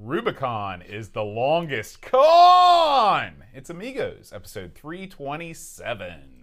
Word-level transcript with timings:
Rubicon 0.00 0.80
is 0.82 1.08
the 1.08 1.24
longest 1.24 2.02
con. 2.02 3.42
It's 3.52 3.68
Amigos, 3.68 4.32
episode 4.32 4.72
327. 4.76 6.38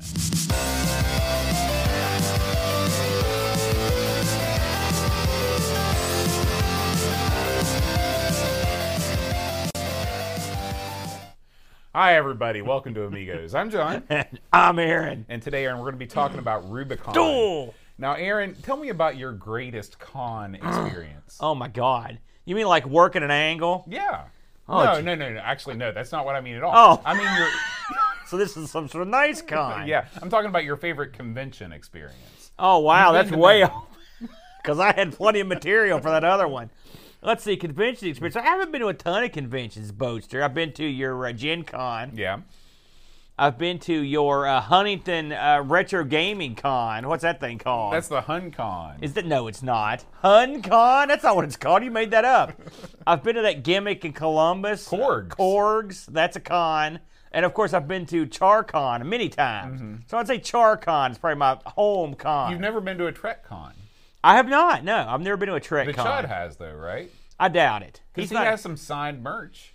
Hi, 11.94 12.18
everybody. 12.18 12.62
Welcome 12.62 12.94
to 12.96 13.06
Amigos. 13.06 13.56
I'm 13.56 13.70
John. 13.70 14.04
And 14.10 14.38
I'm 14.52 14.80
Aaron. 14.80 15.26
And 15.30 15.42
today, 15.42 15.64
Aaron, 15.64 15.78
we're 15.78 15.86
going 15.86 15.96
to 15.96 16.00
be 16.00 16.08
talking 16.08 16.40
about 16.40 16.70
Rubicon. 16.70 17.14
Duel. 17.14 17.74
Now, 17.98 18.16
Aaron, 18.16 18.54
tell 18.64 18.76
me 18.76 18.90
about 18.90 19.16
your 19.16 19.32
greatest 19.32 19.98
con 19.98 20.56
experience. 20.56 21.38
Oh 21.42 21.56
my 21.56 21.70
God. 21.70 22.20
You 22.46 22.56
mean 22.56 22.68
like 22.68 22.86
work 22.86 23.16
at 23.16 23.24
an 23.24 23.32
angle? 23.32 23.86
Yeah. 23.88 24.26
Oh, 24.68 24.84
no, 24.84 25.02
no, 25.02 25.16
no, 25.16 25.34
no. 25.34 25.40
Actually, 25.40 25.76
no. 25.76 25.92
That's 25.92 26.12
not 26.12 26.26
what 26.26 26.36
I 26.36 26.42
mean 26.42 26.56
at 26.56 26.64
all. 26.64 26.74
Oh. 26.76 27.02
I 27.06 27.14
mean 27.14 27.28
your. 27.38 27.48
So 28.28 28.38
this 28.38 28.58
is 28.58 28.72
some 28.72 28.88
sort 28.88 29.04
of 29.04 29.08
nice 29.10 29.42
kind. 29.44 29.88
Yeah, 29.88 30.08
I'm 30.20 30.32
talking 30.32 30.50
about 30.50 30.64
your 30.64 30.78
favorite 30.78 31.14
convention 31.14 31.72
experience. 31.72 32.52
Oh 32.58 32.80
wow, 32.80 33.12
that's 33.12 33.32
way 33.32 33.64
off. 33.64 33.86
Because 34.64 34.80
I 34.80 34.94
had 34.94 35.14
plenty 35.14 35.42
of 35.42 35.46
material 35.48 36.00
for 36.00 36.10
that 36.10 36.24
other 36.24 36.48
one. 36.48 36.72
Let's 37.22 37.44
see, 37.44 37.56
convention 37.56 38.08
experience. 38.08 38.36
I 38.36 38.42
haven't 38.42 38.72
been 38.72 38.82
to 38.82 38.88
a 38.88 38.96
ton 38.96 39.24
of 39.24 39.32
conventions, 39.32 39.92
Boaster. 39.92 40.42
I've 40.44 40.56
been 40.56 40.74
to 40.74 40.84
your 40.84 41.28
uh, 41.28 41.34
Gen 41.34 41.62
Con. 41.66 42.14
Yeah. 42.16 42.40
I've 43.38 43.58
been 43.58 43.80
to 43.80 43.94
your 43.94 44.48
uh, 44.48 44.62
Huntington 44.62 45.34
uh, 45.34 45.62
Retro 45.66 46.06
Gaming 46.06 46.56
Con. 46.56 47.10
What's 47.10 47.24
that 47.24 47.42
thing 47.42 47.58
called? 47.58 47.94
That's 47.94 48.08
the 48.08 48.22
HunCon. 48.22 49.04
Is 49.04 49.14
that 49.16 49.26
no? 49.26 49.48
It's 49.48 49.62
not 49.62 50.06
HunCon. 50.24 51.08
That's 51.10 51.24
not 51.24 51.36
what 51.36 51.44
it's 51.44 51.58
called. 51.58 51.84
You 51.84 51.92
made 51.92 52.12
that 52.12 52.24
up. 52.24 52.54
I've 53.08 53.24
been 53.24 53.36
to 53.36 53.42
that 53.42 53.64
gimmick 53.64 54.06
in 54.06 54.14
Columbus. 54.14 54.88
Korgs. 54.88 55.28
Korgs. 55.28 56.06
That's 56.06 56.38
a 56.38 56.40
con. 56.40 57.02
And 57.34 57.46
of 57.46 57.54
course, 57.54 57.74
I've 57.74 57.90
been 57.90 58.06
to 58.06 58.26
CharCon 58.26 59.06
many 59.06 59.28
times. 59.28 60.06
So 60.08 60.18
I'd 60.18 60.28
say 60.28 60.40
CharCon 60.40 61.12
is 61.12 61.18
probably 61.18 61.38
my 61.38 61.60
home 61.66 62.14
con. 62.14 62.44
Mm-hmm. 62.46 62.52
You've 62.54 62.62
never 62.62 62.80
been 62.80 62.98
to 63.00 63.08
a 63.08 63.12
Trek 63.12 63.44
Con. 63.44 63.74
I 64.24 64.38
have 64.38 64.48
not. 64.48 64.86
No, 64.86 65.06
I've 65.10 65.20
never 65.20 65.36
been 65.36 65.50
to 65.50 65.56
a 65.56 65.60
Trek 65.60 65.88
The 65.88 65.94
con. 65.94 66.08
Chud 66.24 66.30
has 66.30 66.56
though, 66.56 66.74
right? 66.74 67.12
I 67.38 67.50
doubt 67.50 67.84
it. 67.84 68.00
Because 68.14 68.30
he 68.30 68.36
not. 68.36 68.46
has 68.46 68.62
some 68.62 68.78
signed 68.78 69.22
merch. 69.22 69.75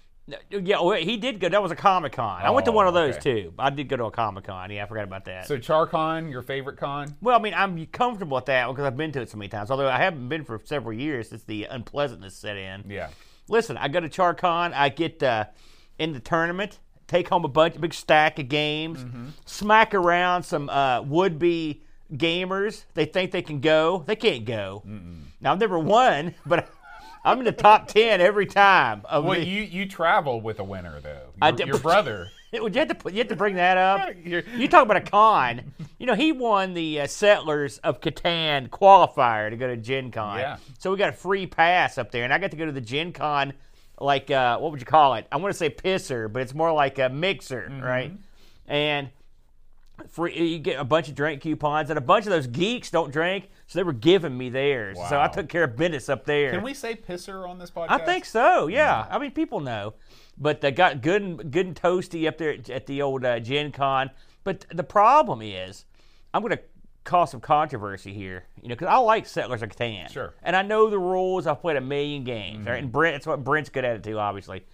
Yeah, 0.51 0.81
well, 0.81 0.93
he 0.97 1.17
did 1.17 1.41
go. 1.41 1.49
That 1.49 1.63
was 1.63 1.73
a 1.73 1.77
Comic 1.77 2.13
Con. 2.13 2.43
I 2.43 2.51
went 2.51 2.65
to 2.67 2.71
Oh, 2.73 2.75
one 2.75 2.87
of 2.87 2.95
those 2.95 3.17
okay. 3.17 3.43
too. 3.43 3.55
I 3.59 3.71
did 3.71 3.89
go 3.89 3.97
to 3.97 4.05
a 4.05 4.11
Comic 4.11 4.45
Con. 4.45 4.71
Yeah, 4.71 4.85
I 4.85 4.87
forgot 4.87 5.05
about 5.05 5.25
that. 5.27 5.47
So 5.47 5.57
CharCon, 5.59 6.31
your 6.31 6.43
favorite 6.43 6.77
con? 6.77 7.17
Well, 7.21 7.37
I 7.37 7.43
mean, 7.43 7.55
I'm 7.55 7.85
comfortable 7.87 8.37
with 8.37 8.47
that 8.47 8.69
because 8.69 8.85
I've 8.85 8.97
been 8.97 9.13
to 9.13 9.21
it 9.23 9.31
so 9.31 9.37
many 9.39 9.49
times. 9.49 9.71
Although 9.71 9.89
I 9.89 9.99
haven't 9.99 10.29
been 10.29 10.45
for 10.45 10.61
several 10.65 10.93
years 10.93 11.29
since 11.31 11.43
the 11.45 11.65
unpleasantness 11.65 12.37
set 12.37 12.57
in. 12.57 12.85
Yeah. 12.89 13.09
Listen, 13.49 13.77
I 13.77 13.89
go 13.89 14.01
to 14.01 14.09
CharCon. 14.09 14.73
I 14.75 14.89
get 14.91 15.23
uh, 15.23 15.47
in 15.99 16.13
the 16.13 16.21
tournament, 16.21 16.79
take 17.09 17.29
home 17.29 17.45
a 17.45 17.49
bunch, 17.49 17.77
a 17.77 17.79
big 17.81 17.93
stack 17.95 18.39
of 18.39 18.49
games, 18.49 19.05
smack 19.45 19.95
around 19.95 20.45
some 20.45 20.69
uh, 20.69 21.03
would-be 21.03 21.83
gamers. 22.15 22.85
They 22.95 23.05
think 23.07 23.33
they 23.33 23.43
can 23.43 23.61
go. 23.61 24.05
They 24.07 24.17
can't 24.17 24.45
go. 24.45 24.83
Now 25.41 25.53
I've 25.53 25.61
never 25.61 25.79
won, 25.79 26.35
but 26.47 26.69
I'm 27.25 27.39
in 27.39 27.45
the 27.45 27.53
top 27.53 27.89
ten 27.89 28.21
every 28.21 28.47
time. 28.47 29.03
Of 29.05 29.25
Well, 29.25 29.39
you 29.39 29.63
you 29.63 29.87
traveled 29.87 30.43
with 30.43 30.59
a 30.59 30.65
winner 30.65 31.01
though. 31.01 31.09
Your, 31.11 31.31
I 31.43 31.51
did- 31.51 31.67
your 31.69 31.79
brother. 31.79 32.29
Would 32.53 32.75
you 32.75 32.81
have 32.81 32.89
to 32.89 32.97
put, 32.97 33.13
you 33.13 33.19
have 33.19 33.29
to 33.29 33.37
bring 33.37 33.55
that 33.55 33.77
up? 33.77 34.11
You 34.25 34.67
talk 34.69 34.83
about 34.85 34.97
a 34.97 35.01
con. 35.03 35.73
You 36.01 36.07
know, 36.07 36.15
he 36.17 36.33
won 36.33 36.75
the 36.75 37.03
uh, 37.03 37.07
Settlers 37.07 37.79
of 37.79 38.01
Catan 38.01 38.69
qualifier 38.71 39.51
to 39.51 39.57
go 39.57 39.69
to 39.69 39.77
Gen 39.77 40.11
Con. 40.11 40.41
Yeah. 40.41 40.57
So 40.81 40.91
we 40.91 40.97
got 40.97 41.11
a 41.11 41.13
free 41.13 41.47
pass 41.47 41.97
up 41.97 42.11
there, 42.11 42.25
and 42.25 42.33
I 42.35 42.39
got 42.39 42.51
to 42.51 42.57
go 42.57 42.67
to 42.67 42.73
the 42.73 42.81
Gen 42.81 43.13
Con, 43.13 43.53
like, 44.01 44.33
uh, 44.33 44.59
what 44.59 44.73
would 44.73 44.81
you 44.81 44.87
call 44.87 45.15
it? 45.15 45.29
I 45.31 45.37
want 45.37 45.53
to 45.55 45.57
say 45.59 45.71
pisser, 45.71 46.33
but 46.33 46.43
it's 46.43 46.53
more 46.53 46.73
like 46.73 46.99
a 46.99 47.09
mixer, 47.09 47.69
Mm-hmm. 47.71 47.83
right? 47.85 48.13
And 48.67 49.11
free, 50.09 50.39
you 50.39 50.59
get 50.59 50.79
a 50.79 50.85
bunch 50.85 51.09
of 51.09 51.15
drink 51.15 51.43
coupons, 51.43 51.91
and 51.91 51.99
a 51.99 52.03
bunch 52.03 52.27
of 52.27 52.31
those 52.31 52.47
geeks 52.47 52.91
don't 52.91 53.13
drink, 53.13 53.49
so 53.67 53.79
they 53.79 53.83
were 53.83 53.93
giving 53.93 54.37
me 54.37 54.49
theirs. 54.49 54.99
So 55.09 55.21
I 55.21 55.29
took 55.29 55.49
care 55.49 55.65
of 55.65 55.77
business 55.77 56.09
up 56.09 56.25
there. 56.25 56.51
Can 56.53 56.63
we 56.63 56.75
say 56.75 56.95
pisser 56.95 57.49
on 57.49 57.59
this 57.59 57.71
podcast? 57.71 57.91
I 57.91 57.99
think 57.99 58.25
so. 58.25 58.67
Yeah. 58.69 59.07
I 59.11 59.19
mean, 59.19 59.31
people 59.31 59.61
know, 59.61 59.95
but 60.39 60.61
they 60.61 60.71
got 60.71 61.03
good 61.03 61.23
and 61.23 61.51
good 61.51 61.67
and 61.67 61.77
toasty 61.77 62.27
up 62.27 62.39
there 62.39 62.57
at, 62.71 62.87
the 62.87 63.03
old 63.03 63.25
uh, 63.25 63.41
Gen 63.41 63.73
Con. 63.73 64.11
But 64.45 64.67
the 64.73 64.85
problem 64.85 65.43
is, 65.43 65.85
I'm 66.33 66.43
going 66.43 66.57
to 66.57 66.63
cause 67.05 67.31
some 67.31 67.41
controversy 67.41 68.13
here. 68.13 68.45
You 68.63 68.69
know, 68.69 68.75
because 68.75 68.89
I 68.89 68.97
like 68.99 69.27
Settlers 69.27 69.63
of 69.63 69.69
Catan. 69.71 70.11
Sure. 70.11 70.35
And 70.43 70.57
I 70.57 70.63
know 70.63 70.89
the 70.91 70.99
rules. 70.99 71.47
I've 71.47 71.61
played 71.61 71.77
a 71.77 71.81
million 71.81 72.25
games. 72.25 72.67
Right? 72.67 72.83
And 72.83 72.91
Brent, 72.91 73.15
that's 73.15 73.27
what 73.27 73.45
Brent's 73.45 73.71
good 73.71 73.85
at 73.85 73.97
it 73.97 74.03
too, 74.03 74.19
obviously. 74.19 74.65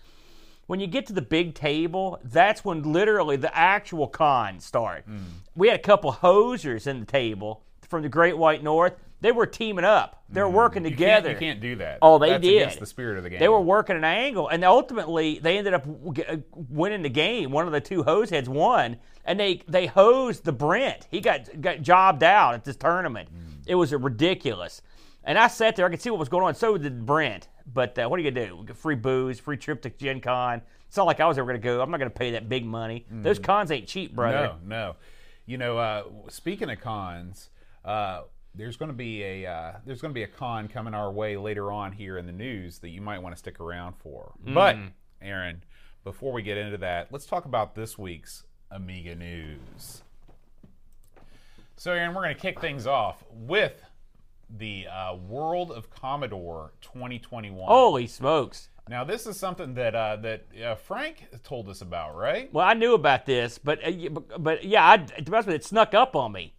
When 0.66 0.80
you 0.80 0.86
get 0.86 1.06
to 1.06 1.12
the 1.12 1.22
big 1.22 1.54
table, 1.54 2.18
that's 2.24 2.64
when 2.64 2.82
literally 2.82 3.36
the 3.36 3.56
actual 3.56 4.08
cons 4.08 4.64
start. 4.64 5.08
Mm. 5.08 5.20
We 5.54 5.68
had 5.68 5.78
a 5.78 5.82
couple 5.82 6.12
hosers 6.12 6.86
in 6.86 7.00
the 7.00 7.06
table 7.06 7.62
from 7.88 8.02
the 8.02 8.08
Great 8.08 8.36
White 8.36 8.62
North. 8.64 8.94
They 9.20 9.32
were 9.32 9.46
teaming 9.46 9.84
up. 9.84 10.24
They 10.28 10.42
were 10.42 10.48
mm. 10.48 10.52
working 10.54 10.84
You 10.84 10.90
can't, 10.90 10.98
together. 10.98 11.30
you 11.30 11.36
can't 11.36 11.60
do 11.60 11.76
that. 11.76 11.98
Oh, 12.02 12.18
they 12.18 12.30
That's 12.30 12.42
did. 12.42 12.56
against 12.62 12.80
the 12.80 12.86
spirit 12.86 13.16
of 13.16 13.24
the 13.24 13.30
game. 13.30 13.38
They 13.38 13.48
were 13.48 13.60
working 13.60 13.96
an 13.96 14.04
angle, 14.04 14.48
and 14.48 14.64
ultimately 14.64 15.38
they 15.38 15.56
ended 15.56 15.72
up 15.72 15.86
uh, 15.86 16.36
winning 16.52 17.02
the 17.02 17.08
game. 17.08 17.50
One 17.52 17.66
of 17.66 17.72
the 17.72 17.80
two 17.80 18.02
hose 18.02 18.28
heads 18.30 18.48
won, 18.48 18.96
and 19.24 19.38
they 19.38 19.62
they 19.68 19.86
hosed 19.86 20.44
the 20.44 20.52
Brent. 20.52 21.06
He 21.10 21.20
got 21.20 21.60
got 21.60 21.80
jobbed 21.80 22.24
out 22.24 22.54
at 22.54 22.64
this 22.64 22.76
tournament. 22.76 23.28
Mm. 23.32 23.62
It 23.66 23.76
was 23.76 23.92
ridiculous. 23.92 24.82
And 25.24 25.38
I 25.38 25.48
sat 25.48 25.74
there, 25.74 25.86
I 25.86 25.90
could 25.90 26.00
see 26.00 26.10
what 26.10 26.20
was 26.20 26.28
going 26.28 26.44
on. 26.44 26.54
So 26.54 26.76
did 26.78 27.04
Brent. 27.04 27.48
But 27.72 27.98
uh, 27.98 28.08
what 28.08 28.18
are 28.18 28.22
you 28.22 28.30
gonna 28.30 28.46
do? 28.48 28.56
We 28.56 28.66
get 28.66 28.76
Free 28.76 28.94
booze, 28.94 29.40
free 29.40 29.56
trip 29.56 29.82
to 29.82 29.90
Gen 29.90 30.20
Con. 30.20 30.62
It's 30.86 30.96
not 30.96 31.06
like 31.06 31.20
I 31.20 31.26
was 31.26 31.38
ever 31.38 31.46
gonna 31.46 31.58
go. 31.58 31.80
I'm 31.80 31.90
not 31.90 31.98
gonna 31.98 32.10
pay 32.10 32.32
that 32.32 32.48
big 32.48 32.64
money. 32.64 33.06
Those 33.10 33.38
cons 33.38 33.70
ain't 33.70 33.86
cheap, 33.86 34.14
brother. 34.14 34.54
No, 34.64 34.76
no. 34.76 34.96
You 35.46 35.58
know, 35.58 35.78
uh, 35.78 36.04
speaking 36.28 36.70
of 36.70 36.80
cons, 36.80 37.50
uh, 37.84 38.22
there's 38.56 38.76
to 38.76 38.92
be 38.92 39.22
a 39.22 39.46
uh, 39.46 39.72
there's 39.84 40.00
going 40.00 40.10
to 40.10 40.14
be 40.14 40.22
a 40.22 40.28
con 40.28 40.66
coming 40.68 40.94
our 40.94 41.12
way 41.12 41.36
later 41.36 41.70
on 41.70 41.92
here 41.92 42.18
in 42.18 42.26
the 42.26 42.32
news 42.32 42.78
that 42.80 42.88
you 42.88 43.00
might 43.00 43.18
want 43.18 43.34
to 43.34 43.38
stick 43.38 43.60
around 43.60 43.94
for. 43.96 44.32
But 44.44 44.76
Aaron, 45.22 45.62
before 46.04 46.32
we 46.32 46.42
get 46.42 46.56
into 46.56 46.78
that, 46.78 47.12
let's 47.12 47.26
talk 47.26 47.44
about 47.44 47.74
this 47.74 47.98
week's 47.98 48.44
Amiga 48.70 49.14
news. 49.14 50.02
So, 51.76 51.92
Aaron, 51.92 52.14
we're 52.14 52.22
going 52.22 52.34
to 52.34 52.40
kick 52.40 52.60
things 52.60 52.86
off 52.86 53.22
with 53.30 53.82
the 54.50 54.86
uh, 54.86 55.16
World 55.16 55.72
of 55.72 55.90
Commodore 55.90 56.72
2021. 56.80 57.66
Holy 57.66 58.06
smokes! 58.06 58.68
Now, 58.88 59.02
this 59.02 59.26
is 59.26 59.36
something 59.36 59.74
that 59.74 59.94
uh, 59.94 60.16
that 60.16 60.44
uh, 60.64 60.74
Frank 60.76 61.26
told 61.42 61.68
us 61.68 61.80
about, 61.80 62.16
right? 62.16 62.52
Well, 62.52 62.66
I 62.66 62.74
knew 62.74 62.94
about 62.94 63.26
this, 63.26 63.58
but 63.58 63.84
uh, 63.84 63.90
but, 64.10 64.42
but 64.42 64.64
yeah, 64.64 64.88
I, 64.88 64.96
to 64.98 65.22
be 65.22 65.32
honest 65.32 65.48
it 65.48 65.64
snuck 65.64 65.92
up 65.92 66.14
on 66.14 66.32
me. 66.32 66.52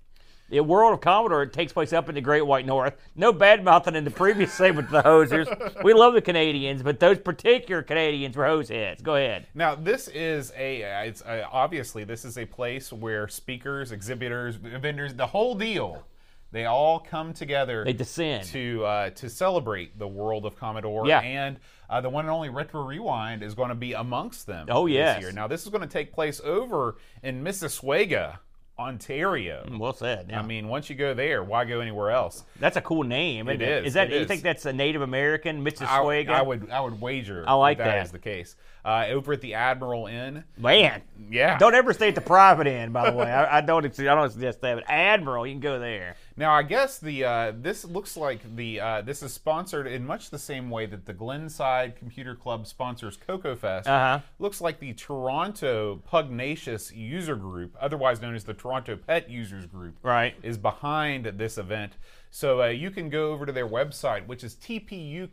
The 0.49 0.61
World 0.61 0.93
of 0.93 1.01
Commodore 1.01 1.45
takes 1.45 1.73
place 1.73 1.91
up 1.91 2.07
in 2.07 2.15
the 2.15 2.21
Great 2.21 2.45
White 2.45 2.65
North. 2.65 2.95
No 3.15 3.33
bad 3.33 3.65
mouthing 3.65 3.95
in 3.95 4.05
the 4.05 4.11
previous 4.11 4.53
segment 4.57 4.89
with 4.89 5.03
the 5.03 5.09
hosers. 5.09 5.83
We 5.83 5.93
love 5.93 6.13
the 6.13 6.21
Canadians, 6.21 6.81
but 6.81 7.01
those 7.01 7.19
particular 7.19 7.81
Canadians 7.81 8.37
were 8.37 8.45
hose 8.45 8.69
heads. 8.69 9.01
Go 9.01 9.15
ahead. 9.15 9.47
Now, 9.53 9.75
this 9.75 10.07
is 10.07 10.53
a, 10.57 11.05
it's 11.05 11.21
uh, 11.21 11.45
obviously 11.51 12.05
this 12.05 12.23
is 12.23 12.37
a 12.37 12.45
place 12.45 12.93
where 12.93 13.27
speakers, 13.27 13.91
exhibitors, 13.91 14.55
vendors, 14.55 15.15
the 15.15 15.27
whole 15.27 15.53
deal, 15.53 16.05
they 16.51 16.65
all 16.65 16.99
come 16.99 17.33
together 17.33 17.83
They 17.83 17.93
descend. 17.93 18.45
to 18.49 18.85
uh, 18.85 19.09
to 19.11 19.29
celebrate 19.29 19.97
the 19.99 20.07
world 20.07 20.45
of 20.45 20.57
Commodore. 20.57 21.07
Yeah. 21.07 21.19
And 21.19 21.59
uh, 21.89 22.01
the 22.01 22.09
one 22.09 22.25
and 22.25 22.31
only 22.31 22.49
Retro 22.49 22.83
Rewind 22.83 23.43
is 23.43 23.53
going 23.53 23.69
to 23.69 23.75
be 23.75 23.93
amongst 23.93 24.45
them. 24.47 24.67
Oh, 24.69 24.87
this 24.87 24.95
yes. 24.95 25.21
year. 25.21 25.31
Now, 25.31 25.47
this 25.47 25.63
is 25.63 25.69
going 25.69 25.81
to 25.81 25.87
take 25.87 26.11
place 26.13 26.41
over 26.43 26.97
in 27.23 27.43
Mississauga, 27.43 28.39
Ontario. 28.79 29.65
Well 29.77 29.93
said. 29.93 30.27
Yeah. 30.29 30.39
I 30.39 30.43
mean, 30.45 30.67
once 30.67 30.89
you 30.89 30.95
go 30.95 31.13
there, 31.13 31.43
why 31.43 31.65
go 31.65 31.79
anywhere 31.79 32.11
else? 32.11 32.43
that's 32.59 32.77
a 32.77 32.81
cool 32.81 33.03
name. 33.03 33.47
Isn't 33.49 33.61
It 33.61 33.67
it 33.67 33.71
is, 33.83 33.87
Is 33.87 33.93
that 33.95 34.11
it 34.11 34.15
you 34.15 34.21
is. 34.21 34.27
think 34.27 34.43
that's 34.43 34.65
a 34.65 34.73
Native 34.73 35.01
American, 35.01 35.63
Mississauga? 35.65 36.29
I 36.29 36.41
would 36.41 36.69
I 36.69 36.79
would 36.81 37.01
wager 37.01 37.43
I 37.47 37.53
like 37.53 37.77
that, 37.79 37.85
that. 37.85 37.95
that 37.95 38.05
is 38.05 38.11
the 38.11 38.19
case. 38.19 38.55
Uh, 38.87 39.05
over 39.09 39.33
at 39.33 39.41
the 39.41 39.53
Admiral 39.53 40.07
Inn, 40.07 40.45
Man, 40.57 41.01
yeah. 41.29 41.57
don't 41.57 41.75
ever 41.75 41.91
stay 41.91 42.07
at 42.07 42.15
the 42.15 42.21
private 42.21 42.67
inn, 42.67 42.93
By 42.93 43.09
the 43.11 43.17
way, 43.17 43.29
I, 43.29 43.57
I 43.57 43.61
don't. 43.61 43.85
I 43.85 44.03
don't 44.15 44.31
suggest 44.31 44.61
that. 44.61 44.75
But 44.75 44.85
Admiral, 44.87 45.45
you 45.45 45.51
can 45.55 45.59
go 45.59 45.77
there. 45.77 46.15
Now, 46.37 46.53
I 46.53 46.63
guess 46.63 46.97
the 46.97 47.25
uh, 47.25 47.51
this 47.59 47.83
looks 47.83 48.15
like 48.15 48.55
the 48.55 48.79
uh, 48.79 49.01
this 49.01 49.21
is 49.21 49.33
sponsored 49.33 49.87
in 49.87 50.05
much 50.05 50.29
the 50.29 50.39
same 50.39 50.69
way 50.69 50.85
that 50.85 51.05
the 51.05 51.11
Glenside 51.13 51.97
Computer 51.97 52.33
Club 52.33 52.65
sponsors 52.65 53.17
Coco 53.17 53.57
Fest. 53.57 53.89
Uh-huh. 53.89 54.21
Looks 54.39 54.61
like 54.61 54.79
the 54.79 54.93
Toronto 54.93 55.97
Pugnacious 56.05 56.93
User 56.93 57.35
Group, 57.35 57.75
otherwise 57.81 58.21
known 58.21 58.35
as 58.35 58.45
the 58.45 58.53
Toronto 58.53 58.95
Pet 58.95 59.29
Users 59.29 59.65
Group, 59.65 59.95
Right. 60.01 60.35
is 60.43 60.57
behind 60.57 61.25
this 61.25 61.57
event. 61.57 61.97
So 62.37 62.61
uh, 62.61 62.67
you 62.67 62.91
can 62.91 63.09
go 63.09 63.31
over 63.31 63.47
to 63.47 63.51
their 63.51 63.67
website, 63.67 64.27
which 64.27 64.43
is 64.43 64.53
tpug.ca. 64.53 65.31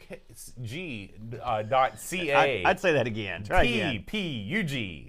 I, 2.32 2.62
I'd 2.64 2.80
say 2.80 2.94
that 2.94 3.06
again. 3.06 3.44
Try 3.44 3.66
tpug.ca. 4.08 5.08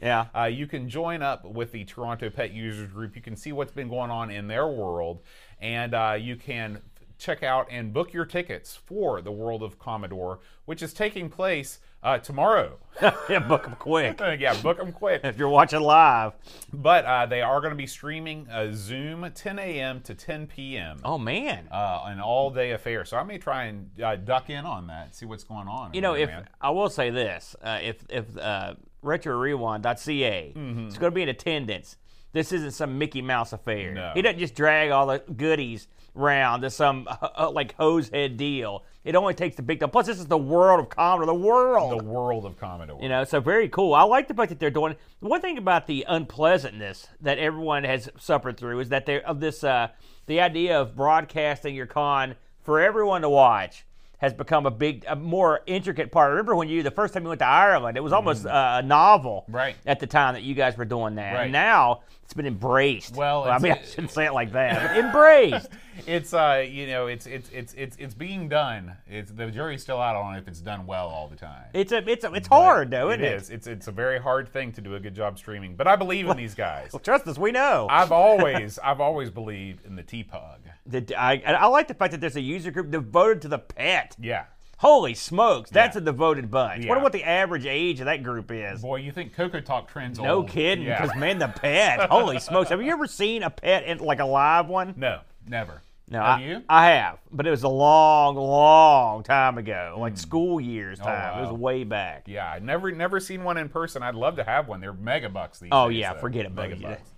Yeah. 0.00 0.26
Uh, 0.34 0.44
you 0.44 0.66
can 0.66 0.88
join 0.88 1.20
up 1.20 1.44
with 1.44 1.72
the 1.72 1.84
Toronto 1.84 2.30
Pet 2.30 2.54
Users 2.54 2.88
Group. 2.90 3.16
You 3.16 3.20
can 3.20 3.36
see 3.36 3.52
what's 3.52 3.72
been 3.72 3.90
going 3.90 4.10
on 4.10 4.30
in 4.30 4.48
their 4.48 4.66
world, 4.66 5.20
and 5.60 5.92
uh, 5.92 6.16
you 6.18 6.36
can 6.36 6.80
check 7.18 7.42
out 7.42 7.66
and 7.70 7.92
book 7.92 8.12
your 8.12 8.24
tickets 8.24 8.74
for 8.76 9.20
the 9.22 9.32
World 9.32 9.62
of 9.62 9.78
Commodore, 9.78 10.40
which 10.64 10.82
is 10.82 10.92
taking 10.92 11.28
place 11.30 11.78
uh, 12.02 12.18
tomorrow. 12.18 12.78
yeah, 13.30 13.38
book 13.38 13.62
them 13.62 13.76
quick 13.78 14.20
yeah, 14.38 14.54
book 14.60 14.76
them 14.76 14.92
quick. 14.92 15.22
if 15.24 15.38
you're 15.38 15.48
watching 15.48 15.80
live. 15.80 16.32
But 16.72 17.04
uh, 17.06 17.26
they 17.26 17.40
are 17.40 17.60
going 17.60 17.70
to 17.70 17.76
be 17.76 17.86
streaming 17.86 18.46
uh, 18.50 18.68
Zoom 18.72 19.28
10 19.34 19.58
a.m. 19.58 20.00
to 20.02 20.14
10 20.14 20.46
p.m. 20.48 20.98
Oh 21.04 21.16
man. 21.18 21.66
Uh, 21.70 22.02
an 22.06 22.20
all-day 22.20 22.72
affair. 22.72 23.04
So 23.06 23.16
I 23.16 23.22
may 23.22 23.38
try 23.38 23.64
and 23.64 23.88
uh, 24.02 24.16
duck 24.16 24.50
in 24.50 24.66
on 24.66 24.86
that, 24.88 25.14
see 25.14 25.24
what's 25.24 25.44
going 25.44 25.66
on. 25.68 25.94
You 25.94 26.02
know, 26.02 26.14
if 26.14 26.28
man. 26.28 26.46
I 26.60 26.70
will 26.70 26.90
say 26.90 27.08
this, 27.10 27.56
uh, 27.62 27.78
if 27.82 28.04
if 28.10 28.36
uh, 28.36 28.74
RetroRewind.ca 29.02 30.52
Mm-hmm. 30.56 30.88
is 30.88 30.98
going 30.98 31.10
to 31.10 31.14
be 31.14 31.22
in 31.22 31.28
attendance, 31.28 31.96
this 32.32 32.52
isn't 32.52 32.72
some 32.72 32.98
Mickey 32.98 33.22
Mouse 33.22 33.52
affair. 33.52 33.92
No. 33.94 34.12
He 34.14 34.22
doesn't 34.22 34.38
just 34.40 34.54
drag 34.54 34.90
all 34.90 35.06
the 35.06 35.18
goodies 35.36 35.88
round 36.14 36.62
to 36.62 36.70
some 36.70 37.06
uh, 37.10 37.28
uh, 37.36 37.50
like 37.50 37.74
hose 37.76 38.08
head 38.08 38.36
deal. 38.36 38.84
It 39.04 39.14
only 39.16 39.34
takes 39.34 39.56
the 39.56 39.62
big 39.62 39.80
deal. 39.80 39.88
Plus, 39.88 40.06
this 40.06 40.18
is 40.18 40.26
the 40.26 40.38
world 40.38 40.80
of 40.80 40.88
Commodore, 40.88 41.26
the 41.26 41.34
world. 41.34 42.00
the 42.00 42.04
world 42.04 42.46
of 42.46 42.58
Commodore. 42.58 42.98
You 43.02 43.08
know, 43.08 43.24
so 43.24 43.40
very 43.40 43.68
cool. 43.68 43.94
I 43.94 44.02
like 44.04 44.28
the 44.28 44.34
fact 44.34 44.48
that 44.48 44.58
they're 44.58 44.70
doing. 44.70 44.96
One 45.20 45.40
thing 45.40 45.58
about 45.58 45.86
the 45.86 46.04
unpleasantness 46.08 47.06
that 47.20 47.38
everyone 47.38 47.84
has 47.84 48.08
suffered 48.18 48.56
through 48.56 48.80
is 48.80 48.88
that 48.90 49.06
they're 49.06 49.26
of 49.26 49.40
this 49.40 49.62
uh, 49.64 49.88
the 50.26 50.40
idea 50.40 50.80
of 50.80 50.96
broadcasting 50.96 51.74
your 51.74 51.86
con 51.86 52.34
for 52.62 52.80
everyone 52.80 53.20
to 53.22 53.28
watch 53.28 53.84
has 54.18 54.32
become 54.32 54.64
a 54.64 54.70
big, 54.70 55.04
a 55.06 55.14
more 55.16 55.60
intricate 55.66 56.10
part. 56.10 56.28
I 56.28 56.30
remember 56.30 56.54
when 56.54 56.68
you 56.68 56.82
the 56.82 56.90
first 56.90 57.12
time 57.12 57.24
you 57.24 57.28
went 57.28 57.40
to 57.40 57.46
Ireland, 57.46 57.98
it 57.98 58.00
was 58.00 58.12
almost 58.12 58.46
uh, 58.46 58.80
a 58.82 58.86
novel. 58.86 59.44
Right. 59.48 59.76
At 59.84 60.00
the 60.00 60.06
time 60.06 60.32
that 60.34 60.42
you 60.42 60.54
guys 60.54 60.78
were 60.78 60.86
doing 60.86 61.16
that, 61.16 61.34
Right. 61.34 61.42
and 61.44 61.52
now 61.52 62.00
it's 62.24 62.34
been 62.34 62.46
embraced. 62.46 63.14
Well, 63.14 63.44
I 63.44 63.58
mean, 63.58 63.72
I 63.72 63.82
shouldn't 63.84 64.10
say 64.10 64.24
it 64.26 64.32
like 64.32 64.52
that, 64.52 64.88
but 64.94 64.96
embraced. 65.04 65.68
it's 66.06 66.32
uh, 66.32 66.64
you 66.68 66.86
know, 66.86 67.06
it's 67.06 67.26
it's 67.26 67.50
it's 67.52 67.74
it's 67.74 67.96
it's 67.98 68.14
being 68.14 68.48
done. 68.48 68.96
It's 69.06 69.30
the 69.30 69.50
jury's 69.50 69.82
still 69.82 70.00
out 70.00 70.16
on 70.16 70.34
if 70.36 70.48
it's 70.48 70.60
done 70.60 70.86
well 70.86 71.06
all 71.08 71.28
the 71.28 71.36
time. 71.36 71.64
It's 71.74 71.92
a, 71.92 71.98
it's 72.10 72.24
a, 72.24 72.32
it's 72.32 72.48
hard 72.48 72.90
though, 72.90 73.10
It 73.10 73.20
isn't 73.20 73.24
it? 73.32 73.36
is. 73.42 73.50
It's 73.50 73.66
it's 73.66 73.88
a 73.88 73.92
very 73.92 74.18
hard 74.18 74.48
thing 74.48 74.72
to 74.72 74.80
do 74.80 74.94
a 74.94 75.00
good 75.00 75.14
job 75.14 75.38
streaming. 75.38 75.76
But 75.76 75.86
I 75.86 75.96
believe 75.96 76.26
in 76.28 76.36
these 76.36 76.54
guys. 76.54 76.92
Well, 76.94 77.00
trust 77.00 77.26
us, 77.28 77.38
we 77.38 77.52
know. 77.52 77.86
I've 77.90 78.10
always 78.12 78.78
I've 78.82 79.00
always 79.00 79.28
believed 79.30 79.84
in 79.84 79.94
the 79.94 80.02
T-Pug. 80.02 80.60
The- 80.86 81.14
I, 81.16 81.34
I 81.46 81.66
like 81.66 81.88
the 81.88 81.94
fact 81.94 82.12
that 82.12 82.20
there's 82.22 82.36
a 82.36 82.40
user 82.40 82.70
group 82.70 82.90
devoted 82.90 83.42
to 83.42 83.48
the 83.48 83.58
pet. 83.58 84.16
Yeah. 84.18 84.44
Holy 84.78 85.14
smokes, 85.14 85.70
that's 85.70 85.96
Yeah. 85.96 86.02
a 86.02 86.04
devoted 86.04 86.50
bunch. 86.50 86.82
Yeah. 86.84 86.88
Wonder 86.90 87.02
what 87.04 87.12
the 87.12 87.24
average 87.24 87.66
age 87.66 88.00
of 88.00 88.06
that 88.06 88.22
group 88.22 88.50
is. 88.50 88.82
Boy, 88.82 88.96
you 88.96 89.12
think 89.12 89.34
Coco 89.34 89.60
Talk 89.60 89.88
trends 89.88 90.18
No 90.18 90.36
old. 90.36 90.48
kidding, 90.48 90.84
Yeah. 90.84 91.00
because 91.00 91.16
man, 91.16 91.38
the 91.38 91.48
pet. 91.48 92.00
Holy 92.10 92.38
smokes! 92.38 92.70
Have 92.70 92.82
you 92.82 92.92
ever 92.92 93.06
seen 93.06 93.42
a 93.42 93.50
pet 93.50 93.84
in 93.84 93.98
like 93.98 94.20
a 94.20 94.24
live 94.24 94.66
one? 94.68 94.94
No, 94.96 95.20
never. 95.46 95.82
No, 96.10 96.20
Have 96.22 96.38
I, 96.40 96.42
you? 96.42 96.62
I 96.68 96.86
have, 96.90 97.18
but 97.32 97.46
it 97.46 97.50
was 97.50 97.62
a 97.62 97.68
long, 97.68 98.36
long 98.36 99.22
time 99.22 99.56
ago, 99.56 99.96
like 99.98 100.18
school 100.18 100.60
years 100.60 100.98
time. 100.98 101.08
It 101.08 101.32
Hmm. 101.32 101.38
Oh, 101.38 101.42
wow. 101.44 101.50
was 101.52 101.58
way 101.60 101.84
back. 101.84 102.24
Yeah, 102.26 102.46
I 102.46 102.58
never 102.58 102.92
never 102.92 103.20
seen 103.20 103.42
one 103.42 103.56
in 103.56 103.70
person. 103.70 104.02
I'd 104.02 104.14
love 104.14 104.36
to 104.36 104.44
have 104.44 104.68
one. 104.68 104.80
They're 104.80 104.92
mega 104.92 105.30
bucks 105.30 105.60
these 105.60 105.70
Oh, 105.72 105.88
days. 105.88 105.96
Oh 105.96 105.98
yeah, 106.00 106.12
though. 106.12 106.20
forget 106.20 106.44
it, 106.44 106.52
mega 106.54 106.76
bucks. 106.76 107.10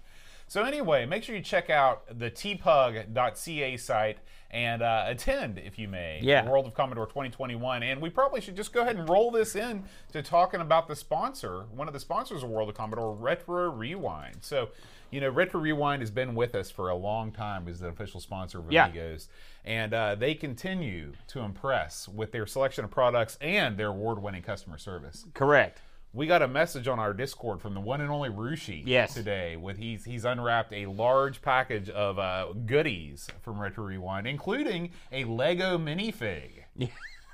So 0.47 0.63
anyway, 0.63 1.05
make 1.07 1.25
sure 1.25 1.35
you 1.35 1.43
check 1.43 1.69
out 1.71 2.05
the 2.17 2.31
tpug.ca 2.31 3.77
site 3.77 4.19
and 4.57 4.81
uh, 4.81 5.05
attend, 5.07 5.59
if 5.59 5.79
you 5.79 5.87
may, 5.87 6.19
Yeah. 6.23 6.41
the 6.43 6.51
World 6.51 6.67
of 6.67 6.73
Commodore 6.73 7.05
2021. 7.07 7.83
And 7.83 8.01
we 8.01 8.09
probably 8.09 8.41
should 8.41 8.57
just 8.57 8.73
go 8.73 8.81
ahead 8.81 8.97
and 8.97 9.07
roll 9.07 9.31
this 9.31 9.55
in 9.55 9.85
to 10.13 10.23
talking 10.23 10.63
about 10.63 10.89
the 10.89 10.97
sponsor, 10.97 11.67
one 11.75 11.89
of 11.89 11.93
the 11.93 12.01
sponsors 12.01 12.43
of 12.43 12.49
World 12.49 12.71
of 12.71 12.75
Commodore, 12.75 13.13
Retro 13.15 13.71
Rewind. 13.71 14.37
So, 14.41 14.71
you 15.11 15.21
know, 15.21 15.29
Retro 15.29 15.61
Rewind 15.61 16.01
has 16.01 16.11
been 16.11 16.35
with 16.35 16.55
us 16.55 16.71
for 16.71 16.89
a 16.89 16.95
long 16.97 17.33
time 17.33 17.69
as 17.69 17.81
the 17.81 17.89
official 17.89 18.19
sponsor 18.19 18.61
of 18.61 18.73
Yeah. 18.73 18.87
Amigos. 18.87 19.29
And 19.63 19.93
uh, 19.93 20.15
they 20.15 20.35
continue 20.35 21.13
to 21.29 21.41
impress 21.41 22.09
with 22.09 22.33
their 22.33 22.47
selection 22.47 22.83
of 22.85 22.91
products 22.91 23.37
and 23.43 23.77
their 23.77 23.89
award-winning 23.89 24.43
customer 24.43 24.79
service. 24.79 25.27
Correct. 25.35 25.83
We 26.17 26.27
got 26.27 26.41
a 26.41 26.49
message 26.49 26.89
on 26.89 26.99
our 26.99 27.13
Discord 27.13 27.61
from 27.61 27.75
the 27.75 27.81
one 27.81 28.01
and 28.01 28.11
only 28.11 28.31
Rushi 28.31 28.83
Yes. 28.87 29.13
today. 29.13 29.57
With 29.57 29.77
he's 29.77 30.03
he's 30.03 30.25
unwrapped 30.25 30.73
a 30.73 30.87
large 30.87 31.43
package 31.43 31.91
of 31.91 32.19
uh, 32.19 32.55
goodies 32.65 33.29
from 33.43 33.61
Retro 33.61 33.85
Rewind, 33.85 34.27
including 34.27 34.93
a 35.13 35.25
Lego 35.25 35.77
minifig. 35.77 36.53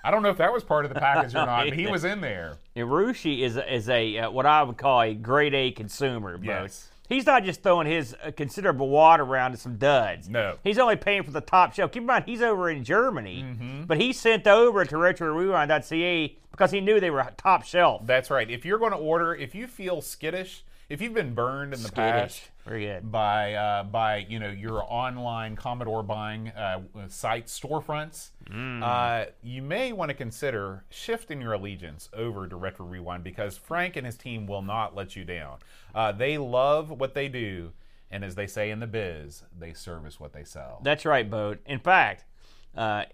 I 0.05 0.11
don't 0.11 0.25
know 0.25 0.31
if 0.31 0.39
that 0.39 0.53
was 0.53 0.65
part 0.65 0.85
of 0.85 0.93
the 0.93 0.99
package 0.99 1.33
or 1.33 1.47
not, 1.47 1.69
but 1.69 1.75
he 1.79 1.87
was 1.91 2.03
in 2.03 2.21
there. 2.21 2.59
And 2.75 2.89
Rushi 2.89 3.43
is 3.43 3.57
is 3.57 3.89
a 3.89 4.19
uh, 4.19 4.31
what 4.33 4.47
I 4.47 4.65
would 4.65 4.79
call 4.79 5.01
a 5.01 5.15
grade 5.15 5.55
A 5.55 5.71
consumer. 5.71 6.37
Bo. 6.37 6.45
Yes. 6.45 6.89
He's 7.13 7.27
not 7.27 7.45
just 7.45 7.63
throwing 7.63 7.87
his 7.87 8.17
uh, 8.25 8.31
considerable 8.37 8.89
wad 8.89 9.21
around 9.21 9.53
to 9.53 9.57
some 9.59 9.77
duds. 9.77 10.29
No. 10.29 10.57
He's 10.65 10.79
only 10.79 10.97
paying 10.97 11.23
for 11.23 11.31
the 11.31 11.41
top 11.41 11.75
shelf. 11.75 11.93
Keep 11.93 12.03
in 12.03 12.07
mind, 12.07 12.25
he's 12.27 12.43
over 12.43 12.71
in 12.71 12.85
Germany, 12.85 13.45
Mm-hmm. 13.47 13.83
but 13.85 14.01
he 14.01 14.13
sent 14.13 14.47
over 14.47 14.85
to 14.85 14.97
RetroRewind.ca 14.97 16.37
because 16.51 16.71
he 16.71 16.81
knew 16.81 17.01
they 17.01 17.11
were 17.11 17.27
top 17.37 17.65
shelf. 17.65 18.03
That's 18.07 18.31
right. 18.31 18.49
If 18.51 18.65
you're 18.65 18.79
going 18.79 18.93
to 18.93 18.99
order, 18.99 19.35
if 19.35 19.55
you 19.55 19.67
feel 19.67 20.01
skittish, 20.01 20.65
if 20.89 21.01
you've 21.01 21.15
been 21.15 21.35
burned 21.35 21.73
in 21.73 21.83
the 21.83 21.91
past 21.93 22.37
Skittish. 22.37 22.51
Good. 22.67 23.11
by 23.11 23.55
uh, 23.55 23.83
by 23.85 24.19
you 24.29 24.39
know 24.39 24.51
your 24.51 24.83
online 24.87 25.57
Commodore 25.57 26.03
buying 26.03 26.49
uh, 26.51 26.81
sites 27.09 27.59
storefronts, 27.59 28.31
Mm. 28.51 28.83
uh, 28.83 29.31
you 29.43 29.63
may 29.63 29.93
want 29.93 30.11
to 30.11 30.15
consider 30.15 30.85
shifting 30.91 31.41
your 31.41 31.53
allegiance 31.55 32.09
over 32.13 32.47
to 32.49 32.57
Retro 32.57 32.85
Rewind 32.85 33.25
because 33.25 33.57
Frank 33.57 33.97
and 33.97 34.05
his 34.05 34.17
team 34.17 34.47
will 34.47 34.63
not 34.63 34.95
let 34.95 35.17
you 35.17 35.25
down. 35.25 35.59
Uh, 35.95 36.13
they 36.13 36.37
love 36.37 36.91
what 36.91 37.15
they 37.15 37.29
do, 37.29 37.73
and 38.11 38.25
as 38.25 38.35
they 38.35 38.47
say 38.47 38.71
in 38.71 38.81
the 38.81 38.87
biz, 38.87 39.45
they 39.59 39.73
service 39.73 40.21
what 40.21 40.33
they 40.35 40.45
sell. 40.45 40.81
That's 40.83 41.05
right, 41.07 41.29
Boat. 41.31 41.61
In 41.67 41.79
fact, 41.79 42.25
uh, 42.77 43.05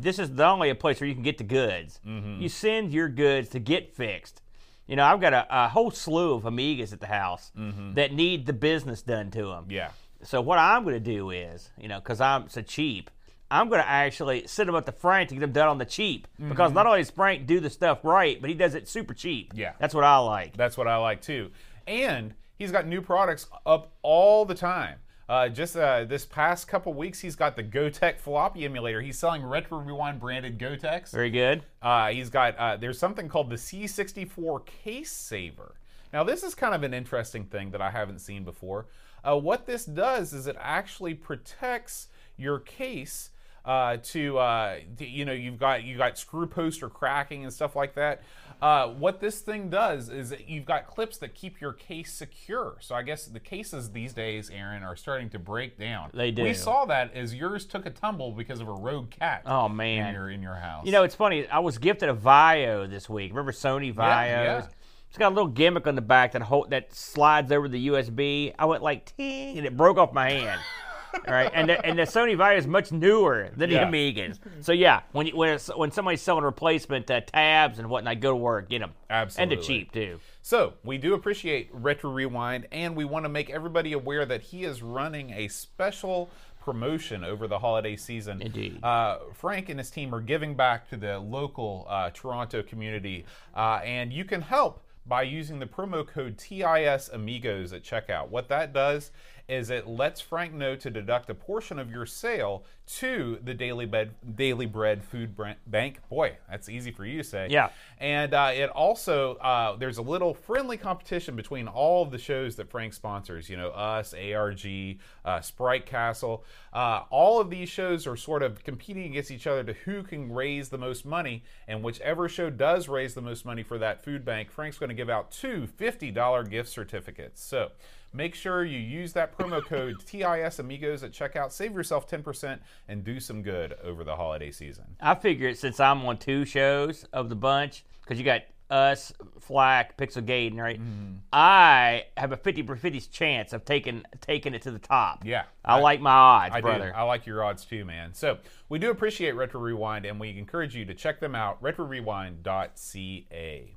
this 0.00 0.18
is 0.18 0.28
not 0.30 0.52
only 0.54 0.68
a 0.68 0.74
place 0.74 1.00
where 1.00 1.08
you 1.08 1.14
can 1.14 1.22
get 1.22 1.38
the 1.38 1.44
goods. 1.44 1.98
Mm-hmm. 2.06 2.42
You 2.42 2.48
send 2.50 2.92
your 2.92 3.08
goods 3.08 3.48
to 3.50 3.58
get 3.60 3.94
fixed. 3.94 4.41
You 4.86 4.96
know, 4.96 5.04
I've 5.04 5.20
got 5.20 5.32
a, 5.32 5.46
a 5.50 5.68
whole 5.68 5.90
slew 5.90 6.34
of 6.34 6.42
Amigas 6.42 6.92
at 6.92 7.00
the 7.00 7.06
house 7.06 7.52
that 7.94 8.12
need 8.12 8.46
the 8.46 8.52
business 8.52 9.02
done 9.02 9.30
to 9.30 9.38
them. 9.38 9.64
Mm-hmm. 9.64 9.70
yeah. 9.70 9.90
So 10.24 10.40
what 10.40 10.58
I'm 10.58 10.84
going 10.84 10.94
to 10.94 11.00
do 11.00 11.30
is, 11.30 11.70
you 11.76 11.88
know, 11.88 11.98
because 11.98 12.20
I'm 12.20 12.48
so 12.48 12.62
cheap, 12.62 13.10
I'm 13.50 13.68
going 13.68 13.82
to 13.82 13.88
actually 13.88 14.46
send 14.46 14.68
them 14.68 14.76
up 14.76 14.86
to 14.86 14.92
Frank 14.92 15.28
to 15.28 15.34
get 15.34 15.40
them 15.40 15.52
done 15.52 15.68
on 15.68 15.78
the 15.78 15.84
cheap. 15.84 16.28
Because 16.38 16.72
not 16.72 16.86
only 16.86 17.00
does 17.00 17.10
Frank 17.10 17.46
do 17.46 17.60
the 17.60 17.70
stuff 17.70 18.04
right, 18.04 18.40
but 18.40 18.48
he 18.48 18.54
does 18.54 18.74
it 18.74 18.88
super 18.88 19.14
cheap. 19.14 19.50
Mm-hmm. 19.50 19.60
Yeah. 19.60 19.72
That's 19.78 19.94
what 19.94 20.04
I 20.04 20.18
like. 20.18 20.56
That's 20.56 20.76
what 20.76 20.86
I 20.86 20.96
like 20.96 21.22
too. 21.22 21.50
And 21.86 22.34
he's 22.56 22.70
got 22.72 22.86
new 22.86 23.02
products 23.02 23.46
up 23.66 23.92
all 24.02 24.44
the 24.44 24.54
time. 24.54 24.98
Uh, 25.28 25.48
just 25.48 25.76
uh, 25.76 26.04
this 26.04 26.24
past 26.26 26.68
couple 26.68 26.92
weeks, 26.92 27.20
he's 27.20 27.36
got 27.36 27.56
the 27.56 27.62
Gotek 27.62 28.18
floppy 28.18 28.64
emulator. 28.64 29.00
He's 29.00 29.18
selling 29.18 29.44
Retro 29.44 29.78
Rewind 29.78 30.20
branded 30.20 30.58
Goteks. 30.58 31.10
Very 31.10 31.30
good. 31.30 31.64
Uh, 31.80 32.08
he's 32.08 32.30
got 32.30 32.56
uh, 32.56 32.76
there's 32.76 32.98
something 32.98 33.28
called 33.28 33.50
the 33.50 33.56
C64 33.56 34.66
Case 34.66 35.12
Saver. 35.12 35.74
Now 36.12 36.24
this 36.24 36.42
is 36.42 36.54
kind 36.54 36.74
of 36.74 36.82
an 36.82 36.92
interesting 36.92 37.44
thing 37.44 37.70
that 37.70 37.80
I 37.80 37.90
haven't 37.90 38.18
seen 38.18 38.44
before. 38.44 38.86
Uh, 39.24 39.38
what 39.38 39.66
this 39.66 39.84
does 39.84 40.32
is 40.32 40.46
it 40.46 40.56
actually 40.58 41.14
protects 41.14 42.08
your 42.36 42.58
case 42.58 43.30
uh, 43.64 43.96
to, 44.02 44.38
uh, 44.38 44.76
to- 44.96 45.06
you 45.06 45.24
know 45.24 45.32
you've 45.32 45.58
got 45.58 45.84
you 45.84 45.96
got 45.96 46.18
screw 46.18 46.46
poster 46.46 46.88
cracking 46.88 47.44
and 47.44 47.52
stuff 47.52 47.76
like 47.76 47.94
that. 47.94 48.22
Uh, 48.60 48.86
what 48.86 49.18
this 49.18 49.40
thing 49.40 49.68
does 49.68 50.08
is 50.08 50.30
that 50.30 50.48
you've 50.48 50.64
got 50.64 50.86
clips 50.86 51.18
that 51.18 51.34
keep 51.34 51.60
your 51.60 51.72
case 51.72 52.12
secure. 52.12 52.76
So 52.80 52.94
I 52.94 53.02
guess 53.02 53.26
the 53.26 53.40
cases 53.40 53.90
these 53.90 54.12
days, 54.12 54.50
Aaron, 54.50 54.84
are 54.84 54.94
starting 54.94 55.28
to 55.30 55.38
break 55.40 55.76
down. 55.78 56.10
They 56.14 56.30
do. 56.30 56.44
We 56.44 56.54
saw 56.54 56.84
that 56.84 57.12
as 57.12 57.34
yours 57.34 57.66
took 57.66 57.86
a 57.86 57.90
tumble 57.90 58.30
because 58.30 58.60
of 58.60 58.68
a 58.68 58.72
rogue 58.72 59.10
cat. 59.10 59.42
Oh, 59.46 59.66
in 59.66 59.76
man. 59.76 60.14
your 60.14 60.30
in 60.30 60.42
your 60.42 60.54
house. 60.54 60.86
You 60.86 60.92
know, 60.92 61.02
it's 61.02 61.16
funny. 61.16 61.48
I 61.48 61.58
was 61.58 61.78
gifted 61.78 62.08
a 62.08 62.14
Vaio 62.14 62.88
this 62.88 63.08
week. 63.10 63.32
Remember 63.32 63.52
Sony 63.52 63.92
Vaios? 63.92 63.96
yeah. 64.26 64.66
It's 65.08 65.18
got 65.18 65.32
a 65.32 65.34
little 65.34 65.50
gimmick 65.50 65.86
on 65.86 65.94
the 65.94 66.00
back 66.00 66.32
that 66.32 66.40
hold, 66.40 66.70
that 66.70 66.94
slides 66.94 67.52
over 67.52 67.68
the 67.68 67.88
USB. 67.88 68.54
I 68.58 68.64
went 68.64 68.82
like 68.82 69.14
ting, 69.14 69.58
and 69.58 69.66
it 69.66 69.76
broke 69.76 69.98
off 69.98 70.12
my 70.14 70.30
hand. 70.30 70.60
All 71.14 71.34
right, 71.34 71.50
and 71.54 71.68
the, 71.68 71.84
and 71.84 71.98
the 71.98 72.02
Sony 72.02 72.36
Vaio 72.36 72.56
is 72.58 72.66
much 72.66 72.90
newer 72.92 73.50
than 73.56 73.70
Yeah. 73.70 73.88
the 73.88 73.90
Amigas. 73.96 74.38
So 74.60 74.72
yeah, 74.72 75.00
when 75.12 75.26
you, 75.26 75.36
when 75.36 75.50
it's, 75.50 75.68
when 75.74 75.90
somebody's 75.90 76.22
selling 76.22 76.44
replacement 76.44 77.10
uh, 77.10 77.20
tabs 77.20 77.78
and 77.78 77.88
whatnot, 77.88 78.20
go 78.20 78.30
to 78.30 78.36
work, 78.36 78.68
get 78.68 78.80
them. 78.80 78.92
Absolutely, 79.10 79.42
And 79.42 79.50
they're 79.62 79.66
cheap 79.66 79.92
too. 79.92 80.20
So, 80.42 80.74
we 80.84 80.98
do 80.98 81.14
appreciate 81.14 81.68
Retro 81.72 82.10
Rewind, 82.10 82.66
and 82.72 82.96
we 82.96 83.04
want 83.04 83.24
to 83.24 83.28
make 83.28 83.48
everybody 83.50 83.92
aware 83.92 84.26
that 84.26 84.42
he 84.42 84.64
is 84.64 84.82
running 84.82 85.30
a 85.30 85.48
special 85.48 86.30
promotion 86.60 87.22
over 87.24 87.46
the 87.46 87.58
holiday 87.58 87.96
season. 87.96 88.40
Indeed. 88.42 88.82
Uh, 88.82 89.18
Frank 89.34 89.68
and 89.68 89.78
his 89.78 89.90
team 89.90 90.14
are 90.14 90.20
giving 90.20 90.54
back 90.54 90.88
to 90.90 90.96
the 90.96 91.18
local 91.18 91.86
uh, 91.88 92.10
Toronto 92.10 92.62
community, 92.62 93.24
uh, 93.56 93.80
and 93.84 94.12
you 94.12 94.24
can 94.24 94.42
help 94.42 94.82
by 95.06 95.22
using 95.22 95.58
the 95.58 95.66
promo 95.66 96.06
code 96.06 96.38
TIS 96.38 97.08
Amigos 97.12 97.72
at 97.72 97.82
checkout. 97.82 98.28
What 98.28 98.48
that 98.48 98.72
does 98.72 99.10
is 99.52 99.68
it 99.68 99.86
lets 99.86 100.20
Frank 100.20 100.54
know 100.54 100.74
to 100.76 100.90
deduct 100.90 101.28
a 101.28 101.34
portion 101.34 101.78
of 101.78 101.90
your 101.90 102.06
sale 102.06 102.64
to 102.86 103.38
the 103.44 103.54
Daily 103.54 103.86
Bed 103.86 104.14
Daily 104.34 104.66
Bread 104.66 105.04
Food 105.04 105.36
Bank. 105.66 106.00
Boy, 106.08 106.36
that's 106.50 106.68
easy 106.68 106.90
for 106.90 107.04
you 107.04 107.18
to 107.18 107.24
say. 107.24 107.48
Yeah. 107.50 107.68
And 107.98 108.34
uh, 108.34 108.50
it 108.54 108.70
also 108.70 109.34
uh, 109.36 109.76
there's 109.76 109.98
a 109.98 110.02
little 110.02 110.34
friendly 110.34 110.76
competition 110.76 111.36
between 111.36 111.68
all 111.68 112.02
of 112.02 112.10
the 112.10 112.18
shows 112.18 112.56
that 112.56 112.70
Frank 112.70 112.94
sponsors. 112.94 113.48
You 113.48 113.56
know, 113.56 113.68
us, 113.68 114.14
ARG, 114.14 114.98
uh, 115.24 115.40
Sprite 115.40 115.86
Castle. 115.86 116.44
Uh, 116.72 117.02
all 117.10 117.40
of 117.40 117.50
these 117.50 117.68
shows 117.68 118.06
are 118.06 118.16
sort 118.16 118.42
of 118.42 118.64
competing 118.64 119.10
against 119.10 119.30
each 119.30 119.46
other 119.46 119.62
to 119.64 119.74
who 119.74 120.02
can 120.02 120.32
raise 120.32 120.70
the 120.70 120.78
most 120.78 121.04
money. 121.04 121.44
And 121.68 121.82
whichever 121.82 122.28
show 122.28 122.50
does 122.50 122.88
raise 122.88 123.14
the 123.14 123.22
most 123.22 123.44
money 123.44 123.62
for 123.62 123.78
that 123.78 124.02
food 124.02 124.24
bank, 124.24 124.50
Frank's 124.50 124.78
going 124.78 124.88
to 124.88 124.94
give 124.94 125.10
out 125.10 125.30
two 125.30 125.68
$50 125.78 126.50
gift 126.50 126.68
certificates. 126.70 127.42
So 127.42 127.70
make 128.12 128.34
sure 128.34 128.64
you 128.64 128.78
use 128.78 129.12
that 129.14 129.36
promo 129.36 129.64
code 129.64 129.96
TIS 130.06 130.58
Amigos 130.58 131.02
at 131.02 131.12
checkout. 131.12 131.52
Save 131.52 131.74
yourself 131.74 132.08
10% 132.08 132.58
and 132.88 133.04
do 133.04 133.20
some 133.20 133.42
good 133.42 133.74
over 133.82 134.04
the 134.04 134.16
holiday 134.16 134.50
season. 134.50 134.96
I 135.00 135.14
figured 135.14 135.58
since 135.58 135.80
I'm 135.80 136.04
on 136.04 136.18
two 136.18 136.44
shows 136.44 137.04
of 137.12 137.28
the 137.28 137.36
bunch, 137.36 137.84
because 138.02 138.18
you 138.18 138.24
got 138.24 138.42
us, 138.72 139.12
Flack, 139.38 139.96
Pixel 139.98 140.24
Gaiden, 140.24 140.56
right? 140.56 140.80
Mm-hmm. 140.80 141.16
I 141.32 142.06
have 142.16 142.32
a 142.32 142.36
50 142.36 142.62
per 142.62 142.74
50 142.74 143.00
chance 143.00 143.52
of 143.52 143.66
taking 143.66 144.02
taking 144.20 144.54
it 144.54 144.62
to 144.62 144.70
the 144.70 144.78
top. 144.78 145.24
Yeah. 145.24 145.42
I, 145.64 145.78
like 145.78 146.00
my 146.00 146.10
odds, 146.10 146.54
I 146.54 146.62
brother. 146.62 146.90
do. 146.90 146.96
I 146.96 147.02
like 147.02 147.26
your 147.26 147.44
odds 147.44 147.66
too, 147.66 147.84
man. 147.84 148.14
So 148.14 148.38
we 148.68 148.78
do 148.78 148.90
appreciate 148.90 149.32
Retro 149.32 149.60
Rewind, 149.60 150.06
and 150.06 150.18
we 150.18 150.38
encourage 150.38 150.74
you 150.74 150.86
to 150.86 150.94
check 150.94 151.20
them 151.20 151.34
out. 151.34 151.62
RetroRewind.ca. 151.62 153.76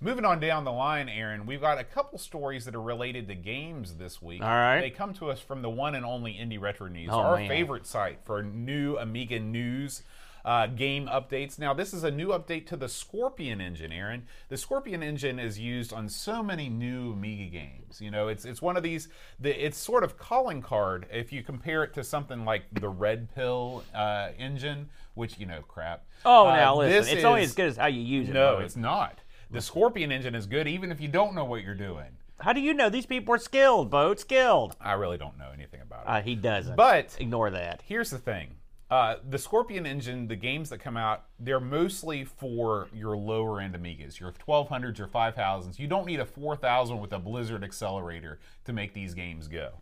Moving 0.00 0.24
on 0.24 0.38
down 0.38 0.64
the 0.64 0.70
line, 0.72 1.08
Aaron, 1.08 1.44
we've 1.44 1.60
got 1.60 1.78
a 1.78 1.84
couple 1.84 2.18
stories 2.18 2.64
that 2.66 2.74
are 2.76 2.80
related 2.80 3.26
to 3.28 3.34
games 3.34 3.94
this 3.94 4.22
week. 4.22 4.42
All 4.42 4.48
right. 4.48 4.80
They 4.80 4.90
come 4.90 5.12
to 5.14 5.28
us 5.30 5.40
from 5.40 5.60
the 5.62 5.70
one 5.70 5.96
and 5.96 6.04
only 6.04 6.34
Indie 6.34 6.60
Retro 6.60 6.86
News, 6.88 7.10
Oh, 7.12 7.18
our 7.18 7.36
man. 7.36 7.48
favorite 7.48 7.84
site 7.86 8.20
for 8.24 8.42
new 8.42 8.96
Amiga 8.96 9.40
news. 9.40 10.02
Uh, 10.44 10.66
game 10.68 11.08
updates. 11.08 11.58
Now, 11.58 11.74
this 11.74 11.92
is 11.92 12.04
a 12.04 12.10
new 12.12 12.28
update 12.28 12.66
to 12.68 12.76
the 12.76 12.88
Scorpion 12.88 13.60
engine, 13.60 13.92
Aaron. 13.92 14.22
The 14.48 14.56
Scorpion 14.56 15.02
engine 15.02 15.38
is 15.38 15.58
used 15.58 15.92
on 15.92 16.08
so 16.08 16.42
many 16.44 16.68
new 16.70 17.12
Amiga 17.12 17.50
games. 17.50 18.00
You 18.00 18.10
know, 18.12 18.28
it's 18.28 18.44
it's 18.46 18.62
one 18.62 18.76
of 18.76 18.82
these. 18.84 19.08
The, 19.40 19.50
it's 19.50 19.76
sort 19.76 20.04
of 20.04 20.16
calling 20.16 20.62
card 20.62 21.06
if 21.12 21.32
you 21.32 21.42
compare 21.42 21.82
it 21.84 21.92
to 21.94 22.04
something 22.04 22.44
like 22.46 22.62
the 22.72 22.88
Red 22.88 23.34
Pill 23.34 23.82
uh, 23.94 24.28
engine, 24.38 24.88
which 25.14 25.38
you 25.38 25.44
know, 25.44 25.60
crap. 25.68 26.04
oh, 26.24 26.46
Uh, 26.46 26.56
now 26.56 26.76
listen, 26.76 27.14
it's 27.16 27.24
only 27.24 27.42
as 27.42 27.52
good 27.52 27.66
as 27.66 27.76
how 27.76 27.86
you 27.88 28.00
use 28.00 28.28
it. 28.30 28.32
No, 28.32 28.58
it's 28.58 28.76
not. 28.76 29.18
The 29.50 29.60
Scorpion 29.60 30.12
engine 30.12 30.34
is 30.34 30.46
good 30.46 30.68
even 30.68 30.92
if 30.92 31.00
you 31.00 31.08
don't 31.08 31.34
know 31.34 31.44
what 31.44 31.62
you're 31.62 31.74
doing. 31.74 32.18
How 32.40 32.52
do 32.52 32.60
you 32.60 32.72
know 32.72 32.88
these 32.88 33.06
people 33.06 33.34
are 33.34 33.38
skilled, 33.38 33.90
Boat? 33.90 34.20
Skilled. 34.20 34.76
I 34.80 34.92
really 34.92 35.18
don't 35.18 35.38
know 35.38 35.50
anything 35.52 35.80
about 35.80 36.02
it. 36.02 36.08
Uh, 36.08 36.20
he 36.20 36.34
doesn't. 36.36 36.76
But 36.76 37.16
ignore 37.18 37.50
that. 37.50 37.82
here's 37.84 38.10
the 38.10 38.18
thing 38.18 38.54
uh, 38.90 39.16
the 39.28 39.38
Scorpion 39.38 39.84
engine, 39.84 40.28
the 40.28 40.36
games 40.36 40.70
that 40.70 40.78
come 40.78 40.96
out, 40.96 41.24
they're 41.38 41.60
mostly 41.60 42.24
for 42.24 42.88
your 42.94 43.16
lower 43.18 43.60
end 43.60 43.74
Amigas, 43.74 44.18
your 44.18 44.32
1200s, 44.32 44.96
your 44.96 45.08
5000s. 45.08 45.78
You 45.78 45.86
don't 45.86 46.06
need 46.06 46.20
a 46.20 46.24
4000 46.24 46.98
with 46.98 47.12
a 47.12 47.18
Blizzard 47.18 47.62
accelerator 47.62 48.38
to 48.64 48.72
make 48.72 48.94
these 48.94 49.12
games 49.12 49.46
go. 49.46 49.72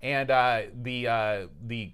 And 0.00 0.30
uh, 0.30 0.62
the 0.82 1.08
uh, 1.08 1.46
the 1.66 1.92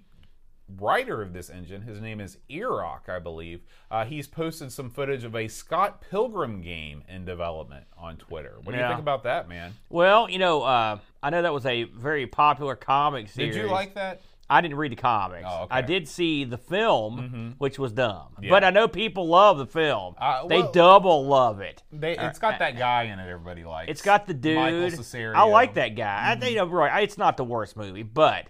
writer 0.79 1.21
of 1.21 1.33
this 1.33 1.49
engine, 1.49 1.81
his 1.81 1.99
name 1.99 2.19
is 2.21 2.37
Earok, 2.49 3.09
I 3.09 3.19
believe. 3.19 3.61
Uh, 3.89 4.05
he's 4.05 4.27
posted 4.27 4.71
some 4.71 4.89
footage 4.89 5.23
of 5.23 5.35
a 5.35 5.47
Scott 5.47 6.01
Pilgrim 6.09 6.61
game 6.61 7.03
in 7.09 7.25
development 7.25 7.85
on 7.97 8.17
Twitter. 8.17 8.55
What 8.63 8.73
do 8.73 8.81
you 8.81 8.87
think 8.87 8.99
about 8.99 9.23
that, 9.23 9.49
man? 9.49 9.73
Well, 9.89 10.29
you 10.29 10.39
know, 10.39 10.63
uh, 10.63 10.99
I 11.23 11.29
know 11.29 11.41
that 11.41 11.53
was 11.53 11.65
a 11.65 11.83
very 11.83 12.27
popular 12.27 12.75
comic 12.75 13.29
series. 13.29 13.55
Did 13.55 13.63
you 13.65 13.69
like 13.71 13.95
that? 13.95 14.21
I 14.49 14.59
didn't 14.59 14.75
read 14.75 14.91
the 14.91 14.97
comics. 14.97 15.45
Oh, 15.49 15.63
okay. 15.63 15.75
I 15.75 15.81
did 15.81 16.09
see 16.09 16.43
the 16.43 16.57
film, 16.57 17.55
which 17.57 17.79
was 17.79 17.93
dumb. 17.93 18.27
Yeah. 18.41 18.49
But 18.49 18.65
I 18.65 18.69
know 18.69 18.89
people 18.89 19.27
love 19.27 19.57
the 19.57 19.65
film. 19.65 20.15
Uh, 20.17 20.45
they 20.47 20.61
double 20.73 21.25
love 21.25 21.61
it. 21.61 21.83
They, 21.89 22.17
it's 22.17 22.37
got 22.37 22.59
that 22.59 22.77
guy 22.77 23.03
in 23.03 23.17
it 23.19 23.29
everybody 23.29 23.63
likes. 23.63 23.89
It's 23.89 24.01
got 24.01 24.27
the 24.27 24.33
dude. 24.33 24.57
Michael 24.57 24.89
Cesario. 24.89 25.35
I 25.35 25.43
like 25.43 25.75
that 25.75 25.95
guy. 25.95 26.03
I 26.31 26.31
Mm-hmm. 26.33 26.41
think 26.41 26.51
you 26.51 26.57
know, 26.57 26.65
right. 26.65 27.01
It's 27.01 27.17
not 27.17 27.37
the 27.37 27.45
worst 27.45 27.77
movie, 27.77 28.03
but 28.03 28.47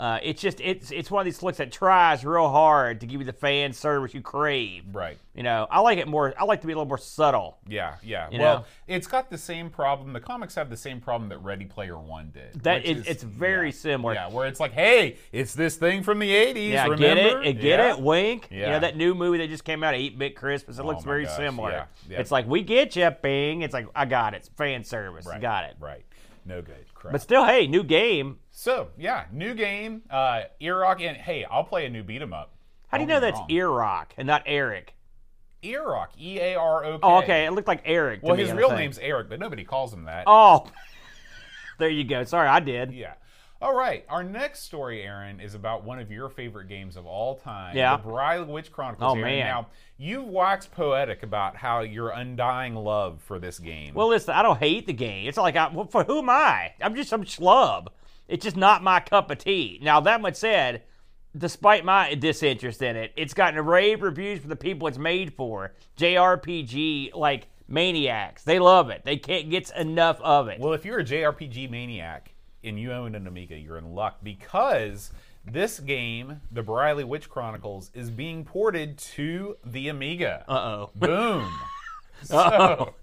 uh, 0.00 0.18
it's 0.22 0.40
just 0.40 0.62
it's 0.62 0.90
it's 0.90 1.10
one 1.10 1.20
of 1.20 1.26
these 1.26 1.36
flicks 1.36 1.58
that 1.58 1.70
tries 1.70 2.24
real 2.24 2.48
hard 2.48 3.00
to 3.00 3.06
give 3.06 3.20
you 3.20 3.26
the 3.26 3.34
fan 3.34 3.70
service 3.70 4.14
you 4.14 4.22
crave. 4.22 4.84
Right. 4.90 5.18
You 5.34 5.42
know, 5.42 5.66
I 5.70 5.80
like 5.80 5.98
it 5.98 6.08
more. 6.08 6.32
I 6.38 6.44
like 6.44 6.62
to 6.62 6.66
be 6.66 6.72
a 6.72 6.76
little 6.76 6.88
more 6.88 6.96
subtle. 6.96 7.58
Yeah, 7.68 7.96
yeah. 8.02 8.30
Well, 8.32 8.60
know? 8.60 8.64
it's 8.88 9.06
got 9.06 9.28
the 9.28 9.36
same 9.36 9.68
problem. 9.68 10.14
The 10.14 10.20
comics 10.20 10.54
have 10.54 10.70
the 10.70 10.76
same 10.76 11.02
problem 11.02 11.28
that 11.28 11.38
Ready 11.42 11.66
Player 11.66 11.98
One 11.98 12.30
did. 12.32 12.62
That 12.62 12.82
which 12.82 12.96
is, 12.96 13.06
it's 13.06 13.22
very 13.22 13.66
yeah, 13.66 13.74
similar. 13.74 14.14
Yeah, 14.14 14.30
where 14.30 14.46
it's 14.46 14.58
like, 14.58 14.72
hey, 14.72 15.18
it's 15.32 15.52
this 15.52 15.76
thing 15.76 16.02
from 16.02 16.18
the 16.18 16.30
'80s. 16.30 16.70
Yeah, 16.70 16.84
remember? 16.84 16.96
get 17.06 17.18
it? 17.18 17.36
Uh, 17.36 17.52
Get 17.52 17.62
Yeah. 17.62 17.92
it? 17.92 18.00
Wink. 18.00 18.48
You 18.50 18.60
Yeah. 18.60 18.70
know 18.70 18.80
that 18.80 18.96
new 18.96 19.14
movie 19.14 19.36
that 19.36 19.50
just 19.50 19.64
came 19.64 19.84
out, 19.84 19.92
Eight 19.92 20.18
Bit 20.18 20.34
Christmas. 20.34 20.78
It 20.78 20.84
looks 20.86 21.04
my 21.04 21.10
very 21.10 21.24
gosh, 21.26 21.36
similar. 21.36 21.70
yeah, 21.72 21.84
yeah. 22.08 22.20
It's 22.20 22.30
like 22.30 22.48
we 22.48 22.62
get 22.62 22.96
you, 22.96 23.10
Bing. 23.10 23.60
It's 23.60 23.74
like 23.74 23.86
I 23.94 24.06
got 24.06 24.32
it. 24.32 24.38
It's 24.38 24.48
fan 24.48 24.82
service. 24.82 25.26
Right, 25.26 25.42
got 25.42 25.64
it. 25.64 25.76
Right. 25.78 26.06
No 26.44 26.62
good. 26.62 26.84
Crap. 26.94 27.12
But 27.12 27.22
still, 27.22 27.44
hey, 27.44 27.66
new 27.66 27.82
game. 27.82 28.38
so 28.50 28.88
yeah, 28.98 29.24
new 29.32 29.54
game. 29.54 30.02
Uh, 30.10 30.42
Earok, 30.60 31.00
and 31.00 31.16
hey, 31.16 31.44
I'll 31.44 31.64
play 31.64 31.86
a 31.86 31.90
new 31.90 32.02
beat 32.02 32.22
'em 32.22 32.32
up. 32.32 32.52
How 32.88 32.98
do 32.98 33.02
you 33.04 33.08
know 33.08 33.20
that's 33.20 33.38
wrong. 33.38 33.46
Ear 33.50 33.68
Rock 33.68 34.14
and 34.16 34.26
not 34.26 34.42
Eric? 34.46 34.94
Earok? 35.62 36.08
E 36.18 36.38
A 36.40 36.54
R 36.56 36.84
O 36.84 36.92
K. 36.94 37.00
Oh, 37.02 37.18
okay. 37.18 37.46
It 37.46 37.52
looked 37.52 37.68
like 37.68 37.82
Eric. 37.84 38.20
to 38.20 38.26
Well, 38.26 38.36
his 38.36 38.52
real 38.52 38.72
name's 38.72 38.98
Eric, 38.98 39.28
but 39.28 39.38
nobody 39.38 39.62
calls 39.64 39.92
him 39.92 40.04
that. 40.04 40.24
Oh, 40.26 40.66
there 41.78 41.88
you 41.88 42.04
go. 42.04 42.24
Sorry, 42.24 42.48
I 42.48 42.60
did. 42.60 42.92
Yeah. 42.92 43.14
All 43.62 43.74
right. 43.74 44.06
Our 44.08 44.22
next 44.22 44.62
story, 44.62 45.02
Aaron, 45.02 45.38
is 45.38 45.54
about 45.54 45.84
one 45.84 45.98
of 45.98 46.10
your 46.10 46.30
favorite 46.30 46.66
games 46.68 46.96
of 46.96 47.04
all 47.04 47.36
time. 47.36 47.76
Yeah. 47.76 47.96
The 47.98 48.02
Bri 48.04 48.42
Witch 48.42 48.72
Chronicles. 48.72 49.12
Oh, 49.12 49.18
Aaron. 49.18 49.22
man. 49.22 49.46
Now, 49.46 49.66
you've 49.98 50.26
waxed 50.26 50.72
poetic 50.72 51.22
about 51.22 51.56
how 51.56 51.80
your 51.80 52.08
undying 52.10 52.74
love 52.74 53.20
for 53.20 53.38
this 53.38 53.58
game. 53.58 53.92
Well, 53.92 54.08
listen, 54.08 54.34
I 54.34 54.42
don't 54.42 54.58
hate 54.58 54.86
the 54.86 54.94
game. 54.94 55.28
It's 55.28 55.36
like, 55.36 55.56
I, 55.56 55.68
well, 55.68 55.86
for 55.86 56.04
who 56.04 56.20
am 56.20 56.30
I? 56.30 56.72
I'm 56.80 56.94
just 56.94 57.10
some 57.10 57.24
schlub. 57.24 57.88
It's 58.28 58.44
just 58.44 58.56
not 58.56 58.82
my 58.82 59.00
cup 59.00 59.30
of 59.30 59.38
tea. 59.38 59.78
Now, 59.82 60.00
that 60.00 60.22
much 60.22 60.36
said, 60.36 60.84
despite 61.36 61.84
my 61.84 62.14
disinterest 62.14 62.80
in 62.80 62.96
it, 62.96 63.12
it's 63.14 63.34
gotten 63.34 63.62
rave 63.62 64.00
reviews 64.00 64.40
from 64.40 64.48
the 64.48 64.56
people 64.56 64.88
it's 64.88 64.96
made 64.96 65.34
for. 65.34 65.74
JRPG, 65.98 67.14
like 67.14 67.48
maniacs. 67.68 68.42
They 68.42 68.58
love 68.58 68.88
it. 68.88 69.02
They 69.04 69.18
can't 69.18 69.50
get 69.50 69.70
enough 69.76 70.18
of 70.22 70.48
it. 70.48 70.60
Well, 70.60 70.72
if 70.72 70.86
you're 70.86 71.00
a 71.00 71.04
JRPG 71.04 71.70
maniac 71.70 72.32
and 72.62 72.78
you 72.78 72.92
own 72.92 73.14
an 73.14 73.26
Amiga, 73.26 73.56
you're 73.56 73.78
in 73.78 73.94
luck 73.94 74.18
because 74.22 75.10
this 75.44 75.80
game, 75.80 76.40
The 76.52 76.62
Briley 76.62 77.04
Witch 77.04 77.28
Chronicles, 77.28 77.90
is 77.94 78.10
being 78.10 78.44
ported 78.44 78.98
to 78.98 79.56
the 79.64 79.88
Amiga. 79.88 80.44
Uh 80.48 80.52
oh. 80.52 80.90
Boom. 80.94 81.50
So, 82.30 82.94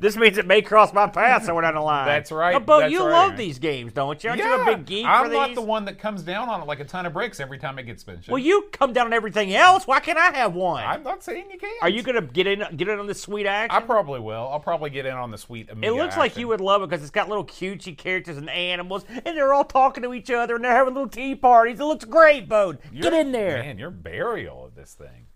this 0.00 0.16
means 0.16 0.38
it 0.38 0.46
may 0.46 0.62
cross 0.62 0.92
my 0.92 1.06
path 1.06 1.44
somewhere 1.44 1.62
down 1.62 1.74
the 1.74 1.80
line. 1.80 2.06
That's 2.06 2.30
right, 2.30 2.52
Now, 2.52 2.58
Bo, 2.60 2.80
that's 2.80 2.92
you 2.92 3.04
right. 3.04 3.10
love 3.26 3.36
these 3.36 3.58
games, 3.58 3.92
don't 3.92 4.22
you? 4.22 4.30
Aren't 4.30 4.42
you 4.42 4.54
a 4.54 4.64
big 4.64 4.86
geek 4.86 5.06
I'm 5.06 5.32
not 5.32 5.54
the 5.54 5.62
one 5.62 5.84
that 5.86 5.98
comes 5.98 6.22
down 6.22 6.48
on 6.48 6.60
it 6.60 6.66
like 6.66 6.80
a 6.80 6.84
ton 6.84 7.06
of 7.06 7.12
bricks 7.12 7.40
every 7.40 7.58
time 7.58 7.78
it 7.78 7.84
gets 7.84 8.06
mentioned. 8.06 8.28
Well, 8.32 8.38
you 8.38 8.68
come 8.72 8.92
down 8.92 9.06
on 9.06 9.12
everything 9.12 9.54
else. 9.54 9.86
Why 9.86 10.00
can't 10.00 10.18
I 10.18 10.30
have 10.36 10.54
one? 10.54 10.84
I'm 10.84 11.02
not 11.02 11.22
saying 11.22 11.46
you 11.50 11.58
can't. 11.58 11.82
Are 11.82 11.88
you 11.88 12.02
gonna 12.02 12.22
get 12.22 12.46
in 12.46 12.64
get 12.76 12.88
in 12.88 12.98
on 12.98 13.06
this 13.06 13.20
sweet 13.20 13.46
action? 13.46 13.76
I 13.76 13.84
probably 13.84 14.20
will. 14.20 14.48
I'll 14.48 14.60
probably 14.60 14.90
get 14.90 15.06
in 15.06 15.14
on 15.14 15.30
the 15.30 15.38
sweet 15.38 15.70
Amiga 15.70 15.88
it 15.92 15.96
looks 15.96 16.16
like 16.16 16.32
action. 16.32 16.40
you 16.40 16.48
would 16.48 16.60
love 16.60 16.82
it 16.82 16.88
because 16.90 17.02
it's 17.02 17.10
got 17.10 17.28
little 17.28 17.44
cutesy 17.44 17.96
characters 17.96 18.36
and 18.36 18.48
animals, 18.50 19.04
and 19.08 19.36
they're 19.36 19.52
all 19.54 19.64
talking 19.64 20.02
to 20.02 20.14
each 20.14 20.30
other, 20.30 20.56
and 20.56 20.64
they're 20.64 20.72
having 20.72 20.94
little 20.94 21.08
tea 21.08 21.34
parties. 21.34 21.80
It 21.80 21.84
looks 21.84 22.04
great, 22.04 22.48
Bode. 22.48 22.78
Get 22.94 23.12
in 23.12 23.32
there. 23.32 23.62
Man, 23.62 23.78
your 23.78 23.90
burial 23.90 24.64
of 24.66 24.74
this 24.74 24.94
thing. 24.94 25.26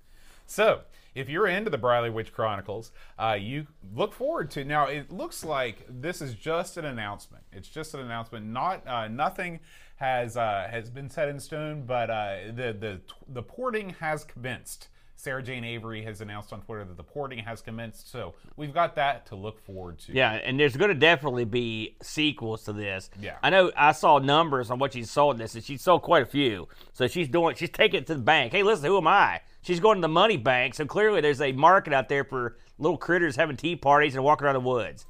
So, 0.47 0.81
if 1.15 1.29
you're 1.29 1.47
into 1.47 1.71
the 1.71 1.79
Briley 1.79 2.11
Witch 2.11 2.33
Chronicles, 2.33 2.91
uh, 3.19 3.37
you 3.39 3.67
look 3.95 4.13
forward 4.13 4.51
to. 4.53 4.65
Now, 4.65 4.87
it 4.87 5.11
looks 5.11 5.45
like 5.45 5.87
this 5.89 6.23
is 6.23 6.35
just 6.35 6.77
an 6.77 6.85
announcement. 6.85 7.45
It's 7.53 7.69
just 7.69 7.95
an 7.95 8.01
announcement. 8.01 8.47
Not 8.47 8.87
uh, 8.87 9.09
nothing 9.09 9.61
has 9.97 10.37
uh, 10.37 10.69
has 10.71 10.91
been 10.91 11.11
set 11.11 11.29
in 11.29 11.39
stone, 11.39 11.85
but 11.87 12.11
uh, 12.11 12.37
the 12.49 12.77
the 12.79 13.01
the 13.29 13.43
porting 13.43 13.91
has 14.01 14.25
commenced. 14.25 14.89
Sarah 15.15 15.43
Jane 15.43 15.63
Avery 15.63 16.03
has 16.03 16.21
announced 16.21 16.53
on 16.53 16.63
Twitter 16.63 16.85
that 16.85 16.97
the 16.97 17.05
porting 17.05 17.39
has 17.39 17.63
commenced. 17.63 18.11
So 18.11 18.35
we've 18.57 18.75
got 18.75 18.97
that 18.97 19.25
to 19.27 19.37
look 19.37 19.65
forward 19.65 20.01
to. 20.01 20.13
Yeah, 20.13 20.33
and 20.33 20.59
there's 20.59 20.77
going 20.77 20.89
to 20.89 20.97
definitely 20.97 21.45
be 21.45 21.95
sequels 22.03 22.65
to 22.65 22.73
this. 22.73 23.09
Yeah. 23.21 23.37
I 23.41 23.51
know 23.51 23.71
I 23.77 23.93
saw 23.93 24.19
numbers 24.19 24.69
on 24.69 24.81
what 24.81 24.95
she 24.95 25.05
sold 25.05 25.39
this, 25.39 25.55
and 25.55 25.63
she 25.63 25.77
sold 25.77 26.03
quite 26.03 26.25
a 26.25 26.27
few. 26.27 26.67
So 26.93 27.07
she's 27.07 27.29
doing, 27.29 27.55
she's 27.55 27.71
taking 27.71 28.01
it 28.01 28.09
to 28.09 28.17
the 28.17 28.21
bank. 28.23 28.51
Hey, 28.51 28.65
listen, 28.65 28.87
who 28.87 28.97
am 28.99 29.07
I? 29.07 29.43
She's 29.63 29.81
going 29.81 29.99
to 29.99 30.03
the 30.03 30.09
money 30.09 30.37
bank. 30.37 30.75
So 30.75 30.85
clearly, 30.87 31.21
there's 31.21 31.41
a 31.41 31.53
market 31.53 31.93
out 31.93 32.09
there 32.09 32.25
for 32.25 32.57
little 32.79 32.99
critters 32.99 33.37
having 33.37 33.57
tea 33.57 33.77
parties 33.77 34.15
and 34.15 34.25
walking 34.25 34.45
around 34.45 34.55
the 34.55 34.61
woods. 34.61 35.07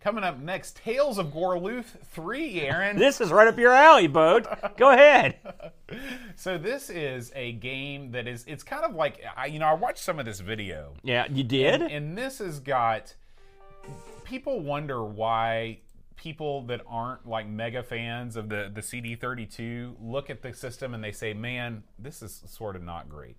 Coming 0.00 0.24
up 0.24 0.38
next, 0.40 0.76
Tales 0.76 1.18
of 1.18 1.26
Gorluth 1.26 1.84
3, 2.06 2.62
Aaron. 2.62 2.96
This 2.98 3.20
is 3.20 3.30
right 3.30 3.46
up 3.46 3.58
your 3.58 3.72
alley, 3.74 4.06
Bode. 4.06 4.46
Go 4.76 4.90
ahead. 4.90 5.36
So 6.36 6.56
this 6.56 6.88
is 6.88 7.32
a 7.34 7.50
game 7.52 8.12
that 8.12 8.28
is 8.28 8.44
it's 8.46 8.62
kind 8.62 8.84
of 8.84 8.94
like 8.94 9.20
I 9.36 9.46
you 9.46 9.58
know 9.58 9.66
I 9.66 9.72
watched 9.74 9.98
some 9.98 10.20
of 10.20 10.24
this 10.24 10.38
video 10.38 10.94
Yeah, 11.02 11.26
you 11.28 11.42
did. 11.42 11.82
and, 11.82 11.90
and 11.90 12.16
this 12.16 12.38
has 12.38 12.60
got 12.60 13.12
people 14.24 14.60
wonder 14.60 15.02
why 15.04 15.80
people 16.20 16.62
that 16.66 16.82
aren't 16.86 17.26
like 17.26 17.48
mega 17.48 17.82
fans 17.82 18.36
of 18.36 18.48
the 18.50 18.70
the 18.72 18.82
CD32 18.82 19.94
look 20.00 20.28
at 20.30 20.42
the 20.42 20.52
system 20.52 20.92
and 20.94 21.02
they 21.02 21.12
say, 21.12 21.32
"Man, 21.32 21.82
this 21.98 22.22
is 22.22 22.42
sort 22.46 22.76
of 22.76 22.82
not 22.82 23.08
great." 23.08 23.38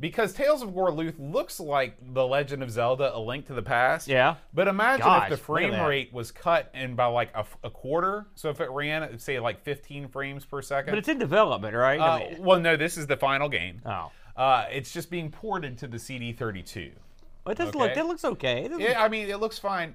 Because 0.00 0.32
Tales 0.32 0.60
of 0.60 0.70
Gorluth 0.70 1.14
looks 1.18 1.60
like 1.60 1.96
The 2.14 2.26
Legend 2.26 2.62
of 2.64 2.70
Zelda: 2.70 3.14
A 3.16 3.20
Link 3.20 3.46
to 3.46 3.54
the 3.54 3.62
Past. 3.62 4.08
Yeah. 4.08 4.36
But 4.52 4.66
imagine 4.66 5.04
Gosh, 5.04 5.30
if 5.30 5.46
the 5.46 5.52
look 5.52 5.60
at 5.60 5.62
frame 5.68 5.70
that. 5.72 5.86
rate 5.86 6.12
was 6.12 6.32
cut 6.32 6.68
in 6.74 6.96
by 6.96 7.06
like 7.06 7.30
a, 7.34 7.40
f- 7.40 7.56
a 7.62 7.70
quarter. 7.70 8.26
So 8.34 8.48
if 8.48 8.60
it 8.60 8.70
ran 8.70 9.04
at 9.04 9.20
say 9.20 9.38
like 9.38 9.62
15 9.62 10.08
frames 10.08 10.44
per 10.44 10.62
second. 10.62 10.90
But 10.92 10.98
it's 10.98 11.08
in 11.08 11.18
development, 11.20 11.76
right? 11.76 12.00
I 12.00 12.08
uh, 12.08 12.18
mean- 12.30 12.42
well, 12.42 12.58
no, 12.58 12.76
this 12.76 12.96
is 12.98 13.06
the 13.06 13.16
final 13.16 13.48
game. 13.48 13.82
oh, 13.86 14.10
Uh, 14.36 14.64
it's 14.72 14.92
just 14.92 15.10
being 15.10 15.30
ported 15.30 15.78
to 15.78 15.86
the 15.86 15.98
CD32. 15.98 16.90
It 17.46 17.56
does 17.58 17.74
look. 17.74 17.90
okay. 17.90 17.94
That 17.94 18.06
looks 18.06 18.24
okay. 18.24 18.64
It 18.64 18.68
doesn't- 18.70 18.80
Yeah, 18.80 19.00
I 19.00 19.08
mean, 19.08 19.28
it 19.30 19.38
looks 19.38 19.58
fine. 19.60 19.94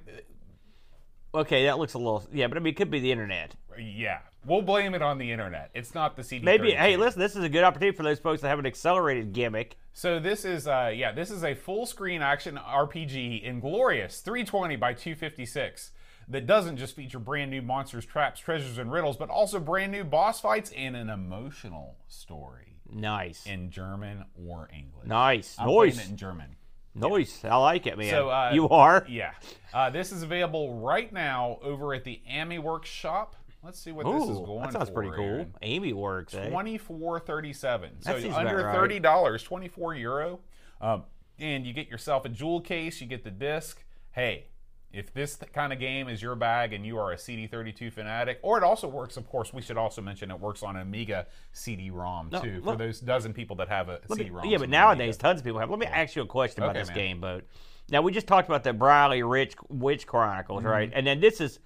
Okay, 1.34 1.66
that 1.66 1.78
looks 1.78 1.94
a 1.94 1.98
little. 1.98 2.24
Yeah, 2.34 2.48
but 2.48 2.58
I 2.58 2.60
mean, 2.60 2.72
it 2.74 2.78
could 2.78 2.90
be 2.90 3.00
the 3.00 3.12
internet. 3.12 3.56
Yeah, 3.80 4.20
we'll 4.46 4.62
blame 4.64 4.96
it 4.96 5.02
on 5.02 5.18
the 5.20 5.32
internet. 5.32 5.70
It's 5.74 5.94
not 5.94 6.16
the 6.16 6.24
CD. 6.24 6.44
Maybe. 6.44 6.72
Hey, 6.72 6.98
listen, 6.98 7.20
this 7.20 7.36
is 7.36 7.44
a 7.44 7.50
good 7.50 7.64
opportunity 7.64 7.96
for 7.96 8.04
those 8.04 8.20
folks 8.20 8.42
that 8.42 8.50
have 8.50 8.60
an 8.60 8.66
accelerated 8.66 9.32
gimmick. 9.34 9.78
So 9.94 10.20
this 10.20 10.44
is, 10.44 10.68
uh, 10.68 10.92
yeah, 10.94 11.12
this 11.12 11.30
is 11.30 11.44
a 11.44 11.54
full-screen 11.54 12.22
action 12.22 12.58
RPG 12.58 13.44
in 13.44 13.60
glorious 13.60 14.22
320 14.22 14.76
by 14.78 14.94
256 14.94 15.92
that 16.30 16.46
doesn't 16.48 16.78
just 16.78 16.96
feature 16.96 17.20
brand 17.20 17.52
new 17.52 17.62
monsters, 17.62 18.06
traps, 18.06 18.40
treasures, 18.40 18.78
and 18.78 18.92
riddles, 18.92 19.18
but 19.18 19.30
also 19.30 19.60
brand 19.60 19.92
new 19.92 20.04
boss 20.04 20.40
fights 20.42 20.72
and 20.76 20.96
an 20.96 21.10
emotional 21.10 21.98
story 22.08 22.78
Nice. 22.92 23.46
in 23.46 23.70
German 23.72 24.26
or 24.48 24.70
English. 24.74 25.06
nice. 25.08 25.56
I'm 25.60 25.68
Nice. 25.68 26.00
it 26.00 26.10
in 26.10 26.18
German. 26.18 26.56
Nice. 27.00 27.44
I 27.46 27.56
like 27.58 27.88
it, 27.88 27.98
man. 27.98 28.10
So 28.10 28.30
uh, 28.30 28.52
you 28.54 28.70
are. 28.70 29.06
Yeah. 29.10 29.32
Uh, 29.74 29.90
this 29.90 30.12
is 30.12 30.24
available 30.24 30.80
right 30.80 31.12
now 31.12 31.60
over 31.62 31.94
at 31.94 32.04
the 32.04 32.22
AmiWorks 32.30 32.64
Workshop. 32.64 33.36
Let's 33.64 33.80
see 33.80 33.92
what 33.92 34.06
this 34.06 34.24
is 34.24 34.38
Ooh, 34.38 34.46
going 34.46 34.62
that 34.64 34.74
sounds 34.74 34.90
for. 34.90 34.96
pretty 34.96 35.12
cool. 35.12 35.26
Aaron. 35.26 35.54
Amy 35.62 35.92
works. 35.92 36.34
Eh? 36.34 36.50
Twenty 36.50 36.78
four 36.78 37.20
thirty 37.20 37.52
seven. 37.52 38.02
So 38.02 38.14
That 38.14 38.22
seems 38.22 38.34
about 38.34 38.48
under 38.48 38.64
right. 38.66 38.74
thirty 38.76 39.00
dollars, 39.00 39.44
twenty 39.44 39.68
four 39.68 39.96
euro, 39.96 40.40
um, 40.80 41.04
and 41.40 41.66
you 41.68 41.74
get 41.74 41.90
yourself 41.90 42.24
a 42.26 42.30
jewel 42.30 42.62
case. 42.62 43.02
You 43.02 43.08
get 43.08 43.24
the 43.24 43.32
disc. 43.32 43.84
Hey, 44.12 44.46
if 44.92 45.14
this 45.14 45.36
th- 45.36 45.52
kind 45.54 45.72
of 45.72 45.80
game 45.80 46.08
is 46.10 46.22
your 46.22 46.36
bag 46.36 46.74
and 46.74 46.86
you 46.86 46.98
are 46.98 47.12
a 47.12 47.16
CD32 47.16 47.92
fanatic, 47.94 48.40
or 48.42 48.58
it 48.58 48.64
also 48.64 48.88
works. 48.88 49.18
Of 49.18 49.28
course, 49.30 49.54
we 49.54 49.62
should 49.62 49.78
also 49.78 50.02
mention 50.02 50.32
it 50.32 50.40
works 50.40 50.64
on 50.64 50.76
Amiga 50.78 51.28
CD-ROM 51.54 52.30
No, 52.32 52.42
too. 52.42 52.62
For 52.64 52.76
those 52.76 53.00
dozen 53.00 53.34
people 53.34 53.56
that 53.58 53.68
have 53.70 53.90
a 53.90 54.00
CD-ROM. 54.12 54.46
yeah, 54.48 54.58
but 54.58 54.70
nowadays 54.70 55.18
tons 55.18 55.40
of 55.42 55.46
people 55.46 55.60
have. 55.60 55.70
Let 55.70 55.80
me 55.80 55.86
ask 55.86 56.16
you 56.16 56.22
a 56.24 56.26
question 56.26 56.64
about 56.64 56.76
this 56.76 56.88
man. 56.88 56.98
game, 56.98 57.22
boat. 57.22 57.44
Now 57.92 58.02
we 58.02 58.12
just 58.12 58.28
talked 58.28 58.48
about 58.48 58.64
the 58.64 58.74
Briley 58.74 59.22
Rich 59.24 59.56
Witch 59.70 60.08
Chronicles, 60.08 60.60
Mm-hmm. 60.64 60.68
right? 60.72 60.92
And 60.94 61.06
then 61.06 61.20
this 61.20 61.40
is 61.42 61.60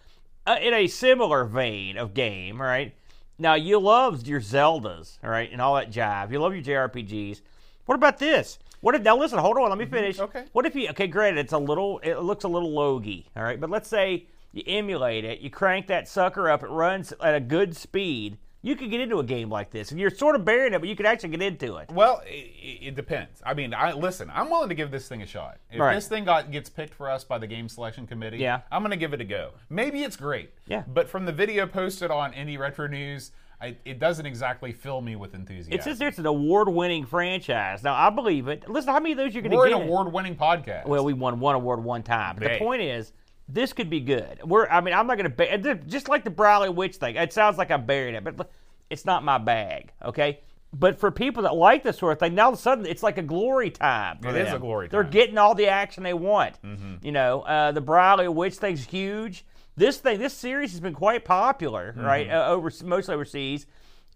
uh, 0.46 0.58
in 0.62 0.74
a 0.74 0.88
similar 0.88 1.46
vein 1.46 1.98
of 1.98 2.14
game, 2.14 2.62
right? 2.62 2.94
Now 3.40 3.56
you 3.56 3.80
love 3.80 4.28
your 4.28 4.40
Zeldas, 4.42 5.18
all 5.24 5.30
right, 5.30 5.52
and 5.52 5.62
all 5.62 5.76
that 5.76 5.92
jive. 5.92 6.32
You 6.32 6.40
love 6.40 6.54
your 6.54 6.64
JRPGs. 6.64 7.42
What 7.86 7.96
about 7.96 8.18
this? 8.20 8.60
What 8.84 8.96
if 8.96 9.02
now? 9.02 9.16
Listen, 9.18 9.40
hold 9.40 9.58
on. 9.58 9.70
Let 9.70 9.78
me 9.78 9.86
finish. 9.86 10.18
Mm-hmm. 10.18 10.38
Okay. 10.38 10.44
What 10.52 10.66
if 10.66 10.76
you? 10.76 10.90
Okay, 10.90 11.08
great. 11.08 11.38
It's 11.38 11.54
a 11.54 11.58
little. 11.58 12.00
It 12.00 12.16
looks 12.20 12.44
a 12.44 12.50
little 12.50 12.70
logy, 12.72 13.26
all 13.34 13.44
right. 13.44 13.58
But 13.58 13.70
let's 13.70 13.88
say 13.88 14.26
you 14.52 14.62
emulate 14.68 15.24
it. 15.24 15.40
You 15.40 15.50
crank 15.50 15.88
that 15.88 16.10
sucker 16.10 16.50
up. 16.50 16.64
It 16.64 16.68
runs 16.70 17.14
at 17.24 17.34
a 17.34 17.40
good 17.40 17.78
speed. 17.78 18.38
You 18.62 18.76
could 18.76 18.92
get 18.92 19.00
into 19.00 19.20
a 19.20 19.24
game 19.24 19.50
like 19.50 19.72
this, 19.72 19.92
and 19.92 20.00
you're 20.02 20.10
sort 20.10 20.36
of 20.36 20.44
burying 20.44 20.74
it, 20.74 20.80
but 20.80 20.90
you 20.90 20.98
could 20.98 21.06
actually 21.06 21.30
get 21.30 21.42
into 21.42 21.78
it. 21.78 21.90
Well, 21.92 22.22
it, 22.26 22.52
it 22.88 22.96
depends. 22.96 23.42
I 23.46 23.54
mean, 23.54 23.74
I 23.74 23.94
listen. 23.94 24.30
I'm 24.34 24.50
willing 24.50 24.68
to 24.70 24.76
give 24.76 24.92
this 24.92 25.08
thing 25.08 25.22
a 25.22 25.26
shot. 25.26 25.60
If 25.72 25.80
Right. 25.80 25.96
this 25.96 26.10
thing 26.10 26.26
got 26.26 26.52
gets 26.52 26.70
picked 26.70 26.94
for 26.94 27.10
us 27.10 27.24
by 27.24 27.38
the 27.38 27.48
game 27.48 27.70
selection 27.70 28.06
committee, 28.06 28.38
Yeah. 28.38 28.62
I'm 28.70 28.82
going 28.82 28.92
to 28.92 28.98
give 28.98 29.14
it 29.14 29.22
a 29.22 29.26
go. 29.26 29.52
Maybe 29.70 30.04
it's 30.04 30.18
great. 30.18 30.50
Yeah. 30.68 30.84
But 30.94 31.08
from 31.10 31.26
the 31.26 31.32
video 31.32 31.68
posted 31.68 32.12
on 32.12 32.34
Indie 32.34 32.58
Retro 32.60 32.88
News, 32.88 33.32
I, 33.64 33.78
it 33.86 33.98
doesn't 33.98 34.26
exactly 34.26 34.74
fill 34.74 35.00
me 35.02 35.16
with 35.16 35.34
enthusiasm. 35.34 35.72
It 35.74 35.84
says 35.84 36.02
it's 36.02 36.20
an 36.20 36.26
award-winning 36.26 37.06
franchise. 37.06 37.82
Now 37.82 37.96
I 37.96 38.10
believe 38.10 38.50
it. 38.50 38.68
Listen, 38.70 38.92
how 38.92 39.00
many 39.00 39.14
of 39.14 39.18
those 39.18 39.34
you're 39.34 39.42
going 39.42 39.52
to 39.52 39.58
get? 39.58 39.78
We're 39.78 39.82
an 39.84 39.88
award-winning 39.88 40.36
podcast. 40.36 40.86
Well, 40.86 41.06
we 41.06 41.14
won 41.14 41.40
one 41.40 41.56
award 41.56 41.82
one 41.84 42.04
time. 42.04 42.36
But 42.38 42.52
the 42.52 42.58
point 42.60 42.82
is, 42.82 43.14
this 43.48 43.72
could 43.74 43.90
be 43.90 44.02
good. 44.02 44.42
We're. 44.44 44.68
I 44.68 44.82
mean, 44.82 44.94
I'm 44.94 45.08
not 45.08 45.18
going 45.18 45.30
to. 45.32 45.36
Ba- 45.36 45.76
just 45.88 46.10
like 46.10 46.24
the 46.24 46.30
Briley 46.30 46.70
Witch 46.70 46.98
thing. 46.98 47.16
It 47.16 47.32
sounds 47.32 47.58
like 47.58 47.72
I'm 47.72 47.86
burying 47.86 48.16
it, 48.16 48.24
but 48.24 48.52
it's 48.90 49.06
not 49.06 49.24
my 49.24 49.38
bag. 49.38 49.92
Okay. 50.04 50.42
But 50.76 51.00
for 51.00 51.12
people 51.12 51.44
that 51.44 51.54
like 51.56 51.84
this 51.84 52.00
sort 52.00 52.14
of 52.14 52.20
thing, 52.20 52.34
now 52.34 52.46
all 52.48 52.54
of 52.54 52.58
a 52.58 52.62
sudden 52.62 52.86
it's 52.88 53.04
like 53.04 53.18
a 53.18 53.22
glory 53.22 53.70
time. 53.70 54.18
for 54.22 54.30
It 54.30 54.38
is 54.38 54.48
them. 54.48 54.56
a 54.56 54.60
glory 54.60 54.88
time. 54.88 54.92
They're. 54.92 55.04
Mm-hmm. 55.04 55.12
getting 55.12 55.38
all 55.38 55.54
the 55.56 55.68
action 55.68 56.04
they 56.04 56.16
want. 56.16 56.56
You 57.04 57.12
know, 57.12 57.42
uh, 57.42 57.72
the 57.72 57.82
Briley 57.82 58.28
Witch 58.28 58.56
thing's 58.56 58.84
huge. 58.84 59.46
This 59.76 59.98
thing, 59.98 60.20
this 60.20 60.34
series 60.34 60.72
has 60.72 60.80
been 60.80 60.94
quite 60.94 61.26
popular, 61.26 61.94
Mm-hmm. 61.94 62.06
right? 62.06 62.30
Uh, 62.30 62.48
over 62.48 62.72
mostly 62.84 63.14
overseas. 63.16 63.66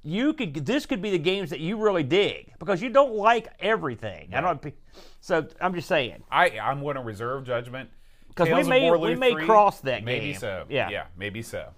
You 0.04 0.34
could. 0.34 0.54
This 0.66 0.86
could 0.86 1.02
be 1.02 1.10
the 1.10 1.18
games 1.20 1.50
that 1.50 1.60
you 1.60 1.78
really 1.78 2.04
dig 2.04 2.54
because 2.60 2.82
you 2.82 2.90
don't 2.90 3.14
like 3.16 3.48
everything. 3.60 4.30
I 4.34 4.42
don't. 4.42 4.74
So 5.20 5.48
I'm 5.60 5.74
just 5.74 5.88
saying. 5.88 6.24
I 6.32 6.60
I'm 6.60 6.82
going 6.82 6.96
to 6.96 7.02
reserve 7.02 7.44
judgment 7.46 7.90
because 8.30 8.48
we 8.48 8.64
may- 8.70 8.92
we 8.92 9.16
may 9.16 9.32
3, 9.34 9.46
cross 9.46 9.82
that 9.82 9.98
game. 9.98 10.06
Maybe 10.06 10.32
game. 10.32 10.40
so. 10.40 10.66
Yeah. 10.70 10.90
Yeah. 10.90 11.06
Maybe 11.18 11.42
so. 11.42 11.70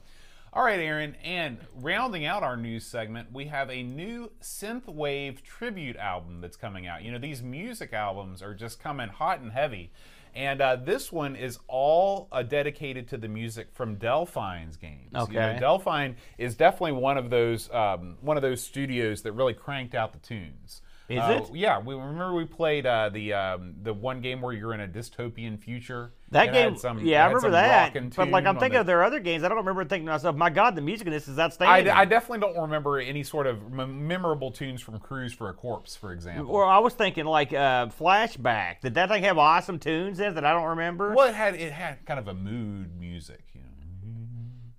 All 0.52 0.63
right, 0.63 0.80
Aaron. 0.80 1.15
And 1.24 1.60
rounding 1.76 2.26
out 2.26 2.44
our 2.44 2.58
news 2.58 2.86
segment, 2.86 3.32
we 3.32 3.46
have 3.46 3.70
a 3.70 3.82
new 3.84 4.32
synthwave 4.42 5.42
tribute 5.42 5.96
album 5.96 6.42
that's 6.42 6.58
coming 6.58 6.88
out. 6.88 7.04
You 7.04 7.12
know, 7.12 7.20
these 7.20 7.42
music 7.42 7.94
albums 7.94 8.42
are 8.42 8.54
just 8.54 8.80
coming 8.80 9.08
hot 9.10 9.39
and 9.39 9.52
heavy. 9.52 9.92
And 10.36 10.62
uh, 10.62 10.76
this 10.78 11.12
one 11.12 11.36
is 11.36 11.60
all 11.68 12.28
uh, 12.32 12.44
dedicated 12.44 13.08
to 13.10 13.18
the 13.18 13.28
music 13.28 13.70
from 13.74 13.96
Delphine's 13.96 14.78
games. 14.78 15.10
You 15.12 15.18
know, 15.18 15.24
Okay. 15.24 15.58
Delphine 15.60 16.15
is 16.38 16.56
definitely 16.56 16.94
one 16.94 17.18
of 17.18 17.30
those 17.30 17.70
um, 17.72 18.18
one 18.22 18.38
of 18.38 18.44
those 18.44 18.62
studios 18.62 19.22
that 19.24 19.32
really 19.34 19.54
cranked 19.54 19.96
out 19.96 20.13
the 20.13 20.20
tunes. 20.20 20.82
Is 21.10 21.17
Uh, 21.17 21.41
it? 21.43 21.56
Yeah, 21.56 21.80
we 21.80 21.95
remember 21.95 22.36
we 22.36 22.45
played 22.45 22.86
uh, 22.86 23.10
the 23.10 23.34
um, 23.34 23.74
the 23.82 23.91
one 23.93 24.22
game 24.22 24.41
where 24.41 24.54
you're 24.54 24.76
in 24.76 24.82
a 24.82 24.88
dystopian 24.88 25.60
future. 25.60 26.13
That 26.30 26.54
game, 26.54 26.78
some- 26.78 27.00
yeah, 27.00 27.24
I 27.24 27.28
remember 27.28 27.50
that. 27.50 27.93
But 28.15 28.30
like, 28.30 28.45
I'm 28.45 28.60
thinking 28.60 28.76
the- 28.76 28.82
of 28.82 28.86
their 28.86 29.04
other 29.04 29.19
games. 29.19 29.43
I 29.43 29.48
don't 29.48 29.58
remember 29.58 29.84
thinking 29.86 30.06
to 30.06 30.12
myself, 30.12 30.36
"My 30.36 30.52
God, 30.52 30.76
the 30.76 30.82
music 30.82 31.08
in 31.08 31.13
this 31.13 31.28
is 31.28 31.39
I, 31.39 31.45
outstanding." 31.45 31.91
I 31.91 32.06
definitely 32.06 32.41
don't 32.41 32.62
remember 32.62 33.00
any 33.00 33.24
sort 33.24 33.48
of 33.48 33.72
memorable 33.72 34.52
tunes 34.52 34.82
from 34.82 35.00
Cruise 35.00 35.34
for 35.34 35.50
a 35.50 35.54
Corpse, 35.54 35.95
for 35.95 36.13
example. 36.13 36.54
or 36.56 36.63
I 36.65 36.78
was 36.78 36.93
thinking 36.93 37.26
like 37.26 37.54
uh, 37.54 37.88
Flashback. 37.88 38.82
Did 38.82 38.93
that 38.93 39.10
thing 39.10 39.24
have 39.24 39.39
awesome 39.39 39.80
tunes 39.80 40.19
in 40.19 40.28
it 40.28 40.36
that 40.36 40.45
I 40.45 40.54
don't 40.54 40.67
remember? 40.67 41.15
well, 41.15 41.28
it 41.28 41.34
had 41.34 41.56
it 41.56 41.72
had 41.72 42.06
kind 42.06 42.19
of 42.19 42.28
a 42.28 42.36
mood 42.36 43.00
music, 43.00 43.41
you 43.56 43.62
know, 43.62 43.67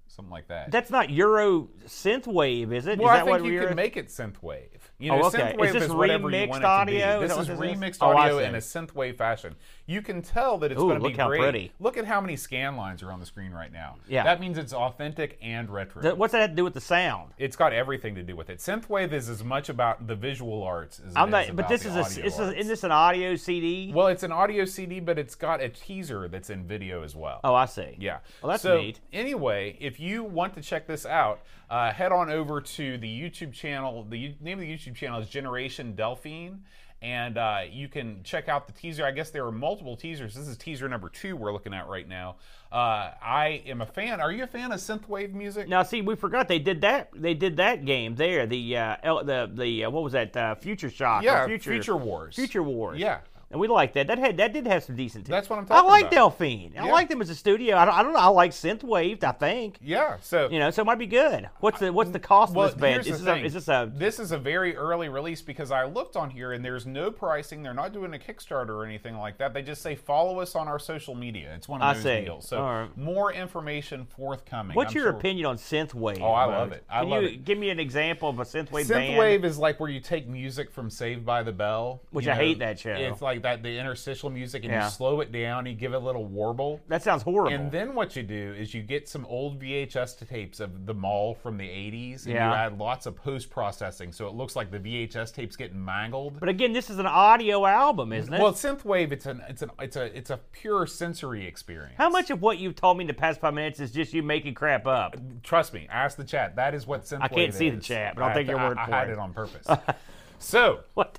something 0.07 0.31
like 0.31 0.47
that. 0.47 0.71
That's 0.71 0.91
not 0.91 1.11
Euro 1.11 1.69
synthwave, 1.87 2.73
is 2.73 2.87
it? 2.87 3.01
well, 3.01 3.09
is 3.09 3.15
I 3.15 3.25
think 3.25 3.31
what 3.31 3.45
you 3.45 3.53
Euro- 3.55 3.67
could 3.69 3.77
make 3.77 3.97
it 3.97 4.07
synthwave. 4.07 4.69
You 5.01 5.13
oh, 5.13 5.17
know, 5.17 5.23
Oh, 5.23 5.29
okay. 5.29 5.57
synthwave 5.57 5.67
Is 5.67 5.73
this 5.73 5.89
you 5.89 5.95
remixed 5.95 6.49
want 6.49 6.63
it 6.63 6.67
to 6.67 6.67
audio? 6.69 7.23
Is 7.23 7.31
This 7.31 7.39
is 7.39 7.47
this 7.47 7.59
is? 7.59 7.79
remixed 7.79 7.99
Oh, 8.03 8.17
audio 8.17 8.39
in 8.39 8.55
a 8.55 8.59
synthwave 8.59 9.17
fashion. 9.17 9.57
You 9.91 10.03
can 10.03 10.23
tell 10.23 10.57
that 10.59 10.71
it's 10.71 10.81
Ooh, 10.81 10.85
going 10.89 11.03
to 11.03 11.09
be 11.09 11.13
great. 11.13 11.41
pretty. 11.41 11.73
Look 11.81 11.97
at 11.97 12.05
how 12.05 12.21
many 12.21 12.37
scan 12.37 12.77
lines 12.77 13.03
are 13.03 13.11
on 13.11 13.19
the 13.19 13.27
screen 13.27 13.51
right 13.51 13.73
now. 13.73 13.97
Yeah. 14.07 14.23
that 14.23 14.39
means 14.41 14.57
it's 14.57 14.73
authentic 14.73 15.37
and 15.43 15.69
retro. 15.69 16.01
Th- 16.01 16.15
What's 16.15 16.31
that 16.31 16.43
have 16.43 16.51
to 16.51 16.57
do 16.57 16.63
with 16.63 16.75
the 16.75 16.81
sound? 16.81 17.33
It's 17.39 17.57
got 17.57 17.73
everything 17.73 18.15
to 18.15 18.23
do 18.23 18.37
with 18.37 18.51
it. 18.51 18.59
Synthwave 18.59 19.13
is 19.13 19.29
as 19.29 19.43
much 19.43 19.69
about 19.69 20.07
the 20.07 20.15
visual 20.15 20.63
arts 20.63 21.01
as 21.05 21.13
it 21.13 21.19
I'm 21.19 21.27
is 21.29 21.33
not, 21.33 21.47
but 21.49 21.53
about 21.53 21.69
this 21.71 21.83
the 21.83 21.89
is 21.89 21.97
a, 22.19 22.23
this 22.23 22.39
is, 22.39 22.69
this 22.69 22.85
an 22.85 22.93
audio 22.93 23.35
CD? 23.35 23.91
well, 23.93 24.07
it's 24.07 24.23
an 24.23 24.31
audio 24.31 24.65
CD, 24.65 25.01
but 25.01 25.19
it's 25.19 25.35
got 25.35 25.61
a 25.61 25.69
teaser 25.69 26.29
that's 26.29 26.51
in 26.51 26.69
video 26.69 27.03
as 27.03 27.17
well. 27.17 27.41
oh, 27.43 27.55
I 27.57 27.67
see. 27.67 27.97
Yeah. 27.99 28.19
Well, 28.43 28.51
that's 28.51 28.63
so, 28.63 28.81
neat. 28.81 29.01
Anyway, 29.13 29.77
if 29.81 29.99
you 29.99 30.23
want 30.23 30.55
to 30.55 30.63
check 30.63 30.87
this 30.87 31.05
out, 31.05 31.41
uh, 31.69 31.91
head 31.91 32.13
on 32.13 32.31
over 32.31 32.61
to 32.61 32.97
the 32.99 33.09
YouTube 33.09 33.53
channel. 33.53 34.07
The 34.09 34.37
name 34.41 34.59
of 34.59 34.65
the 34.65 34.73
YouTube 34.73 34.95
channel 34.95 35.21
is 35.21 35.29
Generation 35.29 35.97
Delphine. 35.97 36.61
And 37.03 37.39
uh, 37.39 37.61
you 37.71 37.89
can 37.89 38.23
check 38.25 38.49
out 38.51 38.67
the 38.67 38.75
teaser. 38.75 39.07
I 39.07 39.11
guess 39.11 39.31
there 39.31 39.47
are 39.47 39.53
multiple 39.53 39.97
teasers. 39.97 40.35
This 40.35 40.47
is 40.47 40.57
teaser 40.59 40.87
number 40.87 41.09
two 41.09 41.35
we're 41.35 41.53
looking 41.53 41.73
at 41.73 41.89
right 41.89 42.07
now. 42.07 42.37
Uh, 42.71 43.11
I 43.23 43.63
am 43.67 43.81
a 43.81 43.87
fan. 43.87 44.21
Are 44.21 44.31
you 44.31 44.45
a 44.45 44.47
fan 44.47 44.71
of 44.71 44.81
synthwave 44.81 45.33
music? 45.33 45.67
Now, 45.67 45.83
see, 45.83 46.03
we 46.03 46.15
forgot 46.15 46.47
they 46.47 46.59
did 46.59 46.83
that. 46.83 47.09
They 47.15 47.33
did 47.33 47.57
that 47.57 47.87
game 47.87 48.17
there. 48.17 48.47
The 48.47 48.77
uh, 48.77 48.97
L- 49.03 49.25
the 49.25 49.51
the 49.53 49.87
uh, 49.87 49.91
what 49.91 50.03
was 50.05 50.13
that? 50.13 50.37
Uh, 50.37 50.55
Future 50.57 50.91
Shock. 50.91 51.25
Yeah, 51.25 51.47
Future, 51.47 51.71
Future 51.71 51.97
Wars. 51.97 52.37
Future 52.37 52.63
Wars. 52.63 52.99
Yeah. 52.99 53.21
And 53.53 53.59
we 53.61 53.67
like 53.67 53.95
that. 53.95 54.07
That 54.07 54.19
had 54.19 54.37
that 54.37 54.53
did 54.53 54.67
have 54.69 54.85
some 54.85 54.95
decent. 54.95 55.27
tunes. 55.27 55.31
That's 55.31 55.51
what 55.51 55.59
I'm 55.59 55.67
talking. 55.67 55.81
About. 55.81 55.87
I 55.87 55.91
like 55.91 56.03
about. 56.03 56.13
Delphine. 56.13 56.73
I 56.79 56.87
Yeah. 56.87 56.93
like 56.93 57.09
them 57.09 57.21
as 57.21 57.31
a 57.31 57.35
studio. 57.35 57.77
I 57.77 57.85
don't, 57.85 57.95
I 57.95 58.03
don't 58.05 58.13
know. 58.13 58.21
I 58.21 58.29
like 58.29 58.53
synthwave. 58.53 59.25
I 59.25 59.33
think. 59.33 59.79
Yeah. 59.83 60.19
So 60.23 60.49
You 60.51 60.61
know, 60.61 60.71
so 60.71 60.83
it 60.83 60.85
might 60.85 60.99
be 61.01 61.09
good. 61.09 61.51
What's 61.59 61.81
the 61.81 61.93
what's 61.93 62.11
the 62.11 62.21
cost 62.21 62.55
Well, 62.55 62.69
of 62.69 62.75
this 62.75 62.81
band? 62.81 63.07
Is 63.07 63.19
this, 63.19 63.27
a, 63.27 63.45
is 63.45 63.55
this 63.55 63.67
a 63.69 63.91
This 63.93 64.21
is 64.21 64.31
a 64.31 64.39
very 64.39 64.77
early 64.77 65.09
release 65.09 65.43
because 65.43 65.73
I 65.73 65.85
looked 65.85 66.15
on 66.15 66.31
here 66.31 66.53
and 66.53 66.65
there's 66.65 66.87
no 66.87 67.11
pricing. 67.11 67.65
They're 67.65 67.75
not 67.75 67.93
doing 67.93 68.15
a 68.15 68.19
Kickstarter 68.19 68.69
or 68.71 68.85
anything 68.85 69.17
like 69.17 69.39
that. 69.39 69.53
They 69.53 69.63
just 69.63 69.83
say 69.83 69.97
follow 69.97 70.39
us 70.39 70.55
on 70.55 70.69
our 70.69 70.79
social 70.79 71.17
media. 71.17 71.53
It's 71.57 71.69
one 71.69 71.83
of 71.83 71.95
those 71.97 72.05
deals. 72.05 72.47
So 72.47 72.63
right. 72.63 72.97
more 72.97 73.33
information 73.33 74.07
forthcoming. 74.07 74.77
What's 74.77 74.93
I'm 74.93 74.97
your 74.99 75.11
sure- 75.11 75.19
opinion 75.19 75.47
on 75.47 75.57
synthwave? 75.57 76.21
Oh, 76.21 76.31
I 76.31 76.45
love 76.45 76.71
it. 76.71 76.85
I 76.89 77.01
Can 77.01 77.11
love 77.11 77.23
you 77.23 77.29
it. 77.31 77.45
give 77.45 77.59
me 77.59 77.71
an 77.71 77.81
example 77.81 78.29
of 78.29 78.39
a 78.39 78.45
synthwave, 78.45 78.89
band? 78.89 79.11
Synthwave 79.19 79.45
is 79.45 79.59
like 79.59 79.81
where 79.81 79.91
you 79.91 79.99
take 79.99 80.29
music 80.29 80.71
from 80.71 80.89
Saved 80.89 81.27
by 81.27 81.43
the 81.43 81.53
Bell, 81.53 82.01
Which 82.11 82.29
I 82.29 82.37
hate 82.37 82.61
that 82.61 82.79
show. 82.79 82.93
It's 82.93 83.21
like 83.21 83.40
like 83.43 83.59
that 83.59 83.63
the 83.63 83.79
interstitial 83.79 84.31
music, 84.31 84.65
and 84.65 84.73
Yeah. 84.73 84.85
you 84.85 84.91
slow 84.91 85.21
it 85.21 85.33
down. 85.33 85.67
You 85.67 85.75
give 85.75 85.93
it 85.93 85.97
a 85.97 86.01
little 86.01 86.25
warble. 86.25 86.81
That 86.89 87.03
sounds 87.03 87.23
horrible. 87.23 87.53
And 87.55 87.71
then 87.73 87.95
what 87.95 88.17
you 88.17 88.23
do 88.23 88.55
is 88.59 88.75
you 88.75 88.83
get 88.83 89.09
some 89.09 89.25
old 89.27 89.59
VHS 89.61 90.15
tapes 90.29 90.61
of 90.61 90.87
the 90.87 90.95
mall 90.95 91.35
from 91.35 91.57
the 91.57 91.69
80s, 91.69 92.27
and 92.27 92.35
Yeah. 92.35 92.49
you 92.51 92.55
add 92.55 92.79
lots 92.79 93.07
of 93.07 93.17
post 93.17 93.51
processing, 93.51 94.13
so 94.13 94.27
it 94.27 94.35
looks 94.35 94.57
like 94.57 94.71
the 94.71 94.79
VHS 94.79 95.33
tapes 95.33 95.57
getting 95.57 95.83
mangled. 95.85 96.39
but 96.41 96.49
again, 96.49 96.73
this 96.73 96.91
is 96.91 96.99
an 96.99 97.07
audio 97.07 97.67
album, 97.67 98.13
isn't 98.13 98.33
it? 98.33 98.41
well, 98.41 98.53
synthwave, 98.53 99.13
it's 99.13 99.27
an 99.27 99.43
it's 99.49 99.63
an 99.63 99.71
it's 99.81 99.97
a 99.97 100.17
it's 100.17 100.31
a 100.31 100.39
pure 100.53 100.87
sensory 100.87 101.47
experience. 101.47 101.95
How 101.97 102.09
much 102.11 102.31
of 102.31 102.43
what 102.43 102.59
you've 102.59 102.75
told 102.77 102.97
me 102.99 103.03
in 103.05 103.09
the 103.09 103.15
past 103.15 103.41
five 103.41 103.55
minutes 103.55 103.81
is 103.81 103.91
just 103.93 104.13
you 104.13 104.23
making 104.23 104.55
crap 104.55 104.87
up? 104.87 105.17
Trust 105.43 105.73
me, 105.75 105.87
ask 105.91 106.17
the 106.17 106.25
chat. 106.25 106.57
That 106.57 106.75
is 106.75 106.87
what 106.87 107.03
synthwave 107.05 107.23
I 107.23 107.29
can't 107.29 107.55
see 107.55 107.71
the 107.71 107.81
chat, 107.81 108.15
but 108.15 108.23
I'll 108.25 108.31
I- 108.31 108.35
take 108.35 108.49
your 108.49 108.59
I- 108.59 108.69
word 108.69 108.79
I 108.79 108.87
for 108.87 108.93
had 108.93 109.09
it. 109.09 109.13
it 109.13 109.19
on 109.19 109.33
purpose. 109.33 109.67
so, 110.39 110.81
What? 110.95 111.19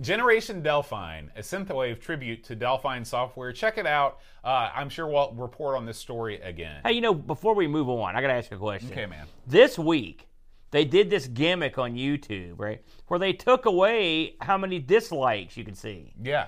Generation 0.00 0.62
Delphine, 0.62 1.30
a 1.36 1.40
synthwave 1.40 2.00
tribute 2.00 2.44
to 2.44 2.54
Delphine 2.54 3.04
software. 3.04 3.52
Check 3.52 3.78
it 3.78 3.86
out. 3.86 4.18
Uh, 4.42 4.70
I'm 4.74 4.88
sure 4.88 5.06
we'll 5.06 5.32
report 5.34 5.76
on 5.76 5.86
this 5.86 5.98
story 5.98 6.40
again. 6.40 6.80
Hey, 6.84 6.92
you 6.92 7.00
know, 7.00 7.14
before 7.14 7.54
we 7.54 7.66
move 7.66 7.88
on, 7.88 8.16
I 8.16 8.20
got 8.20 8.28
to 8.28 8.34
ask 8.34 8.50
you 8.50 8.56
a 8.56 8.60
question. 8.60 8.90
Okay, 8.90 9.06
man. 9.06 9.26
This 9.46 9.78
week, 9.78 10.28
they 10.70 10.84
did 10.84 11.10
this 11.10 11.26
gimmick 11.26 11.78
on 11.78 11.94
YouTube, 11.94 12.54
right, 12.58 12.82
where 13.08 13.20
they 13.20 13.32
took 13.32 13.66
away 13.66 14.36
how 14.40 14.56
many 14.56 14.78
dislikes 14.78 15.56
you 15.56 15.64
can 15.64 15.74
see. 15.74 16.14
Yeah. 16.22 16.46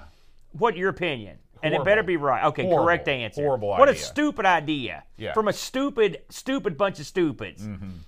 What 0.53 0.77
your 0.77 0.89
opinion? 0.89 1.39
And 1.63 1.75
it 1.75 1.83
better 1.85 2.03
be 2.03 2.19
right. 2.19 2.45
Okay, 2.45 2.63
Horrible. 2.63 2.85
correct 2.85 3.09
answer. 3.09 3.43
Horrible 3.43 3.71
What 3.71 3.89
a 3.89 3.97
stupid 3.97 4.45
idea. 4.45 5.03
Yeah. 5.17 5.29
Mm-hmm. 5.29 5.35
From 5.35 5.49
a 5.49 5.53
stupid, 5.53 6.19
stupid 6.29 6.77
bunch 6.77 7.01
of 7.01 7.07
stupids. 7.07 7.67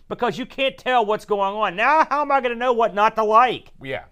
Because 0.08 0.36
you 0.36 0.44
can't 0.44 0.76
tell 0.76 1.06
what's 1.06 1.24
going 1.24 1.54
on. 1.54 1.74
Now, 1.74 2.04
how 2.04 2.20
am 2.20 2.30
I 2.30 2.40
going 2.40 2.52
to 2.52 2.58
know 2.58 2.74
what 2.74 2.94
not 2.94 3.16
to 3.16 3.24
like? 3.24 3.72
Yeah. 3.82 4.04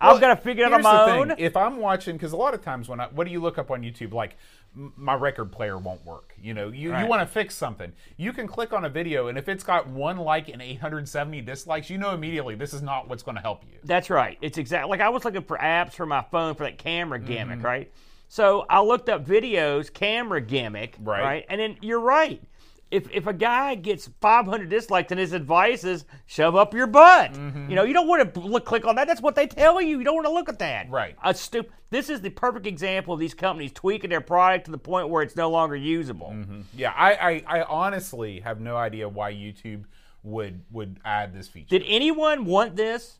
I've 0.00 0.20
gotta 0.20 0.36
figure 0.36 0.64
it 0.64 0.72
out 0.72 0.74
on 0.74 0.82
my 0.82 0.98
the 0.98 1.12
thing. 1.12 1.30
own. 1.32 1.34
If 1.38 1.56
I'm 1.56 1.76
watching, 1.78 2.16
because 2.16 2.32
a 2.32 2.36
lot 2.36 2.54
of 2.54 2.62
times 2.62 2.88
when 2.88 3.00
I, 3.00 3.06
what 3.08 3.26
do 3.26 3.32
you 3.32 3.40
look 3.40 3.58
up 3.58 3.70
on 3.70 3.82
YouTube? 3.82 4.12
Like, 4.12 4.36
m- 4.76 4.92
my 4.96 5.14
record 5.14 5.52
player 5.52 5.78
won't 5.78 6.04
work. 6.04 6.34
You 6.40 6.54
know, 6.54 6.68
you, 6.68 6.92
Right. 6.92 7.02
you 7.02 7.06
want 7.08 7.22
to 7.22 7.26
fix 7.26 7.54
something. 7.54 7.92
You 8.16 8.32
can 8.32 8.46
click 8.46 8.72
on 8.72 8.84
a 8.84 8.88
video, 8.88 9.28
and 9.28 9.36
if 9.38 9.48
it's 9.48 9.64
got 9.64 9.86
one 9.88 10.18
like 10.18 10.48
and 10.48 10.60
870 10.62 11.40
dislikes, 11.42 11.88
you 11.90 11.98
know 11.98 12.10
immediately 12.12 12.54
this 12.54 12.72
is 12.74 12.82
not 12.82 13.08
what's 13.08 13.22
going 13.22 13.36
to 13.36 13.40
help 13.42 13.62
you. 13.64 13.78
That's 13.84 14.10
right. 14.10 14.38
It's 14.42 14.58
exactly 14.58 14.90
like 14.90 15.00
I 15.00 15.08
was 15.08 15.24
looking 15.24 15.42
for 15.42 15.56
apps 15.58 15.92
for 15.94 16.06
my 16.06 16.24
phone 16.30 16.54
for 16.54 16.64
that 16.64 16.78
camera 16.78 17.18
Mm-hmm. 17.18 17.28
gimmick, 17.28 17.62
right? 17.62 17.90
So 18.28 18.66
I 18.68 18.80
looked 18.82 19.08
up 19.08 19.24
videos, 19.24 19.92
camera 19.92 20.40
gimmick, 20.40 20.96
Right. 21.00 21.46
And 21.48 21.60
then 21.60 21.76
you're 21.80 22.00
right. 22.00 22.42
If, 22.90 23.10
if 23.12 23.26
a 23.26 23.32
guy 23.32 23.74
gets 23.74 24.08
500 24.20 24.68
dislikes 24.70 25.10
and 25.10 25.18
his 25.18 25.32
advice 25.32 25.82
is 25.82 26.04
shove 26.26 26.54
up 26.54 26.72
your 26.72 26.86
butt, 26.86 27.32
Mm-hmm. 27.32 27.68
you 27.68 27.74
know, 27.74 27.82
you 27.82 27.92
don't 27.92 28.06
want 28.06 28.32
to 28.34 28.40
look, 28.40 28.64
click 28.64 28.86
on 28.86 28.94
that. 28.94 29.08
That's 29.08 29.20
what 29.20 29.34
they 29.34 29.46
tell 29.48 29.80
you. 29.82 29.98
You 29.98 30.04
don't 30.04 30.14
want 30.14 30.26
to 30.26 30.32
look 30.32 30.48
at 30.48 30.60
that. 30.60 30.88
Right. 30.88 31.16
A 31.24 31.30
stup- 31.32 31.66
this 31.90 32.08
is 32.08 32.20
the 32.20 32.30
perfect 32.30 32.64
example 32.66 33.12
of 33.14 33.18
these 33.20 33.34
companies 33.34 33.72
tweaking 33.72 34.10
their 34.10 34.20
product 34.20 34.66
to 34.66 34.70
the 34.70 34.78
point 34.78 35.08
where 35.08 35.22
it's 35.24 35.34
no 35.34 35.50
longer 35.50 35.74
usable. 35.74 36.34
Yeah, 36.76 36.92
I, 36.96 37.42
I, 37.46 37.58
I 37.60 37.62
honestly 37.62 38.40
have 38.40 38.60
no 38.60 38.76
idea 38.76 39.08
why 39.08 39.32
YouTube 39.32 39.84
would 40.22 40.62
would 40.72 40.98
add 41.04 41.32
this 41.34 41.48
feature. 41.48 41.78
Did 41.78 41.84
anyone 41.88 42.44
want 42.44 42.76
this? 42.76 43.18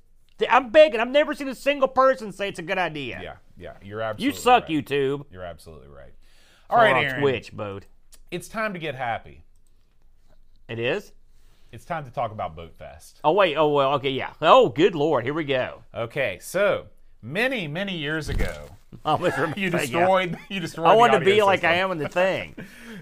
I'm 0.50 0.70
begging. 0.70 1.00
I've 1.00 1.08
never 1.08 1.34
seen 1.34 1.48
a 1.48 1.54
single 1.54 1.88
person 1.88 2.30
say 2.30 2.48
it's 2.48 2.58
a 2.58 2.62
good 2.62 2.78
idea. 2.78 3.18
yeah, 3.22 3.34
yeah, 3.56 3.72
you're 3.82 4.00
absolutely 4.02 4.26
You 4.36 4.40
suck, 4.40 4.64
right. 4.64 4.70
YouTube. 4.84 5.24
You're 5.32 5.44
absolutely 5.44 5.88
right. 5.88 6.12
All 6.68 6.76
right, 6.78 6.94
on 6.94 7.04
Aaron, 7.04 7.20
Twitch, 7.20 7.52
boat. 7.56 7.86
it's 8.30 8.46
time 8.48 8.72
to 8.74 8.78
get 8.78 8.94
happy. 8.96 9.44
It 10.68 10.78
is. 10.78 11.12
It's 11.72 11.84
time 11.84 12.04
to 12.04 12.10
talk 12.10 12.32
about 12.32 12.56
BoatFest. 12.56 13.14
Oh 13.24 13.32
wait. 13.32 13.56
Oh 13.56 13.68
well. 13.68 13.92
Okay. 13.94 14.10
Yeah. 14.10 14.32
Oh, 14.40 14.68
good 14.68 14.94
lord. 14.94 15.24
Here 15.24 15.34
we 15.34 15.44
go. 15.44 15.82
Okay, 15.94 16.38
so 16.40 16.86
many 17.22 17.68
many 17.68 17.96
years 17.96 18.28
ago, 18.28 18.68
oh, 19.04 19.18
remember- 19.18 19.54
you 19.60 19.70
destroyed 19.70 20.38
you 20.48 20.60
destroyed. 20.60 20.88
I 20.88 20.94
wanted 20.94 21.20
to 21.20 21.24
be 21.24 21.42
like 21.42 21.64
I 21.64 21.74
am 21.74 21.90
in 21.92 21.98
the 21.98 22.08
thing. 22.08 22.54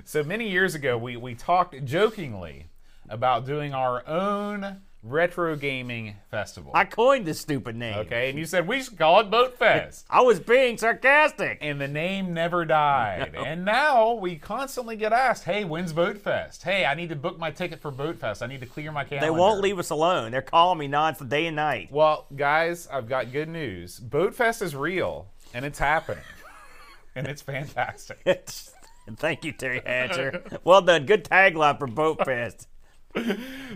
So 0.04 0.22
many 0.22 0.50
years 0.50 0.74
ago, 0.74 0.98
we 0.98 1.16
we 1.16 1.34
talked 1.34 1.82
jokingly 1.84 2.66
about 3.08 3.46
doing 3.46 3.72
our 3.74 4.06
own 4.08 4.80
retro 5.04 5.54
gaming 5.54 6.16
festival. 6.30 6.72
I 6.74 6.84
coined 6.84 7.26
this 7.26 7.38
stupid 7.38 7.76
name. 7.76 7.98
okay, 7.98 8.30
and 8.30 8.38
you 8.38 8.46
said 8.46 8.66
we 8.66 8.82
should 8.82 8.96
call 8.98 9.20
it 9.20 9.30
BoatFest. 9.30 10.04
I 10.10 10.22
was 10.22 10.40
being 10.40 10.78
sarcastic. 10.78 11.58
and 11.60 11.80
the 11.80 11.86
name 11.88 12.32
never 12.32 12.64
died. 12.64 13.34
And 13.36 13.64
now 13.64 14.14
we 14.14 14.36
constantly 14.36 14.96
get 14.96 15.12
asked, 15.12 15.44
"Hey, 15.44 15.64
when's 15.64 15.92
Boatfest? 15.92 16.62
Hey, 16.62 16.84
I 16.86 16.94
need 16.94 17.10
to 17.10 17.16
book 17.16 17.38
my 17.38 17.50
ticket 17.50 17.80
for 17.80 17.92
Boatfest. 17.92 18.42
I 18.42 18.46
need 18.46 18.60
to 18.60 18.66
clear 18.66 18.90
my 18.90 19.04
calendar." 19.04 19.26
They 19.26 19.30
won't 19.30 19.60
leave 19.60 19.78
us 19.78 19.90
alone. 19.90 20.32
They're 20.32 20.40
calling 20.42 20.78
me 20.78 20.88
nonstop 20.88 21.28
day 21.28 21.46
and 21.46 21.56
night. 21.56 21.88
Well, 21.92 22.26
guys, 22.34 22.88
I've 22.90 23.08
got 23.08 23.30
good 23.30 23.48
news. 23.48 24.00
Boatfest 24.00 24.62
is 24.62 24.74
real, 24.74 25.26
and 25.52 25.64
it's 25.64 25.78
happening, 25.78 26.24
and 27.14 27.26
it's 27.26 27.42
fantastic. 27.42 28.20
Thank 29.16 29.44
you, 29.44 29.52
Terry 29.52 29.82
Hatcher. 29.84 30.42
well 30.64 30.80
done. 30.80 31.04
Good 31.04 31.24
tagline 31.24 31.78
for 31.78 31.86
Boat 31.86 32.24
Fest. 32.24 32.68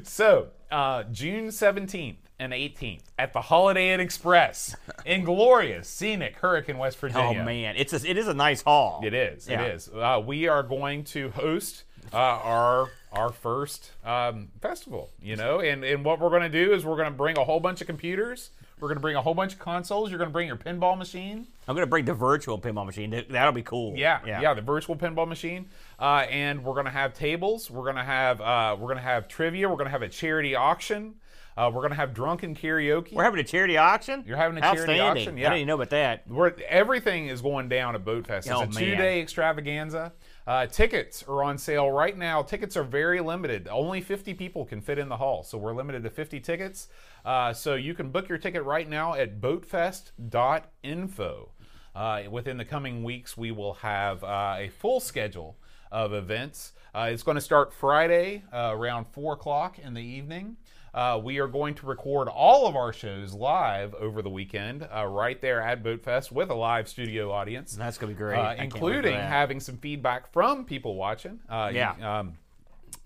So, 0.02 0.48
uh, 0.70 1.04
June 1.04 1.50
seventeenth 1.50 2.18
and 2.38 2.52
eighteenth 2.52 3.10
at 3.18 3.32
the 3.32 3.40
Holiday 3.40 3.92
Inn 3.92 4.00
Express 4.00 4.76
in 5.06 5.24
glorious, 5.24 5.88
scenic 5.88 6.36
Hurricane, 6.36 6.78
West 6.78 6.98
Virginia. 6.98 7.40
Oh 7.40 7.44
man, 7.44 7.74
it's 7.76 7.92
a, 7.92 8.08
it 8.08 8.16
is 8.16 8.28
a 8.28 8.34
nice 8.34 8.62
hall. 8.62 9.00
It 9.04 9.14
is. 9.14 9.48
Yeah. 9.48 9.62
It 9.62 9.74
is. 9.74 9.88
Uh, 9.88 10.22
we 10.24 10.48
are 10.48 10.62
going 10.62 11.04
to 11.04 11.30
host 11.30 11.84
uh, 12.12 12.16
our 12.16 12.90
our 13.12 13.30
first 13.30 13.92
um, 14.04 14.48
festival. 14.60 15.10
You 15.22 15.36
know, 15.36 15.60
and 15.60 15.84
and 15.84 16.04
what 16.04 16.20
we're 16.20 16.30
going 16.30 16.42
to 16.42 16.48
do 16.48 16.72
is 16.72 16.84
we're 16.84 16.96
going 16.96 17.10
to 17.10 17.16
bring 17.16 17.38
a 17.38 17.44
whole 17.44 17.60
bunch 17.60 17.80
of 17.80 17.86
computers. 17.86 18.50
We're 18.80 18.88
going 18.88 18.96
to 18.96 19.00
bring 19.02 19.16
a 19.16 19.22
whole 19.22 19.34
bunch 19.34 19.54
of 19.54 19.58
consoles. 19.58 20.10
You're 20.10 20.18
going 20.18 20.30
to 20.30 20.32
bring 20.32 20.46
your 20.48 20.56
pinball 20.56 20.96
machine. 20.96 21.46
I'm 21.66 21.74
gonna 21.74 21.86
bring 21.86 22.04
the 22.06 22.14
virtual 22.14 22.58
pinball 22.58 22.86
machine. 22.86 23.10
That- 23.10 23.28
That'll 23.28 23.52
be 23.52 23.62
cool. 23.62 23.94
Yeah, 23.96 24.20
yeah, 24.26 24.54
the 24.54 24.62
virtual 24.62 24.96
pinball 24.96 25.28
machine. 25.28 25.66
Uh, 26.00 26.26
and 26.30 26.64
we're 26.64 26.74
going 26.74 26.86
to 26.86 26.90
have 26.92 27.12
tables. 27.14 27.70
We're 27.70 27.82
going 27.84 27.96
to 27.96 28.04
have 28.04 28.40
uh, 28.40 28.76
we're 28.78 28.86
going 28.86 28.96
to 28.98 29.02
have 29.02 29.28
trivia. 29.28 29.68
We're 29.68 29.74
going 29.76 29.86
to 29.86 29.90
have 29.90 30.02
a 30.02 30.08
charity 30.08 30.54
auction. 30.54 31.14
Uh, 31.56 31.68
we're 31.74 31.80
going 31.80 31.90
to 31.90 31.96
have 31.96 32.14
drunken 32.14 32.54
karaoke. 32.54 33.12
We're 33.12 33.24
having 33.24 33.40
a 33.40 33.44
charity 33.44 33.76
auction. 33.76 34.22
You're 34.24 34.36
having 34.36 34.58
a 34.58 34.60
charity 34.60 35.00
auction? 35.00 35.34
I 35.34 35.38
Yeah. 35.40 35.44
didn't 35.48 35.56
even 35.58 35.66
know 35.66 35.74
about 35.74 35.90
that. 35.90 36.22
We're, 36.28 36.52
everything 36.68 37.26
is 37.26 37.40
going 37.42 37.68
down 37.68 37.96
at 37.96 38.04
Boatfest. 38.04 38.38
It's 38.38 38.50
Oh, 38.50 38.60
a 38.62 38.66
two-day 38.68 39.20
extravaganza. 39.20 40.12
Uh, 40.46 40.66
tickets 40.66 41.24
are 41.26 41.42
on 41.42 41.58
sale 41.58 41.90
right 41.90 42.16
now. 42.16 42.42
Tickets 42.42 42.76
are 42.76 42.84
very 42.84 43.20
limited. 43.20 43.66
Only 43.68 44.00
50 44.00 44.34
people 44.34 44.64
can 44.66 44.80
fit 44.80 44.98
in 45.00 45.08
the 45.08 45.16
hall, 45.16 45.42
so 45.42 45.58
we're 45.58 45.74
limited 45.74 46.04
to 46.04 46.10
50 46.10 46.38
tickets. 46.38 46.86
Uh, 47.28 47.52
so 47.52 47.74
you 47.74 47.92
can 47.92 48.08
book 48.08 48.26
your 48.26 48.38
ticket 48.38 48.62
right 48.64 48.88
now 48.88 49.12
at 49.12 49.38
boatfest.info. 49.38 51.50
Uh, 51.94 52.22
within 52.30 52.56
the 52.56 52.64
coming 52.64 53.04
weeks, 53.04 53.36
we 53.36 53.50
will 53.50 53.74
have 53.74 54.24
uh, 54.24 54.54
a 54.56 54.70
full 54.78 54.98
schedule 54.98 55.58
of 55.92 56.14
events. 56.14 56.72
Uh, 56.94 57.10
it's 57.12 57.22
going 57.22 57.34
to 57.34 57.40
start 57.42 57.70
Friday 57.74 58.44
uh, 58.50 58.70
around 58.72 59.04
4 59.12 59.34
o'clock 59.34 59.78
in 59.78 59.92
the 59.92 60.00
evening. 60.00 60.56
Uh, 60.94 61.20
we 61.22 61.38
are 61.38 61.48
going 61.48 61.74
to 61.74 61.84
record 61.86 62.28
all 62.28 62.66
of 62.66 62.74
our 62.74 62.94
shows 62.94 63.34
live 63.34 63.92
over 63.96 64.22
the 64.22 64.30
weekend, 64.30 64.88
uh, 64.90 65.04
right 65.04 65.38
there 65.42 65.60
at 65.60 65.82
Boatfest 65.82 66.32
with 66.32 66.48
a 66.48 66.54
live 66.54 66.88
studio 66.88 67.30
audience. 67.30 67.76
That's 67.76 67.98
gonna 67.98 68.14
be 68.14 68.16
great. 68.16 68.38
Uh, 68.38 68.40
I 68.40 68.56
can't 68.56 68.58
wait 68.58 68.70
for 68.80 68.86
including 68.86 69.14
having 69.20 69.60
some 69.60 69.76
feedback 69.76 70.32
from 70.32 70.64
people 70.64 70.94
watching. 70.94 71.40
Uh, 71.46 71.68
you- 71.70 71.76
Yeah. 71.80 72.20
um, 72.20 72.38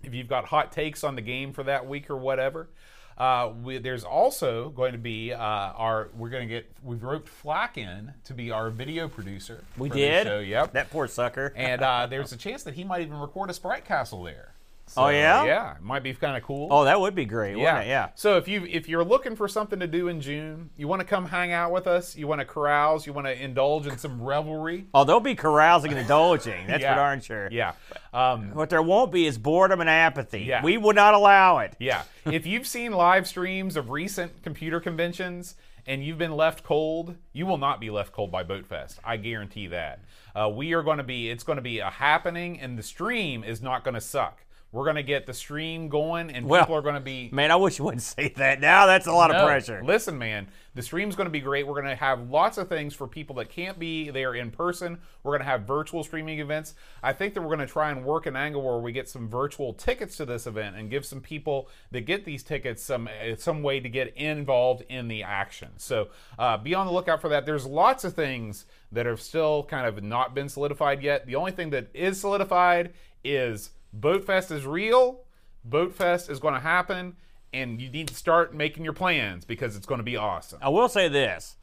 if 0.01 0.13
you've 0.13 0.29
got 0.29 0.45
hot 0.45 0.71
takes 0.71 1.03
on 1.03 1.17
the 1.17 1.21
game 1.21 1.51
for 1.51 1.63
that 1.63 1.85
week 1.85 2.09
or 2.09 2.15
whatever. 2.15 2.69
Uh, 3.17 3.51
we, 3.63 3.77
there's 3.77 4.03
also 4.03 4.69
going 4.69 4.93
to 4.93 4.97
be 4.97 5.33
uh, 5.33 5.37
our. 5.37 6.09
We're 6.17 6.29
going 6.29 6.47
to 6.47 6.53
get. 6.53 6.71
We've 6.83 7.03
roped 7.03 7.29
Flack 7.29 7.77
in 7.77 8.13
to 8.25 8.33
be 8.33 8.51
our 8.51 8.69
video 8.69 9.07
producer. 9.07 9.63
We 9.77 9.89
did. 9.89 10.27
Show. 10.27 10.39
Yep. 10.39 10.73
That 10.73 10.89
poor 10.89 11.07
sucker. 11.07 11.53
and 11.55 11.81
uh, 11.81 12.05
there's 12.09 12.31
a 12.31 12.37
chance 12.37 12.63
that 12.63 12.73
he 12.73 12.83
might 12.83 13.01
even 13.01 13.19
record 13.19 13.49
a 13.49 13.53
Sprite 13.53 13.85
Castle 13.85 14.23
there. 14.23 14.53
Oh, 14.97 15.09
yeah? 15.09 15.43
Yeah, 15.45 15.75
it 15.75 15.81
might 15.81 16.03
be 16.03 16.13
kind 16.13 16.37
of 16.37 16.43
cool. 16.43 16.67
oh, 16.71 16.83
that 16.85 16.99
would 16.99 17.15
be 17.15 17.25
great. 17.25 17.57
Yeah? 17.57 17.83
Yeah. 17.83 18.09
So 18.15 18.37
if 18.37 18.47
you 18.47 18.65
if 18.65 18.87
you're 18.87 19.03
looking 19.03 19.35
for 19.35 19.47
something 19.47 19.79
to 19.79 19.87
do 19.87 20.07
in 20.07 20.21
June, 20.21 20.69
you 20.77 20.87
want 20.87 20.99
to 21.01 21.05
come 21.05 21.25
hang 21.25 21.51
out 21.51 21.71
with 21.71 21.87
us, 21.87 22.15
you 22.15 22.27
want 22.27 22.41
to 22.41 22.45
carouse, 22.45 23.05
you 23.05 23.13
want 23.13 23.27
to 23.27 23.41
indulge 23.43 23.87
in 23.87 23.97
some 23.97 24.21
revelry. 24.21 24.87
Oh, 24.93 25.03
they'll 25.03 25.19
be 25.19 25.35
carousing 25.35 25.91
and 25.91 25.99
indulging. 25.99 26.67
That's 26.67 26.81
yeah. 26.81 26.93
for 26.93 26.99
darn 26.99 27.21
sure. 27.21 27.49
Yeah. 27.51 27.73
Um, 28.13 28.53
What 28.53 28.69
there 28.69 28.81
won't 28.81 29.11
be 29.11 29.25
is 29.25 29.37
boredom 29.37 29.81
and 29.81 29.89
apathy. 29.89 30.41
Yeah. 30.41 30.63
We 30.63 30.77
would 30.77 30.95
not 30.95 31.13
allow 31.13 31.59
it. 31.59 31.75
yeah. 31.79 32.03
if 32.25 32.45
you've 32.45 32.67
seen 32.67 32.91
live 32.91 33.27
streams 33.27 33.75
of 33.75 33.89
recent 33.89 34.43
computer 34.43 34.79
conventions 34.79 35.55
and 35.85 36.03
you've 36.03 36.17
been 36.17 36.35
left 36.35 36.63
cold, 36.63 37.15
you 37.33 37.45
will 37.45 37.57
not 37.57 37.81
be 37.81 37.89
left 37.89 38.13
cold 38.13 38.31
by 38.31 38.43
Boatfest. 38.43 38.99
I 39.03 39.17
guarantee 39.17 39.67
that. 39.67 39.99
Uh, 40.33 40.49
we 40.49 40.73
are 40.73 40.81
going 40.81 40.97
to 40.97 41.03
be. 41.03 41.29
It's 41.29 41.43
going 41.43 41.57
to 41.57 41.61
be 41.61 41.79
a 41.79 41.89
happening, 41.89 42.59
and 42.59 42.77
the 42.79 42.83
stream 42.83 43.43
is 43.43 43.61
not 43.61 43.83
going 43.83 43.93
to 43.93 44.01
suck. 44.01 44.45
We're 44.73 44.85
going 44.85 44.95
to 44.95 45.03
get 45.03 45.27
the 45.27 45.35
stream 45.35 45.87
going, 45.87 46.31
and 46.31 46.47
Well, 46.47 46.63
people 46.63 46.75
are 46.75 46.81
going 46.81 46.95
to 46.95 46.99
be 46.99 47.29
Man, 47.31 47.51
I 47.51 47.57
wish 47.57 47.77
you 47.77 47.85
wouldn't 47.85 48.01
say 48.01 48.33
that. 48.37 48.59
Now 48.59 48.87
that's 48.87 49.05
a 49.05 49.11
lot 49.11 49.29
no, 49.29 49.37
of 49.37 49.45
pressure. 49.45 49.83
Listen, 49.85 50.17
man, 50.17 50.47
the 50.73 50.81
stream's 50.81 51.15
going 51.15 51.27
to 51.27 51.31
be 51.31 51.41
great. 51.41 51.67
We're 51.67 51.75
going 51.79 51.85
to 51.85 51.95
have 51.95 52.31
lots 52.31 52.57
of 52.57 52.69
things 52.69 52.95
for 52.95 53.07
people 53.07 53.35
that 53.35 53.51
can't 53.51 53.77
be 53.77 54.09
there 54.09 54.33
in 54.33 54.49
person. 54.49 54.97
We're 55.21 55.33
going 55.33 55.41
to 55.41 55.51
have 55.51 55.61
virtual 55.61 56.03
streaming 56.03 56.39
events. 56.39 56.73
I 57.03 57.13
think 57.13 57.35
that 57.35 57.41
we're 57.41 57.55
going 57.55 57.59
to 57.59 57.67
try 57.67 57.91
and 57.91 58.03
work 58.03 58.25
an 58.25 58.35
angle 58.35 58.63
where 58.63 58.79
we 58.79 58.91
get 58.91 59.07
some 59.07 59.29
virtual 59.29 59.73
tickets 59.73 60.17
to 60.17 60.25
this 60.25 60.47
event 60.47 60.75
and 60.75 60.89
give 60.89 61.05
some 61.05 61.21
people 61.21 61.69
that 61.91 62.01
get 62.01 62.25
these 62.25 62.41
tickets 62.41 62.81
some 62.81 63.07
uh, 63.07 63.35
some 63.37 63.61
way 63.61 63.79
to 63.79 63.89
get 63.89 64.17
involved 64.17 64.83
in 64.89 65.07
the 65.07 65.21
action. 65.21 65.69
So 65.77 66.07
uh, 66.39 66.57
be 66.57 66.73
on 66.73 66.87
the 66.87 66.93
lookout 66.93 67.21
for 67.21 67.29
that. 67.29 67.45
There's 67.45 67.67
lots 67.67 68.03
of 68.03 68.15
things 68.15 68.65
that 68.91 69.05
have 69.05 69.21
still 69.21 69.65
kind 69.65 69.85
of 69.85 70.03
not 70.03 70.33
been 70.33 70.49
solidified 70.49 71.03
yet. 71.03 71.27
The 71.27 71.35
only 71.35 71.51
thing 71.51 71.69
that 71.69 71.89
is 71.93 72.19
solidified 72.19 72.93
is 73.23 73.69
Boatfest 73.97 74.51
is 74.51 74.65
real. 74.65 75.21
Boatfest 75.67 76.29
is 76.29 76.39
going 76.39 76.53
to 76.53 76.59
happen, 76.59 77.15
and 77.53 77.81
you 77.81 77.89
need 77.89 78.07
to 78.07 78.15
start 78.15 78.53
making 78.53 78.83
your 78.83 78.93
plans 78.93 79.45
because 79.45 79.75
it's 79.75 79.85
going 79.85 79.99
to 79.99 80.03
be 80.03 80.17
awesome. 80.17 80.59
I 80.61 80.69
will 80.69 80.89
say 80.89 81.07
this: 81.07 81.57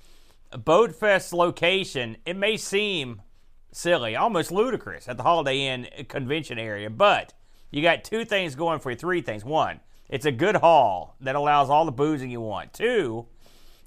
Boatfest 0.52 1.32
location. 1.32 2.16
It 2.24 2.36
may 2.36 2.56
seem 2.56 3.22
silly, 3.72 4.16
almost 4.16 4.50
ludicrous 4.50 5.08
at 5.08 5.16
the 5.16 5.22
Holiday 5.22 5.66
Inn 5.66 5.88
convention 6.08 6.58
area, 6.58 6.90
but 6.90 7.34
you 7.70 7.82
got 7.82 8.04
two 8.04 8.24
things 8.24 8.54
going 8.54 8.80
for 8.80 8.90
you. 8.90 8.96
Three 8.96 9.22
things. 9.22 9.44
One, 9.44 9.80
it's 10.08 10.26
a 10.26 10.32
good 10.32 10.56
hall 10.56 11.16
that 11.20 11.36
allows 11.36 11.70
all 11.70 11.84
the 11.84 11.92
boozing 11.92 12.30
you 12.30 12.40
want. 12.40 12.72
Two, 12.72 13.26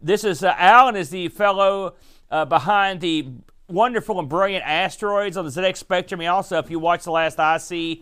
This 0.00 0.22
is 0.22 0.44
uh, 0.44 0.54
Alan 0.58 0.94
is 0.96 1.10
the 1.10 1.28
fellow 1.28 1.94
uh, 2.30 2.44
behind 2.44 3.00
the 3.00 3.30
wonderful 3.68 4.18
and 4.18 4.28
brilliant 4.28 4.64
asteroids 4.64 5.36
on 5.36 5.44
the 5.44 5.50
ZX 5.50 5.76
Spectrum. 5.76 6.20
He 6.20 6.26
also, 6.26 6.58
if 6.58 6.70
you 6.70 6.78
watch 6.78 7.04
the 7.04 7.12
last 7.12 7.34
IC 7.38 8.00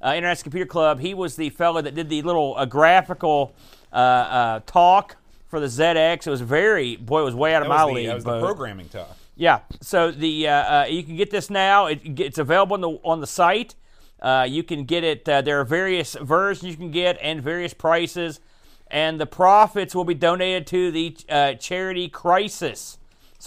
uh, 0.00 0.14
International 0.14 0.44
Computer 0.44 0.66
Club, 0.66 1.00
he 1.00 1.12
was 1.12 1.36
the 1.36 1.50
fellow 1.50 1.82
that 1.82 1.94
did 1.94 2.08
the 2.08 2.22
little 2.22 2.54
uh, 2.56 2.64
graphical 2.64 3.52
uh, 3.92 3.96
uh, 3.96 4.60
talk 4.66 5.16
for 5.48 5.60
the 5.60 5.66
ZX. 5.66 6.26
It 6.26 6.30
was 6.30 6.40
very 6.40 6.96
boy, 6.96 7.20
it 7.20 7.24
was 7.24 7.34
way 7.34 7.54
out 7.54 7.62
of 7.62 7.68
my 7.68 7.86
the, 7.86 7.92
league. 7.92 8.06
that 8.06 8.14
was 8.14 8.24
the 8.24 8.40
programming 8.40 8.88
talk. 8.88 9.16
yeah. 9.36 9.60
So 9.80 10.10
the 10.10 10.48
uh, 10.48 10.52
uh, 10.52 10.86
you 10.86 11.02
can 11.02 11.16
get 11.16 11.30
this 11.30 11.50
now. 11.50 11.86
It, 11.86 12.00
it's 12.20 12.38
available 12.38 12.74
on 12.74 12.80
the 12.80 12.90
on 13.04 13.20
the 13.20 13.26
site. 13.26 13.74
Uh, 14.20 14.46
you 14.48 14.62
can 14.62 14.84
get 14.84 15.04
it. 15.04 15.28
Uh, 15.28 15.42
there 15.42 15.60
are 15.60 15.64
various 15.64 16.14
versions 16.14 16.70
you 16.70 16.76
can 16.76 16.90
get 16.90 17.18
and 17.22 17.42
various 17.42 17.72
prices, 17.72 18.40
and 18.88 19.20
the 19.20 19.26
profits 19.26 19.94
will 19.94 20.04
be 20.04 20.14
donated 20.14 20.66
to 20.68 20.90
the 20.90 21.16
uh, 21.28 21.54
charity 21.54 22.08
Crisis. 22.08 22.97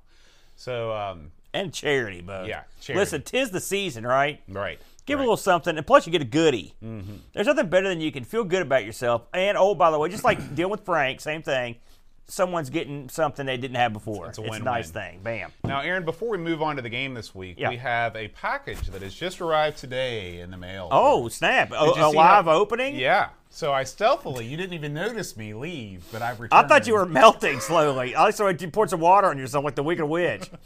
So 0.56 0.94
um, 0.94 1.32
And 1.54 1.74
charity, 1.74 2.22
Bo. 2.22 2.44
Yeah, 2.46 2.64
charity. 2.82 3.00
Listen, 3.00 3.22
tis 3.22 3.52
the 3.52 3.62
season, 3.62 4.06
right? 4.06 4.42
right. 4.50 4.80
Give 5.06 5.18
right. 5.18 5.24
a 5.24 5.26
little 5.26 5.38
something, 5.38 5.78
and 5.78 5.88
plus 5.88 6.06
you 6.06 6.12
get 6.12 6.22
a 6.22 6.26
goodie. 6.26 6.76
Mm-hmm. 6.84 7.14
There's 7.34 7.48
nothing 7.48 7.70
better 7.70 7.88
than 7.88 8.02
you 8.02 8.12
can 8.12 8.26
feel 8.26 8.44
good 8.44 8.62
about 8.62 8.86
yourself. 8.86 9.24
And 9.34 9.58
oh, 9.58 9.76
by 9.76 9.92
the 9.92 9.98
way, 9.98 10.10
just 10.10 10.26
like 10.26 10.56
dealing 10.56 10.72
with 10.72 10.84
Frank, 10.86 11.22
same 11.22 11.42
thing. 11.42 11.78
Someone's 12.30 12.70
getting 12.70 13.10
something 13.10 13.46
they 13.46 13.58
didn't 13.58 13.78
have 13.78 13.92
before. 13.92 14.28
It's 14.28 14.38
a 14.38 14.42
a 14.42 14.44
win-win. 14.44 14.64
nice 14.64 14.92
thing. 14.92 15.20
Bam. 15.24 15.52
Now, 15.64 15.82
Aaron, 15.82 16.06
before 16.06 16.30
we 16.30 16.38
move 16.38 16.62
on 16.62 16.76
to 16.76 16.82
the 16.82 16.90
game 16.90 17.14
this 17.16 17.34
week, 17.34 17.56
Yeah. 17.60 17.70
we 17.70 17.78
have 17.78 18.16
a 18.16 18.28
package 18.30 18.82
that 18.88 19.02
has 19.02 19.14
just 19.16 19.42
arrived 19.42 19.78
today 19.80 20.40
in 20.40 20.52
the 20.52 20.58
mail. 20.58 20.88
Oh 20.92 21.28
snap! 21.30 21.72
A, 21.72 21.76
a 21.76 22.10
live 22.12 22.46
how- 22.46 22.52
opening. 22.52 22.96
Yeah. 22.96 23.30
So 23.52 23.74
I 23.74 23.84
stealthily, 23.84 24.46
you 24.46 24.58
didn't 24.58 24.74
even 24.74 24.94
notice 24.94 25.36
me 25.36 25.56
leave, 25.56 26.06
but 26.12 26.22
I've 26.22 26.40
returned. 26.40 26.64
I 26.66 26.68
thought 26.68 26.86
you 26.86 26.94
were 26.94 27.06
melting 27.08 27.60
slowly. 27.60 28.16
I 28.16 28.30
saw 28.30 28.48
you 28.50 28.70
poured 28.70 28.92
some 28.92 29.00
water 29.00 29.26
on 29.28 29.40
yourself 29.40 29.66
like 29.66 29.74
the 29.76 29.84
Wicked 29.84 30.06
Witch. 30.06 30.50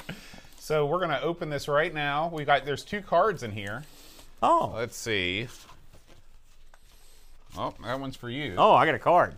So 0.60 0.86
we're 0.86 1.02
gonna 1.02 1.19
open 1.21 1.49
this 1.49 1.67
right 1.67 1.93
now. 1.93 2.30
We 2.32 2.45
got 2.45 2.63
there's 2.63 2.86
two 2.86 3.02
cards 3.02 3.43
in 3.43 3.52
here. 3.52 3.84
Oh, 4.41 4.71
Let's 4.73 4.95
see. 4.95 5.49
Oh, 7.58 7.73
that 7.84 7.99
one's 7.99 8.15
for 8.15 8.30
you. 8.30 8.56
oh, 8.58 8.73
I 8.73 8.86
got 8.86 8.95
a 8.95 8.99
card. 8.99 9.36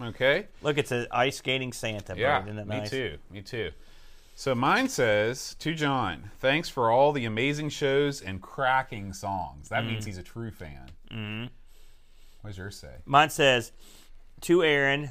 Okay. 0.00 0.46
Look, 0.62 0.78
it's 0.78 0.92
an 0.92 1.06
ice 1.10 1.38
skating 1.38 1.72
Santa. 1.72 2.14
Yeah, 2.16 2.42
Isn't 2.42 2.56
that 2.56 2.66
me 2.68 2.78
nice? 2.78 2.90
too. 2.90 3.18
Me 3.30 3.42
too. 3.42 3.70
So 4.36 4.54
mine 4.54 4.88
says 4.88 5.56
to 5.58 5.74
John, 5.74 6.30
thanks 6.38 6.68
for 6.68 6.90
all 6.90 7.10
the 7.12 7.24
amazing 7.24 7.70
shows 7.70 8.20
and 8.22 8.40
cracking 8.40 9.12
songs. 9.12 9.68
That 9.70 9.82
Mm. 9.82 9.86
means 9.88 10.04
he's 10.04 10.18
a 10.18 10.22
true 10.22 10.52
fan. 10.52 10.90
Mm-hmm. 11.10 11.46
What 12.42 12.50
does 12.50 12.58
yours 12.58 12.76
say? 12.76 12.94
Mine 13.04 13.30
says 13.30 13.72
to 14.42 14.62
Aaron, 14.62 15.10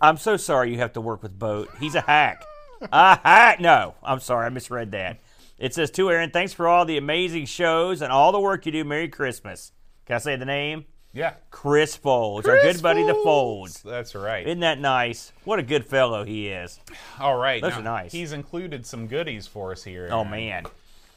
"I'm 0.00 0.18
so 0.18 0.36
sorry 0.36 0.70
you 0.70 0.78
have 0.78 0.92
to 0.92 1.00
work 1.00 1.22
with 1.22 1.38
Boat. 1.38 1.70
He's 1.80 1.94
a 1.94 2.02
hack. 2.02 2.44
a 2.92 3.16
hack. 3.18 3.60
No, 3.60 3.94
I'm 4.02 4.20
sorry, 4.20 4.44
I 4.44 4.48
misread 4.50 4.90
that. 4.90 5.20
It 5.58 5.72
says 5.74 5.90
to 5.92 6.10
Aaron, 6.10 6.30
thanks 6.30 6.52
for 6.52 6.68
all 6.68 6.84
the 6.84 6.98
amazing 6.98 7.46
shows 7.46 8.02
and 8.02 8.12
all 8.12 8.30
the 8.30 8.38
work 8.38 8.66
you 8.66 8.72
do. 8.72 8.84
Merry 8.84 9.08
Christmas. 9.08 9.72
Can 10.04 10.16
I 10.16 10.18
say 10.18 10.36
the 10.36 10.44
name? 10.44 10.84
Yeah. 11.12 11.34
Chris 11.50 11.96
Folds, 11.96 12.46
our 12.46 12.60
good 12.60 12.82
buddy, 12.82 13.02
the 13.04 13.14
Folds. 13.14 13.82
That's 13.82 14.14
right. 14.14 14.46
Isn't 14.46 14.60
that 14.60 14.78
nice? 14.78 15.32
What 15.44 15.58
a 15.58 15.62
good 15.62 15.84
fellow 15.86 16.24
he 16.24 16.48
is. 16.48 16.78
all 17.18 17.36
right. 17.36 17.62
Those 17.62 17.72
now, 17.72 17.78
are 17.78 17.82
nice. 17.82 18.12
He's 18.12 18.32
included 18.32 18.84
some 18.86 19.06
goodies 19.06 19.46
for 19.46 19.72
us 19.72 19.82
here. 19.84 20.08
Oh 20.12 20.24
man. 20.24 20.64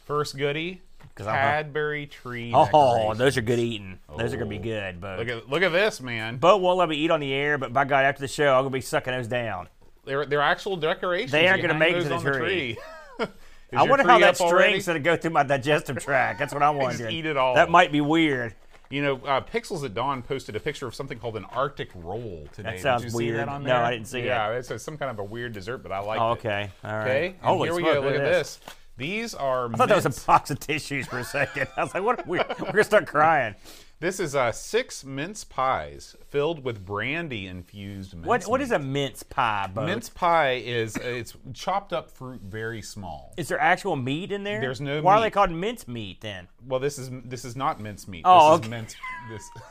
First 0.06 0.38
goodie 0.38 0.82
Cadbury 1.16 2.08
tree. 2.08 2.52
Oh, 2.56 3.14
those 3.16 3.38
are 3.38 3.42
good 3.42 3.60
eating. 3.60 4.00
Those 4.18 4.34
are 4.34 4.38
gonna 4.38 4.50
be 4.50 4.60
Oh. 4.60 4.64
good, 4.64 5.02
but 5.02 5.20
Look 5.20 5.28
at 5.28 5.50
look 5.50 5.62
at 5.62 5.72
this, 5.72 6.00
man. 6.02 6.38
Boat 6.38 6.62
won't 6.62 6.78
let 6.78 6.90
me 6.90 6.96
eat 6.96 7.12
on 7.12 7.20
the 7.20 7.34
air, 7.34 7.58
but 7.58 7.74
by 7.74 7.84
God, 7.86 8.06
after 8.06 8.22
the 8.22 8.28
show, 8.28 8.54
I'm 8.56 8.62
gonna 8.62 8.70
be 8.72 8.82
sucking 8.82 9.14
those 9.14 9.28
down. 9.28 9.68
They're 10.06 10.26
they're 10.26 10.42
actual 10.42 10.78
decorations. 10.78 11.32
They 11.32 11.48
aren't 11.48 11.62
gonna 11.62 11.74
make 11.78 11.96
it 11.96 12.04
to 12.04 12.10
the 12.10 12.16
on 12.16 12.24
tree. 12.24 12.78
I 13.74 13.84
wonder 13.84 14.06
how 14.06 14.20
that 14.20 14.40
already? 14.42 14.80
string's 14.82 14.88
gonna 14.88 15.00
go 15.00 15.16
through 15.16 15.32
my 15.32 15.44
digestive 15.44 15.98
tract. 16.04 16.40
That's 16.40 16.54
what 16.54 16.64
I'm 16.64 16.78
wondering. 16.78 17.14
eat 17.16 17.26
it 17.26 17.38
all. 17.38 17.56
That 17.56 17.70
might 17.70 17.92
be 17.92 18.02
weird. 18.02 18.56
You 18.92 19.02
know, 19.02 19.16
uh, 19.26 19.42
Pixels 19.42 19.84
at 19.86 19.94
Dawn 19.94 20.22
posted 20.22 20.56
a 20.56 20.60
picture 20.60 20.86
of 20.86 20.94
something 20.94 21.18
called 21.18 21.38
an 21.38 21.46
Arctic 21.46 21.90
roll 21.96 22.48
today. 22.54 22.74
Did 22.74 22.82
sounds 22.82 23.04
you 23.06 23.10
see 23.10 23.16
weird. 23.16 23.38
that 23.40 23.50
on 23.50 23.64
No. 23.64 23.76
I 23.78 23.92
didn't 23.92 24.08
see 24.08 24.20
it. 24.20 24.26
Yeah, 24.26 24.52
it's 24.52 24.70
a, 24.70 24.78
some 24.78 24.98
kind 24.98 25.10
of 25.10 25.20
a 25.20 25.24
weird 25.24 25.54
dessert, 25.54 25.78
but 25.80 25.92
I 25.92 26.00
like 26.00 26.20
Oh, 26.20 26.32
it. 26.34 26.40
okay, 26.40 26.70
all 26.84 26.92
right. 26.94 27.02
Okay, 27.08 27.26
and 27.28 27.36
Holy 27.42 27.68
here 27.70 27.76
we 27.76 27.84
go. 27.84 28.02
Look 28.02 28.16
at 28.16 28.20
this. 28.20 28.60
These 28.98 29.34
are. 29.34 29.74
I 29.74 29.78
thought 29.78 29.88
that 29.90 30.04
was 30.04 30.06
a 30.24 30.26
box 30.28 30.52
of 30.52 30.60
tissues 30.60 31.08
for 31.08 31.20
a 31.20 31.24
second. 31.24 31.68
I 31.78 31.84
was 31.84 31.94
like, 31.94 32.04
what? 32.04 32.28
We're, 32.28 32.46
we're 32.60 32.72
gonna 32.72 32.84
start 32.84 33.08
crying. 33.08 33.56
This 34.02 34.20
is 34.20 34.36
uh, 34.36 34.52
six 34.52 35.06
mince 35.06 35.44
pies 35.44 36.16
filled 36.28 36.64
with 36.64 36.84
brandy 36.84 37.46
infused 37.46 38.16
mince. 38.16 38.26
What? 38.26 38.44
What 38.48 38.60
is 38.60 38.72
meat. 38.72 38.76
a 38.76 38.80
mince 38.80 39.22
pie, 39.22 39.70
boat? 39.72 39.86
mince 39.86 40.10
pie? 40.10 40.54
Is 40.54 40.98
uh, 40.98 41.02
it's 41.04 41.36
chopped 41.54 41.94
up 41.94 42.10
fruit, 42.10 42.42
very 42.42 42.82
small. 42.82 43.32
Is 43.38 43.48
there 43.48 43.60
actual 43.60 43.96
meat 43.96 44.32
in 44.32 44.44
there? 44.44 44.60
There's 44.60 44.82
no 44.82 45.04
Why 45.04 45.18
are 45.18 45.22
they 45.22 45.30
called 45.30 45.52
mince 45.52 45.88
meat 45.88 46.20
then? 46.22 46.48
Well, 46.68 46.80
this 46.80 46.98
is 46.98 47.12
this 47.24 47.46
is 47.46 47.56
not 47.56 47.80
mince 47.80 48.08
meat. 48.08 48.24
Oh, 48.26 48.58
this 48.58 48.66
okay. 48.66 48.66
is 48.66 48.70
mince. 48.72 48.96
This. 49.30 49.50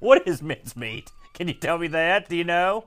What 0.00 0.28
is 0.28 0.42
mince 0.42 0.76
meat? 0.76 1.10
Can 1.34 1.48
you 1.48 1.54
tell 1.54 1.76
me 1.76 1.88
that? 1.88 2.28
Do 2.28 2.36
you 2.36 2.44
know? 2.44 2.84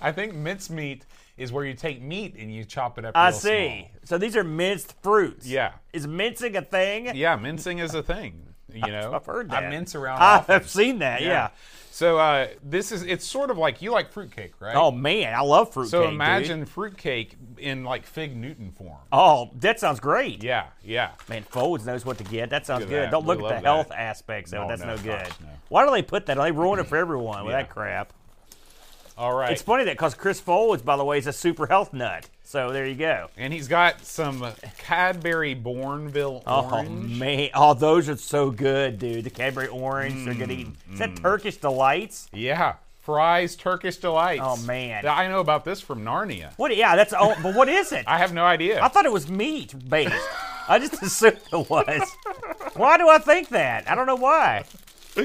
I 0.00 0.10
think 0.10 0.34
mince 0.34 0.70
meat 0.70 1.06
is 1.36 1.52
where 1.52 1.64
you 1.64 1.74
take 1.74 2.02
meat 2.02 2.34
and 2.36 2.52
you 2.52 2.64
chop 2.64 2.98
it 2.98 3.04
up. 3.04 3.12
I 3.14 3.30
see. 3.30 3.86
small. 3.92 4.00
So 4.02 4.18
these 4.18 4.34
are 4.34 4.42
minced 4.42 5.00
fruits. 5.00 5.46
Yeah. 5.46 5.74
Is 5.92 6.08
mincing 6.08 6.56
a 6.56 6.62
thing? 6.62 7.14
Yeah, 7.14 7.36
mincing 7.36 7.78
is 7.78 7.94
a 7.94 8.02
thing. 8.02 8.48
You 8.72 8.80
know, 8.82 9.12
I've 9.14 9.24
heard 9.26 9.50
that. 9.50 9.64
I 9.64 9.70
mince 9.70 9.94
around. 9.94 10.18
I 10.20 10.36
often. 10.36 10.52
have 10.52 10.68
seen 10.68 10.98
that. 11.00 11.22
Yeah. 11.22 11.48
So 11.90 12.16
uh, 12.18 12.48
this 12.62 12.92
is 12.92 13.02
it's 13.02 13.26
sort 13.26 13.50
of 13.50 13.58
like 13.58 13.82
you 13.82 13.90
like 13.90 14.12
fruitcake, 14.12 14.52
right? 14.60 14.76
Oh 14.76 14.92
man, 14.92 15.34
I 15.34 15.40
love 15.40 15.72
fruit 15.72 15.88
so 15.88 16.00
cake, 16.02 16.06
dude. 16.08 16.14
imagine 16.14 16.64
fruitcake 16.66 17.34
in 17.58 17.82
like 17.82 18.06
fig 18.06 18.36
Newton 18.36 18.70
form. 18.70 18.98
Oh, 19.10 19.50
that 19.60 19.80
sounds 19.80 19.98
great. 19.98 20.44
Yeah, 20.44 20.66
yeah. 20.84 21.10
Man, 21.28 21.42
Folds 21.42 21.84
knows 21.86 22.04
what 22.06 22.18
to 22.18 22.24
get. 22.24 22.50
That 22.50 22.66
sounds 22.66 22.84
good. 22.84 23.04
that. 23.04 23.10
Don't 23.10 23.26
look 23.26 23.38
We 23.40 23.46
at 23.46 23.48
the 23.48 23.54
love 23.54 23.64
health 23.86 23.92
aspects 23.92 24.52
of 24.52 24.58
it. 24.58 24.62
No, 24.62 24.68
That's 24.68 24.82
no, 24.82 24.88
no, 24.88 24.96
good. 24.98 25.24
gosh, 25.24 25.40
no. 25.40 25.48
Why 25.70 25.84
do 25.86 25.90
they 25.90 26.02
put 26.02 26.26
that? 26.26 26.36
They 26.36 26.52
ruin 26.52 26.78
it 26.78 26.86
for 26.86 26.96
everyone 26.98 27.44
with 27.44 27.52
Yeah. 27.54 27.62
that 27.62 27.70
crap. 27.70 28.12
All 29.16 29.34
right. 29.34 29.50
It's 29.50 29.62
funny 29.62 29.82
that 29.84 29.94
because 29.94 30.14
Chris 30.14 30.38
Folds, 30.38 30.82
by 30.82 30.96
the 30.96 31.04
way, 31.04 31.18
is 31.18 31.26
a 31.26 31.32
super 31.32 31.66
health 31.66 31.92
nut. 31.92 32.28
So 32.48 32.72
there 32.72 32.86
you 32.86 32.94
go. 32.94 33.28
and 33.36 33.52
he's 33.52 33.68
got 33.68 34.06
some 34.06 34.42
Cadbury 34.78 35.54
Bournville 35.54 36.42
Oh 36.46 36.82
man, 36.82 37.50
oh 37.54 37.74
those 37.74 38.08
are 38.08 38.16
so 38.16 38.50
good, 38.50 38.98
dude. 38.98 39.24
The 39.24 39.28
Cadbury 39.28 39.68
orange, 39.68 40.24
they're 40.24 40.32
good 40.32 40.50
eating. 40.50 40.74
Is 40.90 40.98
that 40.98 41.10
mm. 41.10 41.20
Turkish 41.20 41.58
delights? 41.58 42.30
Yeah, 42.32 42.76
fries 43.02 43.54
Turkish 43.54 43.98
delights. 43.98 44.40
Oh, 44.42 44.56
man. 44.64 45.04
I 45.06 45.28
know 45.28 45.40
about 45.40 45.66
this 45.66 45.82
from 45.82 46.02
Narnia. 46.02 46.54
What? 46.56 46.74
Yeah, 46.74 46.96
that's. 46.96 47.12
Oh, 47.12 47.36
but 47.42 47.54
what 47.54 47.68
is 47.68 47.92
it? 47.92 48.04
I 48.08 48.16
have 48.16 48.32
no 48.32 48.46
idea. 48.46 48.82
I 48.82 48.88
thought 48.88 49.04
it 49.04 49.12
was 49.12 49.28
meat 49.28 49.74
based. 49.86 50.14
I 50.70 50.78
just 50.78 51.02
assumed 51.02 51.40
it 51.52 51.68
was. 51.68 52.10
Why 52.76 52.96
do 52.96 53.10
I 53.10 53.18
think 53.18 53.50
that? 53.50 53.90
I 53.90 53.94
don't 53.94 54.06
know 54.06 54.16
why. 54.16 54.64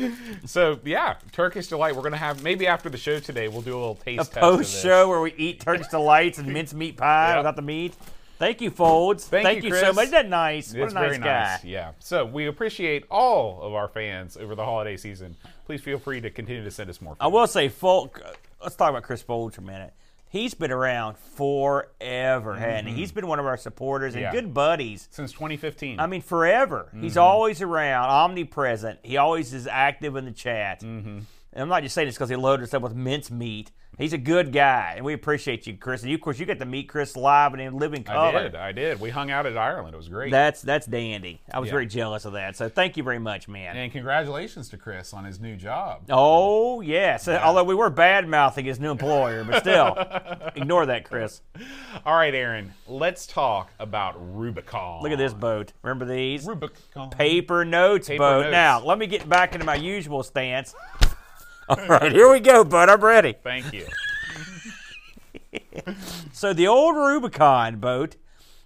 so 0.46 0.80
yeah, 0.84 1.16
Turkish 1.32 1.68
delight. 1.68 1.96
We're 1.96 2.02
gonna 2.04 2.18
have 2.18 2.44
maybe 2.44 2.68
after 2.68 2.90
the 2.90 2.98
show 2.98 3.20
today. 3.20 3.48
We'll 3.48 3.62
do 3.62 3.74
a 3.74 3.80
little 3.80 3.96
taste 3.96 4.36
A 4.36 4.40
post 4.40 4.82
show 4.82 5.08
where 5.10 5.22
we 5.22 5.34
eat 5.34 5.60
Turkish 5.62 5.88
delights 5.88 6.38
and 6.40 6.48
mince 6.52 6.74
meat 6.74 6.98
pie 6.98 7.30
Yep. 7.30 7.38
without 7.38 7.56
the 7.56 7.62
meat. 7.62 7.94
Thank 8.40 8.60
you, 8.62 8.72
Folds. 8.72 9.28
Thank 9.28 9.64
you, 9.64 9.74
so 9.76 9.94
much. 9.94 10.06
Isn't 10.06 10.12
that 10.12 10.28
nice? 10.30 10.74
What 10.74 10.84
It's 10.84 10.92
a 10.92 10.96
nice 10.96 11.06
very 11.12 11.18
guy. 11.20 11.44
nice. 11.54 11.64
Yeah. 11.64 11.92
So 12.00 12.26
we 12.26 12.48
appreciate 12.48 13.06
all 13.10 13.62
of 13.62 13.74
our 13.74 13.88
fans 13.88 14.36
over 14.36 14.56
the 14.56 14.66
holiday 14.66 14.98
season. 14.98 15.38
Please 15.66 15.82
feel 15.82 15.98
free 16.00 16.20
to 16.20 16.30
continue 16.30 16.64
to 16.64 16.72
send 16.72 16.90
us 16.90 17.00
more. 17.02 17.16
I 17.22 17.28
will 17.28 17.48
say, 17.48 17.70
folk. 17.70 18.22
Let's 18.62 18.76
talk 18.76 18.90
about 18.90 19.04
Chris 19.04 19.22
Folds 19.22 19.56
for 19.56 19.62
a 19.62 19.66
minute. 19.66 19.94
He's 20.34 20.56
been 20.56 20.72
around 20.72 21.16
forever, 21.20 22.56
hasn't 22.56 22.88
he? 22.88 22.96
He's 22.96 23.12
been 23.12 23.28
one 23.28 23.38
of 23.40 23.46
our 23.46 23.56
supporters 23.56 24.16
and 24.16 24.24
Mm-hmm. 24.24 24.36
Yeah. 24.36 24.42
good 24.42 24.52
buddies. 24.52 25.08
since 25.12 25.32
2015. 25.32 26.00
I 26.00 26.08
mean, 26.08 26.22
forever. 26.22 26.90
He's 27.00 27.12
Mm-hmm. 27.12 27.20
always 27.20 27.62
around, 27.62 28.10
omnipresent. 28.10 28.98
He 29.04 29.18
always 29.18 29.54
is 29.54 29.68
active 29.68 30.16
in 30.16 30.26
the 30.26 30.32
chat. 30.32 30.80
Mm-hmm. 30.82 31.20
And 31.54 31.62
I'm 31.62 31.70
not 31.70 31.84
just 31.84 31.94
saying 31.96 32.08
this 32.08 32.16
because 32.16 32.30
he 32.30 32.36
loaded 32.36 32.64
us 32.64 32.74
up 32.74 32.82
with 32.82 32.96
mince 32.96 33.30
meat. 33.30 33.72
He's 33.96 34.12
a 34.14 34.18
good 34.18 34.52
guy, 34.52 34.94
and 34.96 35.06
we 35.06 35.14
appreciate 35.14 35.68
you, 35.68 35.78
Chris. 35.78 36.02
And 36.02 36.10
you, 36.10 36.16
of 36.16 36.22
course, 36.22 36.40
you 36.40 36.48
get 36.48 36.58
to 36.58 36.66
meet 36.66 36.90
Chris 36.90 37.16
live 37.16 37.54
and 37.54 37.62
in 37.62 37.78
living 37.78 38.04
color. 38.04 38.36
I 38.40 38.42
did. 38.42 38.56
I 38.56 38.72
did. 38.72 39.00
We 39.00 39.12
hung 39.12 39.30
out 39.30 39.46
at 39.46 39.56
Ireland. 39.56 39.94
It 39.94 39.98
was 39.98 40.10
great. 40.10 40.32
That's 40.32 40.64
that's 40.64 40.88
dandy. 40.88 41.42
I 41.54 41.60
was 41.60 41.68
Yeah. 41.68 41.74
very 41.74 41.86
jealous 41.86 42.26
of 42.26 42.34
that. 42.34 42.56
So 42.56 42.70
thank 42.70 42.98
you 42.98 43.04
very 43.04 43.20
much, 43.20 43.48
man. 43.48 43.78
and 43.78 43.92
congratulations 43.92 44.68
to 44.70 44.78
Chris 44.78 45.14
on 45.14 45.26
his 45.26 45.40
new 45.40 45.56
job. 45.56 46.02
Oh 46.10 46.82
yes. 46.82 47.28
Although 47.28 47.66
we 47.66 47.76
were 47.76 47.92
bad 47.92 48.28
mouthing 48.28 48.66
his 48.66 48.80
new 48.80 48.90
employer, 48.90 49.44
but 49.44 49.60
still, 49.60 49.96
ignore 50.56 50.88
that, 50.88 51.06
Chris. 51.08 51.44
All 52.04 52.16
right, 52.16 52.34
Aaron. 52.34 52.74
Let's 52.88 53.28
talk 53.28 53.70
about 53.78 54.16
Rubicon. 54.36 55.04
Look 55.04 55.12
at 55.12 55.20
this 55.20 55.36
boat. 55.36 55.72
Remember 55.84 56.06
these? 56.06 56.48
Rubicon. 56.48 57.12
Paper 57.12 57.64
notes 57.64 58.08
Paper 58.08 58.18
boat. 58.24 58.42
notes. 58.46 58.52
Now 58.52 58.80
let 58.84 58.98
me 58.98 59.06
get 59.06 59.30
back 59.30 59.54
into 59.54 59.68
my 59.68 59.76
usual 59.76 60.24
stance. 60.24 60.74
All 61.80 61.88
right, 61.88 62.12
here 62.12 62.32
we 62.32 62.40
go, 62.40 62.64
bud. 62.64 62.90
I'm 62.90 63.02
ready. 63.04 63.36
Thank 63.42 63.74
you. 63.74 63.88
So 66.32 66.52
the 66.52 66.68
old 66.68 66.96
Rubicon 66.96 67.78
boat. 67.78 68.16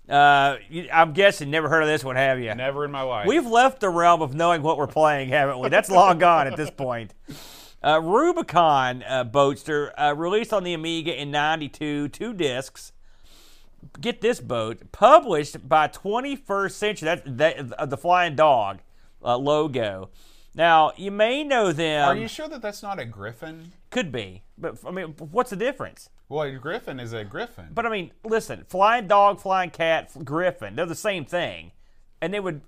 Uh, 0.10 0.56
I'm 0.92 1.12
guessing 1.12 1.52
never 1.52 1.68
heard 1.68 1.82
of 1.82 1.90
this 1.90 2.04
one, 2.04 2.16
have 2.16 2.40
you? 2.40 2.54
Never 2.56 2.86
in 2.86 2.92
my 2.92 3.02
life. 3.02 3.28
We've 3.28 3.46
left 3.46 3.82
the 3.82 3.90
realm 3.90 4.22
of 4.22 4.34
knowing 4.34 4.62
what 4.62 4.78
we're 4.78 4.88
playing, 4.88 5.30
haven't 5.30 5.60
we? 5.60 5.68
That's 5.68 5.90
long 5.90 6.18
gone 6.18 6.48
at 6.48 6.56
this 6.56 6.70
point. 6.70 7.14
Uh, 7.84 8.02
Rubicon 8.02 9.04
uh, 9.04 9.26
Boatster 9.26 9.92
uh, 9.98 10.16
released 10.16 10.54
on 10.54 10.64
the 10.64 10.74
Amiga 10.74 11.20
in 11.20 11.30
'92, 11.30 12.08
two 12.10 12.34
discs. 12.34 12.94
Get 14.00 14.22
this 14.22 14.40
boat 14.40 14.92
published 14.92 15.68
by 15.68 15.88
21st 15.90 16.72
Century. 16.72 17.06
That's 17.06 17.22
that, 17.26 17.74
uh, 17.74 17.86
the 17.86 17.98
Flying 17.98 18.36
Dog 18.36 18.80
uh, 19.24 19.38
logo. 19.38 20.10
Now 20.58 20.92
you 20.98 21.12
may 21.12 21.44
know 21.44 21.72
them. 21.72 22.10
Are 22.10 22.16
you 22.16 22.28
sure 22.28 22.50
that 22.50 22.62
that's 22.62 22.82
not 22.84 23.00
a 23.00 23.06
griffin? 23.06 23.72
Could 23.92 24.12
be, 24.12 24.42
but 24.58 24.78
I 24.86 24.92
mean, 24.92 25.14
what's 25.32 25.52
the 25.52 25.56
difference? 25.56 26.10
Well, 26.28 26.42
a 26.44 26.52
griffin 26.54 27.00
is 27.00 27.14
a 27.14 27.24
griffin. 27.24 27.68
But 27.72 27.86
I 27.86 27.90
mean, 27.90 28.12
listen, 28.26 28.66
flying 28.68 29.08
dog, 29.08 29.40
flying 29.40 29.70
cat, 29.70 30.12
f- 30.14 30.26
griffin, 30.26 30.76
they're 30.76 30.86
the 30.86 30.96
same 30.96 31.24
thing. 31.24 31.72
And 32.22 32.34
they 32.34 32.40
would 32.40 32.62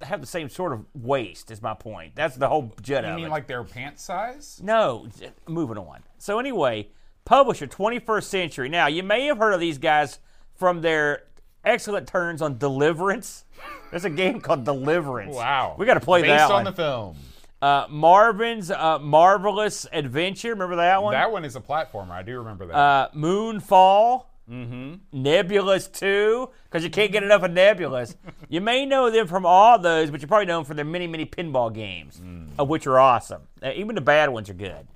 have 0.00 0.20
the 0.20 0.26
same 0.26 0.48
sort 0.48 0.72
of 0.72 0.84
waist, 0.94 1.50
is 1.50 1.62
my 1.62 1.74
point. 1.74 2.16
That's 2.16 2.36
the 2.36 2.48
whole 2.48 2.72
jet 2.80 3.04
you 3.06 3.14
mean 3.14 3.30
like 3.30 3.46
their 3.46 3.62
pant 3.62 4.00
size? 4.00 4.58
no, 4.62 5.06
moving 5.46 5.78
on. 5.78 6.02
So, 6.18 6.38
anyway, 6.38 6.88
publisher 7.24 7.66
21st 7.66 8.24
Century. 8.24 8.68
Now, 8.68 8.86
you 8.86 9.02
may 9.02 9.26
have 9.26 9.38
heard 9.38 9.52
of 9.52 9.60
these 9.60 9.78
guys 9.78 10.18
from 10.54 10.80
their 10.80 11.24
excellent 11.64 12.08
turns 12.08 12.42
on 12.42 12.58
Deliverance. 12.58 13.44
There's 13.90 14.04
a 14.04 14.10
game 14.10 14.40
called 14.40 14.64
Deliverance. 14.64 15.34
Wow. 15.34 15.74
We 15.78 15.86
got 15.86 15.94
to 15.94 16.00
play 16.00 16.22
that. 16.22 16.28
Based 16.28 16.44
on 16.50 16.50
one. 16.50 16.64
the 16.64 16.72
film. 16.72 17.16
uh, 17.60 17.86
Marvin's 17.90 18.70
uh, 18.70 18.98
Marvelous 18.98 19.86
Adventure. 19.92 20.50
Remember 20.50 20.76
that 20.76 21.02
one? 21.02 21.12
That 21.12 21.30
one 21.30 21.44
is 21.44 21.56
a 21.56 21.60
platformer. 21.60 22.10
I 22.10 22.22
do 22.22 22.38
remember 22.38 22.66
that. 22.66 22.74
uh, 22.74 23.08
Moonfall, 23.14 24.24
mm-hmm. 24.50 24.94
Nebulous 25.12 25.88
2, 25.88 26.48
because 26.64 26.84
you 26.84 26.90
can't 26.90 27.12
get 27.12 27.22
enough 27.22 27.42
of 27.42 27.50
Nebulous. 27.50 28.16
you 28.48 28.60
may 28.60 28.86
know 28.86 29.10
them 29.10 29.26
from 29.26 29.44
all 29.44 29.78
those, 29.78 30.10
but 30.10 30.22
you 30.22 30.26
probably 30.26 30.46
know 30.46 30.56
them 30.58 30.64
for 30.64 30.74
their 30.74 30.84
many, 30.84 31.06
many 31.06 31.26
pinball 31.26 31.72
games, 31.72 32.20
of 32.58 32.68
which 32.68 32.86
are 32.86 32.98
awesome. 32.98 33.42
Uh, 33.62 33.72
even 33.74 33.94
the 33.94 34.00
bad 34.00 34.30
ones 34.30 34.48
are 34.48 34.54
good. 34.54 34.86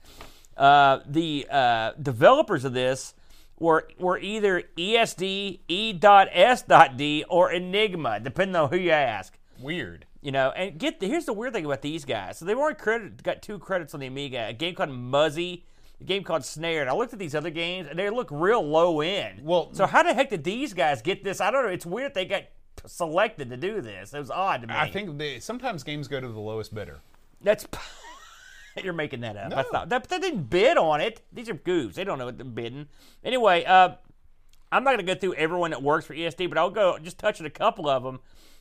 Uh, 0.57 1.01
the 1.07 1.47
uh, 1.51 1.93
developers 2.01 2.65
of 2.65 2.73
this 2.73 3.13
were 3.59 3.89
were 3.99 4.19
either 4.19 4.63
E 4.77 4.95
ESD, 4.97 5.61
E.S.D, 5.69 7.25
or 7.29 7.53
Enigma, 7.53 8.21
depending 8.21 8.57
on 8.57 8.69
who 8.71 8.77
you 8.77 8.91
ask. 8.91 9.39
Weird. 9.61 10.07
You 10.21 10.33
know, 10.33 10.51
and 10.51 10.79
get 10.79 10.99
the, 11.01 11.07
here's 11.07 11.25
the 11.25 11.33
weird 11.33 11.53
thing 11.53 11.65
about 11.65 11.83
these 11.83 12.05
guys. 12.05 12.39
So 12.39 12.45
they've 12.45 12.59
already 12.59 12.79
credit, 12.79 13.23
got 13.23 13.43
two 13.43 13.59
credits 13.59 13.95
on 13.95 14.01
the 14.01 14.07
Amiga. 14.09 14.49
A 14.49 14.53
game 14.53 14.75
called 14.75 14.91
Muzzy, 14.91 15.65
a 16.01 16.05
game 16.05 16.25
called 16.25 16.45
Snare. 16.45 16.81
And 16.81 16.91
I 16.91 16.95
looked 16.95 17.13
at 17.13 17.19
these 17.21 17.35
other 17.35 17.51
games, 17.51 17.87
and 17.89 17.97
they 17.99 18.11
look 18.11 18.29
real 18.33 18.61
low 18.67 19.01
end. 19.01 19.41
Well- 19.45 19.71
so 19.73 19.87
how 19.87 20.03
the 20.03 20.13
heck 20.15 20.31
did 20.31 20.43
these 20.43 20.75
guys 20.75 21.01
get 21.01 21.23
this? 21.23 21.41
I 21.41 21.51
don't 21.51 21.65
know. 21.65 21.71
It's 21.71 21.87
weird 21.87 22.15
they 22.15 22.25
got 22.25 22.43
selected 22.87 23.51
to 23.51 23.57
do 23.57 23.81
this. 23.81 24.15
It 24.15 24.19
was 24.19 24.31
odd 24.31 24.63
to 24.63 24.67
me. 24.67 24.75
I 24.75 24.91
think 24.91 25.17
they, 25.17 25.39
sometimes 25.39 25.83
games 25.85 26.09
go 26.09 26.21
to 26.21 26.29
the 26.29 26.41
lowest 26.41 26.75
bidder. 26.75 26.99
that's 27.41 27.67
you're 28.85 28.93
making 28.93 29.21
that 29.21 29.37
up. 29.37 29.51
No. 29.51 29.65
not, 29.73 29.89
that, 29.89 30.09
they 30.09 30.19
didn't 30.19 30.51
bid 30.51 30.77
on 30.77 31.01
it. 31.01 31.23
These 31.33 31.49
are 31.49 31.55
goofs. 31.55 31.95
They 31.95 32.05
don't 32.05 32.19
know 32.19 32.27
what 32.27 32.39
they're 32.39 32.45
bidding. 32.47 32.87
Anyway, 33.25 33.65
uh, 33.65 33.91
I'm 34.73 34.85
not 34.85 34.97
going 34.97 35.07
to 35.07 35.15
go 35.15 35.19
through 35.19 35.35
everyone 35.35 35.71
that 35.71 35.83
works 35.83 36.07
for 36.07 36.15
ESD, 36.15 36.49
but 36.49 36.59
I'll 36.59 36.71
go 36.71 36.99
just 36.99 37.19
touch 37.19 37.41
on 37.41 37.47
a 37.47 37.51
couple 37.51 37.89
of 37.89 38.03
them. 38.03 38.21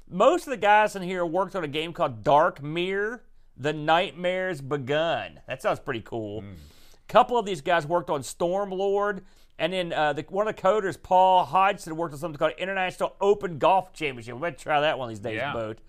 Most 0.09 0.45
of 0.45 0.51
the 0.51 0.57
guys 0.57 0.95
in 0.95 1.01
here 1.01 1.25
worked 1.25 1.55
on 1.55 1.63
a 1.63 1.67
game 1.67 1.91
called 1.93 2.23
Dark 2.23 2.61
Mirror: 2.61 3.23
The 3.57 3.73
Nightmares 3.73 4.61
Begun. 4.61 5.39
That 5.47 5.61
sounds 5.61 5.79
pretty 5.79 6.01
cool. 6.01 6.43
A 6.43 7.11
couple 7.11 7.37
of 7.37 7.45
these 7.45 7.61
guys 7.61 7.85
worked 7.87 8.09
on 8.09 8.21
Stormlord 8.21 9.21
And 9.57 9.71
then 9.73 9.93
uh, 9.93 10.13
the, 10.13 10.23
one 10.29 10.47
of 10.47 10.55
the 10.55 10.61
coders, 10.61 11.01
Paul 11.01 11.45
Hodgson, 11.45 11.95
worked 11.95 12.13
on 12.13 12.19
something 12.19 12.37
called 12.37 12.53
International 12.57 13.15
Open 13.21 13.57
Golf 13.57 13.93
Championship. 13.93 14.35
We 14.35 14.41
better 14.41 14.57
try 14.57 14.81
that 14.81 14.99
one 14.99 15.07
of 15.07 15.09
these 15.09 15.19
days, 15.19 15.37
Yeah. 15.37 15.53
boat. 15.53 15.79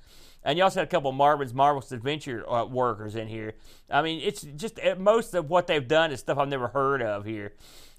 And 0.46 0.56
you 0.56 0.62
also 0.62 0.78
had 0.78 0.86
a 0.86 0.90
couple 0.90 1.10
of 1.10 1.16
Marvin's 1.16 1.52
Marvelous 1.52 1.90
Adventure 1.90 2.48
uh, 2.48 2.64
workers 2.64 3.16
in 3.16 3.26
here. 3.26 3.54
I 3.90 4.00
mean, 4.00 4.20
it's 4.22 4.42
just 4.42 4.78
most 4.96 5.34
of 5.34 5.50
what 5.50 5.66
they've 5.66 5.86
done 5.86 6.12
is 6.12 6.20
stuff 6.20 6.38
I've 6.38 6.48
never 6.48 6.68
heard 6.68 7.02
of 7.02 7.24
here. 7.24 7.54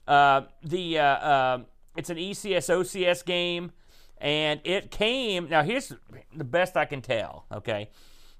Uh, 0.07 0.43
the 0.63 0.97
uh, 0.97 1.03
uh, 1.03 1.59
it's 1.97 2.09
an 2.09 2.15
ECS 2.15 2.69
OCS 2.69 3.25
game, 3.25 3.73
and 4.17 4.61
it 4.63 4.91
came. 4.91 5.49
Now 5.49 5.61
here's 5.61 5.91
the 6.33 6.45
best 6.45 6.77
I 6.77 6.85
can 6.85 7.01
tell. 7.01 7.47
Okay, 7.51 7.89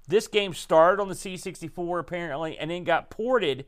this 0.08 0.26
game 0.26 0.54
started 0.54 1.02
on 1.02 1.08
the 1.08 1.14
C64 1.14 2.00
apparently, 2.00 2.56
and 2.56 2.70
then 2.70 2.84
got 2.84 3.10
ported 3.10 3.66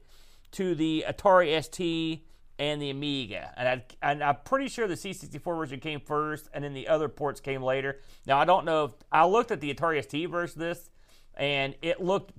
to 0.52 0.74
the 0.74 1.04
Atari 1.06 1.62
ST 1.62 2.24
and 2.61 2.80
the 2.80 2.90
Amiga. 2.90 3.52
And, 3.56 3.68
I, 3.68 3.82
and 4.02 4.22
I'm 4.22 4.36
pretty 4.44 4.68
sure 4.68 4.86
the 4.86 4.92
C64 4.94 5.42
version 5.56 5.80
came 5.80 5.98
first, 5.98 6.50
and 6.52 6.62
then 6.62 6.74
the 6.74 6.88
other 6.88 7.08
ports 7.08 7.40
came 7.40 7.62
later. 7.62 8.00
Now, 8.26 8.38
I 8.38 8.44
don't 8.44 8.66
know 8.66 8.84
if 8.84 8.90
I 9.11 9.24
looked 9.24 9.50
at 9.50 9.61
the 9.62 9.72
Atari 9.72 10.02
ST 10.04 10.28
version 10.28 10.61
of 10.61 10.68
this, 10.68 10.90
and 11.38 11.74
it 11.80 12.02
looked 12.02 12.32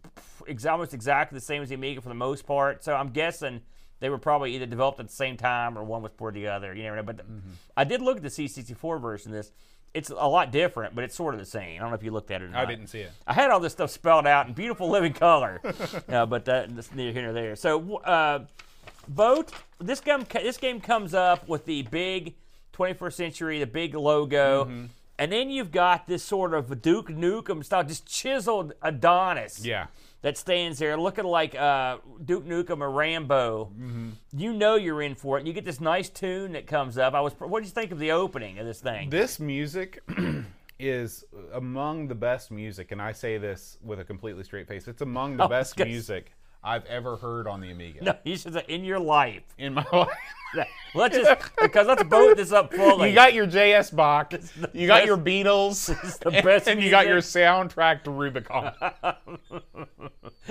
ex- 0.47 0.67
almost 0.67 0.93
exactly 0.93 1.35
the 1.39 1.43
same 1.43 1.63
as 1.63 1.69
the 1.69 1.75
Amiga 1.75 2.01
for 2.01 2.09
the 2.09 2.13
most 2.15 2.45
part. 2.45 2.83
So 2.83 2.93
I'm 2.95 3.09
guessing 3.09 3.61
they 3.99 4.09
were 4.09 4.19
probably 4.19 4.53
either 4.53 4.67
developed 4.67 4.99
at 4.99 5.07
the 5.07 5.13
same 5.13 5.37
time 5.37 5.75
or 5.75 5.83
one 5.83 6.03
was 6.03 6.11
ported 6.11 6.39
to 6.39 6.45
the 6.45 6.51
other. 6.53 6.71
You 6.75 6.83
never 6.83 6.97
know. 6.97 7.03
But 7.03 7.17
the- 7.17 7.23
I 7.75 7.83
did 7.83 8.01
look 8.03 8.17
at 8.17 8.23
the 8.23 8.29
C64 8.29 9.01
version 9.01 9.31
of 9.31 9.37
this. 9.37 9.51
It's 9.95 10.11
a 10.11 10.13
lot 10.27 10.51
different, 10.51 10.93
but 10.93 11.03
it's 11.03 11.15
sort 11.15 11.33
of 11.33 11.39
the 11.39 11.45
same. 11.47 11.77
I 11.77 11.79
don't 11.81 11.89
know 11.89 11.95
if 11.95 12.03
you 12.03 12.11
looked 12.11 12.29
at 12.29 12.43
it 12.43 12.45
or 12.45 12.49
not. 12.49 12.61
I 12.61 12.65
didn't 12.65 12.87
see 12.87 12.99
it. 13.01 13.11
I 13.25 13.33
had 13.33 13.49
all 13.49 13.59
this 13.59 13.73
stuff 13.73 13.89
spelled 13.89 14.27
out 14.27 14.47
in 14.47 14.53
beautiful 14.53 14.87
living 14.89 15.13
color, 15.13 15.59
uh, 16.09 16.27
but 16.27 16.45
that, 16.45 16.73
that's 16.75 16.93
neither 16.93 17.11
here 17.11 17.23
nor 17.23 17.33
there. 17.33 17.55
So, 17.57 17.97
uh, 17.97 18.45
vote. 19.11 19.51
This 19.79 19.99
game 19.99 20.25
this 20.33 20.57
game 20.57 20.79
comes 20.81 21.13
up 21.13 21.47
with 21.47 21.65
the 21.65 21.83
big 21.83 22.35
21st 22.73 23.13
century, 23.13 23.59
the 23.59 23.67
big 23.67 23.93
logo, 23.95 24.65
Mm-hmm. 24.65 24.85
and 25.19 25.31
then 25.31 25.49
you've 25.49 25.71
got 25.71 26.07
this 26.07 26.23
sort 26.23 26.53
of 26.53 26.81
Duke 26.81 27.09
Nukem 27.09 27.63
style, 27.63 27.83
just 27.83 28.05
chiseled 28.07 28.73
Adonis 28.81 29.63
Yeah. 29.65 29.87
that 30.21 30.37
stands 30.37 30.79
there 30.79 30.97
looking 30.97 31.25
like 31.25 31.53
uh, 31.55 31.97
Duke 32.23 32.45
Nukem 32.45 32.81
or 32.81 32.89
Rambo. 32.89 33.65
Mm-hmm. 33.77 34.09
You 34.33 34.53
know 34.53 34.75
you're 34.75 35.01
in 35.01 35.15
for 35.15 35.37
it. 35.37 35.41
And 35.41 35.47
you 35.47 35.53
get 35.53 35.65
this 35.65 35.81
nice 35.81 36.09
tune 36.09 36.53
that 36.53 36.65
comes 36.67 36.97
up. 36.97 37.13
I 37.13 37.21
was. 37.21 37.33
What 37.39 37.59
did 37.61 37.67
you 37.67 37.73
think 37.73 37.91
of 37.91 37.99
the 37.99 38.11
opening 38.11 38.57
of 38.59 38.65
this 38.65 38.79
thing? 38.81 39.09
This 39.09 39.39
music 39.39 39.99
is 40.79 41.23
among 41.53 42.07
the 42.07 42.15
best 42.15 42.49
music, 42.51 42.91
and 42.91 43.01
I 43.01 43.11
say 43.11 43.37
this 43.37 43.77
with 43.83 43.99
a 43.99 44.03
completely 44.03 44.43
straight 44.43 44.67
face. 44.67 44.87
It's 44.87 45.01
among 45.01 45.37
the 45.37 45.47
best 45.57 45.75
gonna- 45.75 45.89
music 45.89 46.33
I've 46.63 46.85
ever 46.85 47.17
heard 47.17 47.47
on 47.47 47.59
the 47.61 47.71
Amiga 47.71 48.03
no, 48.03 48.13
you 48.23 48.37
should 48.37 48.53
say 48.53 48.63
in 48.67 48.83
your 48.83 48.99
life. 48.99 49.41
in 49.57 49.73
my 49.73 49.85
life. 49.91 50.67
Let's 50.93 51.15
just 51.17 51.51
because 51.61 51.87
let's 51.87 52.03
vote 52.03 52.35
this 52.37 52.51
up 52.51 52.73
fully. 52.73 53.09
You 53.09 53.15
got 53.15 53.33
your 53.33 53.47
JS 53.47 53.95
Bach, 53.95 54.33
you 54.73 54.85
got 54.87 54.97
best- 54.97 55.07
your 55.07 55.17
Beatles, 55.17 56.19
the 56.19 56.29
best 56.31 56.67
and 56.67 56.81
you 56.83 56.89
got 56.91 57.07
your 57.07 57.19
soundtrack 57.19 58.03
to 58.03 58.11
Rubicon. 58.11 58.73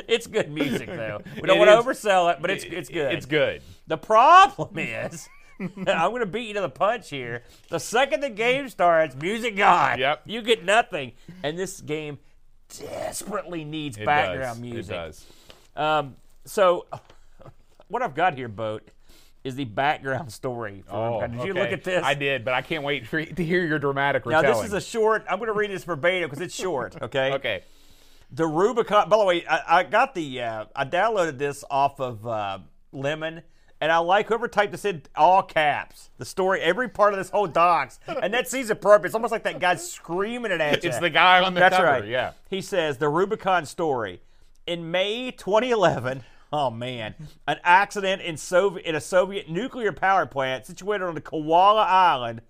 It's 0.08 0.26
good 0.26 0.50
music 0.50 0.88
though. 0.88 1.20
We 1.36 1.42
don't 1.42 1.58
want 1.58 1.70
to 1.70 1.76
oversell 1.76 2.32
it, 2.32 2.38
but 2.40 2.50
it's 2.50 2.64
it's 2.64 2.88
good. 2.88 3.12
It's 3.12 3.26
good. 3.26 3.60
The 3.86 3.98
problem 3.98 4.78
is, 4.78 5.28
I'm 5.60 5.70
going 5.84 6.20
to 6.20 6.26
beat 6.26 6.48
you 6.48 6.54
to 6.54 6.60
the 6.62 6.68
punch 6.70 7.10
here. 7.10 7.42
The 7.68 7.78
second 7.80 8.20
the 8.20 8.30
game 8.30 8.68
starts, 8.68 9.14
music 9.16 9.56
gone. 9.56 9.98
Yep. 9.98 10.22
You 10.26 10.42
get 10.42 10.64
nothing, 10.64 11.12
and 11.42 11.58
this 11.58 11.80
game 11.80 12.18
desperately 12.78 13.64
needs 13.64 13.98
It 13.98 14.06
background 14.06 14.56
does. 14.56 14.60
music. 14.60 14.94
It 14.94 14.98
does. 14.98 15.26
Um, 15.76 16.16
so, 16.44 16.86
what 17.88 18.02
I've 18.02 18.14
got 18.14 18.34
here, 18.34 18.48
boat, 18.48 18.88
is 19.44 19.56
the 19.56 19.64
background 19.64 20.32
story. 20.32 20.82
For 20.86 20.94
Oh. 20.94 21.26
Did 21.26 21.44
you 21.44 21.54
look 21.54 21.72
at 21.72 21.84
this? 21.84 22.04
I 22.04 22.14
did, 22.14 22.44
but 22.44 22.54
I 22.54 22.62
can't 22.62 22.84
wait 22.84 23.06
for, 23.06 23.24
to 23.24 23.44
hear 23.44 23.64
your 23.64 23.78
dramatic 23.78 24.26
Now 24.26 24.42
this 24.42 24.64
is 24.64 24.72
a 24.72 24.80
short. 24.80 25.24
I'm 25.28 25.38
going 25.38 25.48
to 25.48 25.54
read 25.54 25.70
this 25.70 25.84
verbatim 25.84 26.28
because 26.28 26.42
it's 26.42 26.54
short. 26.54 26.96
Okay. 27.02 27.32
okay. 27.32 27.62
The 28.30 28.46
Rubicon. 28.46 29.08
By 29.08 29.16
the 29.18 29.24
way, 29.24 29.44
I, 29.46 29.78
I 29.80 29.82
got 29.82 30.14
the. 30.14 30.42
Uh, 30.42 30.64
I 30.76 30.84
downloaded 30.84 31.38
this 31.38 31.64
off 31.70 31.98
of 31.98 32.24
uh, 32.26 32.58
Lemon, 32.92 33.42
and 33.80 33.90
I 33.90 33.98
like 33.98 34.28
whoever 34.28 34.46
typed 34.46 34.70
this 34.70 34.84
in 34.84 35.02
all 35.16 35.42
caps. 35.42 36.10
The 36.18 36.24
story, 36.24 36.60
every 36.60 36.88
part 36.88 37.12
of 37.12 37.18
this 37.18 37.30
whole 37.30 37.48
docs, 37.48 37.98
and 38.06 38.32
that 38.34 38.48
seems 38.48 38.70
appropriate. 38.70 39.06
It's 39.08 39.14
almost 39.14 39.32
like 39.32 39.44
that 39.44 39.58
guy 39.58 39.74
screaming 39.76 40.52
it 40.52 40.60
at 40.60 40.84
you. 40.84 40.90
It's 40.90 40.98
the 41.00 41.10
guy 41.10 41.42
on 41.42 41.54
the 41.54 41.60
That's 41.60 41.76
cover. 41.76 41.88
right. 41.88 42.06
Yeah. 42.06 42.32
He 42.48 42.60
says 42.60 42.98
the 42.98 43.08
Rubicon 43.08 43.66
story. 43.66 44.20
In 44.70 44.92
May 44.92 45.32
2011, 45.32 46.22
oh 46.52 46.70
man, 46.70 47.16
an 47.48 47.56
accident 47.64 48.22
in 48.22 48.36
Soviet 48.36 48.86
in 48.86 48.94
a 48.94 49.00
Soviet 49.00 49.50
nuclear 49.50 49.90
power 49.90 50.26
plant 50.26 50.64
situated 50.64 51.06
on 51.06 51.16
the 51.16 51.20
Kola 51.20 51.82
Island 51.82 52.42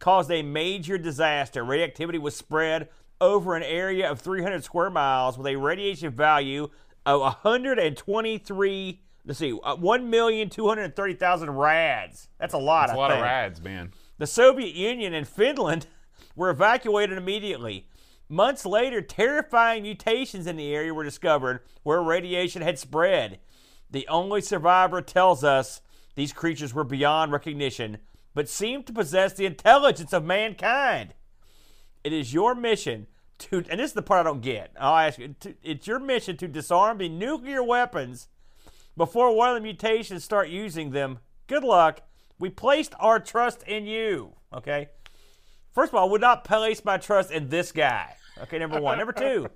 caused 0.00 0.32
a 0.32 0.42
major 0.42 0.98
disaster. 0.98 1.62
Radioactivity 1.62 2.18
was 2.18 2.34
spread 2.34 2.88
over 3.20 3.54
an 3.54 3.62
area 3.62 4.10
of 4.10 4.18
300 4.18 4.64
square 4.64 4.90
miles 4.90 5.38
with 5.38 5.46
a 5.46 5.54
radiation 5.54 6.10
value 6.10 6.70
of 7.06 7.20
123. 7.20 9.00
Let's 9.24 9.38
see, 9.38 9.52
uh, 9.62 9.76
1,230,000 9.76 11.56
rads. 11.56 12.28
That's 12.40 12.54
a 12.54 12.58
lot. 12.58 12.88
It's 12.88 12.94
I 12.94 12.96
a 12.96 12.98
lot 12.98 13.10
think. 13.10 13.18
of 13.18 13.24
rads, 13.24 13.62
man. 13.62 13.92
The 14.18 14.26
Soviet 14.26 14.74
Union 14.74 15.14
and 15.14 15.28
Finland 15.28 15.86
were 16.34 16.50
evacuated 16.50 17.16
immediately. 17.16 17.86
Months 18.32 18.64
later, 18.64 19.02
terrifying 19.02 19.82
mutations 19.82 20.46
in 20.46 20.54
the 20.54 20.72
area 20.72 20.94
were 20.94 21.02
discovered 21.02 21.62
where 21.82 22.00
radiation 22.00 22.62
had 22.62 22.78
spread. 22.78 23.40
The 23.90 24.06
only 24.06 24.40
survivor 24.40 25.02
tells 25.02 25.42
us 25.42 25.80
these 26.14 26.32
creatures 26.32 26.72
were 26.72 26.84
beyond 26.84 27.32
recognition, 27.32 27.98
but 28.32 28.48
seemed 28.48 28.86
to 28.86 28.92
possess 28.92 29.32
the 29.32 29.46
intelligence 29.46 30.12
of 30.12 30.24
mankind. 30.24 31.12
It 32.04 32.12
is 32.12 32.32
your 32.32 32.54
mission 32.54 33.08
to, 33.38 33.64
and 33.68 33.80
this 33.80 33.90
is 33.90 33.94
the 33.94 34.02
part 34.02 34.20
I 34.20 34.30
don't 34.30 34.42
get. 34.42 34.70
I'll 34.78 34.96
ask 34.96 35.18
you, 35.18 35.34
it's 35.64 35.88
your 35.88 35.98
mission 35.98 36.36
to 36.36 36.46
disarm 36.46 36.98
the 36.98 37.08
nuclear 37.08 37.64
weapons 37.64 38.28
before 38.96 39.34
one 39.34 39.48
of 39.48 39.56
the 39.56 39.60
mutations 39.60 40.22
start 40.22 40.48
using 40.50 40.90
them. 40.90 41.18
Good 41.48 41.64
luck. 41.64 42.02
We 42.38 42.48
placed 42.48 42.94
our 43.00 43.18
trust 43.18 43.64
in 43.64 43.86
you. 43.86 44.34
Okay. 44.54 44.90
First 45.72 45.90
of 45.90 45.96
all, 45.96 46.06
I 46.06 46.10
would 46.12 46.20
not 46.20 46.44
place 46.44 46.84
my 46.84 46.96
trust 46.96 47.32
in 47.32 47.48
this 47.48 47.72
guy. 47.72 48.14
Okay, 48.42 48.58
number 48.58 48.80
one. 48.80 48.98
Number 48.98 49.12
two, 49.12 49.48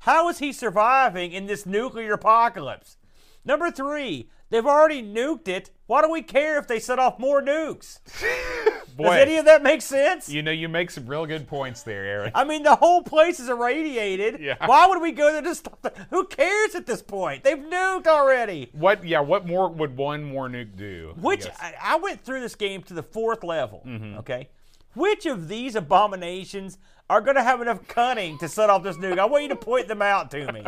how 0.00 0.28
is 0.28 0.38
he 0.38 0.52
surviving 0.52 1.32
in 1.32 1.46
this 1.46 1.64
nuclear 1.66 2.12
apocalypse? 2.14 2.96
Number 3.44 3.70
three, 3.70 4.28
they've 4.50 4.66
already 4.66 5.02
nuked 5.02 5.48
it. 5.48 5.70
Why 5.86 6.00
do 6.02 6.10
we 6.10 6.22
care 6.22 6.58
if 6.58 6.66
they 6.66 6.78
set 6.78 6.98
off 6.98 7.18
more 7.18 7.42
nukes? 7.42 8.00
Boy, 8.96 9.04
Does 9.04 9.14
any 9.16 9.36
of 9.38 9.44
that 9.46 9.62
make 9.62 9.82
sense? 9.82 10.28
you 10.28 10.40
know, 10.40 10.52
you 10.52 10.68
make 10.68 10.88
some 10.90 11.06
real 11.06 11.26
good 11.26 11.48
points 11.48 11.82
there, 11.82 12.04
Aaron. 12.04 12.30
I 12.34 12.44
mean, 12.44 12.62
the 12.62 12.76
whole 12.76 13.02
place 13.02 13.40
is 13.40 13.48
irradiated. 13.48 14.40
Yeah. 14.44 14.54
Why 14.66 14.86
would 14.86 15.00
we 15.02 15.10
go 15.12 15.32
there 15.32 15.42
to 15.42 15.54
stop? 15.54 15.80
The, 15.82 15.92
who 16.10 16.26
cares 16.26 16.74
at 16.74 16.86
this 16.86 17.00
point? 17.02 17.44
They've 17.44 17.58
nuked 17.58 18.06
already. 18.06 18.68
What? 18.72 19.04
Yeah. 19.04 19.20
What 19.20 19.46
more 19.46 19.68
would 19.70 19.96
one 19.96 20.22
more 20.22 20.48
nuke 20.48 20.76
do? 20.76 21.14
Which? 21.16 21.46
I, 21.58 21.74
I 21.82 21.96
went 21.96 22.20
through 22.20 22.40
this 22.40 22.54
game 22.54 22.82
to 22.84 22.94
the 22.94 23.02
fourth 23.02 23.42
level. 23.42 23.82
Mm-hmm. 23.86 24.18
Okay, 24.18 24.48
which 24.94 25.24
of 25.26 25.48
these 25.48 25.74
abominations 25.76 26.78
are 27.10 27.20
going 27.20 27.36
to 27.36 27.42
have 27.42 27.60
enough 27.60 27.86
cunning 27.88 28.38
to 28.38 28.48
set 28.48 28.70
off 28.70 28.82
this 28.82 28.96
nuke? 28.96 29.18
I 29.18 29.24
want 29.26 29.42
you 29.42 29.48
to 29.50 29.56
point 29.56 29.88
them 29.88 30.02
out 30.02 30.30
to 30.32 30.52
me. 30.52 30.64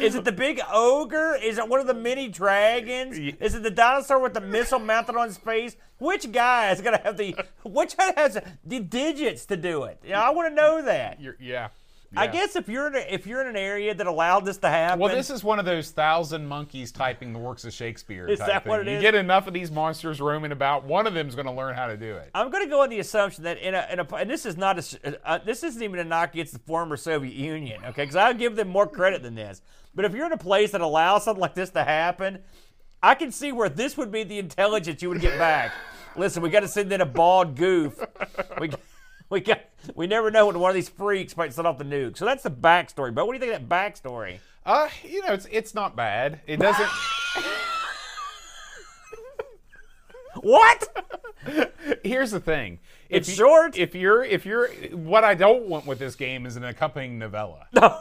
Is 0.00 0.14
it 0.14 0.24
the 0.24 0.32
big 0.32 0.60
ogre? 0.72 1.34
Is 1.42 1.58
it 1.58 1.68
one 1.68 1.80
of 1.80 1.86
the 1.86 1.94
mini 1.94 2.28
dragons? 2.28 3.18
Is 3.40 3.54
it 3.54 3.62
the 3.62 3.70
dinosaur 3.70 4.20
with 4.20 4.34
the 4.34 4.40
missile 4.40 4.78
mounted 4.78 5.16
on 5.16 5.26
his 5.26 5.38
face? 5.38 5.76
Which 5.98 6.30
guy 6.30 6.70
is 6.70 6.80
going 6.80 6.96
to 6.96 7.02
have 7.02 7.16
the 7.16 7.34
which 7.64 7.94
has 7.98 8.38
the 8.64 8.80
digits 8.80 9.46
to 9.46 9.56
do 9.56 9.84
it? 9.84 10.00
Yeah, 10.06 10.22
I 10.22 10.30
want 10.30 10.50
to 10.50 10.54
know 10.54 10.82
that. 10.82 11.20
You're, 11.20 11.36
yeah. 11.40 11.68
I 12.16 12.26
guess 12.26 12.56
if 12.56 12.68
you're 12.68 12.86
in 12.88 12.94
a, 12.94 12.98
if 13.12 13.26
you're 13.26 13.40
in 13.40 13.46
an 13.46 13.56
area 13.56 13.94
that 13.94 14.06
allowed 14.06 14.44
this 14.44 14.58
to 14.58 14.68
happen, 14.68 15.00
Well, 15.00 15.14
this 15.14 15.30
is 15.30 15.44
one 15.44 15.58
of 15.58 15.64
those 15.64 15.90
thousand 15.90 16.46
monkeys 16.46 16.92
typing 16.92 17.32
the 17.32 17.38
works 17.38 17.64
of 17.64 17.72
Shakespeare. 17.72 18.26
Is 18.28 18.38
that 18.38 18.64
thing. 18.64 18.70
what 18.70 18.80
it 18.80 18.86
you 18.86 18.96
is? 18.96 19.02
get 19.02 19.14
enough 19.14 19.46
of 19.46 19.54
these 19.54 19.70
monsters 19.70 20.20
roaming 20.20 20.52
about, 20.52 20.84
one 20.84 21.06
of 21.06 21.14
them's 21.14 21.34
going 21.34 21.46
to 21.46 21.52
learn 21.52 21.74
how 21.74 21.86
to 21.86 21.96
do 21.96 22.16
it. 22.16 22.30
I'm 22.34 22.50
going 22.50 22.64
to 22.64 22.70
go 22.70 22.82
on 22.82 22.88
the 22.88 22.98
assumption 23.00 23.44
that 23.44 23.58
in 23.58 23.74
a, 23.74 23.86
in 23.90 24.00
a 24.00 24.14
and 24.14 24.30
this 24.30 24.46
is 24.46 24.56
not 24.56 24.78
a 24.78 25.18
uh, 25.28 25.38
this 25.44 25.62
isn't 25.62 25.82
even 25.82 25.98
a 25.98 26.04
knock 26.04 26.34
against 26.34 26.52
the 26.52 26.58
former 26.60 26.96
Soviet 26.96 27.34
Union, 27.34 27.80
okay? 27.84 28.02
Because 28.02 28.16
I'll 28.16 28.34
give 28.34 28.56
them 28.56 28.68
more 28.68 28.86
credit 28.86 29.22
than 29.22 29.34
this. 29.34 29.62
But 29.94 30.04
if 30.04 30.14
you're 30.14 30.26
in 30.26 30.32
a 30.32 30.38
place 30.38 30.72
that 30.72 30.80
allows 30.80 31.24
something 31.24 31.40
like 31.40 31.54
this 31.54 31.70
to 31.70 31.84
happen, 31.84 32.40
I 33.02 33.14
can 33.14 33.30
see 33.30 33.52
where 33.52 33.68
this 33.68 33.96
would 33.96 34.10
be 34.10 34.24
the 34.24 34.38
intelligence 34.38 35.02
you 35.02 35.08
would 35.08 35.20
get 35.20 35.38
back. 35.38 35.72
Listen, 36.16 36.42
we 36.42 36.50
got 36.50 36.60
to 36.60 36.68
send 36.68 36.92
in 36.92 37.00
a 37.00 37.06
bald 37.06 37.56
goof. 37.56 37.98
We 38.60 38.70
we 39.30 39.40
got 39.40 39.60
we 39.94 40.06
never 40.06 40.30
know 40.30 40.46
when 40.46 40.58
one 40.58 40.70
of 40.70 40.74
these 40.74 40.88
freaks 40.88 41.36
might 41.36 41.52
set 41.52 41.66
off 41.66 41.78
the 41.78 41.84
nuke. 41.84 42.16
So 42.16 42.24
that's 42.24 42.42
the 42.42 42.50
backstory. 42.50 43.14
But 43.14 43.26
what 43.26 43.32
do 43.38 43.44
you 43.44 43.52
think 43.52 43.60
of 43.62 43.68
that 43.68 43.74
backstory? 43.94 44.38
Uh, 44.64 44.88
you 45.04 45.22
know, 45.26 45.32
it's 45.32 45.46
it's 45.50 45.74
not 45.74 45.94
bad. 45.96 46.40
It 46.46 46.58
doesn't. 46.58 46.88
What? 50.42 51.08
Here's 52.04 52.30
the 52.30 52.40
thing. 52.40 52.78
If 53.08 53.20
It's 53.22 53.28
you- 53.30 53.34
short? 53.36 53.76
If 53.78 53.94
you're 53.94 54.22
if 54.22 54.44
you're 54.44 54.68
what 54.92 55.24
I 55.24 55.34
don't 55.34 55.66
want 55.66 55.86
with 55.86 55.98
this 55.98 56.14
game 56.14 56.46
is 56.46 56.56
an 56.56 56.64
accompanying 56.64 57.18
novella. 57.18 57.66
No. 57.72 57.98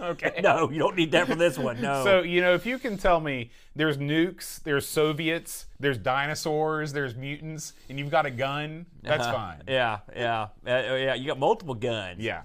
Okay. 0.00 0.32
No, 0.42 0.70
you 0.70 0.78
don't 0.78 0.96
need 0.96 1.10
that 1.12 1.26
for 1.26 1.34
this 1.34 1.58
one. 1.58 1.80
No. 1.80 2.04
So 2.04 2.22
you 2.22 2.40
know, 2.40 2.54
if 2.54 2.64
you 2.66 2.78
can 2.78 2.96
tell 2.96 3.20
me 3.20 3.50
there's 3.74 3.98
nukes, 3.98 4.62
there's 4.62 4.86
Soviets, 4.86 5.66
there's 5.80 5.98
dinosaurs, 5.98 6.92
there's 6.92 7.14
mutants, 7.16 7.72
and 7.88 7.98
you've 7.98 8.10
got 8.10 8.24
a 8.26 8.30
gun, 8.30 8.86
that's 9.02 9.26
Uh, 9.26 9.32
fine. 9.32 9.62
Yeah, 9.66 9.98
yeah, 10.14 10.42
uh, 10.66 10.94
yeah. 10.94 11.14
You 11.14 11.26
got 11.26 11.38
multiple 11.38 11.74
guns. 11.74 12.20
Yeah. 12.20 12.42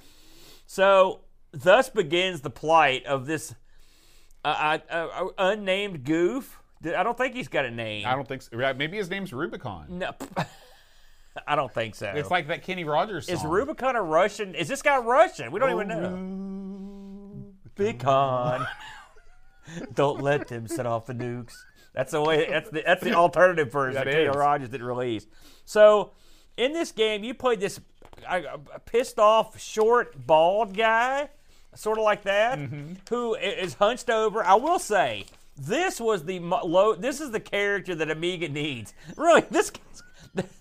So 0.66 1.22
thus 1.52 1.90
begins 1.90 2.42
the 2.42 2.50
plight 2.50 3.06
of 3.06 3.26
this 3.28 3.54
uh, 4.44 4.80
uh, 4.90 4.94
uh, 4.94 5.28
unnamed 5.38 6.04
goof. 6.04 6.60
I 6.84 7.04
don't 7.04 7.18
think 7.18 7.34
he's 7.36 7.48
got 7.48 7.66
a 7.66 7.72
name. 7.72 8.06
I 8.08 8.16
don't 8.16 8.28
think 8.28 8.42
so. 8.42 8.58
Maybe 8.74 8.98
his 8.98 9.10
name's 9.10 9.32
Rubicon. 9.32 9.86
No, 10.00 10.12
I 11.48 11.56
don't 11.56 11.74
think 11.74 11.96
so. 11.96 12.08
It's 12.14 12.30
like 12.32 12.48
that 12.48 12.64
Kenny 12.64 12.84
Rogers 12.84 13.28
song. 13.28 13.36
is 13.36 13.44
Rubicon 13.46 13.96
a 13.96 14.02
Russian? 14.02 14.54
Is 14.56 14.68
this 14.68 14.82
guy 14.82 14.98
Russian? 14.98 15.52
We 15.52 15.60
don't 15.60 15.72
even 15.72 15.88
know. 15.88 16.73
Rubicon. 17.78 18.68
don't 19.94 20.22
let 20.22 20.48
them 20.48 20.68
set 20.68 20.86
off 20.86 21.06
the 21.06 21.14
nukes. 21.14 21.54
That's 21.94 22.12
the 22.12 22.22
way. 22.22 22.48
That's 22.50 22.70
the 22.70 22.84
that's 22.86 23.04
the 23.04 23.14
alternative 23.14 23.72
version 23.72 23.96
that 23.96 24.08
is. 24.08 24.36
Rogers 24.36 24.70
didn't 24.70 24.86
release. 24.88 25.28
So 25.66 26.12
in 26.58 26.74
this 26.74 26.92
game, 26.92 27.24
you 27.24 27.34
played 27.34 27.60
this 27.60 27.80
uh, 28.28 28.42
pissed 28.86 29.20
off, 29.20 29.60
short, 29.60 30.26
bald 30.26 30.76
guy, 30.76 31.30
sort 31.76 31.98
of 31.98 32.04
like 32.04 32.24
that, 32.24 32.58
Mm-hmm. 32.60 32.94
who 33.10 33.36
is 33.36 33.76
hunched 33.76 34.10
over. 34.10 34.44
I 34.44 34.56
will 34.56 34.80
say. 34.80 35.26
This 35.56 36.02
was 36.02 36.26
the 36.26 36.40
low. 36.40 36.96
This 36.96 37.22
is 37.22 37.30
the 37.30 37.40
character 37.40 37.94
that 37.94 38.10
Amiga 38.10 38.50
needs. 38.50 38.94
Really, 39.16 39.42
this. 39.52 39.72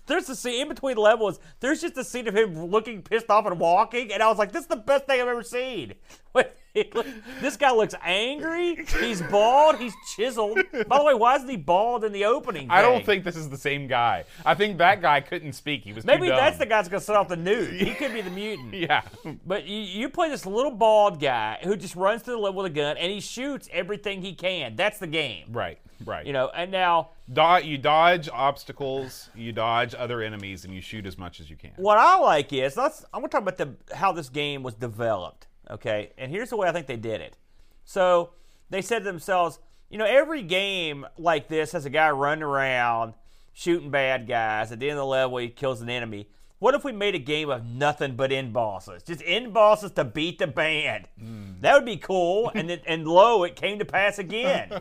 There's 0.05 0.29
a 0.29 0.35
scene 0.35 0.61
in 0.61 0.67
between 0.67 0.97
levels. 0.97 1.39
There's 1.61 1.81
just 1.81 1.97
a 1.97 2.03
scene 2.03 2.27
of 2.27 2.35
him 2.37 2.65
looking 2.67 3.01
pissed 3.01 3.27
off 3.31 3.47
and 3.47 3.59
walking, 3.59 4.13
and 4.13 4.21
I 4.21 4.27
was 4.27 4.37
like, 4.37 4.51
"This 4.51 4.61
is 4.61 4.67
the 4.67 4.75
best 4.75 5.07
thing 5.07 5.19
I've 5.19 5.27
ever 5.27 5.41
seen." 5.41 5.93
this 7.41 7.55
guy 7.55 7.71
looks 7.71 7.93
angry. 8.03 8.83
He's 8.99 9.21
bald. 9.21 9.77
He's 9.77 9.93
chiseled. 10.15 10.59
By 10.87 10.97
the 10.97 11.03
way, 11.03 11.13
why 11.13 11.35
isn't 11.35 11.47
he 11.47 11.57
bald 11.57 12.03
in 12.03 12.11
the 12.11 12.25
opening? 12.25 12.69
I 12.69 12.81
don't 12.81 12.97
thing? 12.97 13.05
think 13.05 13.23
this 13.25 13.35
is 13.35 13.49
the 13.49 13.57
same 13.57 13.87
guy. 13.87 14.25
I 14.45 14.55
think 14.55 14.79
that 14.79 15.01
guy 15.01 15.21
couldn't 15.21 15.53
speak. 15.53 15.83
He 15.83 15.93
was 15.93 16.03
Maybe 16.03 16.29
that's 16.29 16.57
the 16.57 16.65
guy 16.65 16.77
that's 16.77 16.89
gonna 16.89 17.01
set 17.01 17.15
off 17.15 17.27
the 17.27 17.35
nuke. 17.35 17.71
He 17.71 17.93
could 17.93 18.13
be 18.13 18.21
the 18.21 18.31
mutant. 18.31 18.73
Yeah. 18.73 19.03
But 19.45 19.65
you, 19.67 19.77
you 19.77 20.09
play 20.09 20.29
this 20.29 20.45
little 20.45 20.71
bald 20.71 21.19
guy 21.19 21.59
who 21.63 21.75
just 21.75 21.95
runs 21.95 22.23
to 22.23 22.31
the 22.31 22.37
level 22.37 22.63
with 22.63 22.71
a 22.71 22.75
gun 22.75 22.97
and 22.97 23.11
he 23.11 23.19
shoots 23.19 23.69
everything 23.71 24.21
he 24.21 24.33
can. 24.33 24.75
That's 24.75 24.97
the 24.97 25.07
game. 25.07 25.45
Right. 25.51 25.79
Right. 26.05 26.25
You 26.25 26.33
know, 26.33 26.49
and 26.55 26.71
now 26.71 27.09
you 27.27 27.77
dodge 27.77 28.29
obstacles, 28.31 29.29
you 29.35 29.51
dodge 29.51 29.95
other 29.95 30.21
enemies, 30.21 30.65
and 30.65 30.73
you 30.73 30.81
shoot 30.81 31.05
as 31.05 31.17
much 31.17 31.39
as 31.39 31.49
you 31.49 31.55
can. 31.55 31.71
what 31.77 31.97
I 31.97 32.17
like 32.17 32.51
is 32.51 32.75
let's 32.75 33.05
I'm 33.13 33.21
gonna 33.21 33.29
talk 33.29 33.41
about 33.41 33.57
the 33.57 33.95
how 33.95 34.11
this 34.11 34.29
game 34.29 34.63
was 34.63 34.73
developed. 34.73 35.47
Okay, 35.71 36.11
and 36.17 36.31
here's 36.31 36.49
the 36.49 36.57
way 36.57 36.67
I 36.67 36.71
think 36.71 36.87
they 36.87 36.97
did 36.97 37.21
it. 37.21 37.37
So 37.85 38.31
they 38.69 38.81
said 38.81 38.99
to 38.99 39.05
themselves, 39.05 39.59
you 39.89 39.97
know, 39.97 40.05
every 40.05 40.41
game 40.41 41.05
like 41.17 41.47
this 41.47 41.71
has 41.71 41.85
a 41.85 41.89
guy 41.89 42.09
running 42.11 42.43
around 42.43 43.13
shooting 43.53 43.91
bad 43.91 44.27
guys. 44.27 44.71
At 44.71 44.79
the 44.79 44.89
end 44.89 44.97
of 44.97 45.03
the 45.03 45.05
level, 45.05 45.37
he 45.37 45.49
kills 45.49 45.81
an 45.81 45.89
enemy. 45.89 46.27
What 46.59 46.75
if 46.75 46.83
we 46.83 46.91
made 46.93 47.13
a 47.13 47.19
game 47.19 47.49
of 47.49 47.65
nothing 47.65 48.15
but 48.15 48.31
end 48.31 48.53
bosses? 48.53 49.03
Just 49.03 49.21
end 49.25 49.53
bosses 49.53 49.91
to 49.91 50.05
beat 50.05 50.39
the 50.39 50.47
band. 50.47 51.09
Hmm. 51.19 51.59
That 51.59 51.75
would 51.75 51.85
be 51.85 51.97
cool. 51.97 52.51
And 52.55 52.69
then, 52.69 52.79
and 52.87 53.05
lo, 53.05 53.43
it 53.43 53.55
came 53.55 53.79
to 53.79 53.85
pass 53.85 54.17
again. 54.19 54.71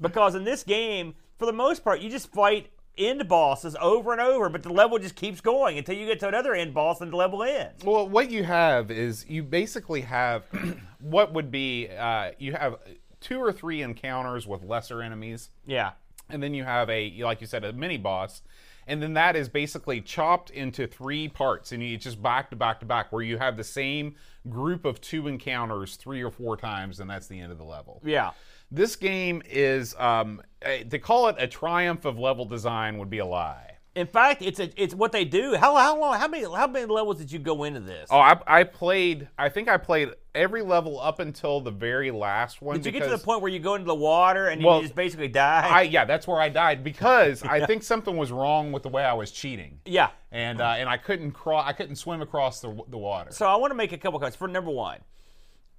because 0.00 0.34
in 0.34 0.44
this 0.44 0.62
game, 0.64 1.14
for 1.38 1.46
the 1.46 1.52
most 1.52 1.84
part, 1.84 2.00
you 2.00 2.10
just 2.10 2.32
fight 2.32 2.70
end 3.00 3.26
bosses 3.28 3.74
over 3.80 4.12
and 4.12 4.20
over, 4.20 4.48
but 4.48 4.62
the 4.62 4.72
level 4.72 4.98
just 4.98 5.16
keeps 5.16 5.40
going 5.40 5.78
until 5.78 5.96
you 5.96 6.06
get 6.06 6.20
to 6.20 6.28
another 6.28 6.54
end 6.54 6.74
boss 6.74 7.00
and 7.00 7.12
the 7.12 7.16
level 7.16 7.42
ends. 7.42 7.82
Well, 7.84 8.08
what 8.08 8.30
you 8.30 8.44
have 8.44 8.90
is 8.90 9.24
you 9.28 9.42
basically 9.42 10.02
have 10.02 10.44
what 11.00 11.32
would 11.32 11.50
be 11.50 11.88
uh, 11.88 12.32
you 12.38 12.52
have 12.52 12.76
two 13.20 13.38
or 13.40 13.52
three 13.52 13.82
encounters 13.82 14.46
with 14.46 14.62
lesser 14.62 15.02
enemies, 15.02 15.50
Yeah. 15.66 15.92
and 16.28 16.42
then 16.42 16.54
you 16.54 16.64
have 16.64 16.88
a 16.90 17.10
like 17.22 17.40
you 17.40 17.46
said 17.46 17.64
a 17.64 17.72
mini 17.72 17.96
boss, 17.98 18.42
and 18.86 19.02
then 19.02 19.14
that 19.14 19.36
is 19.36 19.48
basically 19.48 20.00
chopped 20.00 20.50
into 20.50 20.86
three 20.86 21.28
parts, 21.28 21.72
and 21.72 21.82
you 21.82 21.96
just 21.98 22.22
back 22.22 22.50
to 22.50 22.56
back 22.56 22.80
to 22.80 22.86
back, 22.86 23.12
where 23.12 23.22
you 23.22 23.38
have 23.38 23.56
the 23.56 23.64
same 23.64 24.14
group 24.48 24.84
of 24.84 25.00
two 25.00 25.28
encounters 25.28 25.96
three 25.96 26.22
or 26.22 26.30
four 26.30 26.56
times, 26.56 26.98
and 27.00 27.08
that's 27.10 27.26
the 27.26 27.38
end 27.40 27.52
of 27.52 27.58
the 27.58 27.64
level. 27.64 28.00
Yeah. 28.04 28.30
This 28.70 28.96
game 28.96 29.42
is 29.48 29.94
um, 29.98 30.42
eh, 30.62 30.84
to 30.84 30.98
call 30.98 31.28
it 31.28 31.36
a 31.38 31.46
triumph 31.46 32.04
of 32.04 32.18
level 32.18 32.44
design 32.44 32.98
would 32.98 33.10
be 33.10 33.18
a 33.18 33.26
lie. 33.26 33.70
In 33.96 34.06
fact, 34.06 34.40
it's 34.40 34.60
a, 34.60 34.70
it's 34.80 34.94
what 34.94 35.10
they 35.10 35.24
do. 35.24 35.56
How 35.56 35.74
how 35.74 35.98
long? 35.98 36.16
How 36.16 36.28
many 36.28 36.44
how 36.44 36.68
many 36.68 36.86
levels 36.86 37.18
did 37.18 37.32
you 37.32 37.40
go 37.40 37.64
into 37.64 37.80
this? 37.80 38.08
Oh, 38.10 38.20
I, 38.20 38.38
I 38.46 38.62
played. 38.62 39.28
I 39.36 39.48
think 39.48 39.68
I 39.68 39.78
played 39.78 40.10
every 40.32 40.62
level 40.62 41.00
up 41.00 41.18
until 41.18 41.60
the 41.60 41.72
very 41.72 42.12
last 42.12 42.62
one. 42.62 42.76
did 42.76 42.86
you 42.86 42.92
get 42.92 43.02
to 43.02 43.10
the 43.10 43.18
point 43.18 43.42
where 43.42 43.50
you 43.50 43.58
go 43.58 43.74
into 43.74 43.88
the 43.88 43.94
water 43.94 44.46
and 44.46 44.62
Well, 44.62 44.76
you 44.76 44.82
just 44.82 44.94
basically 44.94 45.26
die? 45.26 45.68
I 45.68 45.82
yeah, 45.82 46.04
that's 46.04 46.28
where 46.28 46.40
I 46.40 46.48
died 46.48 46.84
because 46.84 47.42
I 47.48 47.66
think 47.66 47.82
something 47.82 48.16
was 48.16 48.30
wrong 48.30 48.70
with 48.70 48.84
the 48.84 48.88
way 48.88 49.02
I 49.02 49.12
was 49.14 49.32
cheating, 49.32 49.80
yeah. 49.84 50.10
and 50.30 50.60
uh, 50.60 50.76
and 50.78 50.88
I 50.88 50.96
couldn't 50.96 51.32
cross. 51.32 51.64
I 51.66 51.72
couldn't 51.72 51.96
swim 51.96 52.22
across 52.22 52.60
the 52.60 52.68
the 52.88 52.98
water. 52.98 53.32
So 53.32 53.46
I 53.46 53.56
want 53.56 53.72
to 53.72 53.76
make 53.76 53.90
a 53.90 53.98
couple 53.98 54.20
comments. 54.20 54.36
For 54.36 54.46
number 54.46 54.70
one, 54.70 55.00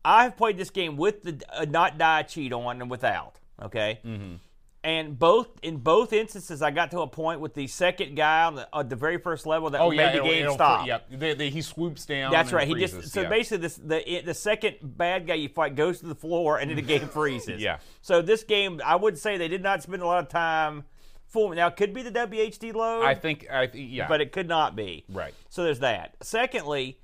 I 0.04 0.24
have 0.24 0.38
played 0.38 0.58
this 0.58 0.70
game 0.70 0.98
with 0.98 1.24
the 1.24 1.42
uh, 1.54 1.66
not 1.66 1.98
die 1.98 2.24
cheat 2.24 2.54
on 2.54 2.82
and 2.82 2.90
without. 2.90 3.40
Okay. 3.62 4.00
Mm-hmm. 4.06 4.36
And 4.84 5.20
both 5.20 5.48
in 5.62 5.78
both 5.78 6.12
instances, 6.12 6.64
I 6.64 6.72
got 6.72 6.90
to 6.90 7.02
a 7.02 7.08
point 7.08 7.40
with 7.40 7.54
the 7.54 7.68
second 7.68 8.16
guy 8.16 8.46
on 8.46 8.56
the, 8.56 8.68
uh, 8.74 8.82
the 8.82 8.96
very 8.96 9.20
first 9.20 9.46
level 9.46 9.70
that 9.70 9.80
oh 9.80 9.92
made 9.92 9.98
yeah, 9.98 10.12
the 10.14 10.24
game 10.24 10.44
it'll- 10.44 10.56
stop. 10.56 10.88
Yep, 10.88 11.38
the, 11.38 11.50
he 11.50 11.62
swoops 11.62 12.08
down. 12.08 12.32
That's 12.32 12.52
right. 12.52 12.68
He 12.68 12.74
freezes, 12.74 13.02
just 13.02 13.14
so 13.14 13.22
yeah. 13.22 13.30
basically 13.30 13.58
this 13.60 13.76
the 13.76 14.22
the 14.26 14.34
second 14.34 14.78
bad 14.82 15.28
guy 15.28 15.36
you 15.36 15.50
fight 15.50 15.76
goes 15.76 16.00
to 16.00 16.08
the 16.08 16.16
floor 16.16 16.58
and 16.58 16.70
then 16.70 16.78
the 16.78 16.82
game 16.82 17.08
freezes. 17.08 17.62
Yeah. 17.62 17.78
So 18.02 18.24
this 18.24 18.44
game, 18.44 18.82
I 18.84 18.96
would 18.96 19.20
say 19.20 19.38
they 19.38 19.48
did 19.48 19.62
not 19.62 19.84
spend 19.84 20.02
a 20.02 20.08
lot 20.08 20.24
of 20.24 20.30
time. 20.30 20.84
Full 21.28 21.52
now 21.52 21.68
it 21.68 21.78
could 21.78 21.94
be 21.94 22.02
the 22.02 22.12
WHD 22.12 22.74
load, 22.74 23.04
I 23.06 23.14
think. 23.14 23.46
I 23.52 23.68
th- 23.68 23.88
yeah. 23.88 24.08
but 24.08 24.20
it 24.20 24.32
could 24.32 24.48
not 24.48 24.76
be. 24.76 25.06
Right. 25.08 25.34
So 25.50 25.64
there's 25.64 25.80
that. 25.80 26.16
Secondly, 26.22 27.00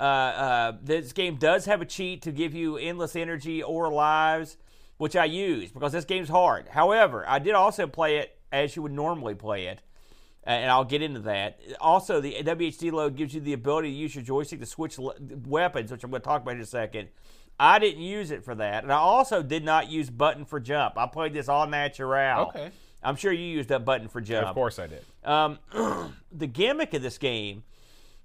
uh, 0.00 0.02
uh, 0.02 0.72
this 0.82 1.12
game 1.12 1.36
does 1.36 1.66
have 1.66 1.82
a 1.82 1.84
cheat 1.84 2.22
to 2.22 2.32
give 2.32 2.54
you 2.54 2.78
endless 2.78 3.14
energy 3.14 3.62
or 3.62 3.92
lives, 3.92 4.56
which 4.96 5.14
I 5.14 5.26
use 5.26 5.70
because 5.70 5.92
this 5.92 6.04
game's 6.06 6.28
hard. 6.30 6.68
However, 6.68 7.24
I 7.28 7.38
did 7.38 7.54
also 7.54 7.86
play 7.86 8.16
it 8.16 8.38
as 8.50 8.74
you 8.74 8.82
would 8.82 8.92
normally 8.92 9.34
play 9.34 9.66
it, 9.66 9.82
and 10.44 10.70
I'll 10.70 10.84
get 10.84 11.02
into 11.02 11.20
that. 11.20 11.60
Also, 11.80 12.20
the 12.20 12.34
WHD 12.42 12.90
load 12.92 13.14
gives 13.14 13.34
you 13.34 13.40
the 13.40 13.52
ability 13.52 13.90
to 13.90 13.94
use 13.94 14.14
your 14.14 14.24
joystick 14.24 14.60
to 14.60 14.66
switch 14.66 14.98
le- 14.98 15.14
weapons, 15.46 15.92
which 15.92 16.02
I'm 16.02 16.10
going 16.10 16.22
to 16.22 16.26
talk 16.26 16.42
about 16.42 16.56
in 16.56 16.62
a 16.62 16.66
second. 16.66 17.08
I 17.58 17.78
didn't 17.78 18.02
use 18.02 18.30
it 18.30 18.42
for 18.42 18.54
that, 18.54 18.84
and 18.84 18.92
I 18.92 18.96
also 18.96 19.42
did 19.42 19.64
not 19.64 19.90
use 19.90 20.08
button 20.08 20.46
for 20.46 20.58
jump. 20.60 20.96
I 20.96 21.06
played 21.06 21.34
this 21.34 21.48
all 21.48 21.66
natural. 21.66 22.46
Okay. 22.48 22.70
I'm 23.02 23.16
sure 23.16 23.32
you 23.32 23.44
used 23.44 23.68
that 23.68 23.84
button 23.84 24.08
for 24.08 24.20
jump 24.20 24.48
of 24.48 24.54
course 24.54 24.78
I 24.78 24.86
did. 24.86 25.04
um, 25.24 25.58
the 26.32 26.46
gimmick 26.46 26.94
of 26.94 27.02
this 27.02 27.18
game, 27.18 27.62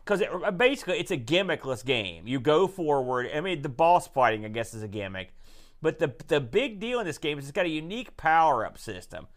because 0.06 0.22
it, 0.22 0.58
basically 0.58 1.00
it's 1.00 1.12
a 1.12 1.18
gimmickless 1.18 1.84
game. 1.84 2.28
You 2.28 2.40
go 2.40 2.68
forward. 2.68 3.30
I 3.34 3.42
mean, 3.42 3.62
the 3.64 3.70
boss 3.70 4.08
fighting, 4.08 4.46
I 4.46 4.50
guess, 4.50 4.74
is 4.74 4.84
a 4.84 4.88
gimmick. 4.88 5.34
But 5.82 6.00
the 6.00 6.14
the 6.28 6.40
big 6.40 6.80
deal 6.80 7.00
in 7.00 7.06
this 7.06 7.18
game 7.18 7.38
is 7.38 7.46
it's 7.46 7.52
got 7.52 7.66
a 7.66 7.70
unique 7.70 8.16
power 8.18 8.66
up 8.66 8.78
system. 8.78 9.28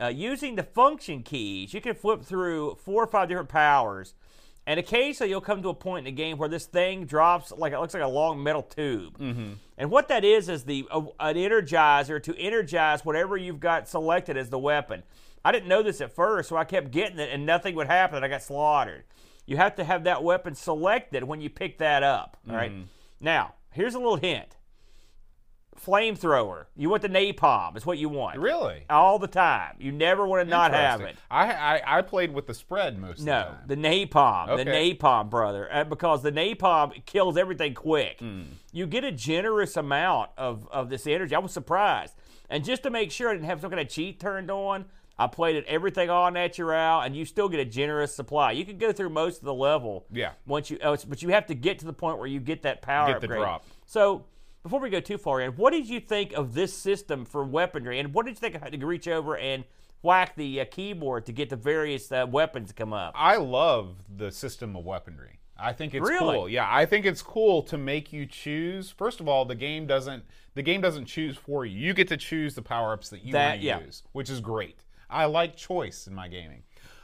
Uh, 0.00 0.08
using 0.08 0.56
the 0.56 0.62
function 0.62 1.22
keys, 1.22 1.74
you 1.74 1.80
can 1.80 1.94
flip 1.94 2.22
through 2.22 2.76
four 2.76 3.02
or 3.02 3.06
five 3.06 3.28
different 3.28 3.48
powers, 3.48 4.14
and 4.66 4.80
occasionally 4.80 5.30
you'll 5.30 5.40
come 5.40 5.62
to 5.62 5.68
a 5.68 5.74
point 5.74 6.06
in 6.06 6.14
the 6.14 6.16
game 6.16 6.38
where 6.38 6.48
this 6.48 6.64
thing 6.66 7.04
drops 7.04 7.52
like 7.52 7.72
it 7.72 7.80
looks 7.80 7.94
like 7.94 8.02
a 8.02 8.08
long 8.08 8.42
metal 8.42 8.62
tube. 8.62 9.18
Mm-hmm. 9.18 9.52
And 9.78 9.90
what 9.90 10.08
that 10.08 10.24
is 10.24 10.48
is 10.48 10.64
the 10.64 10.86
uh, 10.90 11.02
an 11.18 11.36
energizer 11.36 12.22
to 12.22 12.38
energize 12.38 13.04
whatever 13.04 13.36
you've 13.36 13.60
got 13.60 13.88
selected 13.88 14.36
as 14.36 14.48
the 14.50 14.58
weapon. 14.58 15.02
I 15.44 15.52
didn't 15.52 15.68
know 15.68 15.82
this 15.82 16.00
at 16.00 16.14
first, 16.14 16.50
so 16.50 16.56
I 16.56 16.64
kept 16.64 16.90
getting 16.90 17.18
it, 17.18 17.30
and 17.32 17.46
nothing 17.46 17.74
would 17.74 17.86
happen. 17.86 18.16
and 18.16 18.24
I 18.24 18.28
got 18.28 18.42
slaughtered. 18.42 19.04
You 19.50 19.56
have 19.56 19.74
to 19.76 19.84
have 19.84 20.04
that 20.04 20.22
weapon 20.22 20.54
selected 20.54 21.24
when 21.24 21.40
you 21.40 21.50
pick 21.50 21.78
that 21.78 22.04
up. 22.04 22.36
All 22.48 22.54
right. 22.54 22.70
Now, 23.20 23.54
here's 23.72 23.96
a 23.96 23.98
little 23.98 24.14
hint. 24.14 24.56
Flamethrower. 25.84 26.66
You 26.76 26.88
want 26.88 27.02
the 27.02 27.08
napalm. 27.08 27.76
Is 27.76 27.84
what 27.84 27.98
you 27.98 28.08
want 28.08 28.38
Really? 28.38 28.84
all 28.88 29.18
the 29.18 29.26
time. 29.26 29.74
You 29.80 29.90
never 29.90 30.24
want 30.24 30.46
to 30.46 30.48
not 30.48 30.72
have 30.72 31.00
it. 31.00 31.16
I, 31.28 31.52
I 31.52 31.98
I 31.98 32.02
played 32.02 32.32
with 32.32 32.46
the 32.46 32.54
spread 32.54 32.96
most 32.96 33.22
No, 33.22 33.56
of 33.62 33.66
the 33.68 33.74
the 33.74 33.82
napalm, 33.82 34.56
the 34.56 34.64
napalm, 34.64 35.28
brother, 35.30 35.68
uh, 35.72 35.82
because 35.82 36.22
the 36.22 36.30
napalm 36.30 37.04
kills 37.06 37.36
everything 37.36 37.74
quick. 37.74 38.20
Hmm. 38.20 38.42
You 38.72 38.86
get 38.86 39.02
a 39.02 39.10
generous 39.12 39.76
amount 39.76 40.30
of, 40.38 40.68
of 40.70 40.90
this 40.90 41.08
energy. 41.08 41.34
I 41.34 41.38
was 41.40 41.52
surprised, 41.52 42.14
and 42.48 42.64
just 42.64 42.84
to 42.84 42.90
make 42.90 43.10
sure 43.10 43.30
I 43.30 43.32
didn't 43.32 43.46
have 43.46 43.60
some 43.62 43.70
kind 43.70 43.80
of 43.80 43.88
cheat 43.88 44.20
turned 44.20 44.50
on, 44.50 44.84
I 45.20 45.26
played 45.26 45.56
it 45.56 45.64
everything 45.66 46.08
all 46.10 46.30
natural, 46.30 47.00
and 47.00 47.14
you 47.14 47.24
still 47.24 47.48
get 47.48 47.60
a 47.60 47.64
generous 47.64 48.14
supply. 48.14 48.52
You 48.52 48.64
can 48.64 48.78
go 48.78 48.90
through 48.92 49.10
most 49.10 49.38
of 49.40 49.44
the 49.44 49.54
level. 49.54 50.06
Yeah. 50.10 50.32
Once 50.46 50.70
you, 50.70 50.78
oh, 50.82 50.96
but 51.08 51.20
you 51.22 51.28
have 51.28 51.46
to 51.46 51.54
get 51.54 51.78
to 51.80 51.84
the 51.86 51.92
point 51.92 52.18
where 52.18 52.26
you 52.26 52.40
get 52.40 52.62
that 52.62 52.80
power 52.82 53.08
Get 53.12 53.20
the 53.20 53.26
upgrade. 53.26 53.40
drop. 53.40 53.64
So. 53.86 54.24
Before 54.62 54.78
we 54.80 54.90
go 54.90 55.00
too 55.00 55.16
far 55.16 55.40
in, 55.40 55.52
what 55.52 55.70
did 55.72 55.88
you 55.88 56.00
think 56.00 56.34
of 56.34 56.52
this 56.52 56.76
system 56.76 57.24
for 57.24 57.42
weaponry, 57.44 57.98
and 57.98 58.12
what 58.12 58.26
did 58.26 58.32
you 58.32 58.40
think 58.40 58.54
of 58.54 58.60
having 58.62 58.80
to 58.80 58.84
reach 58.86 59.08
over 59.08 59.34
and 59.38 59.64
whack 60.02 60.36
the 60.36 60.60
uh, 60.60 60.66
keyboard 60.70 61.24
to 61.24 61.32
get 61.32 61.48
the 61.48 61.56
various 61.56 62.12
uh, 62.12 62.26
weapons 62.28 62.68
to 62.68 62.74
come 62.74 62.92
up? 62.92 63.14
I 63.16 63.36
love 63.38 63.96
the 64.14 64.30
system 64.30 64.76
of 64.76 64.84
weaponry. 64.84 65.38
I 65.58 65.72
think 65.72 65.94
it's 65.94 66.06
Really? 66.06 66.36
cool. 66.36 66.46
Yeah, 66.46 66.66
I 66.70 66.84
think 66.84 67.06
it's 67.06 67.22
cool 67.22 67.62
to 67.62 67.78
make 67.78 68.12
you 68.12 68.26
choose. 68.26 68.90
First 68.90 69.20
of 69.20 69.28
all, 69.28 69.46
the 69.46 69.54
game 69.54 69.86
doesn't 69.86 70.24
the 70.54 70.62
game 70.62 70.82
doesn't 70.82 71.06
choose 71.06 71.38
for 71.38 71.64
you. 71.64 71.78
You 71.78 71.94
get 71.94 72.08
to 72.08 72.18
choose 72.18 72.54
the 72.54 72.60
power 72.60 72.92
ups 72.92 73.08
that 73.08 73.24
you 73.24 73.32
That- 73.32 73.48
want 73.52 73.60
to 73.62 73.66
yeah. 73.66 73.80
use, 73.80 74.02
which 74.12 74.28
is 74.28 74.42
great. 74.42 74.76
I 75.10 75.26
like 75.26 75.56
choice 75.56 76.06
in 76.06 76.14
my 76.14 76.28
gaming. 76.28 76.62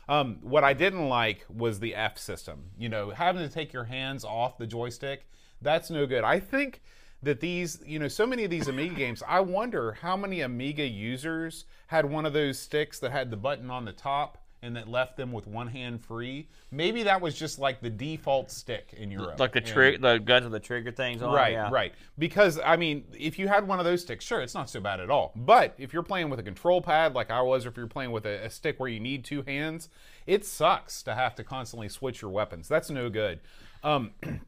Um, 0.09 0.39
what 0.43 0.65
I 0.65 0.73
didn't 0.73 1.09
like 1.09 1.45
was 1.49 1.81
the 1.81 1.95
F 1.95 2.19
system. 2.19 2.71
You 2.79 2.89
know, 2.89 3.11
having 3.11 3.47
to 3.47 3.53
take 3.53 3.73
your 3.73 3.85
hands 3.85 4.25
off 4.25 4.59
the 4.59 4.67
joystick. 4.67 5.27
That's 5.61 5.91
no 5.91 6.07
good. 6.07 6.23
I 6.23 6.39
think 6.39 6.83
that 7.23 7.41
these, 7.41 7.81
you 7.85 7.99
know, 7.99 8.09
so 8.09 8.27
many 8.27 8.45
of 8.45 8.51
these 8.51 8.69
Amiga 8.69 8.95
games. 8.95 9.23
I 9.27 9.41
wonder 9.41 9.93
how 9.93 10.17
many 10.17 10.41
Amiga 10.41 10.87
users 10.87 11.65
had 11.89 12.07
one 12.07 12.27
of 12.27 12.33
those 12.33 12.59
sticks 12.59 12.99
that 13.01 13.11
had 13.11 13.31
the 13.31 13.37
button 13.37 13.71
on 13.71 13.85
the 13.85 13.93
top 13.93 14.46
and 14.63 14.75
that 14.77 14.89
left 14.89 15.17
them 15.17 15.33
with 15.33 15.47
one 15.47 15.69
hand 15.69 16.01
free. 16.01 16.49
Maybe 16.71 17.03
that 17.05 17.21
was 17.21 17.35
just 17.35 17.59
like 17.59 17.81
the 17.81 17.91
default 17.91 18.51
stick 18.51 18.95
in 18.97 19.11
Europe. 19.11 19.39
Like 19.39 19.53
the 19.53 19.61
trigger, 19.61 19.99
the 19.99 20.19
guns 20.19 20.45
with 20.45 20.53
the 20.53 20.61
trigger 20.61 20.91
things 20.91 21.23
on. 21.23 21.35
Right, 21.35 21.53
yeah. 21.53 21.69
right. 21.71 21.93
Because 22.19 22.59
I 22.65 22.77
mean, 22.77 23.05
if 23.13 23.39
you 23.39 23.49
had 23.49 23.69
one 23.69 23.79
of 23.79 23.85
those 23.85 24.03
sticks, 24.03 24.25
sure, 24.25 24.41
it's 24.41 24.55
not 24.55 24.71
so 24.71 24.81
bad 24.81 25.01
at 25.01 25.11
all. 25.11 25.33
But 25.37 25.75
if 25.79 25.93
you're 25.93 26.03
playing 26.03 26.31
with 26.31 26.41
a 26.41 26.43
control 26.43 26.81
pad 26.81 27.15
like 27.15 27.31
I 27.31 27.43
was, 27.43 27.67
or 27.67 27.69
if 27.69 27.77
you're 27.77 27.87
playing 27.87 28.13
with 28.13 28.27
a, 28.27 28.45
a 28.45 28.51
stick 28.51 28.81
where 28.81 28.89
you 28.89 29.01
need 29.01 29.25
two 29.25 29.43
hands, 29.43 29.89
it 30.27 30.45
sucks 30.45 31.03
to 31.05 31.15
have 31.15 31.35
to 31.37 31.45
constantly 31.45 31.89
switch 31.89 32.23
your 32.23 32.31
weapons. 32.31 32.69
That's 32.69 32.91
no 32.91 33.11
good. 33.11 33.41
Um, 33.83 34.13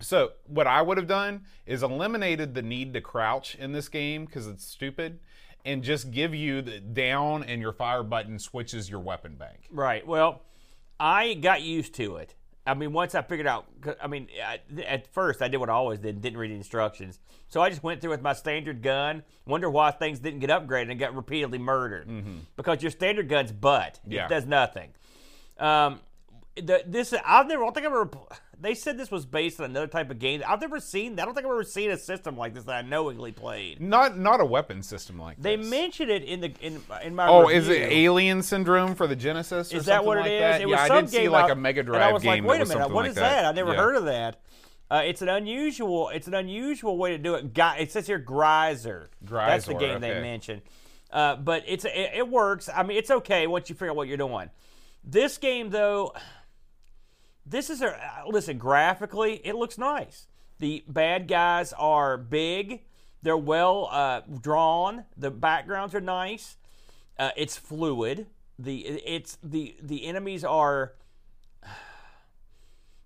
so 0.00 0.32
what 0.46 0.66
I 0.66 0.82
would 0.82 0.96
have 0.96 1.08
done 1.08 1.42
is 1.66 1.82
eliminated 1.82 2.54
the 2.54 2.62
need 2.62 2.94
to 2.94 3.00
crouch 3.00 3.54
in 3.56 3.72
this 3.72 3.88
game 3.88 4.24
because 4.24 4.46
it's 4.46 4.64
stupid, 4.64 5.18
and 5.68 5.82
just 5.82 6.10
give 6.10 6.34
you 6.34 6.62
the 6.62 6.80
down 6.80 7.44
and 7.44 7.60
your 7.60 7.72
fire 7.72 8.02
button 8.02 8.38
switches 8.38 8.88
your 8.88 9.00
weapon 9.00 9.34
bank. 9.34 9.60
Right. 9.70 10.06
Well, 10.06 10.42
I 10.98 11.34
got 11.34 11.62
used 11.62 11.94
to 11.96 12.16
it. 12.16 12.34
I 12.66 12.74
mean, 12.74 12.92
once 12.92 13.14
I 13.14 13.22
figured 13.22 13.46
out, 13.46 13.66
I 14.02 14.08
mean, 14.08 14.28
I, 14.44 14.60
at 14.82 15.06
first 15.12 15.40
I 15.40 15.48
did 15.48 15.58
what 15.58 15.70
I 15.70 15.72
always 15.72 15.98
did, 15.98 16.20
didn't 16.20 16.38
read 16.38 16.50
the 16.50 16.54
instructions. 16.54 17.18
So 17.48 17.62
I 17.62 17.70
just 17.70 17.82
went 17.82 18.00
through 18.00 18.10
with 18.10 18.20
my 18.22 18.34
standard 18.34 18.82
gun. 18.82 19.22
Wonder 19.46 19.70
why 19.70 19.90
things 19.90 20.18
didn't 20.18 20.40
get 20.40 20.50
upgraded 20.50 20.90
and 20.90 21.00
got 21.00 21.14
repeatedly 21.14 21.58
murdered. 21.58 22.08
Because 22.56 22.82
your 22.82 22.90
standard 22.90 23.28
gun's 23.28 23.52
butt. 23.52 24.00
Yeah. 24.06 24.26
It 24.26 24.28
does 24.28 24.46
nothing. 24.46 24.90
Um, 25.58 26.00
the, 26.56 26.82
this 26.86 27.14
I've 27.24 27.46
never. 27.46 27.62
I 27.62 27.66
don't 27.66 27.74
think 27.74 27.86
I've 27.86 27.92
ever. 27.92 28.10
They 28.60 28.74
said 28.74 28.98
this 28.98 29.10
was 29.10 29.24
based 29.24 29.60
on 29.60 29.66
another 29.66 29.86
type 29.86 30.10
of 30.10 30.18
game. 30.18 30.42
I've 30.46 30.60
never 30.60 30.80
seen. 30.80 31.18
I 31.20 31.24
don't 31.24 31.34
think 31.34 31.46
I've 31.46 31.52
ever 31.52 31.62
seen 31.62 31.90
a 31.90 31.96
system 31.96 32.36
like 32.36 32.54
this 32.54 32.64
that 32.64 32.74
I 32.74 32.82
knowingly 32.82 33.30
played. 33.30 33.80
Not 33.80 34.18
not 34.18 34.40
a 34.40 34.44
weapon 34.44 34.82
system 34.82 35.18
like 35.18 35.40
They 35.40 35.56
this. 35.56 35.66
They 35.66 35.70
mentioned 35.70 36.10
it 36.10 36.24
in 36.24 36.40
the 36.40 36.52
in, 36.60 36.82
in 37.04 37.14
my. 37.14 37.28
Oh, 37.28 37.48
is 37.48 37.68
it. 37.68 37.82
Alien 37.92 38.42
Syndrome 38.42 38.94
for 38.96 39.06
the 39.06 39.14
Genesis? 39.14 39.72
Or 39.72 39.76
Is 39.76 39.84
that 39.86 39.96
something 39.96 40.06
what 40.08 40.18
it 40.18 40.20
like 40.22 40.30
is? 40.32 40.40
That? 40.40 40.60
It 40.62 40.66
was 40.66 40.72
yeah, 40.72 40.86
some 40.88 40.96
I 40.96 41.00
did 41.02 41.10
see 41.10 41.16
game 41.18 41.30
like 41.30 41.44
out- 41.44 41.50
a 41.52 41.54
Mega 41.54 41.82
Drive 41.84 42.02
I 42.02 42.12
was 42.12 42.22
game 42.22 42.44
like, 42.44 42.58
wait 42.58 42.60
a 42.62 42.66
minute, 42.66 42.90
what 42.90 43.02
like 43.02 43.10
is 43.10 43.14
that? 43.16 43.44
I 43.44 43.52
never 43.52 43.72
Yeah. 43.72 43.78
heard 43.78 43.96
of 43.96 44.04
that. 44.06 44.40
Uh, 44.90 45.02
it's 45.04 45.22
an 45.22 45.28
unusual. 45.28 46.08
It's 46.08 46.26
an 46.26 46.34
unusual 46.34 46.96
way 46.96 47.10
to 47.10 47.18
do 47.18 47.34
it. 47.34 47.52
Guy, 47.54 47.76
it 47.76 47.92
says 47.92 48.06
here 48.06 48.18
Greiser. 48.18 49.08
That's 49.22 49.66
the 49.66 49.74
game 49.74 50.00
they 50.00 50.20
mentioned. 50.20 50.62
Uh, 51.12 51.36
but 51.36 51.62
it's 51.66 51.84
it, 51.84 52.10
it 52.16 52.28
works. 52.28 52.68
I 52.74 52.82
mean, 52.82 52.96
it's 52.98 53.10
okay 53.10 53.46
once 53.46 53.68
you 53.68 53.74
figure 53.74 53.90
out 53.90 53.96
what 53.96 54.08
you're 54.08 54.16
doing. 54.16 54.50
This 55.04 55.38
game, 55.38 55.70
though, 55.70 56.12
this 57.50 57.70
is 57.70 57.80
a 57.80 57.88
uh, 57.88 58.28
listen. 58.28 58.58
Graphically, 58.58 59.40
it 59.44 59.54
looks 59.54 59.78
nice. 59.78 60.26
The 60.58 60.84
bad 60.88 61.28
guys 61.28 61.72
are 61.74 62.16
big. 62.16 62.82
They're 63.22 63.36
well 63.36 63.88
uh, 63.90 64.20
drawn. 64.40 65.04
The 65.16 65.30
backgrounds 65.30 65.94
are 65.94 66.00
nice. 66.00 66.56
Uh, 67.18 67.30
it's 67.36 67.56
fluid. 67.56 68.26
The 68.58 68.78
it's 68.80 69.38
the 69.42 69.76
the 69.82 70.04
enemies 70.04 70.44
are. 70.44 70.94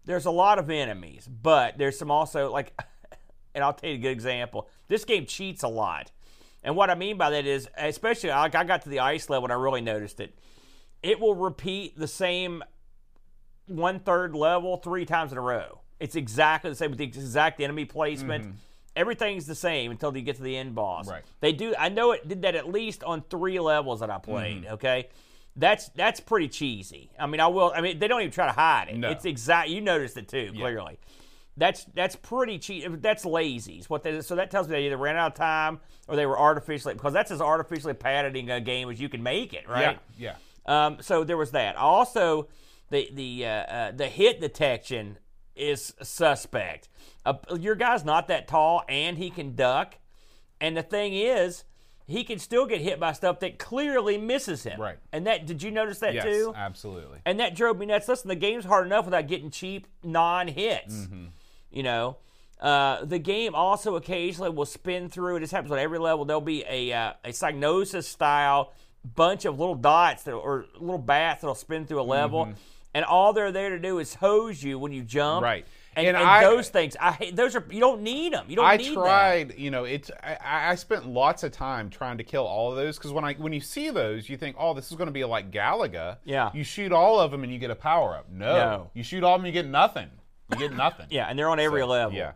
There's 0.05 0.27
a 0.27 0.31
lot 0.31 0.59
of 0.59 0.69
enemies, 0.69 1.29
but 1.29 1.79
there's 1.79 1.97
some 1.97 2.11
also 2.11 2.51
like, 2.51 2.77
and 3.55 3.63
I'll 3.63 3.73
tell 3.73 3.89
you 3.89 3.95
a 3.95 4.01
good 4.01 4.11
example. 4.11 4.69
This 4.89 5.05
game 5.05 5.27
cheats 5.27 5.63
a 5.63 5.69
lot, 5.69 6.11
and 6.65 6.75
what 6.75 6.91
I 6.91 6.97
mean 6.97 7.17
by 7.17 7.31
that 7.31 7.47
is, 7.47 7.69
especially 7.77 8.31
like 8.31 8.57
I 8.57 8.65
got 8.65 8.83
to 8.83 8.89
the 8.89 8.99
ice 8.99 9.31
level 9.31 9.45
and 9.45 9.53
I 9.53 9.57
really 9.57 9.81
noticed 9.81 10.19
it. 10.19 10.37
It 11.05 11.21
will 11.21 11.37
repeat 11.37 11.97
the 11.97 12.09
same 12.09 12.65
one 13.67 14.01
third 14.01 14.35
level 14.35 14.77
three 14.77 15.05
times 15.05 15.33
in 15.33 15.39
a 15.39 15.41
row. 15.41 15.81
It's 16.01 16.17
exactly 16.17 16.71
the 16.71 16.77
same 16.77 16.91
with 16.91 16.99
the 16.99 17.05
exact 17.05 17.61
enemy 17.61 17.85
placement. 17.85 18.57
Everything's 18.95 19.47
the 19.47 19.55
same 19.55 19.91
until 19.91 20.15
you 20.17 20.23
get 20.23 20.37
to 20.37 20.43
the 20.43 20.57
end 20.57 20.75
boss. 20.75 21.09
Right. 21.09 21.23
They 21.41 21.53
do. 21.53 21.75
I 21.79 21.89
know 21.89 22.13
it 22.13 22.29
did 22.29 22.43
that 22.43 22.55
at 22.55 22.69
least 22.69 23.03
on 23.05 23.23
three 23.31 23.59
levels 23.59 24.01
that 24.01 24.11
I 24.11 24.19
played. 24.19 24.67
Okay, 24.67 25.09
that's 25.57 25.89
that's 25.91 26.21
pretty 26.21 26.49
cheesy. 26.49 27.11
I 27.19 27.27
mean, 27.27 27.41
I 27.41 27.47
will. 27.47 27.73
I 27.75 27.81
mean, 27.81 27.99
they 27.99 28.09
don't 28.09 28.21
even 28.21 28.33
try 28.33 28.47
to 28.47 28.53
hide 28.53 28.89
it. 28.89 28.97
No. 28.97 29.11
It's 29.11 29.25
exact. 29.25 29.71
You 29.71 29.81
noticed 29.81 30.17
it 30.17 30.29
too 30.29 30.53
clearly. 30.55 30.99
That's 31.57 31.85
that's 31.95 32.17
pretty 32.17 32.59
cheap. 32.59 32.85
That's 33.01 33.25
lazy. 33.25 33.79
Is 33.79 33.89
what 33.89 34.03
they, 34.03 34.21
so 34.23 34.37
that 34.37 34.51
tells 34.51 34.69
me 34.69 34.73
they 34.73 34.87
either 34.87 34.97
ran 34.97 35.17
out 35.17 35.33
of 35.33 35.39
time 35.39 35.81
or 36.09 36.17
they 36.17 36.27
were 36.27 36.39
artificially 36.39 36.95
because 36.95 37.13
that's 37.13 37.31
as 37.31 37.41
artificially 37.41 37.95
padding 37.95 38.51
a 38.51 38.61
game 38.61 38.91
as 38.91 39.01
you 39.01 39.09
can 39.09 39.23
make 39.23 39.55
it, 39.55 39.69
right? 39.69 39.99
Yeah, 40.19 40.35
yeah. 40.67 40.87
Um, 40.87 40.99
so 41.01 41.25
there 41.25 41.37
was 41.37 41.51
that. 41.53 41.77
Also, 41.77 42.49
the 42.93 43.09
the 43.13 43.47
uh, 43.47 43.49
uh, 43.49 43.91
the 43.91 44.07
hit 44.07 44.41
detection 44.41 45.19
is 45.57 45.95
suspect. 46.03 46.89
Uh, 47.27 47.35
your 47.59 47.75
guy's 47.75 48.05
not 48.05 48.29
that 48.29 48.47
tall, 48.47 48.85
and 48.89 49.19
he 49.19 49.31
can 49.31 49.57
duck. 49.57 49.97
And 50.61 50.77
the 50.77 50.83
thing 50.83 51.15
is, 51.15 51.65
he 52.07 52.23
can 52.23 52.39
still 52.39 52.67
get 52.67 52.81
hit 52.81 53.01
by 53.01 53.13
stuff 53.13 53.41
that 53.41 53.59
clearly 53.59 54.19
misses 54.19 54.63
him. 54.63 54.81
Right. 54.81 54.99
And 55.13 55.27
that 55.27 55.47
did 55.47 55.63
you 55.63 55.71
notice 55.71 55.99
that 56.01 56.15
Yes, 56.15 56.25
too? 56.25 56.53
absolutely. 56.55 57.19
And 57.25 57.41
that 57.41 57.57
drove 57.57 57.79
me 57.79 57.87
nuts. 57.87 58.07
Listen, 58.07 58.29
the 58.29 58.37
game's 58.37 58.65
hard 58.65 58.87
enough 58.87 59.07
without 59.07 59.27
getting 59.27 59.51
cheap 59.51 59.89
non-hits. 60.05 60.95
Mm-hmm. 60.95 61.25
You 61.71 61.83
know, 61.83 62.19
uh, 62.61 63.05
the 63.05 63.19
game 63.19 63.55
also 63.55 63.97
occasionally 63.97 64.51
will 64.51 64.67
spin 64.67 65.09
through. 65.09 65.37
It 65.37 65.41
this 65.41 65.51
happens 65.51 65.73
on 65.73 65.79
every 65.79 65.99
level. 65.99 66.25
There'll 66.25 66.41
be 66.41 66.65
a 66.69 66.93
uh, 66.93 67.13
a 67.25 67.31
Psygnosis 67.31 68.05
style 68.05 68.73
bunch 69.05 69.45
of 69.45 69.59
little 69.59 69.75
dots 69.75 70.23
that, 70.25 70.33
or 70.33 70.67
little 70.79 70.99
bats 70.99 71.41
that'll 71.41 71.55
spin 71.55 71.87
through 71.87 72.01
a 72.01 72.05
level, 72.05 72.53
and 72.95 73.05
all 73.05 73.33
they're 73.33 73.53
there 73.53 73.71
to 73.71 73.79
do 73.79 73.99
is 73.99 74.15
hose 74.15 74.63
you 74.63 74.79
when 74.79 74.93
you 74.93 75.03
jump. 75.03 75.43
Right. 75.43 75.67
And, 75.95 76.07
And 76.07 76.17
and 76.17 76.27
I- 76.27 76.43
those 76.43 76.71
things, 76.71 76.97
I. 76.99 77.33
Those 77.35 77.55
are 77.55 77.65
you 77.71 77.79
don't 77.81 78.01
need 78.03 78.33
them. 78.33 78.47
You 78.49 78.57
don't 78.57 78.65
I 78.65 78.77
need 78.79 78.89
that. 78.91 78.95
tried, 78.95 79.59
you 79.59 79.71
know, 79.71 79.85
it's. 79.85 80.11
I, 80.23 80.71
I 80.71 80.75
spent 80.77 81.07
lots 81.07 81.43
of 81.43 81.53
time 81.53 81.91
trying 81.91 82.17
to 82.19 82.25
kill 82.25 82.45
all 82.47 82.71
of 82.71 82.77
those 82.77 82.97
because 82.97 83.13
when 83.13 83.25
I 83.25 83.35
when 83.35 83.53
you 83.53 83.61
see 83.61 83.91
those, 83.91 84.29
you 84.29 84.39
think, 84.39 84.57
oh, 84.59 84.73
this 84.73 84.91
is 84.91 84.97
going 84.97 85.09
to 85.09 85.13
be 85.13 85.25
like 85.25 85.51
Galaga. 85.51 86.17
Yeah. 86.25 86.51
You 86.55 86.65
shoot 86.65 86.93
all 86.93 87.21
of 87.21 87.31
them 87.31 87.43
and 87.45 87.53
you 87.53 87.59
get 87.59 87.71
a 87.71 87.75
power 87.75 88.17
up. 88.17 88.31
No. 88.31 88.55
No. 88.55 88.91
You 88.95 89.03
shoot 89.03 89.23
all 89.23 89.35
of 89.35 89.43
them, 89.43 89.47
you 89.47 89.53
get 89.53 89.67
nothing. 89.67 90.09
You 90.51 90.57
get 90.59 90.73
nothing. 90.75 91.07
Yeah, 91.11 91.27
and 91.29 91.39
they're 91.39 91.51
on 91.51 91.61
every 91.61 91.83
So, 91.83 91.87
level. 91.89 92.17
Yeah. 92.17 92.33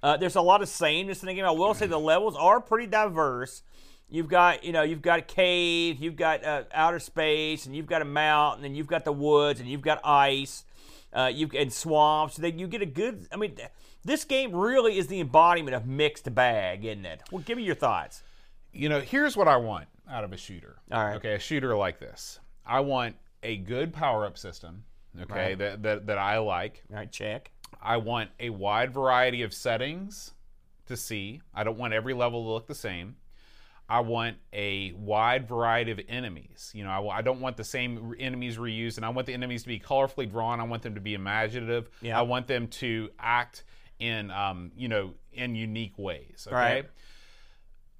Uh, 0.00 0.16
there's 0.16 0.34
a 0.36 0.40
lot 0.40 0.62
of 0.62 0.68
sameness 0.68 1.22
in 1.22 1.26
the 1.28 1.34
game. 1.34 1.44
I 1.44 1.50
will 1.52 1.74
say 1.74 1.86
the 1.86 1.98
levels 1.98 2.36
are 2.36 2.60
pretty 2.60 2.86
diverse. 2.88 3.62
You've 4.12 4.28
got, 4.28 4.62
you 4.62 4.72
know, 4.72 4.82
you've 4.82 5.00
got 5.00 5.20
a 5.20 5.22
cave, 5.22 5.98
you've 5.98 6.16
got 6.16 6.44
uh, 6.44 6.64
outer 6.74 6.98
space, 6.98 7.64
and 7.64 7.74
you've 7.74 7.86
got 7.86 8.02
a 8.02 8.04
mountain, 8.04 8.66
and 8.66 8.76
you've 8.76 8.86
got 8.86 9.06
the 9.06 9.12
woods, 9.12 9.58
and 9.58 9.66
you've 9.66 9.80
got 9.80 10.00
ice, 10.04 10.64
uh, 11.14 11.30
you 11.32 11.48
and 11.58 11.72
swamps. 11.72 12.36
Then 12.36 12.58
you 12.58 12.66
get 12.66 12.82
a 12.82 12.86
good. 12.86 13.26
I 13.32 13.36
mean, 13.36 13.54
th- 13.54 13.70
this 14.04 14.24
game 14.24 14.54
really 14.54 14.98
is 14.98 15.06
the 15.06 15.18
embodiment 15.20 15.74
of 15.74 15.86
mixed 15.86 16.32
bag, 16.34 16.84
isn't 16.84 17.06
it? 17.06 17.22
Well, 17.30 17.42
give 17.46 17.56
me 17.56 17.64
your 17.64 17.74
thoughts. 17.74 18.22
you 18.70 18.90
know, 18.90 19.00
here's 19.00 19.34
what 19.34 19.48
I 19.48 19.56
want 19.56 19.88
out 20.10 20.24
of 20.24 20.32
a 20.34 20.36
shooter. 20.36 20.76
All 20.90 21.04
right. 21.06 21.16
Okay, 21.16 21.32
a 21.34 21.38
shooter 21.38 21.74
like 21.74 21.98
this. 21.98 22.38
I 22.66 22.80
want 22.80 23.16
a 23.42 23.56
good 23.56 23.94
power 23.94 24.26
up 24.26 24.36
system. 24.36 24.84
Okay, 25.22 25.32
Right. 25.50 25.58
that, 25.58 25.82
that 25.84 26.06
that 26.08 26.18
I 26.18 26.36
like. 26.38 26.82
All 26.90 26.96
right, 26.96 27.10
check. 27.10 27.50
I 27.80 27.96
want 27.96 28.28
a 28.38 28.50
wide 28.50 28.92
variety 28.92 29.42
of 29.42 29.54
settings 29.54 30.32
to 30.86 30.98
see. 30.98 31.40
I 31.54 31.64
don't 31.64 31.78
want 31.78 31.94
every 31.94 32.12
level 32.12 32.44
to 32.44 32.50
look 32.50 32.66
the 32.66 32.74
same. 32.74 33.16
I 33.92 34.00
want 34.00 34.38
a 34.54 34.92
wide 34.96 35.46
variety 35.46 35.90
of 35.90 36.00
enemies. 36.08 36.70
You 36.72 36.82
know, 36.82 36.88
I, 36.88 37.18
I 37.18 37.20
don't 37.20 37.42
want 37.42 37.58
the 37.58 37.64
same 37.64 38.14
enemies 38.18 38.56
reused, 38.56 38.96
and 38.96 39.04
I 39.04 39.10
want 39.10 39.26
the 39.26 39.34
enemies 39.34 39.64
to 39.64 39.68
be 39.68 39.78
colorfully 39.78 40.30
drawn. 40.30 40.60
I 40.60 40.62
want 40.62 40.82
them 40.82 40.94
to 40.94 41.00
be 41.02 41.12
imaginative. 41.12 41.90
Yeah. 42.00 42.18
I 42.18 42.22
want 42.22 42.46
them 42.46 42.68
to 42.68 43.10
act 43.18 43.64
in, 43.98 44.30
um, 44.30 44.72
you 44.74 44.88
know, 44.88 45.12
in 45.30 45.54
unique 45.54 45.98
ways. 45.98 46.46
Okay. 46.46 46.56
Right. 46.56 46.90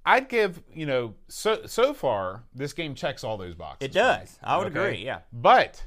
I'd 0.03 0.29
give, 0.29 0.63
you 0.73 0.87
know, 0.87 1.13
so 1.27 1.67
so 1.67 1.93
far 1.93 2.43
this 2.55 2.73
game 2.73 2.95
checks 2.95 3.23
all 3.23 3.37
those 3.37 3.53
boxes. 3.53 3.85
It 3.85 3.93
does. 3.93 4.39
I 4.43 4.57
would 4.57 4.75
okay? 4.75 4.79
agree. 4.79 5.05
Yeah. 5.05 5.19
But 5.31 5.85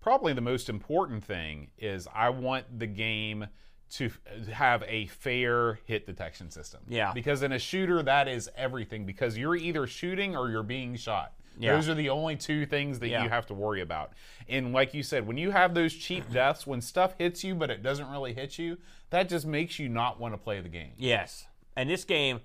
probably 0.00 0.34
the 0.34 0.42
most 0.42 0.68
important 0.68 1.24
thing 1.24 1.70
is 1.78 2.06
I 2.14 2.28
want 2.28 2.78
the 2.78 2.86
game 2.86 3.46
to 3.90 4.10
have 4.52 4.82
a 4.86 5.06
fair 5.06 5.80
hit 5.84 6.06
detection 6.06 6.50
system. 6.50 6.80
Yeah. 6.88 7.12
Because 7.12 7.42
in 7.42 7.52
a 7.52 7.58
shooter, 7.58 8.02
that 8.02 8.28
is 8.28 8.48
everything. 8.56 9.04
Because 9.04 9.36
you're 9.36 9.56
either 9.56 9.86
shooting 9.86 10.36
or 10.36 10.48
you're 10.50 10.62
being 10.62 10.96
shot. 10.96 11.32
Yeah. 11.58 11.74
Those 11.74 11.88
are 11.88 11.94
the 11.94 12.08
only 12.10 12.36
two 12.36 12.64
things 12.66 13.00
that 13.00 13.08
Yeah. 13.08 13.22
you 13.24 13.28
have 13.28 13.46
to 13.46 13.54
worry 13.54 13.80
about. 13.80 14.12
And 14.48 14.72
like 14.72 14.94
you 14.94 15.02
said, 15.02 15.26
when 15.26 15.36
you 15.36 15.50
have 15.50 15.74
those 15.74 15.92
cheap 15.92 16.30
deaths, 16.32 16.66
when 16.66 16.80
stuff 16.80 17.14
hits 17.18 17.42
you 17.44 17.54
but 17.54 17.70
it 17.70 17.82
doesn't 17.82 18.08
really 18.08 18.32
hit 18.32 18.58
you, 18.58 18.78
that 19.10 19.28
just 19.28 19.44
makes 19.44 19.78
you 19.78 19.88
not 19.88 20.20
want 20.20 20.34
to 20.34 20.38
play 20.38 20.60
the 20.60 20.68
game. 20.68 20.92
Yes, 20.96 21.46
and 21.76 21.90
this 21.90 22.04
game, 22.04 22.40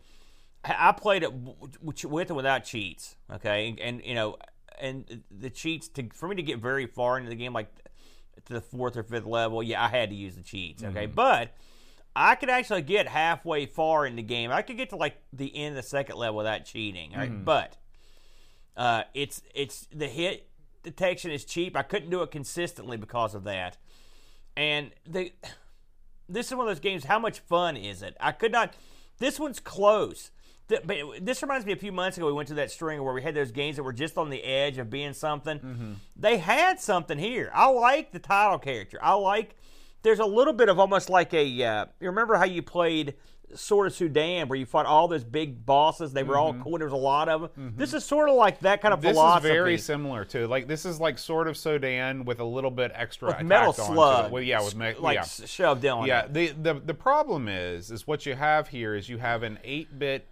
I 0.63 0.91
played 0.93 1.21
it 1.23 1.31
with 1.31 2.03
and 2.29 2.35
without 2.35 2.63
cheats. 2.65 3.15
Okay, 3.31 3.75
and, 3.79 4.01
you 4.03 4.15
know, 4.15 4.37
and 4.81 5.23
the 5.31 5.49
cheats 5.51 5.87
to 5.89 6.09
for 6.11 6.27
me 6.27 6.35
to 6.35 6.43
get 6.43 6.59
very 6.59 6.87
far 6.87 7.17
into 7.17 7.29
the 7.29 7.35
game, 7.35 7.53
like 7.53 7.67
to 8.45 8.53
the 8.53 8.61
fourth 8.61 8.95
or 8.97 9.03
fifth 9.03 9.25
level, 9.25 9.61
yeah, 9.63 9.83
I 9.83 9.87
had 9.87 10.09
to 10.09 10.15
use 10.15 10.35
the 10.35 10.43
cheats. 10.43 10.83
Okay, 10.83 11.05
Mm-hmm. 11.05 11.15
but 11.15 11.55
I 12.15 12.35
could 12.35 12.49
actually 12.49 12.81
get 12.83 13.07
halfway 13.07 13.65
far 13.65 14.05
in 14.05 14.15
the 14.15 14.21
game. 14.23 14.51
I 14.51 14.61
could 14.61 14.77
get 14.77 14.89
to 14.91 14.95
like 14.95 15.17
the 15.33 15.55
end 15.55 15.77
of 15.77 15.83
the 15.83 15.87
second 15.89 16.15
level 16.17 16.37
without 16.37 16.63
cheating. 16.65 17.11
Right, 17.15 17.29
Mm-hmm. 17.31 17.43
but 17.43 17.77
uh, 18.77 19.03
it's 19.13 19.41
it's 19.53 19.87
the 19.93 20.07
hit 20.07 20.47
detection 20.83 21.31
is 21.31 21.43
cheap. 21.45 21.75
I 21.75 21.81
couldn't 21.83 22.09
do 22.09 22.21
it 22.21 22.31
consistently 22.31 22.97
because 22.97 23.33
of 23.35 23.43
that, 23.45 23.77
and 24.55 24.91
the 25.05 25.31
this 26.29 26.47
is 26.47 26.55
one 26.55 26.67
of 26.67 26.71
those 26.75 26.79
games. 26.81 27.05
How 27.05 27.19
much 27.19 27.39
fun 27.39 27.77
is 27.77 28.01
it? 28.01 28.15
I 28.19 28.31
could 28.31 28.51
not. 28.51 28.73
This 29.17 29.39
one's 29.39 29.59
close. 29.59 30.31
This 30.67 31.41
reminds 31.41 31.65
me 31.65 31.73
a 31.73 31.77
few 31.77 31.91
months 31.91 32.17
ago 32.17 32.25
we 32.25 32.33
went 32.33 32.47
to 32.49 32.55
that 32.55 32.71
string 32.71 33.03
where 33.03 33.13
we 33.13 33.21
had 33.21 33.35
those 33.35 33.51
games 33.51 33.75
that 33.75 33.83
were 33.83 33.93
just 33.93 34.17
on 34.17 34.29
the 34.29 34.43
edge 34.43 34.77
of 34.77 34.89
being 34.89 35.13
something. 35.13 35.59
Mm-hmm. 35.59 35.93
They 36.15 36.37
had 36.37 36.79
something 36.79 37.17
here. 37.17 37.51
I 37.53 37.67
like 37.67 38.11
the 38.11 38.19
title 38.19 38.59
character. 38.59 38.97
I 39.01 39.13
like. 39.13 39.55
There's 40.01 40.19
a 40.19 40.25
little 40.25 40.53
bit 40.53 40.69
of 40.69 40.79
almost 40.79 41.09
like 41.09 41.33
a. 41.33 41.63
Uh, 41.63 41.85
you 41.99 42.07
remember 42.07 42.35
how 42.35 42.45
you 42.45 42.61
played 42.61 43.15
Sword 43.53 43.87
of 43.87 43.93
Sodan, 43.93 44.47
where 44.47 44.57
you 44.57 44.65
fought 44.65 44.85
all 44.85 45.07
those 45.07 45.23
big 45.23 45.65
bosses? 45.65 46.13
They 46.13 46.23
were 46.23 46.37
all 46.37 46.53
cool. 46.55 46.77
There 46.77 46.87
was 46.87 46.93
a 46.93 46.97
lot 46.97 47.29
of 47.29 47.41
them. 47.55 47.73
This 47.77 47.93
is 47.93 48.03
sort 48.03 48.29
of 48.29 48.35
like 48.35 48.59
that 48.61 48.81
kind 48.81 48.93
of 48.93 48.99
Mm-hmm. 49.01 49.07
This 49.09 49.17
is 49.17 49.51
very 49.51 49.77
similar 49.77 50.25
to 50.25 50.47
like 50.47 50.67
this 50.67 50.85
is 50.85 50.99
like 50.99 51.17
Sword 51.19 51.47
of 51.47 51.55
Sodan 51.55 52.25
with 52.25 52.39
a 52.39 52.43
little 52.43 52.71
bit 52.71 52.91
extra 52.95 53.29
with 53.29 53.45
metal 53.45 53.71
it. 53.71 53.75
slug. 53.75 54.31
Well, 54.31 54.41
yeah, 54.41 54.61
with 54.63 54.75
me- 54.75 54.95
like 54.97 55.15
yeah. 55.15 55.23
shoved 55.23 55.81
down. 55.81 56.05
Yeah, 56.07 56.27
the, 56.27 56.47
the 56.49 56.73
the 56.73 56.93
problem 56.93 57.47
is 57.47 57.91
is 57.91 58.07
what 58.07 58.25
you 58.25 58.33
have 58.35 58.67
here 58.67 58.95
is 58.95 59.09
you 59.09 59.17
have 59.19 59.43
an 59.43 59.59
8-bit 59.63 60.27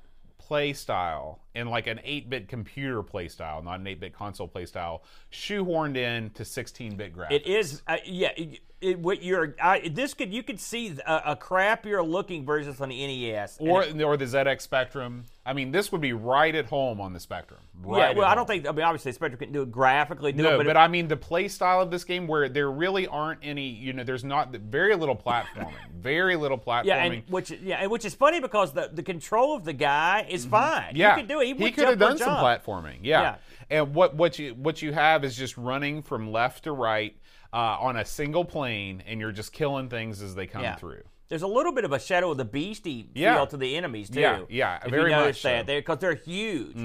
play 0.47 0.73
style 0.73 1.42
and 1.55 1.69
like 1.69 1.87
an 1.87 1.99
8-bit 2.05 2.47
computer 2.47 3.03
play 3.03 3.27
style, 3.27 3.61
not 3.61 3.79
an 3.79 3.85
8-bit 3.85 4.13
console 4.13 4.47
play 4.47 4.65
style, 4.65 5.03
shoehorned 5.31 5.97
in 5.97 6.29
to 6.31 6.43
16-bit 6.43 7.15
graphics. 7.15 7.31
It 7.31 7.47
is, 7.47 7.81
uh, 7.87 7.97
yeah. 8.05 8.31
It, 8.35 8.59
it, 8.81 8.99
what 8.99 9.23
you're, 9.23 9.55
I, 9.61 9.87
this 9.93 10.13
could 10.13 10.33
you 10.33 10.43
could 10.43 10.59
see 10.59 10.93
a, 11.07 11.21
a 11.27 11.35
crappier 11.37 12.05
looking 12.05 12.45
version 12.45 12.75
on 12.79 12.89
the 12.89 13.07
NES. 13.07 13.57
or 13.59 13.83
it- 13.83 14.01
or 14.01 14.17
the 14.17 14.25
ZX 14.25 14.61
Spectrum. 14.61 15.23
I 15.45 15.51
mean, 15.51 15.71
this 15.73 15.91
would 15.91 15.99
be 15.99 16.13
right 16.13 16.55
at 16.55 16.65
home 16.67 17.01
on 17.01 17.11
the 17.11 17.19
Spectrum. 17.19 17.59
Right 17.81 18.11
yeah, 18.11 18.17
well, 18.17 18.27
I 18.29 18.33
don't 18.35 18.45
think. 18.45 18.65
I 18.65 18.71
mean, 18.71 18.85
obviously, 18.85 19.11
Spectrum 19.11 19.37
couldn't 19.37 19.53
do 19.53 19.61
it 19.63 19.71
graphically. 19.71 20.31
Do 20.31 20.41
No, 20.43 20.55
it, 20.55 20.57
but, 20.59 20.67
but, 20.67 20.77
I 20.77 20.87
mean 20.87 21.09
the 21.09 21.17
play 21.17 21.49
style 21.49 21.81
of 21.81 21.91
this 21.91 22.05
game 22.05 22.27
where 22.27 22.47
there 22.47 22.71
really 22.71 23.07
aren't 23.07 23.39
any, 23.43 23.67
you 23.67 23.91
know, 23.91 24.05
there's 24.05 24.23
not 24.23 24.51
very 24.51 24.95
little 24.95 25.17
platforming, 25.17 25.73
very 25.99 26.37
little 26.37 26.57
platforming. 26.57 26.85
yeah, 26.85 27.03
and 27.03 27.23
which 27.27 27.51
yeah, 27.51 27.85
which 27.87 28.05
is 28.05 28.13
funny 28.15 28.39
because 28.39 28.71
the, 28.71 28.89
the 28.93 29.03
control 29.03 29.53
of 29.55 29.65
the 29.65 29.73
guy 29.73 30.25
is 30.29 30.45
fine. 30.45 30.81
Mm-hmm. 30.89 30.95
Yeah, 30.97 31.15
he 31.15 31.21
could 31.21 31.27
do 31.29 31.41
it. 31.41 31.42
He, 31.47 31.53
would 31.53 31.75
could 31.75 31.85
have 31.87 31.99
done 31.99 32.17
some 32.17 32.35
platforming. 32.37 32.99
Yeah. 33.01 33.21
Yeah. 33.21 33.35
and 33.69 33.93
what 33.95 34.15
what 34.15 34.37
you 34.39 34.53
what 34.55 34.81
you 34.81 34.91
have 34.93 35.23
is 35.23 35.35
just 35.35 35.57
running 35.57 36.01
from 36.01 36.31
left 36.31 36.63
to 36.65 36.71
right 36.71 37.15
uh, 37.53 37.77
on 37.79 37.97
a 37.97 38.05
single 38.05 38.43
plane, 38.45 39.03
and 39.05 39.19
you're 39.19 39.31
just 39.31 39.53
killing 39.53 39.87
things 39.89 40.21
as 40.21 40.33
they 40.35 40.47
come 40.47 40.63
Yeah. 40.63 40.75
through. 40.75 41.03
There's 41.29 41.41
a 41.43 41.47
little 41.47 41.71
bit 41.71 41.85
of 41.85 41.91
a 41.93 41.99
shadow 41.99 42.31
of 42.31 42.37
the 42.37 42.45
beastie 42.45 43.09
Yeah. 43.15 43.35
feel 43.35 43.47
to 43.47 43.57
the 43.57 43.75
enemies 43.75 44.09
too. 44.09 44.19
Yeah, 44.19 44.41
yeah, 44.49 44.79
if 44.83 44.91
very 44.91 45.09
you 45.11 45.15
notice 45.17 45.37
much 45.37 45.41
so. 45.41 45.49
Mm-hmm. 45.49 45.65
that 45.67 45.75
because 45.77 45.97
they're 45.99 46.15
huge. 46.15 46.77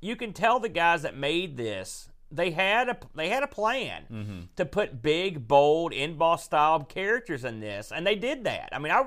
You 0.00 0.16
can 0.16 0.32
tell 0.32 0.60
the 0.60 0.68
guys 0.68 1.02
that 1.02 1.16
made 1.16 1.56
this 1.56 2.08
they 2.30 2.50
had 2.50 2.88
a 2.88 2.96
they 3.14 3.28
had 3.28 3.42
a 3.42 3.46
plan 3.46 4.02
Mm-hmm. 4.12 4.38
to 4.56 4.64
put 4.66 5.00
big, 5.00 5.46
bold, 5.46 5.92
in-boss 5.92 6.44
style 6.44 6.82
characters 6.82 7.44
in 7.44 7.60
this, 7.60 7.92
and 7.92 8.06
they 8.06 8.16
did 8.16 8.44
that. 8.44 8.68
I 8.72 8.78
mean, 8.80 8.92
I 8.92 9.02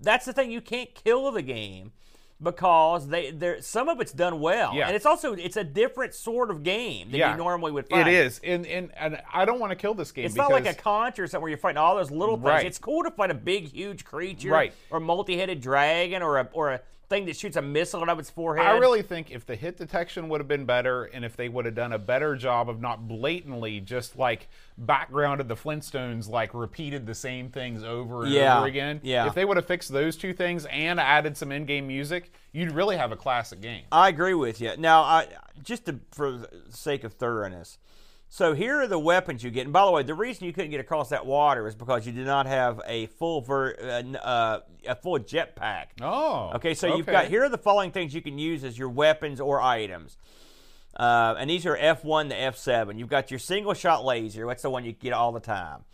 that's 0.00 0.26
the 0.26 0.32
thing 0.32 0.50
you 0.50 0.60
can't 0.60 0.92
kill 0.94 1.30
the 1.30 1.42
game 1.42 1.92
because 2.40 3.08
they 3.08 3.30
there 3.32 3.60
some 3.60 3.88
of 3.88 4.00
it's 4.00 4.12
done 4.12 4.38
well, 4.40 4.72
Yeah. 4.74 4.86
and 4.86 4.94
it's 4.94 5.06
also 5.06 5.32
it's 5.34 5.56
a 5.56 5.64
different 5.64 6.14
sort 6.14 6.50
of 6.50 6.62
game 6.62 7.10
than 7.10 7.18
Yeah, 7.20 7.32
you 7.32 7.36
normally 7.38 7.72
would 7.72 7.86
It 7.86 7.90
find. 7.90 8.08
is, 8.08 8.40
and 8.44 8.64
and, 8.66 8.90
and 8.96 9.20
I 9.32 9.44
don't 9.44 9.58
want 9.58 9.70
to 9.70 9.76
kill 9.76 9.94
this 9.94 10.12
game. 10.12 10.24
It's 10.26 10.34
because, 10.34 10.50
not 10.50 10.64
like 10.64 10.66
a 10.72 10.80
conch 10.80 11.18
or 11.18 11.26
something 11.26 11.42
where 11.42 11.48
you're 11.50 11.58
fighting 11.58 11.78
all 11.78 11.96
those 11.96 12.10
little 12.10 12.36
things. 12.36 12.46
Right. 12.46 12.66
It's 12.66 12.78
cool 12.78 13.02
to 13.02 13.10
fight 13.10 13.30
a 13.30 13.34
big, 13.34 13.72
huge 13.72 14.04
creature, 14.04 14.50
Right. 14.50 14.72
or 14.90 15.00
multi-headed 15.00 15.60
dragon, 15.60 16.22
or 16.22 16.38
a 16.38 16.48
or 16.52 16.70
a 16.74 16.80
thing 17.08 17.24
that 17.26 17.36
shoots 17.36 17.56
a 17.56 17.62
missile 17.62 18.02
out 18.02 18.08
of 18.10 18.18
its 18.18 18.28
forehead. 18.28 18.66
I 18.66 18.76
really 18.78 19.00
think 19.02 19.30
if 19.30 19.46
the 19.46 19.56
hit 19.56 19.78
detection 19.78 20.28
would 20.28 20.40
have 20.40 20.48
been 20.48 20.66
better, 20.66 21.04
and 21.04 21.24
if 21.24 21.36
they 21.36 21.48
would 21.48 21.64
have 21.64 21.74
done 21.74 21.92
a 21.92 21.98
better 21.98 22.36
job 22.36 22.68
of 22.68 22.80
not 22.80 23.08
blatantly 23.08 23.80
just 23.80 24.16
like 24.18 24.48
background 24.76 25.40
of 25.40 25.48
the 25.48 25.54
Flintstones, 25.56 26.28
like 26.28 26.52
repeated 26.52 27.06
the 27.06 27.14
same 27.14 27.48
things 27.48 27.82
over 27.82 28.24
and 28.24 28.32
Yeah, 28.32 28.58
over 28.58 28.66
again. 28.66 29.00
yeah. 29.02 29.26
If 29.26 29.34
they 29.34 29.44
would 29.44 29.56
have 29.56 29.66
fixed 29.66 29.90
those 29.90 30.16
two 30.16 30.32
things 30.34 30.66
and 30.66 31.00
added 31.00 31.36
some 31.36 31.50
in-game 31.50 31.86
music, 31.86 32.30
you'd 32.52 32.72
really 32.72 32.96
have 32.96 33.10
a 33.10 33.16
classic 33.16 33.60
game. 33.60 33.84
I 33.90 34.08
agree 34.08 34.34
with 34.34 34.60
you. 34.60 34.72
Now, 34.76 35.02
I 35.02 35.26
just 35.62 35.86
to, 35.86 35.98
for 36.12 36.32
the 36.32 36.48
sake 36.68 37.04
of 37.04 37.14
thoroughness. 37.14 37.78
So 38.30 38.52
here 38.52 38.80
are 38.80 38.86
the 38.86 38.98
weapons 38.98 39.42
you 39.42 39.50
get. 39.50 39.64
And 39.64 39.72
by 39.72 39.84
the 39.86 39.90
way, 39.90 40.02
the 40.02 40.14
reason 40.14 40.46
you 40.46 40.52
couldn't 40.52 40.70
get 40.70 40.80
across 40.80 41.08
that 41.08 41.24
water 41.24 41.66
is 41.66 41.74
because 41.74 42.06
you 42.06 42.12
did 42.12 42.26
not 42.26 42.46
have 42.46 42.80
a 42.86 43.06
full 43.06 43.40
ver, 43.40 43.74
uh, 43.80 44.16
uh, 44.18 44.60
a 44.86 44.94
full 44.94 45.18
jetpack. 45.18 45.86
Oh. 46.02 46.52
Okay, 46.56 46.74
so 46.74 46.94
you've 46.94 47.06
got 47.06 47.26
here 47.26 47.44
are 47.44 47.48
the 47.48 47.58
following 47.58 47.90
things 47.90 48.14
you 48.14 48.20
can 48.20 48.38
use 48.38 48.64
as 48.64 48.78
your 48.78 48.90
weapons 48.90 49.40
or 49.40 49.62
items. 49.62 50.18
Uh, 50.94 51.36
and 51.38 51.48
these 51.48 51.64
are 51.64 51.76
F1 51.76 52.30
to 52.30 52.34
F7. 52.34 52.98
You've 52.98 53.08
got 53.08 53.30
your 53.30 53.38
single 53.38 53.72
shot 53.72 54.04
laser. 54.04 54.46
That's 54.46 54.62
the 54.62 54.70
one 54.70 54.84
you 54.84 54.92
get 54.92 55.12
all 55.12 55.32
the 55.32 55.40
time. 55.40 55.84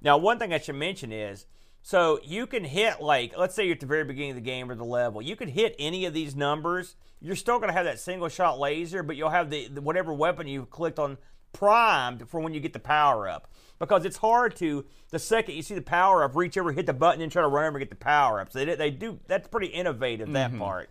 Now, 0.00 0.16
one 0.16 0.38
thing 0.38 0.52
I 0.52 0.58
should 0.58 0.76
mention 0.76 1.12
is 1.12 1.46
so 1.82 2.20
you 2.22 2.46
can 2.46 2.64
hit, 2.64 3.02
like, 3.02 3.36
let's 3.36 3.56
say 3.56 3.64
you're 3.64 3.74
at 3.74 3.80
the 3.80 3.86
very 3.86 4.04
beginning 4.04 4.30
of 4.30 4.36
the 4.36 4.42
game 4.42 4.70
or 4.70 4.76
the 4.76 4.84
level, 4.84 5.20
you 5.20 5.34
could 5.34 5.48
hit 5.48 5.74
any 5.78 6.06
of 6.06 6.14
these 6.14 6.36
numbers. 6.36 6.94
You're 7.20 7.36
still 7.36 7.58
going 7.58 7.68
to 7.68 7.74
have 7.74 7.86
that 7.86 7.98
single 7.98 8.28
shot 8.28 8.58
laser, 8.60 9.02
but 9.02 9.16
you'll 9.16 9.30
have 9.30 9.50
the, 9.50 9.66
the 9.66 9.80
whatever 9.80 10.12
weapon 10.12 10.46
you've 10.46 10.70
clicked 10.70 11.00
on 11.00 11.18
primed 11.52 12.28
for 12.28 12.40
when 12.40 12.54
you 12.54 12.60
get 12.60 12.72
the 12.72 12.78
power 12.78 13.28
up. 13.28 13.48
Because 13.78 14.04
it's 14.04 14.18
hard 14.18 14.54
to, 14.56 14.84
the 15.10 15.18
second 15.18 15.56
you 15.56 15.62
see 15.62 15.74
the 15.74 15.82
power 15.82 16.22
up, 16.22 16.36
reach 16.36 16.56
over, 16.56 16.70
hit 16.72 16.86
the 16.86 16.92
button, 16.92 17.20
and 17.20 17.32
try 17.32 17.42
to 17.42 17.48
run 17.48 17.64
over 17.64 17.78
and 17.78 17.80
get 17.80 17.90
the 17.90 17.96
power 17.96 18.40
up. 18.40 18.52
So 18.52 18.64
they, 18.64 18.74
they 18.76 18.90
do, 18.90 19.18
that's 19.26 19.48
pretty 19.48 19.66
innovative, 19.68 20.32
that 20.32 20.56
part. 20.56 20.90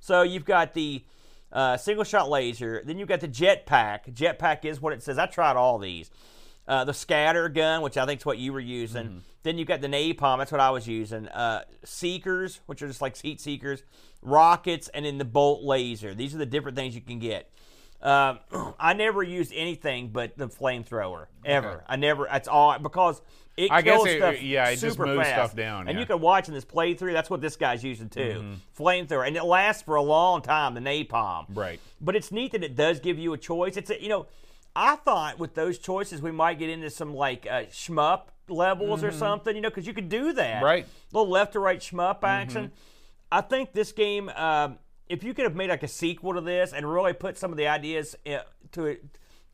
So 0.00 0.22
you've 0.22 0.46
got 0.46 0.72
the 0.72 1.04
uh, 1.52 1.76
single 1.76 2.04
shot 2.04 2.30
laser, 2.30 2.82
then 2.84 2.98
you've 2.98 3.08
got 3.08 3.20
the 3.20 3.28
jetpack. 3.28 4.14
Jetpack 4.14 4.64
is 4.64 4.80
what 4.80 4.94
it 4.94 5.02
says. 5.02 5.18
I 5.18 5.26
tried 5.26 5.56
all 5.56 5.78
these. 5.78 6.10
Uh, 6.66 6.84
the 6.84 6.94
scatter 6.94 7.48
gun, 7.48 7.82
which 7.82 7.96
I 7.96 8.06
think 8.06 8.20
is 8.20 8.26
what 8.26 8.38
you 8.38 8.52
were 8.52 8.60
using. 8.60 9.22
Then 9.42 9.58
you've 9.58 9.66
got 9.66 9.80
the 9.80 9.88
napalm. 9.88 10.38
That's 10.38 10.52
what 10.52 10.60
I 10.60 10.70
was 10.70 10.86
using. 10.86 11.26
Uh, 11.28 11.64
seekers, 11.84 12.60
which 12.66 12.80
are 12.80 12.86
just 12.86 13.02
like 13.02 13.16
heat 13.16 13.40
seekers. 13.40 13.82
Rockets, 14.22 14.88
and 14.88 15.04
then 15.04 15.18
the 15.18 15.24
bolt 15.24 15.62
laser. 15.64 16.14
These 16.14 16.34
are 16.34 16.38
the 16.38 16.46
different 16.46 16.76
things 16.76 16.94
you 16.94 17.00
can 17.00 17.18
get. 17.18 17.50
Um, 18.02 18.38
I 18.80 18.94
never 18.94 19.22
used 19.22 19.52
anything 19.54 20.08
but 20.08 20.36
the 20.38 20.48
flamethrower 20.48 21.26
ever. 21.44 21.68
Okay. 21.72 21.84
I 21.88 21.96
never. 21.96 22.26
That's 22.30 22.48
all 22.48 22.78
because 22.78 23.20
it 23.56 23.70
I 23.70 23.82
guess 23.82 23.96
kills 23.96 24.08
it- 24.08 24.18
stuff. 24.18 24.42
yeah, 24.42 24.68
it 24.68 24.76
just 24.76 24.96
super 24.96 25.16
fast. 25.16 25.30
stuff 25.30 25.56
down, 25.56 25.80
And 25.80 25.88
yeah. 25.88 25.92
Mm-hmm. 25.92 26.00
you 26.00 26.06
can 26.06 26.20
watch 26.20 26.48
in 26.48 26.54
this 26.54 26.64
playthrough. 26.64 27.12
That's 27.12 27.28
what 27.28 27.40
this 27.40 27.56
guy's 27.56 27.84
using 27.84 28.08
too. 28.08 28.54
Flamethrower, 28.78 29.26
and 29.26 29.36
it 29.36 29.44
lasts 29.44 29.82
for 29.82 29.96
a 29.96 30.02
long 30.02 30.40
time. 30.40 30.74
The 30.74 30.80
napalm. 30.80 31.46
Right. 31.54 31.78
But 32.00 32.16
it's 32.16 32.32
neat 32.32 32.52
that 32.52 32.64
it 32.64 32.74
does 32.76 33.00
give 33.00 33.18
you 33.18 33.32
a 33.34 33.38
choice. 33.38 33.76
It's 33.76 33.90
a, 33.90 34.02
you 34.02 34.08
know, 34.08 34.26
I 34.74 34.96
thought 34.96 35.38
with 35.38 35.54
those 35.54 35.78
choices 35.78 36.22
we 36.22 36.30
might 36.32 36.58
get 36.58 36.70
into 36.70 36.88
some 36.90 37.14
like 37.14 37.46
uh, 37.50 37.64
shmup 37.64 38.28
levels 38.48 39.04
or 39.04 39.10
something. 39.12 39.54
You 39.54 39.60
know, 39.60 39.68
because 39.68 39.86
you 39.86 39.92
could 39.92 40.08
do 40.08 40.32
that. 40.32 40.56
Mm-hmm. 40.56 40.64
Right. 40.64 40.86
Little 41.12 41.28
left 41.28 41.52
to 41.52 41.60
right 41.60 41.80
shmup 41.80 42.24
action. 42.24 42.72
I 43.30 43.42
think 43.42 43.72
this 43.74 43.92
game, 43.92 44.28
um, 44.30 44.78
if 45.10 45.24
you 45.24 45.34
could 45.34 45.44
have 45.44 45.56
made 45.56 45.68
like 45.68 45.82
a 45.82 45.88
sequel 45.88 46.34
to 46.34 46.40
this 46.40 46.72
and 46.72 46.90
really 46.90 47.12
put 47.12 47.36
some 47.36 47.50
of 47.50 47.58
the 47.58 47.66
ideas 47.66 48.16
uh, 48.26 48.38
to 48.72 48.86
it. 48.86 49.04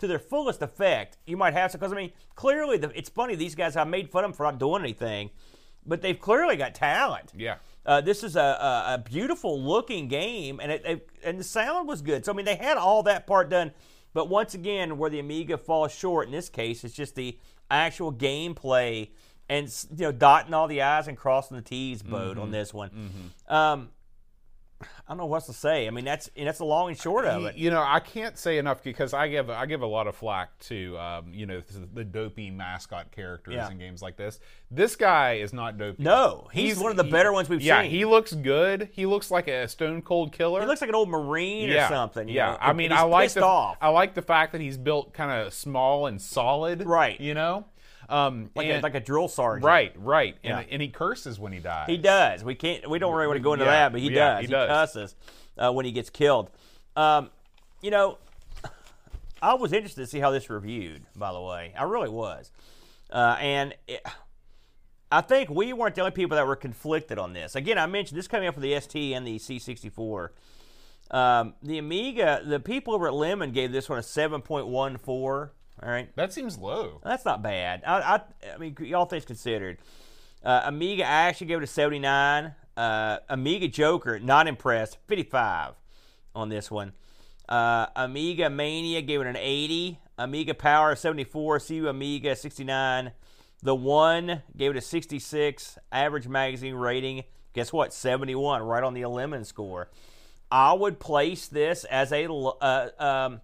To 0.01 0.07
their 0.07 0.19
fullest 0.19 0.61
effect, 0.61 1.17
you 1.27 1.39
might 1.39 1.55
have 1.55 1.71
some. 1.71 1.79
Because 1.79 1.91
I 1.91 1.97
mean, 1.97 2.13
clearly, 2.35 2.77
the, 2.77 2.91
it's 2.95 3.09
funny. 3.09 3.35
These 3.35 3.55
guys, 3.55 3.77
I 3.77 3.85
made 3.85 4.11
fun 4.11 4.25
of 4.25 4.31
them 4.31 4.37
for 4.37 4.43
not 4.43 4.59
doing 4.59 4.83
anything, 4.83 5.31
but 5.87 6.03
they've 6.03 6.21
clearly 6.21 6.57
got 6.57 6.75
talent. 6.75 7.33
Yeah. 7.35 7.55
Uh, 7.87 8.03
this 8.03 8.23
is 8.23 8.37
a, 8.37 8.41
a, 8.41 8.95
a 8.95 8.99
beautiful 8.99 9.59
looking 9.59 10.07
game, 10.09 10.61
and 10.61 10.71
it, 10.71 10.83
it 10.85 11.09
and 11.25 11.41
the 11.41 11.45
sound 11.45 11.89
was 11.89 12.03
good. 12.03 12.27
So 12.27 12.33
I 12.33 12.37
mean, 12.37 12.45
they 12.45 12.57
had 12.57 12.77
all 12.77 13.05
that 13.05 13.27
part 13.27 13.49
done, 13.49 13.73
but 14.13 14.29
once 14.29 14.53
again, 14.53 14.99
where 14.99 15.09
the 15.09 15.19
Amiga 15.19 15.57
falls 15.57 15.93
short 15.95 16.27
in 16.27 16.33
this 16.33 16.51
case, 16.51 16.85
it's 16.85 16.93
just 16.95 17.15
the 17.15 17.39
actual 17.71 18.13
gameplay 18.13 19.09
and 19.49 19.69
you 19.97 20.05
know 20.05 20.13
dotting 20.13 20.53
all 20.55 20.67
the 20.67 20.83
i's 20.83 21.09
and 21.09 21.17
crossing 21.17 21.57
the 21.57 21.63
t's 21.63 22.03
boat 22.03 22.37
on 22.39 22.51
this 22.51 22.75
one. 22.75 22.91
Um, 23.49 23.89
I 24.83 24.87
don't 25.09 25.19
know 25.19 25.27
what 25.27 25.37
else 25.37 25.47
to 25.47 25.53
say. 25.53 25.87
I 25.87 25.91
mean, 25.91 26.05
that's 26.05 26.29
and 26.37 26.47
that's 26.47 26.59
the 26.59 26.65
long 26.65 26.89
and 26.89 26.99
short 26.99 27.25
of 27.25 27.45
it. 27.45 27.57
You 27.57 27.71
know, 27.71 27.83
I 27.83 28.01
can't 28.01 28.37
say 28.37 28.59
enough 28.59 28.83
because 28.83 29.15
I 29.15 29.29
give 29.29 29.49
I 29.49 29.65
give 29.67 29.83
a 29.83 29.87
lot 29.87 30.07
of 30.07 30.17
flack 30.17 30.59
to 30.61 30.99
um, 30.99 31.33
you 31.33 31.47
know 31.47 31.63
the 31.95 32.05
dopey 32.05 32.51
mascot 32.51 33.11
characters 33.13 33.55
Yeah. 33.55 33.71
in 33.71 33.79
games 33.79 34.03
like 34.03 34.17
this. 34.17 34.39
This 34.71 34.97
guy 34.97 35.35
is 35.35 35.53
not 35.53 35.79
dopey. 35.79 36.03
No, 36.03 36.49
he's 36.53 36.79
one 36.79 36.91
of 36.91 36.97
the 36.97 37.05
better 37.05 37.33
ones 37.33 37.49
we've 37.49 37.63
yeah, 37.63 37.83
seen. 37.83 37.91
Yeah, 37.91 37.99
he 37.99 38.05
looks 38.05 38.33
good. 38.33 38.91
He 38.93 39.07
looks 39.07 39.31
like 39.31 39.49
a 39.49 39.69
stone 39.69 40.03
cold 40.03 40.33
killer. 40.33 40.61
He 40.61 40.67
looks 40.67 40.81
like 40.81 40.91
an 40.91 40.97
old 40.97 41.09
marine 41.09 41.69
yeah, 41.69 41.87
or 41.87 41.89
something. 41.89 42.29
you 42.29 42.35
yeah. 42.35 42.53
know, 42.53 42.59
I 42.61 42.73
mean, 42.73 42.91
he's 42.91 42.99
I 43.01 43.05
like 43.05 43.33
the 43.33 43.45
off. 43.45 43.77
I 43.81 43.89
like 43.89 44.15
the 44.15 44.23
fact 44.23 44.53
that 44.53 44.61
he's 44.61 44.77
built 44.77 45.13
kind 45.15 45.31
of 45.31 45.55
small 45.55 46.07
and 46.07 46.21
solid. 46.21 46.85
Right. 46.85 47.19
You 47.21 47.35
know, 47.35 47.65
um, 48.09 48.51
like, 48.55 48.67
and- 48.67 48.79
a, 48.79 48.83
like 48.83 48.95
a 48.95 49.01
drill 49.01 49.29
sergeant. 49.29 49.65
right, 49.65 49.93
right, 49.97 50.37
Yeah. 50.43 50.59
and, 50.61 50.71
and 50.71 50.83
he 50.83 50.89
curses 50.89 51.39
when 51.39 51.53
he 51.53 51.59
dies. 51.59 51.89
He 51.89 51.97
does. 51.97 52.45
We 52.45 52.55
can't. 52.55 52.89
We 52.89 52.99
don't 52.99 53.15
really 53.15 53.27
want 53.27 53.37
to 53.39 53.43
go 53.43 53.53
into 53.55 53.65
Yeah, 53.65 53.71
that, 53.73 53.93
but 53.93 54.01
he 54.01 54.09
yeah, 54.11 54.15
does. 54.35 54.41
he 54.41 54.47
He, 54.47 54.53
does. 54.53 54.69
cusses 54.69 55.15
uh, 55.59 55.73
when 55.73 55.85
he 55.85 55.93
gets 55.93 56.11
killed. 56.11 56.51
Um, 56.95 57.31
you 57.83 57.91
know, 57.91 58.19
I 59.43 59.55
was 59.55 59.73
interested 59.73 60.01
to 60.03 60.07
see 60.07 60.19
how 60.21 60.31
this 60.31 60.49
reviewed. 60.49 61.03
By 61.17 61.33
the 61.33 61.41
way, 61.41 61.75
I 61.79 61.83
really 61.85 62.09
was. 62.09 62.51
Uh, 63.11 63.37
and 63.41 63.75
it, 63.87 64.05
I 65.13 65.21
think 65.21 65.51
we 65.51 65.73
weren't 65.73 65.95
the 65.95 66.01
only 66.01 66.11
people 66.11 66.37
that 66.37 66.47
were 66.47 66.57
conflicted 66.57 67.19
on 67.19 67.33
this. 67.33 67.55
Again, 67.55 67.79
I 67.79 67.87
mentioned 67.87 68.19
this 68.19 68.27
coming 68.29 68.49
up 68.49 68.55
for 68.55 68.61
the 68.61 68.79
ST 68.81 69.15
and 69.15 69.27
the 69.27 69.39
C64. 69.39 70.31
Um, 71.11 71.55
the 71.63 71.79
Amiga, 71.79 72.43
the 72.45 72.59
people 72.59 72.93
over 72.95 73.07
at 73.07 73.15
Lemon 73.15 73.53
gave 73.53 73.71
this 73.71 73.89
one 73.89 73.99
a 73.99 74.03
7.14. 74.03 75.51
All 75.83 75.91
right. 75.91 76.15
That 76.17 76.33
seems 76.33 76.59
low. 76.59 77.01
That's 77.05 77.25
not 77.25 77.43
bad. 77.43 77.83
I, 77.87 78.17
I, 78.17 78.21
I 78.55 78.59
mean, 78.59 78.95
all 78.95 79.07
things 79.07 79.25
considered. 79.25 79.79
Uh, 80.43 80.63
Amiga 80.65 81.05
actually 81.05 81.49
gave 81.49 81.59
it 81.59 81.65
a 81.65 81.67
79. 81.67 82.55
Uh, 82.77 83.19
Amiga 83.29 83.69
Joker, 83.69 84.19
not 84.19 84.47
impressed, 84.47 84.99
55 85.07 85.75
on 86.35 86.49
this 86.49 86.71
one. 86.71 86.93
Uh, 87.49 87.87
Amiga 87.97 88.51
Mania 88.51 89.03
gave 89.03 89.21
it 89.21 89.27
an 89.27 89.37
80. 89.37 89.99
Amiga 90.19 90.55
Power 90.55 90.95
74. 90.95 91.61
CU 91.61 91.89
Amiga 91.89 92.37
69. 92.37 93.13
The 93.63 93.75
One 93.75 94.43
gave 94.57 94.73
it 94.73 94.77
a 94.77 94.81
66. 94.81 95.79
Average 95.93 96.29
magazine 96.29 96.75
rating. 96.75 97.25
Guess 97.53 97.73
what? 97.73 97.93
71, 97.93 98.63
right 98.63 98.85
on 98.85 98.95
the 98.95 99.07
lemon 99.07 99.45
score. 99.45 99.89
I 100.51 100.75
would 100.75 101.01
place 101.01 101.49
this 101.49 101.85
as 101.85 102.13
a. 102.13 102.31
Uh, 102.31 102.89
um, 102.99 103.41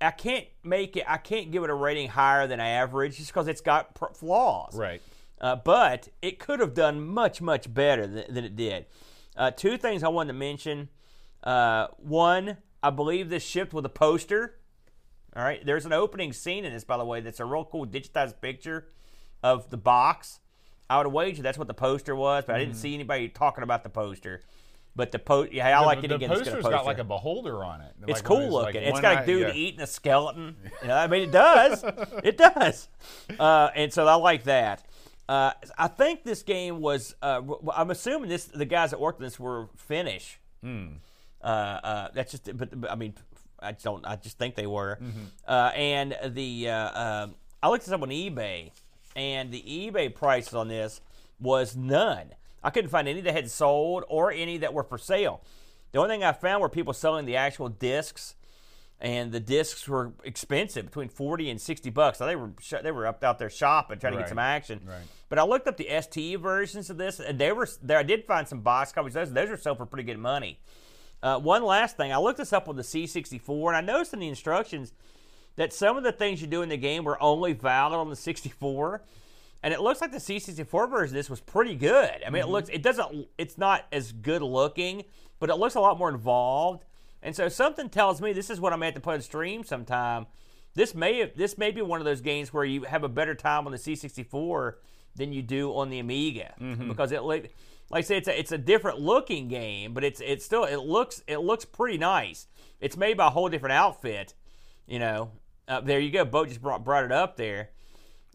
I 0.00 0.10
can't 0.10 0.46
make 0.62 0.96
it. 0.96 1.04
I 1.08 1.16
can't 1.16 1.50
give 1.50 1.64
it 1.64 1.70
a 1.70 1.74
rating 1.74 2.08
higher 2.08 2.46
than 2.46 2.60
average 2.60 3.16
just 3.16 3.32
because 3.32 3.48
it's 3.48 3.60
got 3.60 3.94
pr- 3.94 4.12
flaws. 4.14 4.76
Right. 4.76 5.00
Uh, 5.40 5.56
but 5.56 6.08
it 6.22 6.38
could 6.38 6.60
have 6.60 6.74
done 6.74 7.06
much, 7.06 7.40
much 7.40 7.72
better 7.72 8.06
than, 8.06 8.24
than 8.28 8.44
it 8.44 8.56
did. 8.56 8.86
Uh, 9.36 9.50
two 9.50 9.76
things 9.76 10.02
I 10.02 10.08
wanted 10.08 10.32
to 10.32 10.38
mention. 10.38 10.88
Uh, 11.42 11.88
one, 11.98 12.58
I 12.82 12.90
believe 12.90 13.28
this 13.28 13.44
shipped 13.44 13.74
with 13.74 13.84
a 13.84 13.90
poster. 13.90 14.58
All 15.34 15.42
right, 15.44 15.64
there's 15.64 15.84
an 15.84 15.92
opening 15.92 16.32
scene 16.32 16.64
in 16.64 16.72
this, 16.72 16.84
by 16.84 16.96
the 16.96 17.04
way, 17.04 17.20
that's 17.20 17.40
a 17.40 17.44
real 17.44 17.64
cool 17.64 17.86
digitized 17.86 18.40
picture 18.40 18.88
of 19.42 19.68
the 19.68 19.76
box. 19.76 20.40
I 20.88 20.98
would 20.98 21.06
wager 21.08 21.42
that's 21.42 21.58
what 21.58 21.66
the 21.66 21.74
poster 21.74 22.16
was, 22.16 22.44
but 22.46 22.56
I 22.56 22.58
didn't 22.60 22.76
see 22.76 22.94
anybody 22.94 23.28
talking 23.28 23.62
about 23.62 23.82
the 23.82 23.90
poster. 23.90 24.42
But 24.96 25.12
the 25.12 25.18
post, 25.18 25.52
yeah, 25.52 25.78
I 25.78 25.84
like 25.84 26.00
the, 26.00 26.06
it 26.06 26.08
the 26.08 26.14
again. 26.14 26.30
it's 26.32 26.40
poster's 26.40 26.62
got, 26.64 26.82
a 26.82 26.86
like 26.86 26.98
a 26.98 27.04
beholder 27.04 27.62
on 27.62 27.82
it. 27.82 27.92
It's 28.08 28.20
Like 28.20 28.24
cool 28.24 28.38
those, 28.38 28.52
like, 28.52 28.74
looking. 28.74 28.88
it's 28.88 29.00
got 29.00 29.22
a 29.22 29.26
dude 29.26 29.48
yeah. 29.48 29.52
eating 29.54 29.80
a 29.80 29.86
skeleton. 29.86 30.56
You 30.82 30.88
know, 30.88 30.96
I 30.96 31.06
mean, 31.06 31.22
it 31.24 31.32
does. 31.32 31.84
it 32.24 32.38
does. 32.38 32.88
Uh, 33.38 33.68
and 33.74 33.92
so 33.92 34.06
I 34.06 34.14
like 34.14 34.44
that. 34.44 34.84
Uh, 35.28 35.52
I 35.76 35.88
think 35.88 36.24
this 36.24 36.42
game 36.42 36.80
was. 36.80 37.14
Uh, 37.20 37.42
I'm 37.74 37.90
assuming 37.90 38.30
this. 38.30 38.44
The 38.46 38.64
guys 38.64 38.90
that 38.90 39.00
worked 39.00 39.20
on 39.20 39.24
this 39.24 39.38
were 39.38 39.68
Finnish. 39.76 40.38
Hmm. 40.62 40.86
Uh, 41.42 41.46
uh, 41.46 42.08
that's 42.14 42.30
just. 42.30 42.56
But, 42.56 42.80
but 42.80 42.90
I 42.90 42.94
mean, 42.94 43.14
I 43.60 43.72
just 43.72 43.84
don't. 43.84 44.06
I 44.06 44.16
just 44.16 44.38
think 44.38 44.54
they 44.54 44.66
were. 44.66 44.98
Mm-hmm. 45.02 45.24
Uh, 45.46 45.70
and 45.74 46.16
the. 46.24 46.70
Uh, 46.70 47.24
um, 47.24 47.34
I 47.62 47.68
looked 47.68 47.84
this 47.84 47.92
up 47.92 48.02
on 48.02 48.10
eBay, 48.10 48.70
and 49.14 49.50
the 49.50 49.62
eBay 49.62 50.14
price 50.14 50.54
on 50.54 50.68
this 50.68 51.00
was 51.40 51.76
none. 51.76 52.32
I 52.66 52.70
couldn't 52.70 52.90
find 52.90 53.06
any 53.06 53.20
that 53.20 53.32
had 53.32 53.48
sold 53.48 54.02
or 54.08 54.32
any 54.32 54.58
that 54.58 54.74
were 54.74 54.82
for 54.82 54.98
sale. 54.98 55.40
The 55.92 56.00
only 56.00 56.10
thing 56.10 56.24
I 56.24 56.32
found 56.32 56.60
were 56.60 56.68
people 56.68 56.92
selling 56.92 57.24
the 57.24 57.36
actual 57.36 57.68
discs, 57.68 58.34
and 59.00 59.30
the 59.30 59.38
discs 59.38 59.86
were 59.86 60.14
expensive, 60.24 60.86
between 60.86 61.08
forty 61.08 61.48
and 61.48 61.60
sixty 61.60 61.90
bucks. 61.90 62.18
So 62.18 62.26
they 62.26 62.34
were 62.34 62.50
sh- 62.60 62.74
they 62.82 62.90
were 62.90 63.06
up 63.06 63.22
out 63.22 63.38
there 63.38 63.48
shopping, 63.48 64.00
trying 64.00 64.14
to 64.14 64.18
get 64.18 64.28
some 64.28 64.40
action. 64.40 64.80
Right. 64.84 65.04
But 65.28 65.38
I 65.38 65.44
looked 65.44 65.68
up 65.68 65.76
the 65.76 65.88
ST 66.00 66.40
versions 66.40 66.90
of 66.90 66.98
this, 66.98 67.20
and 67.20 67.38
they 67.38 67.52
were 67.52 67.68
there. 67.82 67.98
I 67.98 68.02
did 68.02 68.24
find 68.24 68.48
some 68.48 68.62
box 68.62 68.90
copies. 68.90 69.14
Those 69.14 69.32
those 69.32 69.48
are 69.48 69.56
sold 69.56 69.78
for 69.78 69.86
pretty 69.86 70.02
good 70.02 70.18
money. 70.18 70.58
Uh, 71.22 71.38
one 71.38 71.62
last 71.62 71.96
thing, 71.96 72.12
I 72.12 72.18
looked 72.18 72.38
this 72.38 72.52
up 72.52 72.68
on 72.68 72.74
the 72.74 72.82
C64, 72.82 73.68
and 73.68 73.76
I 73.76 73.80
noticed 73.80 74.12
in 74.12 74.18
the 74.18 74.28
instructions 74.28 74.92
that 75.54 75.72
some 75.72 75.96
of 75.96 76.02
the 76.02 76.12
things 76.12 76.40
you 76.40 76.48
do 76.48 76.62
in 76.62 76.68
the 76.68 76.76
game 76.76 77.04
were 77.04 77.20
only 77.22 77.52
valid 77.52 77.94
on 77.94 78.10
the 78.10 78.16
64. 78.16 79.02
And 79.62 79.72
it 79.74 79.80
looks 79.80 80.00
like 80.00 80.12
the 80.12 80.18
C64 80.18 80.90
version 80.90 81.14
of 81.14 81.18
this 81.18 81.30
was 81.30 81.40
pretty 81.40 81.74
good. 81.74 82.22
I 82.24 82.30
mean, 82.30 82.42
it 82.42 82.48
looks, 82.48 82.68
it 82.68 82.82
doesn't, 82.82 83.28
it's 83.38 83.58
not 83.58 83.86
as 83.90 84.12
good 84.12 84.42
looking, 84.42 85.04
but 85.40 85.50
it 85.50 85.56
looks 85.56 85.74
a 85.74 85.80
lot 85.80 85.98
more 85.98 86.08
involved. 86.08 86.84
And 87.22 87.34
so 87.34 87.48
something 87.48 87.88
tells 87.88 88.20
me 88.20 88.32
this 88.32 88.50
is 88.50 88.60
what 88.60 88.72
I'm 88.72 88.78
going 88.80 88.92
to 88.92 88.94
have 88.96 89.02
to 89.02 89.04
put 89.04 89.14
on 89.14 89.20
stream 89.22 89.64
sometime. 89.64 90.26
This 90.74 90.94
may 90.94 91.18
have, 91.18 91.36
this 91.36 91.56
may 91.58 91.70
be 91.70 91.82
one 91.82 92.00
of 92.00 92.04
those 92.04 92.20
games 92.20 92.52
where 92.52 92.64
you 92.64 92.82
have 92.82 93.02
a 93.02 93.08
better 93.08 93.34
time 93.34 93.66
on 93.66 93.72
the 93.72 93.78
C64 93.78 94.74
than 95.16 95.32
you 95.32 95.42
do 95.42 95.74
on 95.74 95.88
the 95.90 95.98
Amiga 95.98 96.52
because 96.88 97.10
it 97.12 97.22
like 97.90 98.00
I 98.00 98.00
say, 98.02 98.16
it's 98.18 98.28
a, 98.28 98.38
it's 98.38 98.52
a 98.52 98.58
different 98.58 99.00
looking 99.00 99.48
game, 99.48 99.94
but 99.94 100.04
it's 100.04 100.20
it's 100.20 100.44
still 100.44 100.64
it 100.64 100.76
looks 100.80 101.22
it 101.26 101.38
looks 101.38 101.64
pretty 101.64 101.98
nice. 101.98 102.46
It's 102.80 102.96
made 102.96 103.16
by 103.16 103.28
a 103.28 103.30
whole 103.30 103.48
different 103.48 103.72
outfit, 103.74 104.34
you 104.86 104.98
know. 104.98 105.30
Uh, 105.68 105.80
there 105.80 105.98
you 105.98 106.10
go. 106.10 106.24
Boat 106.24 106.48
just 106.48 106.60
brought 106.60 106.84
brought 106.84 107.04
it 107.04 107.12
up 107.12 107.36
there. 107.36 107.70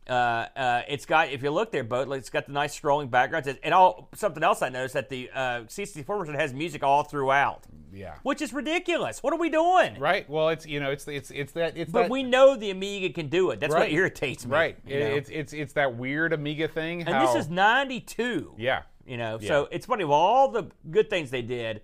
Uh, 0.10 0.14
uh, 0.56 0.82
it's 0.88 1.06
got 1.06 1.30
if 1.30 1.44
you 1.44 1.52
look 1.52 1.72
there, 1.72 1.84
boat. 1.84 2.12
It's 2.12 2.30
got 2.30 2.46
the 2.48 2.52
nice 2.52 2.78
scrolling 2.80 3.10
backgrounds. 3.10 3.48
And- 3.48 3.74
all 3.74 4.10
something 4.16 4.44
else 4.44 4.62
I 4.62 4.70
noticed 4.70 4.96
that 4.96 5.10
the 5.10 5.30
uh, 5.34 5.62
C64 5.68 6.06
version 6.06 6.36
has 6.36 6.54
music 6.54 6.84
all 6.84 7.04
throughout, 7.04 7.66
Yeah. 7.94 8.16
which 8.24 8.42
is 8.42 8.52
ridiculous. 8.52 9.22
What 9.24 9.32
are 9.34 9.40
we 9.40 9.50
doing? 9.50 10.00
Right. 10.00 10.28
Well, 10.30 10.50
it's 10.50 10.66
you 10.66 10.80
know, 10.80 10.90
it's 10.92 11.08
it's 11.08 11.30
it's 11.32 11.54
that 11.54 11.78
it's 11.78 11.92
But 11.92 12.04
that, 12.04 12.10
we 12.10 12.24
know 12.24 12.56
the 12.58 12.72
Amiga 12.72 13.14
can 13.14 13.28
do 13.28 13.52
it. 13.52 13.60
That's 13.60 13.74
what 13.74 13.92
irritates 13.92 14.46
me. 14.46 14.52
right. 14.52 14.86
know? 14.86 14.96
It's 14.96 15.30
it's 15.30 15.54
it's 15.54 15.74
that 15.74 15.96
weird 15.96 16.34
Amiga 16.34 16.68
thing. 16.68 17.04
and 17.04 17.28
this 17.28 17.36
is 17.36 17.50
'92. 17.50 18.56
yeah. 18.58 18.84
You 19.06 19.18
know, 19.18 19.40
so 19.40 19.68
it's 19.72 19.86
funny. 19.88 20.04
Of 20.04 20.12
all 20.12 20.50
the 20.50 20.68
good 20.90 21.10
things 21.10 21.32
they 21.32 21.42
did, 21.42 21.82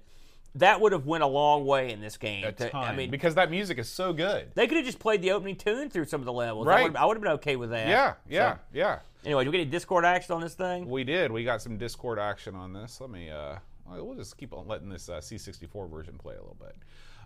that 0.55 0.81
would 0.81 0.91
have 0.91 1.05
went 1.05 1.23
a 1.23 1.27
long 1.27 1.65
way 1.65 1.91
in 1.91 2.01
this 2.01 2.17
game. 2.17 2.51
To- 2.55 2.75
I 2.75 2.95
mean, 2.95 3.11
because 3.11 3.35
that 3.35 3.51
music 3.51 3.77
is 3.77 3.87
so 3.89 4.13
good. 4.13 4.51
they 4.55 4.67
could 4.67 4.77
have 4.77 4.85
just 4.85 4.99
played 4.99 5.21
the 5.21 5.31
opening 5.31 5.55
tune 5.55 5.89
through 5.89 6.05
some 6.05 6.21
of 6.21 6.25
the 6.25 6.33
levels. 6.33 6.67
I 6.67 6.69
Right. 6.69 6.83
would've- 6.83 6.95
I 6.95 7.05
would 7.05 7.17
have 7.17 7.21
been 7.23 7.33
okay 7.33 7.55
with 7.55 7.69
that. 7.71 7.87
Yeah. 7.87 8.13
Yeah. 8.27 8.53
So, 8.55 8.59
Yeah. 8.73 8.99
anyway, 9.25 9.43
do 9.43 9.51
we 9.51 9.57
get 9.57 9.61
any 9.63 9.69
Discord 9.71 10.05
action 10.05 10.33
on 10.33 10.41
this 10.41 10.55
thing? 10.55 10.89
We 10.89 11.03
did. 11.03 11.31
We 11.31 11.43
got 11.43 11.61
some 11.61 11.77
Discord 11.77 12.17
action 12.19 12.55
on 12.55 12.73
this. 12.73 12.99
Let 12.99 13.09
me. 13.09 13.29
Uh, 13.29 13.57
well, 13.87 14.05
we'll 14.05 14.15
just 14.17 14.37
keep 14.37 14.53
on 14.53 14.67
letting 14.67 14.89
this 14.89 15.09
uh, 15.09 15.19
C64 15.21 15.87
version 15.89 16.17
play 16.17 16.33
a 16.35 16.39
little 16.39 16.57
bit. 16.59 16.75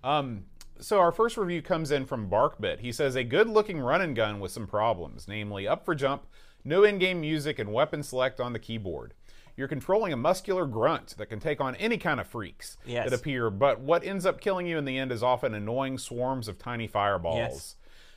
Um, 0.04 0.46
so 0.80 1.00
our 1.00 1.12
first 1.12 1.38
review 1.38 1.62
comes 1.62 1.92
in 1.92 2.06
from 2.06 2.30
Barkbit. 2.30 2.80
He 2.80 2.92
says 2.92 3.16
a 3.16 3.24
good-looking 3.24 3.80
run 3.80 4.02
and 4.02 4.16
gun 4.16 4.40
with 4.40 4.52
some 4.52 4.68
problems, 4.68 5.28
namely 5.28 5.68
up 5.68 5.86
for 5.86 5.96
jump, 5.96 6.26
no 6.64 6.84
in-game 6.84 7.22
music, 7.22 7.60
and 7.60 7.72
weapon 7.72 8.04
select 8.04 8.40
on 8.40 8.54
the 8.54 8.60
keyboard. 8.60 9.14
You're 9.62 9.68
controlling 9.68 10.12
a 10.12 10.18
muscular 10.18 10.66
grunt 10.66 11.16
that 11.20 11.28
can 11.28 11.40
take 11.40 11.62
on 11.62 11.76
any 11.76 12.00
kind 12.00 12.20
of 12.20 12.26
freaks 12.26 12.78
Yes. 12.84 13.08
that 13.08 13.16
appear, 13.16 13.52
but 13.52 13.80
what 13.80 14.04
ends 14.04 14.26
up 14.26 14.42
killing 14.42 14.66
you 14.66 14.80
in 14.80 14.86
the 14.86 14.98
end 14.98 15.12
is 15.12 15.22
often 15.22 15.54
annoying 15.54 16.00
swarms 16.00 16.48
of 16.48 16.58
tiny 16.58 16.88
fireballs. 16.88 17.38
Yes. 17.38 17.76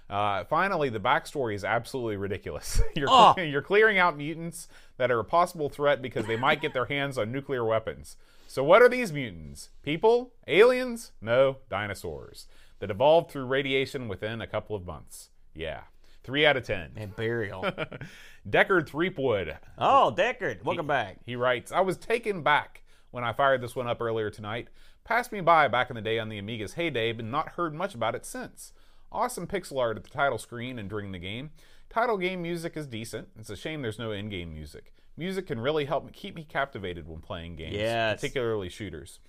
Uh, 0.09 0.45
finally, 0.45 0.89
the 0.89 0.99
backstory 1.01 1.55
is 1.55 1.63
absolutely 1.63 2.17
ridiculous. 2.17 2.81
You're, 2.97 3.09
Oh. 3.11 3.35
you're 3.39 3.61
clearing 3.61 3.99
out 3.99 4.17
mutants 4.17 4.69
that 4.97 5.11
are 5.11 5.21
a 5.21 5.25
possible 5.25 5.69
threat 5.69 6.01
because 6.01 6.25
they 6.25 6.39
might 6.39 6.63
get 6.63 6.73
their 6.73 6.87
hands 6.87 7.19
on 7.19 7.31
nuclear 7.31 7.63
weapons. 7.63 8.17
So, 8.47 8.65
what 8.65 8.81
are 8.81 8.89
these 8.89 9.13
mutants? 9.13 9.69
People? 9.83 10.33
Aliens? 10.49 11.13
No, 11.21 11.59
dinosaurs 11.69 12.47
that 12.79 12.91
evolved 12.91 13.31
through 13.31 13.45
radiation 13.45 14.09
within 14.09 14.41
a 14.41 14.47
couple 14.47 14.75
of 14.75 14.87
months. 14.87 15.29
Yeah. 15.55 15.81
Three 16.23 16.47
out 16.47 16.57
of 16.57 16.65
ten. 16.65 16.93
And 16.97 17.15
burial. 17.15 17.67
Deckard 18.49 18.87
Threepwood. 18.89 19.57
oh, 19.79 20.13
Deckard, 20.17 20.65
welcome 20.65 20.87
back. 20.87 21.19
He 21.25 21.37
writes, 21.37 21.73
I 21.73 21.81
was 21.81 21.97
taken 21.97 22.43
back 22.43 22.83
when 23.11 23.25
I 23.25 23.33
fired 23.33 23.63
this 23.63 23.75
one 23.75 23.87
up 23.87 24.01
earlier 24.03 24.31
tonight. 24.31 24.69
Passed 25.05 25.33
me 25.33 25.41
by 25.41 25.69
back 25.69 25.91
in 25.91 25.97
the 25.97 26.03
day 26.03 26.19
on 26.19 26.29
the 26.29 26.39
Amiga's 26.39 26.75
heyday, 26.75 27.13
but 27.13 27.25
not 27.25 27.51
heard 27.51 27.75
much 27.75 27.95
about 27.95 28.15
it 28.15 28.27
since. 28.27 28.73
Awesome 29.13 29.47
pixel 29.47 29.79
art 29.81 29.97
at 29.97 30.05
the 30.05 30.11
title 30.11 30.39
screen 30.39 30.79
and 30.79 30.89
during 30.91 31.13
the 31.13 31.19
game. 31.19 31.51
Title 31.89 32.19
game 32.19 32.43
music 32.43 32.77
is 32.77 32.87
decent. 32.87 33.29
It's 33.39 33.51
a 33.51 33.57
shame 33.57 33.83
there's 33.83 33.99
no 33.99 34.11
in 34.13 34.29
game 34.29 34.53
music. 34.53 34.93
Music 35.17 35.47
can 35.47 35.61
really 35.61 35.85
help 35.85 36.05
me 36.05 36.11
keep 36.13 36.35
me 36.35 36.43
captivated 36.45 37.07
when 37.07 37.21
playing 37.21 37.57
games, 37.57 37.75
Yes. 37.75 38.17
particularly 38.21 38.69
shooters. 38.69 39.21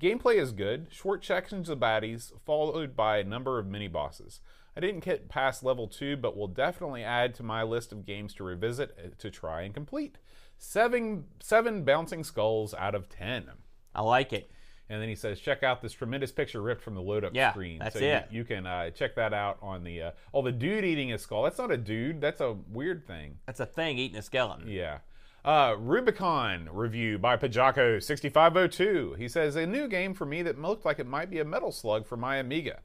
Gameplay 0.00 0.36
is 0.36 0.52
good, 0.52 0.88
short 0.90 1.24
sections 1.24 1.68
of 1.68 1.78
baddies, 1.78 2.32
followed 2.44 2.94
by 2.96 3.18
a 3.18 3.24
number 3.24 3.58
of 3.58 3.66
mini 3.66 3.88
bosses. 3.88 4.40
I 4.76 4.80
didn't 4.80 5.04
get 5.04 5.28
past 5.28 5.62
level 5.64 5.88
2, 5.88 6.16
but 6.16 6.36
will 6.36 6.46
definitely 6.48 7.02
add 7.02 7.34
to 7.36 7.42
my 7.42 7.62
list 7.62 7.92
of 7.92 8.06
games 8.06 8.34
to 8.34 8.44
revisit 8.44 8.96
uh, 8.98 9.08
to 9.18 9.30
try 9.30 9.62
and 9.62 9.74
complete. 9.74 10.18
Seven, 10.58 11.24
seven 11.40 11.84
bouncing 11.84 12.22
skulls 12.24 12.74
out 12.74 12.94
of 12.94 13.08
10. 13.08 13.50
I 13.94 14.02
like 14.02 14.32
it. 14.32 14.50
And 14.88 15.00
then 15.00 15.08
he 15.08 15.14
says, 15.14 15.38
check 15.40 15.62
out 15.62 15.80
this 15.82 15.92
tremendous 15.92 16.32
picture 16.32 16.60
ripped 16.60 16.82
from 16.82 16.94
the 16.96 17.00
load 17.00 17.24
up 17.24 17.32
Yeah, 17.34 17.52
screen. 17.52 17.78
that's 17.78 17.94
so 17.94 18.00
you- 18.00 18.06
it. 18.06 18.26
You, 18.30 18.44
can 18.44 18.66
uh, 18.66 18.90
check 18.90 19.14
that 19.14 19.32
out 19.32 19.58
on 19.62 19.84
the. 19.84 20.02
Uh, 20.02 20.10
oh, 20.34 20.42
the 20.42 20.50
dude 20.52 20.84
eating 20.84 21.12
a 21.12 21.18
skull. 21.18 21.44
That's 21.44 21.58
not 21.58 21.70
a 21.70 21.76
dude, 21.76 22.20
that's 22.20 22.40
a 22.40 22.56
weird 22.70 23.06
thing. 23.06 23.38
That's 23.46 23.60
a 23.60 23.66
thing 23.66 23.98
eating 23.98 24.18
a 24.18 24.22
skeleton. 24.22 24.68
Yeah. 24.68 24.98
Uh, 25.44 25.74
Rubicon 25.78 26.68
review 26.72 27.18
by 27.18 27.36
Pajako6502. 27.36 29.16
He 29.16 29.28
says, 29.28 29.56
A 29.56 29.66
new 29.66 29.88
game 29.88 30.12
for 30.14 30.26
me 30.26 30.42
that 30.42 30.60
looked 30.60 30.84
like 30.84 30.98
it 30.98 31.06
might 31.06 31.30
be 31.30 31.38
a 31.38 31.44
Metal 31.44 31.72
Slug 31.72 32.06
for 32.06 32.16
my 32.16 32.36
Amiga. 32.36 32.80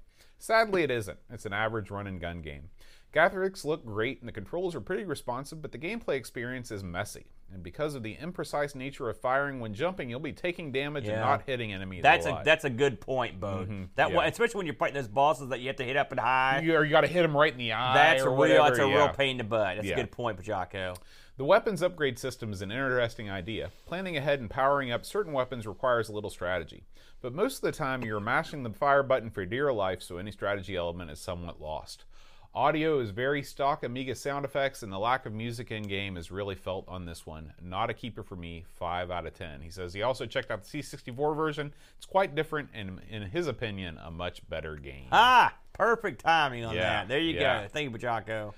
Sadly, 0.45 0.83
it 0.83 0.91
isn't. 0.91 1.17
It's 1.31 1.47
an 1.47 1.53
average 1.53 1.89
run 1.89 2.05
and 2.05 2.21
gun 2.21 2.43
game. 2.43 2.69
Graphics 3.11 3.65
look 3.65 3.83
great 3.83 4.19
and 4.19 4.27
the 4.27 4.31
controls 4.31 4.75
are 4.75 4.79
pretty 4.79 5.03
responsive, 5.03 5.59
but 5.59 5.71
the 5.71 5.79
gameplay 5.79 6.17
experience 6.17 6.69
is 6.69 6.83
messy. 6.83 7.25
And 7.51 7.63
because 7.63 7.95
of 7.95 8.03
the 8.03 8.15
imprecise 8.17 8.75
nature 8.75 9.09
of 9.09 9.19
firing 9.19 9.59
when 9.59 9.73
jumping, 9.73 10.07
you'll 10.07 10.19
be 10.19 10.33
taking 10.33 10.71
damage 10.71 11.07
and 11.07 11.19
not 11.19 11.43
hitting 11.47 11.73
enemies. 11.73 12.03
That's 12.03 12.27
a 12.27 12.29
alive. 12.29 12.45
that's 12.45 12.63
a 12.63 12.69
good 12.69 13.01
point, 13.01 13.39
Bo. 13.39 13.63
Mm-hmm. 13.63 13.83
That 13.95 14.09
yeah. 14.11 14.15
one, 14.17 14.27
especially 14.27 14.59
when 14.59 14.65
you're 14.67 14.75
fighting 14.75 14.93
those 14.93 15.07
bosses 15.07 15.49
that 15.49 15.61
you 15.61 15.67
have 15.67 15.77
to 15.77 15.83
hit 15.83 15.97
up 15.97 16.11
and 16.11 16.19
high. 16.19 16.61
you, 16.63 16.75
or 16.75 16.83
you 16.83 16.91
got 16.91 17.01
to 17.01 17.07
hit 17.07 17.23
them 17.23 17.35
right 17.35 17.51
in 17.51 17.57
the 17.57 17.73
eye. 17.73 17.93
that's 17.95 18.21
or 18.21 18.27
a 18.27 18.29
real 18.29 18.37
whatever, 18.37 18.63
that's 18.69 18.79
a 18.79 18.85
real 18.85 19.09
pain 19.09 19.31
in 19.31 19.37
the 19.37 19.43
butt. 19.45 19.77
That's 19.77 19.87
Yeah. 19.87 19.93
a 19.93 19.97
good 19.97 20.11
point, 20.11 20.39
Jocko. 20.43 20.93
The 21.37 21.43
weapons 21.43 21.83
upgrade 21.83 22.17
system 22.17 22.53
is 22.53 22.61
an 22.61 22.71
interesting 22.71 23.29
idea. 23.29 23.69
Planning 23.85 24.15
ahead 24.15 24.39
and 24.39 24.49
powering 24.49 24.89
up 24.89 25.05
certain 25.05 25.33
weapons 25.33 25.67
requires 25.67 26.07
a 26.07 26.13
little 26.13 26.29
strategy. 26.29 26.85
But 27.21 27.33
most 27.33 27.57
of 27.57 27.61
the 27.63 27.73
time, 27.73 28.03
you're 28.03 28.21
mashing 28.21 28.63
the 28.63 28.69
fire 28.69 29.03
button 29.03 29.29
for 29.29 29.45
dear 29.45 29.73
life, 29.73 30.01
so 30.01 30.17
any 30.17 30.31
strategy 30.31 30.77
element 30.77 31.11
is 31.11 31.19
somewhat 31.19 31.59
lost. 31.61 32.05
Audio 32.53 32.99
is 32.99 33.09
very 33.09 33.43
stock 33.43 33.83
Amiga 33.83 34.15
sound 34.15 34.45
effects, 34.45 34.81
and 34.81 34.93
the 34.93 34.97
lack 34.97 35.25
of 35.25 35.33
music 35.33 35.71
in 35.71 35.83
game 35.83 36.15
is 36.15 36.31
really 36.31 36.55
felt 36.55 36.87
on 36.87 37.05
this 37.05 37.25
one. 37.25 37.51
Not 37.61 37.89
a 37.89 37.93
keeper 37.93 38.23
for 38.23 38.37
me, 38.37 38.63
5 38.79 39.11
out 39.11 39.27
of 39.27 39.33
10. 39.33 39.59
He 39.59 39.69
says 39.69 39.93
he 39.93 40.03
also 40.03 40.25
checked 40.25 40.51
out 40.51 40.63
the 40.63 40.81
C64 40.81 41.35
version. 41.35 41.73
It's 41.97 42.05
quite 42.05 42.33
different, 42.33 42.69
and 42.73 43.01
in 43.09 43.23
his 43.23 43.47
opinion, 43.47 43.97
a 44.01 44.09
much 44.09 44.47
better 44.47 44.77
game. 44.77 45.07
Ah, 45.11 45.53
perfect 45.73 46.21
timing 46.21 46.63
on 46.63 46.75
Yeah, 46.75 46.81
that. 46.83 47.07
There 47.09 47.19
you 47.19 47.33
yeah. 47.33 47.63
go. 47.63 47.67
Thank 47.67 47.91
you, 47.91 47.97
Jocko. 47.97 48.53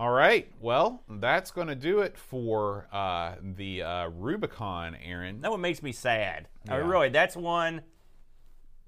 All 0.00 0.10
right. 0.10 0.50
Well, 0.62 1.02
that's 1.10 1.50
going 1.50 1.66
to 1.68 1.74
do 1.74 2.00
it 2.00 2.16
for 2.16 2.86
uh, 2.90 3.34
the 3.42 3.82
uh, 3.82 4.08
Rubicon, 4.08 4.96
Aaron. 5.04 5.42
That 5.42 5.50
one 5.50 5.60
makes 5.60 5.82
me 5.82 5.92
sad. 5.92 6.48
I 6.66 6.78
mean, 6.78 6.86
really, 6.86 7.10
that's 7.10 7.36
one. 7.36 7.82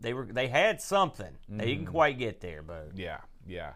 They 0.00 0.14
were 0.14 0.24
they 0.24 0.48
had 0.48 0.80
something. 0.80 1.36
They 1.50 1.54
Mm-hmm. 1.54 1.66
didn't 1.66 1.86
quite 1.88 2.18
get 2.18 2.40
there, 2.40 2.62
but 2.62 2.92
Yeah, 2.96 3.18
yeah. 3.46 3.72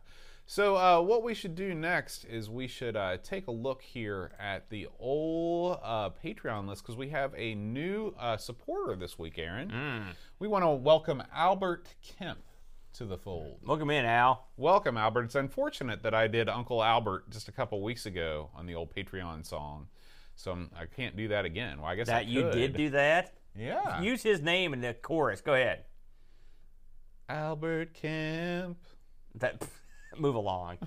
So 0.47 0.77
uh, 0.77 1.03
what 1.03 1.23
we 1.23 1.35
should 1.35 1.55
do 1.57 1.75
next 1.75 2.25
is 2.25 2.49
we 2.49 2.69
should 2.69 2.97
uh, 2.97 3.19
take 3.23 3.49
a 3.49 3.53
look 3.53 3.83
here 3.83 4.31
at 4.41 4.71
the 4.71 4.89
old 4.99 5.79
uh, 5.83 6.09
Patreon 6.25 6.67
list 6.69 6.85
because 6.85 6.97
we 6.97 7.11
have 7.11 7.35
a 7.37 7.55
new 7.55 8.15
uh, 8.19 8.39
supporter 8.39 8.97
this 8.97 9.19
week, 9.19 9.39
Aaron. 9.39 9.69
Mm. 9.71 10.03
We 10.39 10.49
want 10.49 10.65
to 10.65 10.71
welcome 10.71 11.23
Albert 11.35 11.89
Kemp 12.01 12.39
to 12.97 13.05
the 13.05 13.19
fold. 13.19 13.59
Welcome 13.63 13.91
in, 13.91 14.07
Al. 14.07 14.47
Welcome, 14.57 14.97
Albert. 14.97 15.25
It's 15.25 15.35
unfortunate 15.35 16.03
that 16.03 16.15
I 16.15 16.29
did 16.29 16.49
Uncle 16.49 16.83
Albert 16.83 17.29
just 17.29 17.47
a 17.47 17.53
couple 17.53 17.83
weeks 17.83 18.07
ago 18.07 18.49
on 18.55 18.65
the 18.65 18.75
old 18.75 18.95
Patreon 18.95 19.45
song, 19.45 19.89
so 20.35 20.53
I'm, 20.53 20.71
I 20.75 20.87
can't 20.87 21.15
do 21.15 21.29
that 21.29 21.45
again. 21.45 21.79
Well, 21.79 21.91
I 21.91 21.95
guess 21.95 22.09
I 22.09 22.21
That 22.21 22.27
you 22.27 22.51
did 22.51 22.75
do 22.75 22.91
that. 22.91 23.35
Yeah. 23.55 24.01
Use 24.01 24.23
his 24.23 24.41
name 24.41 24.73
in 24.73 24.81
the 24.81 24.95
chorus. 24.95 25.43
Go 25.43 25.53
ahead. 25.53 25.85
Albert 27.29 27.93
Kemp. 27.93 28.79
That 29.35 29.63
move 30.19 30.35
along. 30.35 30.79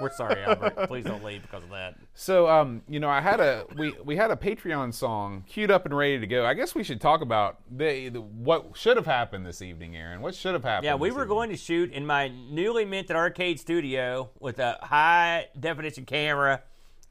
We're 0.00 0.12
sorry, 0.12 0.42
Albert. 0.44 0.86
Please 0.86 1.04
don't 1.04 1.24
leave 1.24 1.42
because 1.42 1.64
of 1.64 1.70
that. 1.70 1.96
So, 2.14 2.48
um, 2.48 2.82
you 2.88 3.00
know, 3.00 3.08
I 3.08 3.20
had 3.20 3.40
a 3.40 3.64
we 3.76 3.94
we 4.04 4.16
had 4.16 4.30
a 4.30 4.36
Patreon 4.36 4.94
song 4.94 5.44
queued 5.48 5.70
up 5.70 5.84
and 5.86 5.96
ready 5.96 6.18
to 6.20 6.26
go. 6.26 6.44
I 6.46 6.54
guess 6.54 6.74
we 6.74 6.84
should 6.84 7.00
talk 7.00 7.20
about 7.20 7.58
the, 7.70 8.08
the 8.08 8.20
what 8.20 8.70
should 8.74 8.96
have 8.96 9.06
happened 9.06 9.44
this 9.44 9.60
evening, 9.60 9.96
Aaron. 9.96 10.20
What 10.20 10.34
should 10.34 10.54
have 10.54 10.64
happened? 10.64 10.84
Yeah, 10.84 10.94
we 10.94 11.10
were 11.10 11.22
evening? 11.22 11.28
going 11.28 11.50
to 11.50 11.56
shoot 11.56 11.92
in 11.92 12.06
my 12.06 12.28
newly 12.28 12.84
minted 12.84 13.16
arcade 13.16 13.58
studio 13.58 14.30
with 14.38 14.58
a 14.60 14.78
high 14.82 15.48
definition 15.58 16.04
camera, 16.04 16.62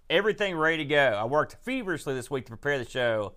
everything 0.10 0.56
ready 0.56 0.78
to 0.78 0.86
go. 0.86 1.18
I 1.20 1.26
worked 1.26 1.58
feverishly 1.64 2.14
this 2.14 2.32
week 2.32 2.46
to 2.46 2.52
prepare 2.52 2.78
the 2.78 2.90
show, 2.90 3.34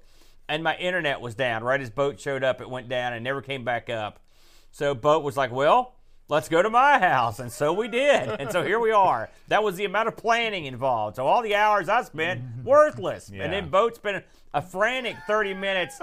and 0.48 0.62
my 0.62 0.76
internet 0.76 1.20
was 1.20 1.34
down. 1.34 1.64
Right 1.64 1.80
as 1.80 1.90
Boat 1.90 2.20
showed 2.20 2.44
up, 2.44 2.60
it 2.60 2.70
went 2.70 2.88
down 2.88 3.12
and 3.14 3.24
never 3.24 3.42
came 3.42 3.64
back 3.64 3.90
up. 3.90 4.20
So 4.70 4.94
Boat 4.94 5.24
was 5.24 5.36
like, 5.36 5.50
"Well, 5.50 5.96
let's 6.30 6.48
go 6.48 6.62
to 6.62 6.70
my 6.70 6.98
house," 6.98 7.38
and 7.38 7.52
so 7.52 7.72
we 7.74 7.88
did. 7.88 8.28
And 8.40 8.50
so 8.50 8.62
here 8.64 8.80
we 8.80 8.90
are. 8.92 9.28
That 9.48 9.62
was 9.62 9.76
the 9.76 9.84
amount 9.84 10.08
of 10.08 10.16
planning 10.16 10.64
involved. 10.64 11.16
So 11.16 11.26
all 11.26 11.42
the 11.42 11.54
hours 11.54 11.88
I 11.90 12.02
spent 12.02 12.40
worthless, 12.64 13.28
Yeah. 13.30 13.44
and 13.44 13.52
then 13.52 13.68
Boat 13.68 13.96
spent 13.96 14.24
a 14.54 14.62
frantic 14.62 15.16
30 15.26 15.54
minutes 15.54 16.00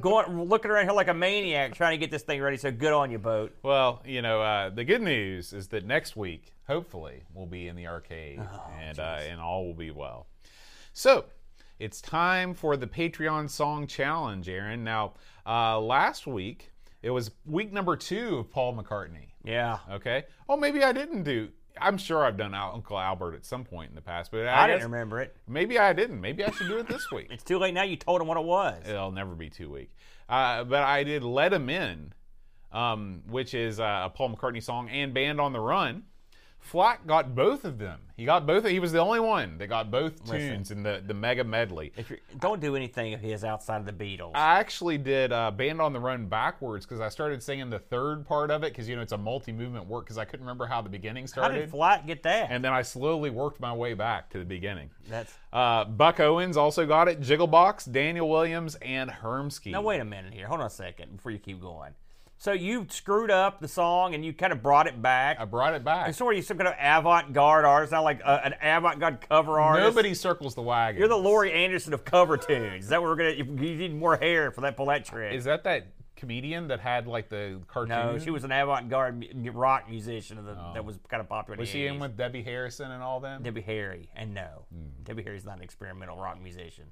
going 0.00 0.42
looking 0.44 0.70
around 0.70 0.84
here 0.84 0.92
like 0.92 1.08
a 1.08 1.14
maniac 1.14 1.74
trying 1.74 1.92
to 1.92 1.98
get 1.98 2.10
this 2.10 2.22
thing 2.22 2.40
ready. 2.40 2.56
So 2.56 2.70
good 2.70 2.92
on 2.92 3.10
you, 3.10 3.18
Boat. 3.18 3.56
Well, 3.62 4.02
you 4.04 4.20
know, 4.22 4.42
uh, 4.42 4.68
the 4.70 4.84
good 4.84 5.02
news 5.02 5.52
is 5.52 5.68
that 5.68 5.84
next 5.86 6.14
week, 6.16 6.52
hopefully, 6.66 7.22
we'll 7.34 7.46
be 7.46 7.66
in 7.68 7.74
the 7.76 7.86
arcade, 7.86 8.40
Oh, 8.42 8.62
and 8.78 8.98
uh, 8.98 9.18
and 9.28 9.40
all 9.40 9.64
will 9.66 9.74
be 9.74 9.90
well. 9.90 10.26
So. 10.92 11.24
It's 11.80 12.00
time 12.00 12.54
for 12.54 12.76
the 12.76 12.88
Patreon 12.88 13.48
Song 13.48 13.86
Challenge, 13.86 14.48
Aaron. 14.48 14.82
Now, 14.82 15.12
uh, 15.46 15.78
last 15.78 16.26
week, 16.26 16.72
it 17.02 17.10
was 17.10 17.30
week 17.46 17.72
number 17.72 17.94
two 17.94 18.38
of 18.38 18.50
Paul 18.50 18.74
McCartney. 18.76 19.27
Yeah. 19.44 19.78
Okay. 19.90 20.24
Oh, 20.48 20.56
maybe 20.56 20.82
I 20.82 20.92
didn't 20.92 21.22
do. 21.22 21.50
I'm 21.80 21.96
sure 21.96 22.24
I've 22.24 22.36
done 22.36 22.54
Al- 22.54 22.74
Uncle 22.74 22.98
Albert 22.98 23.34
at 23.34 23.44
some 23.44 23.64
point 23.64 23.90
in 23.90 23.94
the 23.94 24.00
past, 24.02 24.30
but 24.32 24.46
I, 24.46 24.64
I, 24.64 24.66
didn't 24.66 24.80
guess 24.80 24.84
remember 24.84 25.20
it. 25.20 25.36
maybe 25.46 25.78
I 25.78 25.92
didn't. 25.92 26.20
Maybe 26.20 26.44
I 26.44 26.50
should 26.50 26.68
do 26.68 26.78
it 26.78 26.88
this 26.88 27.10
week. 27.12 27.28
It's 27.30 27.44
too 27.44 27.58
late 27.58 27.72
now. 27.72 27.84
You 27.84 27.96
told 27.96 28.20
him 28.20 28.26
what 28.26 28.36
it 28.36 28.44
was. 28.44 28.82
It'll 28.86 29.12
never 29.12 29.34
be 29.34 29.48
too 29.48 29.70
weak. 29.70 29.92
Uh, 30.28 30.64
but 30.64 30.82
I 30.82 31.04
did 31.04 31.22
"Let 31.22 31.52
'Em 31.54 31.70
In," 31.70 32.12
um, 32.72 33.22
which 33.28 33.54
is 33.54 33.78
uh, 33.80 34.02
a 34.06 34.10
Paul 34.10 34.34
McCartney 34.34 34.62
song 34.62 34.88
and 34.90 35.14
"Band 35.14 35.40
on 35.40 35.52
the 35.52 35.60
Run." 35.60 36.02
Flack 36.68 37.06
got 37.06 37.34
both 37.34 37.64
of 37.64 37.78
them. 37.78 37.98
He 38.14 38.24
got 38.26 38.46
both. 38.46 38.66
He 38.66 38.78
was 38.78 38.92
the 38.92 38.98
only 38.98 39.20
one 39.20 39.56
that 39.58 39.68
got 39.68 39.90
both 39.90 40.20
Listen. 40.28 40.38
tunes 40.50 40.70
in 40.70 40.82
the 40.82 41.02
the 41.06 41.14
mega 41.14 41.42
medley. 41.44 41.92
If 41.96 42.10
you're, 42.10 42.18
don't 42.40 42.60
do 42.60 42.76
anything 42.76 43.14
of 43.14 43.20
his 43.20 43.42
outside 43.42 43.78
of 43.78 43.86
the 43.86 43.92
Beatles. 43.92 44.32
I 44.34 44.58
actually 44.58 44.98
did 44.98 45.32
uh, 45.32 45.50
"Band 45.50 45.80
on 45.80 45.92
the 45.94 46.00
Run" 46.00 46.26
backwards 46.26 46.84
because 46.84 47.00
I 47.00 47.08
started 47.08 47.42
singing 47.42 47.70
the 47.70 47.78
third 47.78 48.26
part 48.26 48.50
of 48.50 48.64
it 48.64 48.72
because 48.72 48.86
you 48.88 48.96
know 48.96 49.02
it's 49.02 49.12
a 49.12 49.18
multi-movement 49.18 49.86
work 49.86 50.04
because 50.04 50.18
I 50.18 50.24
couldn't 50.26 50.44
remember 50.44 50.66
how 50.66 50.82
the 50.82 50.90
beginning 50.90 51.26
started. 51.26 51.54
How 51.54 51.60
did 51.60 51.70
Flight 51.70 52.06
get 52.06 52.22
that? 52.24 52.50
and 52.50 52.62
then 52.62 52.72
I 52.72 52.82
slowly 52.82 53.30
worked 53.30 53.60
my 53.60 53.72
way 53.72 53.94
back 53.94 54.28
to 54.30 54.38
the 54.38 54.44
beginning. 54.44 54.90
That's 55.08 55.32
Uh, 55.52 55.84
Buck 55.86 56.20
Owens 56.20 56.58
also 56.58 56.84
got 56.84 57.08
it. 57.08 57.20
Jigglebox, 57.20 57.90
Daniel 57.90 58.28
Williams, 58.28 58.74
and 58.82 59.08
Hermsky. 59.10 59.70
now. 59.72 59.80
Wait 59.80 60.00
a 60.00 60.04
minute 60.04 60.34
here. 60.34 60.46
Hold 60.48 60.60
on 60.60 60.66
a 60.66 60.70
second 60.70 61.16
before 61.16 61.32
you 61.32 61.38
keep 61.38 61.60
going. 61.62 61.94
So 62.40 62.52
you 62.52 62.86
screwed 62.88 63.32
up 63.32 63.60
the 63.60 63.66
song 63.66 64.14
and 64.14 64.24
you 64.24 64.32
kind 64.32 64.52
of 64.52 64.62
brought 64.62 64.86
it 64.86 65.02
back. 65.02 65.40
I 65.40 65.44
brought 65.44 65.74
it 65.74 65.82
back. 65.82 66.06
And 66.06 66.14
so 66.14 66.24
are 66.28 66.32
you 66.32 66.42
some 66.42 66.56
kind 66.56 66.68
of 66.68 66.74
avant-garde 66.80 67.64
artist? 67.64 67.90
Not 67.90 68.04
like 68.04 68.20
uh, 68.24 68.40
an 68.44 68.54
avant-garde 68.62 69.20
cover 69.28 69.58
artist. 69.58 69.84
Nobody 69.84 70.14
circles 70.14 70.54
the 70.54 70.62
wagon. 70.62 71.00
You're 71.00 71.08
the 71.08 71.16
Laurie 71.18 71.52
Anderson 71.52 71.92
of 71.94 72.04
cover 72.04 72.36
tunes. 72.36 72.84
Is 72.84 72.90
that 72.90 73.02
what 73.02 73.08
we're 73.08 73.16
gonna? 73.16 73.30
You 73.32 73.44
need 73.44 73.92
more 73.94 74.16
hair 74.16 74.52
for 74.52 74.60
that 74.60 74.76
pull 74.76 74.86
that 74.86 75.04
trick. 75.04 75.34
Is 75.34 75.44
that 75.44 75.64
that 75.64 75.88
comedian 76.14 76.68
that 76.68 76.78
had 76.80 77.06
like 77.08 77.28
the 77.28 77.60
cartoon? 77.66 77.88
no, 77.90 78.18
she 78.18 78.30
was 78.30 78.44
an 78.44 78.52
avant-garde 78.52 79.34
mu- 79.36 79.50
rock 79.52 79.88
musician 79.90 80.38
of 80.38 80.44
the, 80.44 80.54
that 80.74 80.84
was 80.84 80.98
kind 81.08 81.20
of 81.20 81.28
popular. 81.28 81.54
in 81.54 81.60
Was 81.60 81.68
the 81.68 81.72
she 81.78 81.86
in 81.86 81.98
with 81.98 82.16
Debbie 82.16 82.42
Harrison 82.42 82.90
and 82.92 83.02
all 83.02 83.18
them? 83.20 83.42
Debbie 83.42 83.60
Harry? 83.62 84.08
And 84.14 84.32
no, 84.34 84.64
Hmm. 84.72 85.02
Debbie 85.04 85.22
Harry's 85.24 85.44
not 85.44 85.56
an 85.58 85.62
experimental 85.64 86.16
rock 86.16 86.40
musician. 86.40 86.84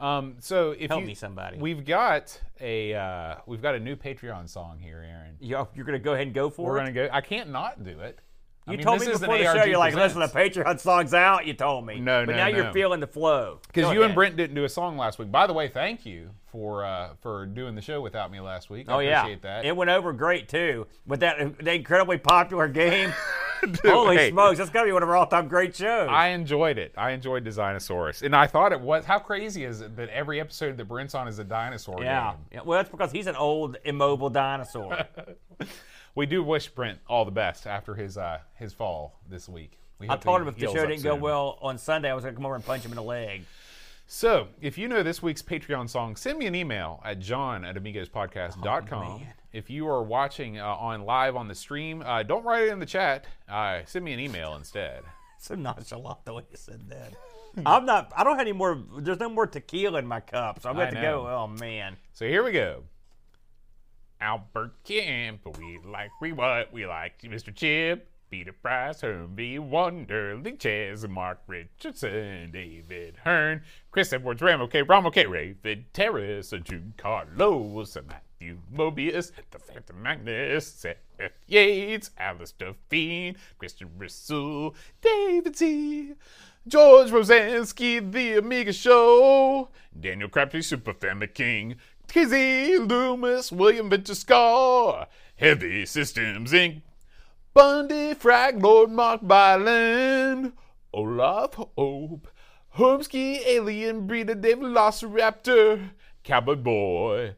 Um, 0.00 0.36
so 0.38 0.72
if 0.78 0.90
Help 0.90 1.00
you, 1.02 1.06
me, 1.08 1.14
somebody. 1.14 1.58
We've 1.58 1.84
got 1.84 2.40
a 2.60 2.94
uh, 2.94 3.34
we've 3.46 3.62
got 3.62 3.74
a 3.74 3.80
new 3.80 3.96
Patreon 3.96 4.48
song 4.48 4.78
here, 4.80 5.04
Aaron. 5.08 5.36
You're, 5.40 5.66
you're 5.74 5.84
gonna 5.84 5.98
go 5.98 6.12
ahead 6.14 6.26
and 6.26 6.34
go 6.34 6.50
for 6.50 6.70
We're 6.70 6.76
it. 6.78 6.80
gonna 6.80 6.92
go. 6.92 7.08
I 7.12 7.20
can't 7.20 7.50
not 7.50 7.82
do 7.82 7.98
it. 8.00 8.18
I 8.66 8.72
You 8.72 8.76
mean, 8.78 8.84
told 8.84 9.00
me 9.00 9.06
before 9.06 9.38
the 9.38 9.44
show, 9.44 9.64
you're 9.64 9.78
like, 9.78 9.94
Presents. 9.94 10.14
listen, 10.34 10.52
the 10.54 10.62
Patreon 10.62 10.78
song's 10.78 11.14
out. 11.14 11.46
You 11.46 11.54
told 11.54 11.86
me. 11.86 11.98
No, 12.00 12.26
but 12.26 12.32
no, 12.32 12.36
now 12.38 12.48
no. 12.50 12.56
you're 12.56 12.72
feeling 12.72 13.00
the 13.00 13.06
flow. 13.06 13.60
Because 13.66 13.84
you 13.92 14.02
and 14.02 14.04
ahead. 14.10 14.14
Brent 14.14 14.36
didn't 14.36 14.54
do 14.56 14.64
a 14.64 14.68
song 14.68 14.98
last 14.98 15.18
week. 15.18 15.32
By 15.32 15.46
the 15.46 15.54
way, 15.54 15.68
thank 15.68 16.04
you 16.04 16.30
for 16.52 16.84
uh, 16.84 17.14
for 17.22 17.46
doing 17.46 17.74
the 17.74 17.80
show 17.82 18.00
without 18.02 18.30
me 18.30 18.40
last 18.40 18.68
week. 18.70 18.88
I 18.88 18.92
Oh 18.92 18.98
yeah, 19.00 19.20
appreciate 19.20 19.42
that. 19.42 19.64
it 19.64 19.74
went 19.74 19.90
over 19.90 20.12
great 20.12 20.48
too. 20.48 20.86
With 21.06 21.20
that, 21.20 21.38
that 21.64 21.74
incredibly 21.74 22.18
popular 22.18 22.68
game. 22.68 23.12
Holy 23.84 24.16
hey. 24.16 24.30
smokes, 24.30 24.58
that's 24.58 24.70
gotta 24.70 24.86
be 24.86 24.92
one 24.92 25.02
of 25.02 25.08
our 25.08 25.16
all-time 25.16 25.48
great 25.48 25.76
shows. 25.76 26.08
I 26.10 26.28
enjoyed 26.28 26.78
it. 26.78 26.92
I 26.96 27.10
enjoyed 27.10 27.44
Designasaurus, 27.44 28.22
and 28.22 28.34
I 28.34 28.46
thought 28.46 28.72
it 28.72 28.80
was. 28.80 29.04
How 29.04 29.18
crazy 29.18 29.64
is 29.64 29.80
it 29.80 29.96
that 29.96 30.08
every 30.10 30.40
episode 30.40 30.76
that 30.76 30.84
Brent's 30.86 31.14
on 31.14 31.28
is 31.28 31.38
a 31.38 31.44
dinosaur 31.44 32.02
yeah. 32.02 32.32
game? 32.32 32.40
yeah. 32.52 32.60
Well, 32.62 32.78
that's 32.78 32.90
because 32.90 33.12
he's 33.12 33.26
an 33.26 33.36
old 33.36 33.76
immobile 33.84 34.30
dinosaur. 34.30 35.06
We 36.18 36.26
do 36.26 36.42
wish 36.42 36.66
Brent 36.66 36.98
all 37.06 37.24
the 37.24 37.30
best 37.30 37.64
after 37.64 37.94
his 37.94 38.18
uh, 38.18 38.38
his 38.56 38.72
fall 38.72 39.20
this 39.30 39.48
week. 39.48 39.78
We 40.00 40.10
I 40.10 40.16
told 40.16 40.40
him 40.40 40.48
if 40.48 40.56
the 40.56 40.66
show 40.66 40.84
didn't 40.84 41.04
go 41.04 41.14
soon. 41.14 41.20
well 41.20 41.58
on 41.62 41.78
Sunday, 41.78 42.10
I 42.10 42.14
was 42.14 42.24
gonna 42.24 42.34
come 42.34 42.44
over 42.44 42.56
and 42.56 42.64
punch 42.64 42.84
him 42.84 42.90
in 42.90 42.96
the 42.96 43.04
leg. 43.04 43.42
So, 44.08 44.48
if 44.60 44.76
you 44.76 44.88
know 44.88 45.04
this 45.04 45.22
week's 45.22 45.42
Patreon 45.42 45.88
song, 45.88 46.16
send 46.16 46.38
me 46.38 46.46
an 46.46 46.56
email 46.56 47.00
at 47.04 47.20
john 47.20 47.64
at 47.64 47.76
amigospodcast.com. 47.76 49.06
Oh, 49.06 49.18
man. 49.18 49.34
If 49.52 49.70
you 49.70 49.88
are 49.88 50.02
watching 50.02 50.58
uh, 50.58 50.66
on 50.66 51.02
live 51.02 51.36
on 51.36 51.48
the 51.48 51.54
stream, 51.54 52.02
uh, 52.04 52.22
don't 52.22 52.44
write 52.44 52.64
it 52.64 52.70
in 52.70 52.78
the 52.78 52.86
chat. 52.86 53.26
Uh, 53.48 53.80
send 53.86 54.04
me 54.04 54.12
an 54.12 54.20
email 54.20 54.54
instead. 54.56 55.02
So 55.40 55.54
nonchalant 55.54 56.24
the 56.24 56.34
way 56.34 56.42
you 56.50 56.56
said 56.56 56.90
that. 56.90 57.12
I'm 57.64 57.86
not. 57.86 58.12
I 58.16 58.24
don't 58.24 58.32
have 58.32 58.40
any 58.40 58.52
more. 58.52 58.82
There's 58.98 59.20
no 59.20 59.28
more 59.28 59.46
tequila 59.46 60.00
in 60.00 60.06
my 60.08 60.18
cup, 60.18 60.60
so 60.60 60.68
I'm 60.68 60.74
going 60.74 60.92
to 60.92 61.00
know. 61.00 61.22
go. 61.22 61.28
Oh 61.28 61.46
man. 61.46 61.96
So 62.12 62.26
here 62.26 62.42
we 62.42 62.50
go. 62.50 62.82
Albert 64.20 64.72
Kemp, 64.82 65.46
we 65.58 65.78
like 65.84 66.10
we 66.20 66.32
what 66.32 66.72
we 66.72 66.86
like 66.86 67.22
Mr. 67.22 67.54
Chip, 67.54 68.10
Peter 68.30 68.52
Price, 68.52 69.00
Herbie 69.00 69.60
Wonderly, 69.60 70.58
Chaz, 70.58 71.08
Mark 71.08 71.40
Richardson, 71.46 72.50
David 72.50 73.18
Hearn, 73.22 73.62
Chris 73.92 74.12
Edwards, 74.12 74.42
Ram 74.42 74.60
OK, 74.62 74.82
Rom 74.82 75.06
OK, 75.06 75.24
Ravid 75.24 75.84
Terrace, 75.92 76.52
Jude 76.64 76.94
Carlos, 76.96 77.96
Matthew 78.40 78.58
Mobius, 78.72 79.32
the 79.50 79.58
Phantom 79.58 80.00
Magnus, 80.00 80.66
Seth 80.66 80.98
Yates, 81.48 82.10
Alistair 82.18 82.74
Fiend, 82.88 83.36
Christian 83.58 83.90
Russell, 83.98 84.76
David 85.00 85.56
Z. 85.56 86.14
George 86.66 87.10
Rosansky, 87.10 88.12
The 88.12 88.38
Amiga 88.38 88.72
Show, 88.72 89.70
Daniel 89.98 90.28
Crabtree, 90.28 90.62
Super 90.62 90.92
Family 90.92 91.26
King, 91.26 91.76
Kizzy 92.06 92.78
Loomis, 92.78 93.50
William 93.50 93.90
Venture 93.90 94.14
Scar, 94.14 95.08
Heavy 95.36 95.84
Systems 95.84 96.52
Inc., 96.52 96.82
Bundy, 97.54 98.14
Frag, 98.14 98.62
Lord 98.62 98.90
Mark 98.90 99.20
Byland, 99.22 100.52
Olaf 100.92 101.54
Hope, 101.54 102.28
Homsky, 102.76 103.40
Alien 103.46 104.06
Breeder, 104.06 104.36
Dave 104.36 104.58
Velociraptor, 104.58 105.90
Cowboy 106.22 106.54
Boy, 106.54 107.34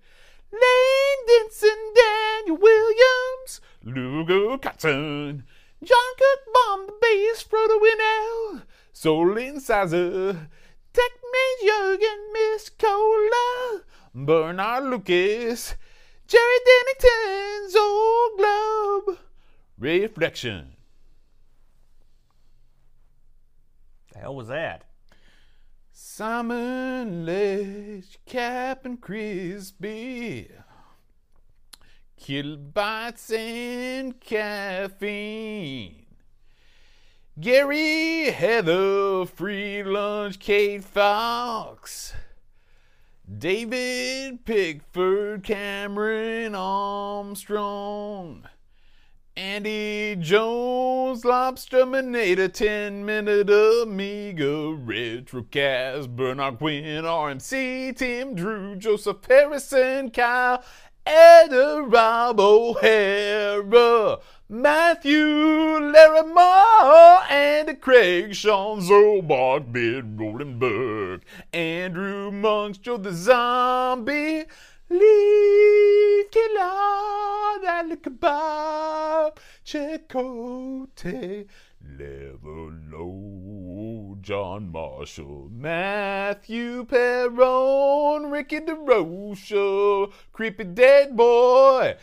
Lane 0.53 1.27
Denson, 1.27 1.95
Daniel 1.95 2.57
Williams, 2.57 3.61
Lugo 3.85 4.59
Cotton, 4.59 5.45
John 5.83 6.15
Cook, 6.19 6.55
Bomb 6.55 6.87
the 6.87 6.93
Bass, 7.01 7.45
Frodo 7.45 7.79
Winnell, 7.81 8.63
Soul 8.93 9.37
Incisor, 9.39 10.49
Tech 10.93 11.13
Mage 11.33 11.71
Jurgen, 11.71 12.33
Miss 12.33 12.69
Cola, 12.71 13.83
Bernard 14.15 14.85
Lucas, 14.85 15.77
Jerry 16.27 16.59
Dennington, 16.67 17.81
Old 17.81 18.39
Globe, 18.39 19.19
Reflection. 19.79 20.73
The 24.13 24.19
hell 24.19 24.35
was 24.35 24.49
that? 24.49 24.90
Simon 26.21 27.25
Ledge, 27.25 28.19
Captain 28.27 28.99
Crispy, 28.99 30.51
Kilobytes 32.21 33.35
and 33.35 34.21
caffeine. 34.21 36.05
Gary, 37.41 38.33
Heather, 38.33 39.25
Free 39.25 39.83
Lunch, 39.83 40.39
Kate 40.39 40.85
Fox, 40.85 42.13
David 43.27 44.45
Pickford, 44.45 45.43
Cameron 45.43 46.55
Armstrong, 46.55 48.45
Andy 49.37 50.17
Jones, 50.17 51.25
Lobster 51.25 51.87
Manada, 51.87 52.49
10 52.49 53.05
Minute 53.05 53.49
Amiga, 53.83 54.45
Retrocast, 54.45 56.09
Bernard 56.17 56.59
Quinn, 56.59 57.05
RMC, 57.05 57.97
Tim 57.97 58.35
Drew, 58.35 58.75
Joseph 58.77 59.25
Harrison, 59.29 60.11
Kyle, 60.11 60.63
Eda, 61.07 61.83
Rob 61.87 62.41
O'Hara, 62.41 64.19
Matthew 64.49 65.27
Larimore, 65.93 67.31
Andy 67.31 67.75
Craig, 67.75 68.35
Sean 68.35 68.81
Zobach, 68.81 69.73
Bid 69.73 70.17
Rodenberg, 70.17 71.23
Andrew 71.53 72.33
Monks, 72.33 72.79
Joe 72.79 72.97
the 72.97 73.13
Zombie, 73.13 74.45
Killer, 74.91 76.67
Alikabar, 77.65 79.33
Checote, 79.65 81.47
Level 81.97 82.73
Low, 82.91 84.19
John 84.21 84.73
Marshall, 84.73 85.49
Matthew 85.53 86.85
Perron, 86.87 88.31
Ricky 88.33 88.59
DeRocha, 88.59 90.13
Creepy 90.33 90.65
Dead 90.65 91.17
Boy, 91.17 91.95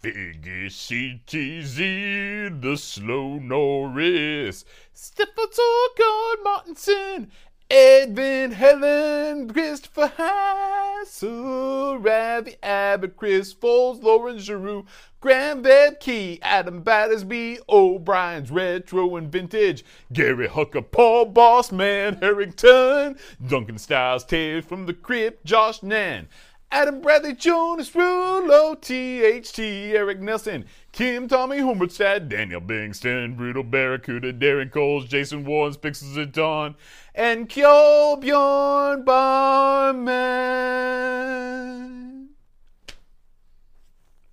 Figgy 0.00 0.66
CTZ, 0.66 2.60
The 2.62 2.76
Slow 2.76 3.38
Norris, 3.38 4.64
Stefan 4.92 5.48
Sorgard 5.50 6.44
Martinson, 6.44 7.32
Edvin 7.68 8.52
Helen, 8.52 9.52
Christopher 9.52 10.12
Hassel, 10.16 11.98
Ravi 11.98 12.54
Abbott, 12.62 13.16
Chris 13.16 13.52
Foles, 13.52 14.00
Lauren 14.00 14.38
Giroux, 14.38 14.86
Graham 15.20 15.64
Key, 15.98 16.38
Adam 16.42 16.82
Battersby, 16.82 17.58
O'Brien's 17.68 18.52
Retro 18.52 19.16
and 19.16 19.32
Vintage, 19.32 19.84
Gary 20.12 20.46
Hooker, 20.46 20.82
Paul 20.82 21.32
Bossman, 21.32 22.22
Harrington, 22.22 23.18
Duncan 23.44 23.78
Styles, 23.78 24.24
Tales 24.24 24.64
from 24.64 24.86
the 24.86 24.94
Crypt, 24.94 25.44
Josh 25.44 25.82
Nan, 25.82 26.28
Adam 26.70 27.00
Bradley, 27.00 27.34
Jonas 27.34 27.90
Rulo, 27.92 28.76
THT, 28.80 29.58
Eric 29.94 30.20
Nelson, 30.20 30.66
Kim 30.92 31.26
Tommy 31.28 31.58
Humbertstad, 31.58 32.28
Daniel 32.28 32.60
Bingston, 32.60 33.36
Brutal 33.36 33.62
Barracuda, 33.62 34.32
Darren 34.32 34.72
Coles, 34.72 35.04
Jason 35.06 35.44
Warrens, 35.44 35.76
Pixels 35.76 36.20
and 36.20 36.32
Dawn, 36.32 36.74
and 37.14 37.48
Kjol 37.48 38.20
Bjorn 38.20 39.04
Barman. 39.04 40.16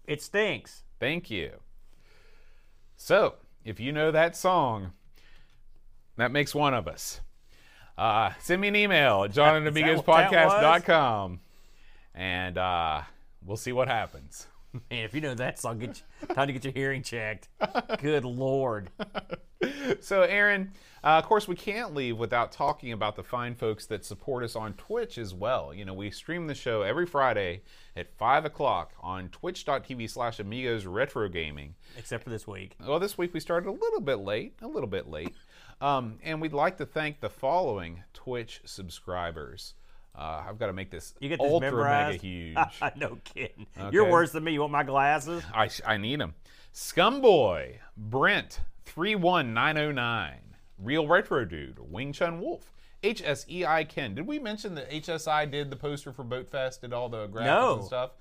It 0.08 0.20
stinks. 0.22 0.84
Thank 1.00 1.30
you. 1.30 1.60
So, 2.98 3.36
if 3.64 3.80
you 3.80 3.92
know 3.92 4.10
that 4.12 4.36
song, 4.36 4.94
that 6.18 6.32
makes 6.32 6.56
one 6.56 6.74
of 6.74 6.88
us. 6.88 7.22
Uh, 7.96 8.32
send 8.40 8.60
me 8.60 8.70
an 8.70 8.76
email 8.76 9.24
at 9.24 9.32
johnandamigospodcast.com 9.32 11.40
and 12.16 12.58
uh, 12.58 13.02
we'll 13.46 13.58
see 13.58 13.72
what 13.72 13.88
happens. 13.88 14.48
Man, 14.74 15.06
if 15.06 15.14
you 15.14 15.22
know 15.22 15.36
that 15.36 15.60
song, 15.60 15.80
get 15.80 16.02
you, 16.22 16.28
time 16.34 16.48
to 16.48 16.54
get 16.54 16.64
your 16.64 16.74
hearing 16.74 17.04
checked. 17.04 17.50
Good 18.02 18.26
lord. 18.26 18.90
So, 20.02 20.22
Aaron, 20.22 20.72
uh, 21.04 21.20
of 21.20 21.26
course, 21.26 21.48
we 21.48 21.56
can't 21.56 21.94
leave 21.94 22.18
without 22.18 22.52
talking 22.52 22.92
about 22.92 23.16
the 23.16 23.24
fine 23.24 23.56
folks 23.56 23.86
that 23.88 24.04
support 24.06 24.44
us 24.44 24.56
on 24.56 24.74
Twitch 24.74 25.18
as 25.18 25.34
well. 25.34 25.74
You 25.74 25.86
know, 25.86 25.94
we 25.94 26.12
stream 26.12 26.48
the 26.48 26.56
show 26.56 26.82
every 26.82 27.06
Friday 27.06 27.62
at 27.96 28.14
5 28.18 28.46
o'clock 28.46 28.92
on 29.02 29.30
twitch.tv 29.30 30.10
slash 30.10 30.40
amigos 30.40 30.86
retro 30.86 31.30
gaming. 31.30 31.76
Except 31.98 32.24
for 32.24 32.30
this 32.30 32.48
week. 32.48 32.76
Well, 32.86 33.00
this 33.00 33.18
week 33.18 33.34
we 33.34 33.40
started 33.40 33.70
a 33.70 33.72
little 33.72 34.02
bit 34.02 34.18
late, 34.18 34.56
a 34.62 34.68
little 34.68 34.88
bit 34.88 35.10
late. 35.10 35.34
Um, 35.82 36.20
and 36.24 36.42
we'd 36.42 36.54
like 36.54 36.78
to 36.78 36.86
thank 36.86 37.20
the 37.20 37.30
following 37.30 38.04
Twitch 38.14 38.62
subscribers. 38.66 39.74
Uh, 40.16 40.44
I've 40.48 40.60
got 40.60 40.68
to 40.68 40.74
make 40.74 40.92
this, 40.92 41.16
You 41.20 41.30
get 41.30 41.40
this 41.40 41.52
ultra 41.52 41.72
memorized? 41.72 42.24
mega 42.24 42.28
huge. 42.28 42.58
no 42.98 43.18
kidding. 43.24 43.66
You're 43.92 44.10
worse 44.10 44.32
than 44.32 44.44
me. 44.44 44.54
You 44.54 44.60
want 44.62 44.72
my 44.72 44.84
glasses? 44.84 45.44
I, 45.54 45.70
I 45.86 45.98
need 45.98 46.20
them. 46.20 46.36
Scumboy, 46.74 47.78
Brent, 47.98 48.60
31909, 48.86 50.34
Real 50.78 51.08
Retro 51.08 51.46
Dude, 51.46 51.78
Wing 51.80 52.14
Chun 52.14 52.40
Wolf, 52.40 52.72
HSEI 53.04 53.88
Ken. 53.90 54.16
Did 54.16 54.28
we 54.28 54.40
mention 54.40 54.76
that 54.76 54.90
HSI 54.92 55.50
did 55.50 55.70
the 55.70 55.76
poster 55.76 56.12
for 56.14 56.24
Boat 56.24 56.50
Fest, 56.50 56.82
did 56.82 56.94
all 56.94 57.10
the 57.10 57.28
graphics 57.28 57.46
No. 57.46 57.76
and 57.78 57.84
stuff? 57.86 58.12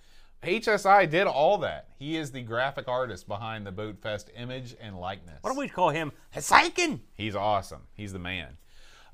HSI 0.43 1.09
did 1.09 1.27
all 1.29 1.59
that. 1.59 1.89
He 1.99 2.17
is 2.17 2.33
the 2.33 2.43
graphic 2.43 2.89
artist 2.89 3.29
behind 3.29 3.65
the 3.67 3.71
Boat 3.73 4.01
Fest 4.01 4.31
image 4.37 4.75
and 4.81 4.99
likeness. 4.99 5.39
Why 5.43 5.51
don't 5.51 5.59
we 5.59 5.69
call 5.69 5.91
him 5.91 6.11
Hasaikin? 6.35 7.01
He's 7.15 7.37
awesome. 7.37 7.83
He's 7.95 8.13
the 8.13 8.19
man. 8.19 8.57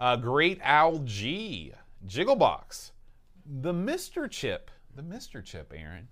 Uh, 0.00 0.16
Great 0.16 0.58
Al 0.62 0.98
G, 1.00 1.72
Jigglebox, 2.06 2.92
the 3.44 3.72
Mr. 3.72 4.30
Chip, 4.30 4.70
the 4.94 5.02
Mr. 5.02 5.44
Chip, 5.44 5.72
Aaron, 5.76 6.08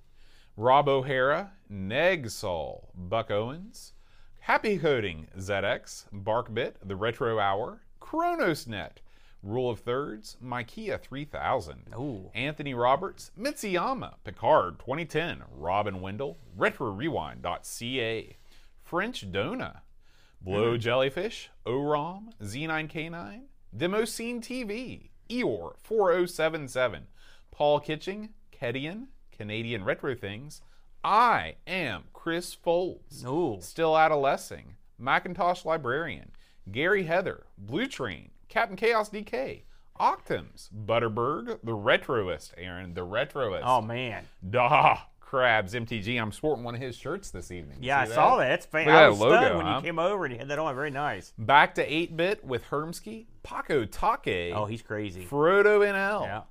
Rob 0.57 0.89
O'Hara, 0.89 1.53
Negsol, 1.71 2.87
Buck 2.95 3.31
Owens, 3.31 3.93
Happy 4.41 4.79
Coding, 4.79 5.29
ZX, 5.39 6.07
Barkbit, 6.13 6.75
The 6.85 6.97
Retro 6.97 7.39
Hour, 7.39 7.83
ChronosNet, 8.01 8.99
Rule 9.43 9.71
of 9.71 9.81
Thirds, 9.81 10.37
Mikea 10.43 11.01
3000, 11.01 11.95
Ooh. 11.95 12.31
Anthony 12.35 12.75
Roberts, 12.75 13.31
Mitsuyama, 13.39 14.15
Picard 14.25 14.79
2010, 14.81 15.43
Robin 15.53 16.01
Wendell, 16.01 16.39
RetroRewind.ca, 16.59 18.37
French 18.83 19.31
Dona, 19.31 19.83
Blow 20.41 20.73
mm-hmm. 20.73 20.81
Jellyfish, 20.81 21.51
OROM, 21.65 22.33
Z9K9, 22.43 23.43
Demoscene 23.77 24.41
TV, 24.41 25.11
Eeyore 25.29 25.75
4077, 25.83 27.07
Paul 27.51 27.81
Kitching, 27.81 28.31
Kedian, 28.53 29.07
Canadian 29.33 29.85
Retro 29.85 30.15
Things, 30.15 30.63
I 31.05 31.57
am 31.67 32.05
Chris 32.13 32.55
Folds, 32.55 33.25
Ooh. 33.25 33.59
Still 33.61 33.97
Adolescing, 33.97 34.75
Macintosh 34.99 35.65
Librarian, 35.65 36.33
Gary 36.71 37.05
Heather, 37.05 37.45
Blue 37.57 37.87
Train, 37.87 38.31
Captain 38.49 38.77
Chaos 38.77 39.11
DK, 39.11 39.63
Octums, 40.01 40.69
Butterberg, 40.73 41.59
The 41.63 41.77
Retroist, 41.77 42.53
Aaron, 42.59 42.95
The 42.95 43.07
Retroist. 43.07 43.63
Oh 43.65 43.81
man. 43.81 44.25
Duh, 44.49 44.97
Krabs, 45.31 45.73
MTG. 45.75 46.21
I'm 46.21 46.31
sporting 46.33 46.65
one 46.65 46.75
of 46.75 46.81
his 46.81 46.97
shirts 46.97 47.31
this 47.31 47.51
evening. 47.51 47.79
Yeah, 47.81 48.05
See 48.05 48.13
I 48.13 48.15
saw 48.15 48.37
that. 48.37 48.53
It's 48.53 48.67
fan- 48.67 48.87
Look 48.87 48.95
at 48.95 49.03
I 49.05 49.09
was 49.09 49.19
logo, 49.19 49.37
stunned 49.37 49.57
when 49.57 49.67
huh? 49.67 49.77
you 49.77 49.83
came 49.83 49.99
over 49.99 50.25
and 50.25 50.33
you 50.33 50.39
had 50.39 50.49
that 50.49 50.59
on. 50.59 50.75
Very 50.75 50.91
nice. 50.91 51.33
Back 51.39 51.75
to 51.77 51.93
8 51.95 52.17
bit 52.17 52.45
with 52.45 52.65
Hermsky, 52.67 53.27
Paco 53.43 53.85
Take, 53.85 54.55
Oh, 54.55 54.67
he's 54.67 54.83
crazy. 54.83 55.25
Frodo 55.25 55.81
NL, 55.81 56.23
Yeah. 56.27 56.43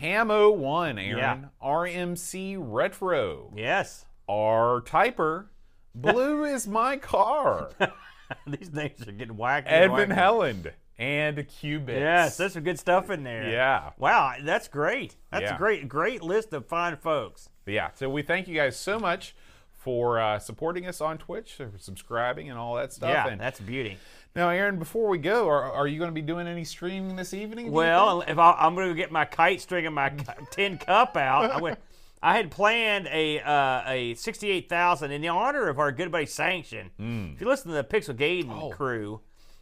Hamo 0.00 0.50
1, 0.52 0.98
Aaron, 0.98 1.18
Yeah. 1.18 1.38
RMC 1.68 2.56
Retro, 2.58 3.52
Yes. 3.56 4.06
R 4.28 4.80
Typer, 4.82 5.46
Blue 5.94 6.44
is 6.54 6.68
my 6.68 6.96
car, 6.96 7.70
These 8.46 8.72
names 8.72 9.06
are 9.08 9.12
getting 9.12 9.34
wacky. 9.36 9.66
Edvin 9.68 10.08
wacky. 10.10 10.16
Helland, 10.16 10.72
and 10.98 11.36
Qubits. 11.38 11.88
Yes, 11.98 12.36
there's 12.36 12.52
some 12.52 12.62
good 12.62 12.78
stuff 12.78 13.10
in 13.10 13.24
there. 13.24 13.50
Yeah. 13.50 13.90
Wow, 13.98 14.34
that's 14.44 14.68
great. 14.68 15.16
That's 15.32 15.42
Yeah. 15.42 15.54
a 15.56 15.58
great, 15.58 15.88
great 15.88 16.22
list 16.22 16.52
of 16.52 16.66
fine 16.66 16.96
folks. 16.96 17.48
But 17.70 17.74
yeah, 17.74 17.90
so 17.94 18.10
we 18.10 18.22
thank 18.22 18.48
you 18.48 18.56
guys 18.56 18.76
so 18.76 18.98
much 18.98 19.32
for 19.78 20.18
uh, 20.18 20.40
supporting 20.40 20.86
us 20.88 21.00
on 21.00 21.18
Twitch, 21.18 21.52
for 21.52 21.70
subscribing, 21.78 22.50
and 22.50 22.58
all 22.58 22.74
that 22.74 22.92
stuff. 22.92 23.10
Yeah, 23.10 23.28
and 23.28 23.40
that's 23.40 23.60
beauty. 23.60 23.96
now, 24.34 24.48
Aaron, 24.48 24.76
before 24.80 25.08
we 25.08 25.18
go, 25.18 25.46
are, 25.48 25.70
are 25.72 25.86
you 25.86 25.96
going 25.98 26.10
to 26.10 26.14
be 26.14 26.20
doing 26.20 26.48
any 26.48 26.64
streaming 26.64 27.14
this 27.14 27.32
evening? 27.32 27.70
Well, 27.70 28.22
if 28.26 28.38
I, 28.38 28.56
I'm 28.58 28.74
going 28.74 28.88
to 28.88 28.94
get 28.96 29.12
my 29.12 29.24
kite 29.24 29.60
string 29.60 29.86
and 29.86 29.94
my 29.94 30.08
tin 30.50 30.78
cup 30.78 31.16
out, 31.16 31.48
I 31.52 31.60
went. 31.60 31.78
I 32.20 32.36
had 32.36 32.50
planned 32.50 33.06
a 33.06 33.38
uh, 33.40 33.82
a 33.86 34.14
sixty 34.14 34.50
eight 34.50 34.68
thousand 34.68 35.12
in 35.12 35.22
the 35.22 35.28
honor 35.28 35.68
of 35.68 35.78
our 35.78 35.92
good 35.92 36.10
buddy 36.10 36.26
Sanction. 36.26 36.90
Hmm. 36.98 37.28
If 37.34 37.40
you 37.40 37.46
listen 37.46 37.68
to 37.68 37.74
the 37.76 37.84
Pixel 37.84 38.16
Gaiden 38.16 38.50
Oh. 38.50 38.70
crew, 38.70 39.20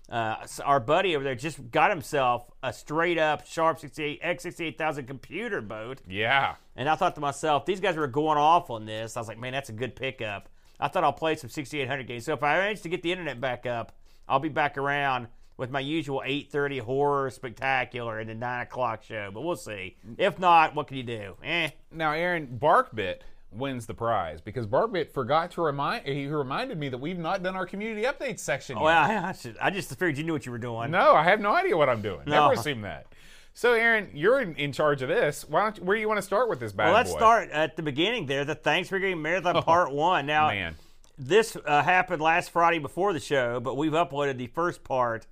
uh, 0.09 0.47
our 0.65 0.81
buddy 0.81 1.15
over 1.15 1.25
there 1.25 1.35
just 1.35 1.71
got 1.71 1.91
himself 1.91 2.51
a 2.63 2.73
straight 2.73 3.19
up 3.19 3.47
Sharp 3.47 3.79
sixty 3.79 4.03
eight 4.03 4.21
X 4.23 4.43
sixty 4.43 4.67
eight 4.67 4.79
thousand 4.79 5.07
computer 5.07 5.61
boat, 5.61 6.01
yeah, 6.09 6.55
and 6.77 6.89
I 6.89 6.95
thought 6.95 7.15
to 7.17 7.21
myself, 7.21 7.67
these 7.67 7.81
guys 7.81 7.97
were 7.97 8.07
going 8.07 8.39
off 8.39 8.71
on 8.71 8.87
this. 8.87 9.17
I 9.17 9.21
was 9.21 9.29
like, 9.29 9.39
man, 9.39 9.53
that's 9.53 9.69
a 9.69 9.75
good 9.75 9.95
pickup. 9.97 10.49
I 10.81 10.89
thought 10.89 11.05
I'll 11.05 11.13
play 11.13 11.37
some 11.37 11.51
sixty 11.51 11.81
eight 11.81 11.89
hundred 11.89 12.07
games. 12.07 12.25
So 12.25 12.33
if 12.33 12.43
I 12.43 12.57
manage 12.59 12.83
to 12.83 12.89
get 12.89 13.03
the 13.03 13.13
internet 13.13 13.41
back 13.41 13.67
up, 13.67 13.93
I'll 14.29 14.41
be 14.41 14.49
back 14.49 14.79
around 14.79 15.29
with 15.59 15.71
my 15.71 15.81
usual 15.81 16.23
8.30 16.25 16.81
horror 16.81 17.31
spectacular 17.31 18.21
and 18.21 18.31
the 18.31 18.35
9 18.35 18.63
o'clock 18.63 19.03
show, 19.03 19.31
but 19.35 19.43
we'll 19.43 19.57
see. 19.57 19.97
If 20.17 20.39
not, 20.39 20.75
what 20.75 20.87
can 20.87 20.97
you 20.97 21.03
do? 21.03 21.35
Eh. 21.43 21.71
Now, 21.91 22.13
Aaron, 22.13 22.59
Barkbit 22.63 23.23
wins 23.51 23.87
the 23.87 23.95
prize 23.95 24.41
because 24.41 24.66
Barkbit 24.66 25.11
forgot 25.11 25.51
to 25.53 25.62
remind. 25.62 26.07
He 26.07 26.27
reminded 26.27 26.79
me 26.79 26.89
that 26.91 26.99
we've 26.99 27.19
not 27.19 27.43
done 27.43 27.57
our 27.57 27.66
community 27.66 28.03
updates 28.07 28.41
section. 28.41 28.77
yet. 28.77 28.85
Well, 28.85 29.11
I, 29.11 29.29
I, 29.29 29.33
should, 29.33 29.57
I 29.61 29.70
just 29.70 29.89
figured 29.91 30.19
you 30.19 30.25
knew 30.25 30.33
what 30.33 30.45
you 30.47 30.53
were 30.53 30.59
doing. 30.59 30.91
No, 30.91 31.15
I 31.15 31.25
have 31.25 31.41
no 31.41 31.55
idea 31.55 31.77
what 31.77 31.89
I'm 31.89 32.03
doing. 32.03 32.20
No. 32.27 32.49
Never 32.49 32.61
assume 32.61 32.83
that. 32.83 33.07
So, 33.55 33.73
Aaron, 33.73 34.11
you're 34.15 34.41
in, 34.41 34.55
in 34.55 34.73
charge 34.73 35.03
of 35.03 35.09
this. 35.09 35.45
Why 35.49 35.62
don't? 35.62 35.79
You, 35.79 35.83
where 35.85 35.97
do 35.97 36.01
you 36.01 36.07
want 36.09 36.19
to 36.19 36.23
start 36.23 36.49
with 36.49 36.61
this 36.61 36.73
bad 36.73 36.87
well, 36.87 36.95
let's 36.95 37.11
boy? 37.11 37.19
start 37.19 37.51
at 37.51 37.77
the 37.77 37.83
beginning 37.83 38.27
there. 38.27 38.45
The 38.45 38.55
Thanksgiving 38.55 39.20
Marathon 39.20 39.61
Part 39.62 39.93
1. 39.93 40.27
Now, 40.27 40.47
Oh, 40.47 40.51
Man, 40.51 40.77
this 41.19 41.57
uh, 41.66 41.83
happened 41.83 42.23
last 42.23 42.51
Friday 42.51 42.79
before 42.79 43.12
the 43.12 43.19
show, 43.19 43.59
but 43.59 43.77
we've 43.77 43.93
uploaded 43.93 44.37
the 44.39 44.47
first 44.49 44.85
part. 44.85 45.27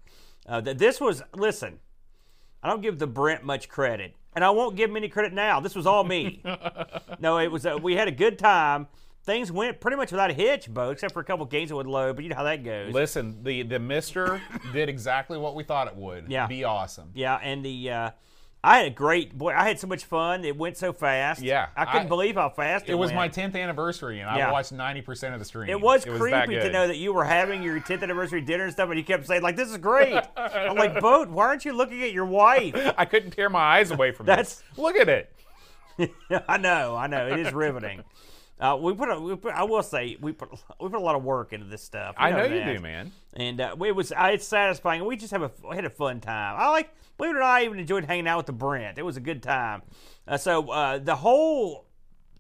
Uh, 0.48 0.60
that 0.60 0.78
this 0.78 1.00
was 1.00 1.22
listen. 1.36 1.78
I 2.62 2.68
don't 2.68 2.80
give 2.82 2.98
the 2.98 3.06
Brent 3.06 3.44
much 3.44 3.68
credit, 3.68 4.14
and 4.36 4.44
I 4.44 4.50
won't 4.50 4.76
give 4.76 4.90
him 4.90 4.96
any 4.96 5.08
credit 5.08 5.32
now. 5.32 5.58
This 5.60 5.74
was 5.74 5.86
all 5.86 6.04
me. 6.04 6.42
no, 7.18 7.38
it 7.38 7.50
was. 7.50 7.66
Uh, 7.66 7.78
we 7.82 7.96
had 7.96 8.06
a 8.06 8.12
good 8.12 8.38
time. 8.38 8.86
Things 9.24 9.50
went 9.50 9.80
pretty 9.80 9.96
much 9.96 10.12
without 10.12 10.30
a 10.30 10.34
hitch, 10.34 10.72
Bo, 10.72 10.90
except 10.90 11.12
for 11.12 11.20
a 11.20 11.24
couple 11.24 11.44
games 11.46 11.70
that 11.70 11.76
would 11.76 11.86
load. 11.88 12.14
But 12.14 12.22
you 12.22 12.28
know 12.30 12.36
how 12.36 12.44
that 12.44 12.62
goes. 12.62 12.94
listen, 12.94 13.42
the 13.42 13.62
the 13.62 13.80
Mister 13.80 14.40
did 14.72 14.88
exactly 14.88 15.38
what 15.38 15.56
we 15.56 15.64
thought 15.64 15.88
it 15.88 15.96
would. 15.96 16.26
Yeah. 16.28 16.46
be 16.46 16.62
awesome. 16.62 17.10
Yeah, 17.14 17.36
and 17.42 17.64
the 17.64 17.90
uh, 17.90 18.10
I 18.64 18.78
had 18.78 18.86
a 18.86 18.90
great 18.90 19.36
boy. 19.38 19.52
I 19.54 19.68
had 19.68 19.78
so 19.78 19.86
much 19.86 20.04
fun. 20.04 20.44
It 20.44 20.56
went 20.56 20.76
so 20.76 20.92
fast. 20.92 21.40
Yeah, 21.40 21.68
I 21.76 21.84
couldn't 21.84 22.06
I- 22.06 22.08
believe 22.08 22.34
how 22.34 22.48
fast 22.48 22.86
it, 22.88 22.92
It 22.92 22.94
was 22.96 23.12
went. 23.12 23.16
my 23.16 23.28
10th 23.28 23.54
anniversary, 23.54 24.18
and 24.20 24.28
I 24.28 24.50
watched 24.50 24.72
90% 24.72 25.34
of 25.34 25.38
the 25.38 25.44
stream. 25.44 25.68
It 25.70 25.80
was 25.80 26.04
that 26.04 26.18
creepy 26.18 26.54
to 26.56 26.70
know 26.72 26.88
that 26.88 26.96
you 26.96 27.12
were 27.12 27.24
having 27.24 27.62
your 27.62 27.78
10th 27.80 28.02
anniversary 28.02 28.40
dinner 28.40 28.64
and 28.64 28.72
stuff, 28.72 28.88
and 28.88 28.98
you 28.98 29.04
kept 29.04 29.26
saying 29.26 29.42
like, 29.42 29.54
"This 29.56 29.70
is 29.70 29.76
great." 29.78 30.20
I'm 30.36 30.74
like, 30.76 31.00
"Boat, 31.00 31.28
why 31.28 31.46
aren't 31.46 31.64
you 31.64 31.74
looking 31.74 32.02
at 32.02 32.12
your 32.12 32.26
wife?" 32.26 32.74
I 32.98 33.04
couldn't 33.04 33.30
tear 33.32 33.48
my 33.48 33.60
eyes 33.78 33.92
away 33.92 34.10
from 34.10 34.26
That's- 34.26 34.62
it. 34.76 34.80
Look 34.80 34.96
at 34.96 35.08
it. 35.08 35.32
I 36.48 36.58
know, 36.58 36.94
I 36.96 37.06
know, 37.06 37.26
it 37.28 37.38
is 37.38 37.52
riveting. 37.54 38.02
Uh, 38.58 38.76
we 38.80 38.94
put, 38.94 39.10
a, 39.10 39.20
we 39.20 39.36
put, 39.36 39.52
I 39.52 39.64
will 39.64 39.82
say, 39.82 40.16
we 40.20 40.32
put, 40.32 40.50
we 40.80 40.88
put 40.88 40.94
a 40.94 41.04
lot 41.04 41.14
of 41.14 41.22
work 41.22 41.52
into 41.52 41.66
this 41.66 41.82
stuff. 41.82 42.14
You 42.18 42.26
I 42.26 42.30
know 42.30 42.44
you 42.44 42.76
do, 42.76 42.80
man. 42.80 43.12
And 43.34 43.60
uh, 43.60 43.76
it 43.84 43.94
was, 43.94 44.12
uh, 44.12 44.30
it's 44.32 44.46
satisfying. 44.46 45.04
We 45.04 45.16
just 45.16 45.30
have 45.32 45.42
a, 45.42 45.50
we 45.68 45.76
had 45.76 45.84
a 45.84 45.90
fun 45.90 46.20
time. 46.20 46.56
I 46.58 46.70
like, 46.70 46.90
believe 47.18 47.32
it 47.32 47.36
or 47.36 47.40
not, 47.40 47.50
I 47.50 47.64
even 47.64 47.78
enjoyed 47.78 48.06
hanging 48.06 48.26
out 48.26 48.38
with 48.38 48.46
the 48.46 48.52
Brent. 48.52 48.96
It 48.96 49.02
was 49.02 49.18
a 49.18 49.20
good 49.20 49.42
time. 49.42 49.82
Uh, 50.26 50.38
so 50.38 50.70
uh, 50.70 50.98
the 50.98 51.16
whole, 51.16 51.86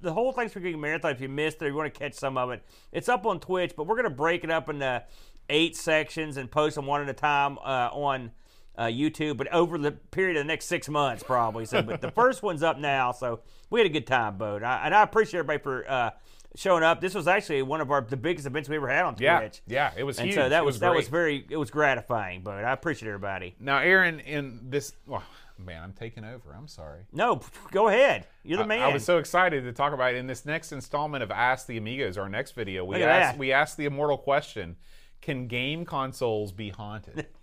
the 0.00 0.12
whole 0.12 0.32
Thanksgiving 0.32 0.80
marathon. 0.80 1.12
If 1.12 1.20
you 1.20 1.28
missed 1.28 1.56
it, 1.60 1.66
or 1.66 1.68
you 1.68 1.74
want 1.74 1.92
to 1.92 1.98
catch 1.98 2.14
some 2.14 2.38
of 2.38 2.50
it, 2.50 2.62
it's 2.92 3.08
up 3.08 3.26
on 3.26 3.40
Twitch. 3.40 3.74
But 3.76 3.86
we're 3.86 3.96
gonna 3.96 4.10
break 4.10 4.44
it 4.44 4.50
up 4.50 4.68
into 4.68 5.02
eight 5.48 5.76
sections 5.76 6.36
and 6.36 6.50
post 6.50 6.76
them 6.76 6.86
one 6.86 7.02
at 7.02 7.08
a 7.08 7.14
time 7.14 7.58
uh, 7.58 7.88
on 7.92 8.30
uh, 8.76 8.84
YouTube. 8.84 9.36
But 9.36 9.52
over 9.52 9.78
the 9.78 9.92
period 9.92 10.36
of 10.36 10.44
the 10.44 10.48
next 10.48 10.66
six 10.66 10.88
months, 10.88 11.22
probably. 11.22 11.64
So, 11.66 11.82
but 11.82 12.00
the 12.00 12.10
first 12.14 12.42
one's 12.42 12.62
up 12.62 12.78
now. 12.78 13.12
So 13.12 13.40
we 13.70 13.80
had 13.80 13.86
a 13.86 13.92
good 13.92 14.06
time, 14.06 14.38
Boat. 14.38 14.62
I, 14.62 14.82
and 14.86 14.94
I 14.94 15.02
appreciate 15.02 15.40
everybody 15.40 15.62
for. 15.62 15.90
Uh, 15.90 16.10
Showing 16.58 16.82
up. 16.82 17.02
This 17.02 17.14
was 17.14 17.28
actually 17.28 17.60
one 17.60 17.82
of 17.82 17.90
our 17.90 18.00
the 18.00 18.16
biggest 18.16 18.46
events 18.46 18.66
we 18.66 18.76
ever 18.76 18.88
had 18.88 19.04
on 19.04 19.12
Twitch. 19.14 19.22
Yeah, 19.24 19.50
yeah, 19.66 19.92
it 19.94 20.04
was 20.04 20.18
And 20.18 20.28
huge. 20.28 20.36
so 20.36 20.48
that 20.48 20.62
It 20.62 20.64
was, 20.64 20.78
that 20.78 20.94
was 20.94 21.06
very 21.06 21.44
it 21.50 21.58
was 21.58 21.70
gratifying, 21.70 22.40
but 22.40 22.64
I 22.64 22.72
appreciate 22.72 23.10
everybody. 23.10 23.54
Now, 23.60 23.76
Aaron, 23.80 24.20
in 24.20 24.60
this, 24.70 24.94
Well, 25.06 25.22
man, 25.58 25.82
I'm 25.82 25.92
taking 25.92 26.24
over. 26.24 26.54
I'm 26.56 26.66
sorry. 26.66 27.02
No, 27.12 27.42
go 27.72 27.88
ahead. 27.88 28.26
You're 28.42 28.56
the 28.56 28.64
I- 28.64 28.68
man. 28.68 28.82
I 28.84 28.88
was 28.90 29.04
so 29.04 29.18
excited 29.18 29.64
to 29.64 29.72
talk 29.74 29.92
about 29.92 30.14
it 30.14 30.16
in 30.16 30.26
this 30.26 30.46
next 30.46 30.72
installment 30.72 31.22
of 31.22 31.30
Ask 31.30 31.66
the 31.66 31.76
Amigos, 31.76 32.16
our 32.16 32.30
next 32.30 32.52
video. 32.52 32.86
We 32.86 33.02
asked 33.02 33.32
that. 33.34 33.38
we 33.38 33.52
asked 33.52 33.76
the 33.76 33.84
immortal 33.84 34.16
question: 34.16 34.76
Can 35.20 35.48
game 35.48 35.84
consoles 35.84 36.52
be 36.52 36.70
haunted? 36.70 37.26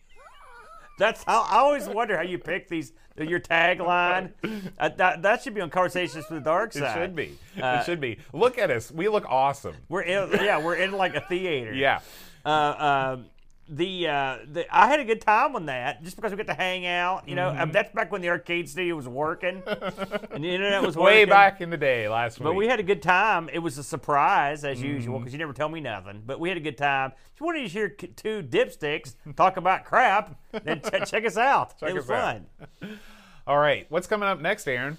That's 0.98 1.24
how 1.24 1.42
I 1.42 1.58
always 1.58 1.88
wonder 1.88 2.16
how 2.16 2.24
you 2.24 2.38
pick 2.38 2.70
these 2.70 2.94
your 3.18 3.40
tagline. 3.40 4.32
Uh, 4.80 4.90
that, 4.90 5.22
that 5.22 5.44
should 5.44 5.54
be 5.54 5.62
on 5.62 5.70
Conversations 5.70 6.26
with 6.30 6.40
the 6.40 6.44
Dark 6.44 6.76
It 6.76 6.94
should 6.94 7.16
be. 7.16 7.38
Uh, 7.62 7.80
it 7.80 7.86
should 7.86 8.02
be. 8.02 8.18
Look 8.34 8.58
at 8.58 8.72
us. 8.72 8.92
We 8.92 9.08
look 9.08 9.26
awesome. 9.28 9.76
We're 9.88 10.02
in, 10.02 10.32
yeah, 10.44 10.64
we're 10.64 10.76
in 10.76 10.92
like 10.92 11.16
a 11.16 11.22
theater. 11.22 11.74
Yeah. 11.74 12.00
Uh, 12.46 13.14
um, 13.14 13.26
the, 13.70 14.08
uh, 14.08 14.38
the 14.52 14.66
I 14.76 14.88
had 14.88 15.00
a 15.00 15.06
good 15.06 15.22
time 15.22 15.56
on 15.56 15.68
that 15.68 16.04
just 16.04 16.16
because 16.18 16.32
we 16.32 16.38
got 16.38 16.48
to 16.48 16.54
hang 16.54 16.86
out. 16.86 17.28
You 17.30 17.36
know, 17.36 17.50
Mm-hmm. 17.52 17.72
That's 17.72 17.94
back 17.94 18.12
when 18.12 18.22
the 18.22 18.30
arcade 18.30 18.68
studio 18.70 18.96
was 18.96 19.08
working 19.08 19.64
and 19.68 20.44
the 20.44 20.50
internet 20.54 20.82
was 20.82 20.96
Way 20.98 21.20
working. 21.22 21.30
back 21.30 21.62
in 21.62 21.70
the 21.70 21.78
day, 21.78 22.08
last 22.10 22.40
week. 22.40 22.44
But 22.46 22.54
we 22.56 22.68
had 22.68 22.80
a 22.80 22.84
good 22.84 23.02
time. 23.02 23.50
It 23.54 23.60
was 23.60 23.78
a 23.78 23.84
surprise 23.84 24.64
as 24.66 24.82
usual 24.82 25.16
Mm-hmm. 25.16 25.24
because 25.24 25.34
you 25.34 25.40
never 25.40 25.54
tell 25.54 25.70
me 25.70 25.80
nothing. 25.80 26.24
But 26.26 26.40
we 26.40 26.50
had 26.50 26.58
a 26.58 26.62
good 26.62 26.78
time. 26.78 27.14
If 27.34 27.40
you 27.40 27.46
wanted 27.46 27.62
to 27.64 27.68
hear 27.70 27.90
two 27.90 28.44
dipsticks 28.44 29.16
talk 29.36 29.58
about 29.58 29.86
crap, 29.86 30.38
then 30.64 30.82
ch- 30.82 31.10
check 31.10 31.26
us 31.26 31.38
out. 31.38 31.80
Check 31.80 31.90
it 31.92 31.96
was 31.96 32.06
fun. 32.06 32.48
All 33.48 33.58
right. 33.58 33.86
What's 33.90 34.08
coming 34.08 34.28
up 34.28 34.40
next, 34.42 34.68
Aaron? 34.68 34.98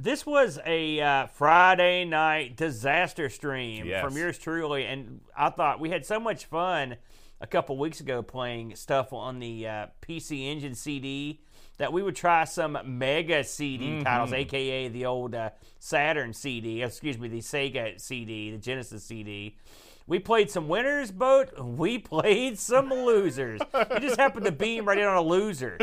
This 0.00 0.26
was 0.26 0.58
a 0.66 1.00
uh, 1.00 1.26
Friday 1.28 2.04
night 2.04 2.56
disaster 2.56 3.28
stream 3.28 3.86
Yes. 3.86 4.04
from 4.04 4.16
yours 4.16 4.38
truly, 4.38 4.84
and 4.86 5.20
I 5.36 5.50
thought 5.50 5.78
we 5.80 5.88
had 5.90 6.04
so 6.04 6.18
much 6.18 6.46
fun 6.46 6.96
a 7.44 7.46
couple 7.46 7.76
weeks 7.76 8.00
ago 8.00 8.22
playing 8.22 8.74
stuff 8.74 9.12
on 9.12 9.38
the 9.38 9.68
uh, 9.68 9.86
PC 10.00 10.46
Engine 10.50 10.74
CD 10.74 11.42
that 11.76 11.92
we 11.92 12.02
would 12.02 12.16
try 12.16 12.44
some 12.44 12.78
Mega 12.86 13.44
CD 13.44 13.84
Mm-hmm. 13.86 14.02
titles, 14.04 14.32
aka 14.32 14.88
the 14.88 15.04
old 15.04 15.34
uh, 15.34 15.50
Saturn 15.78 16.32
CD, 16.32 16.82
excuse 16.82 17.18
me, 17.18 17.28
the 17.28 17.40
Sega 17.40 18.00
CD, 18.00 18.50
the 18.50 18.56
Genesis 18.56 19.04
CD. 19.04 19.58
We 20.06 20.18
played 20.18 20.50
some 20.50 20.68
winners, 20.68 21.10
boat. 21.10 21.50
We 21.74 21.98
played 21.98 22.58
some 22.58 22.90
losers. 22.90 23.60
you 23.74 24.00
just 24.00 24.18
happened 24.18 24.44
to 24.46 24.52
beam 24.52 24.86
right 24.86 24.98
in 24.98 25.04
on 25.04 25.16
a 25.16 25.22
loser 25.22 25.78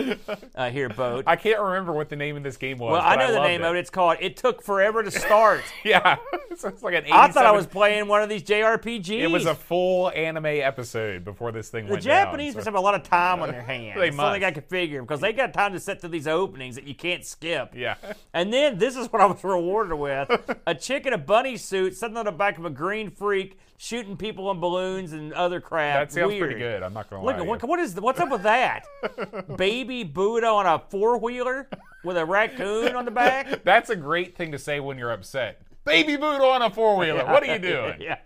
uh, 0.56 0.70
here, 0.70 0.90
boat. 0.90 1.24
I 1.28 1.36
can't 1.36 1.60
remember 1.60 1.92
what 1.92 2.10
the 2.10 2.16
name 2.16 2.38
of 2.38 2.44
this 2.44 2.56
game 2.56 2.78
was. 2.78 2.92
Well, 2.94 3.02
I 3.02 3.16
know 3.16 3.28
the 3.32 3.40
loved 3.40 3.48
name 3.48 3.64
of 3.64 3.76
it. 3.76 3.80
It's 3.80 3.90
called 3.90 4.18
"It 4.22 4.38
Took 4.38 4.62
Forever 4.62 5.04
to 5.04 5.12
Start." 5.12 5.64
Yeah. 5.84 6.18
so 6.56 6.68
it's 6.70 6.84
like 6.84 6.94
an 6.94 7.06
I 7.12 7.30
thought 7.30 7.46
I 7.46 7.52
was 7.52 7.66
playing 7.66 8.08
one 8.08 8.22
of 8.22 8.30
these 8.30 8.44
JRPGs. 8.44 9.10
It 9.22 9.28
was 9.32 9.46
a 9.48 9.56
full 9.56 10.12
anime 10.12 10.46
episode 10.46 11.26
before 11.26 11.52
this 11.52 11.70
thing 11.70 11.86
the 11.88 11.94
went 11.94 12.04
Japanese 12.04 12.54
down. 12.54 12.60
must 12.60 12.66
so- 12.66 12.72
have 12.72 12.80
a 12.80 12.82
lot 12.82 12.94
of 12.96 13.04
time 13.04 13.42
on 13.42 13.50
their 13.50 13.64
hands. 13.64 13.98
They 14.00 14.08
It's 14.10 14.16
the 14.16 14.24
only 14.24 14.40
thing 14.40 14.44
I 14.46 14.48
must. 14.50 14.56
could 14.56 14.66
figure 14.70 15.02
because 15.02 15.20
they 15.20 15.34
got 15.34 15.54
time 15.54 15.74
to 15.74 15.80
set 15.80 16.00
to 16.02 16.08
these 16.08 16.28
openings 16.28 16.76
that 16.76 16.86
you 16.86 16.94
can't 16.96 17.26
skip. 17.26 17.74
Yeah. 17.76 17.96
And 18.34 18.54
then 18.54 18.78
this 18.78 18.96
is 18.96 19.12
what 19.12 19.22
I 19.22 19.26
was 19.26 19.44
rewarded 19.44 19.98
with: 19.98 20.30
a 20.68 20.76
chick 20.76 21.06
in 21.06 21.14
a 21.14 21.18
bunny 21.18 21.58
suit 21.58 21.96
sitting 21.98 22.18
on 22.18 22.26
the 22.26 22.32
back 22.32 22.58
of 22.60 22.66
a 22.66 22.70
green 22.70 23.10
freak, 23.10 23.58
shooting 23.82 24.16
people 24.16 24.48
on 24.48 24.60
balloons 24.60 25.12
and 25.12 25.34
other 25.34 25.60
crap. 25.60 25.96
That 26.10 26.14
sounds 26.14 26.28
Weird. 26.28 26.44
pretty 26.52 26.60
good. 26.60 26.84
I'm 26.84 26.94
not 26.94 27.10
gonna 27.10 27.26
Look, 27.26 27.34
lie. 27.38 27.40
to 27.40 27.46
what, 27.50 27.64
what 27.64 27.80
is 27.80 27.96
what's 27.96 28.20
up 28.20 28.30
with 28.30 28.44
that? 28.44 28.86
Baby 29.58 30.04
Buddha 30.04 30.46
on 30.46 30.68
a 30.68 30.78
four 30.90 31.18
wheeler 31.18 31.68
with 32.04 32.16
a 32.16 32.24
raccoon 32.24 32.96
on 32.96 33.06
the 33.06 33.12
back. 33.12 33.64
That's 33.64 33.90
a 33.90 33.96
great 33.96 34.38
thing 34.38 34.52
to 34.52 34.60
say 34.60 34.80
when 34.80 35.00
you're 35.00 35.12
upset. 35.12 35.64
Baby 35.84 36.16
boot 36.16 36.42
on 36.42 36.62
a 36.62 36.70
four 36.70 36.96
wheeler. 36.96 37.26
What 37.26 37.42
are 37.42 37.52
you 37.52 37.58
doing? 37.72 38.00
yeah. 38.02 38.20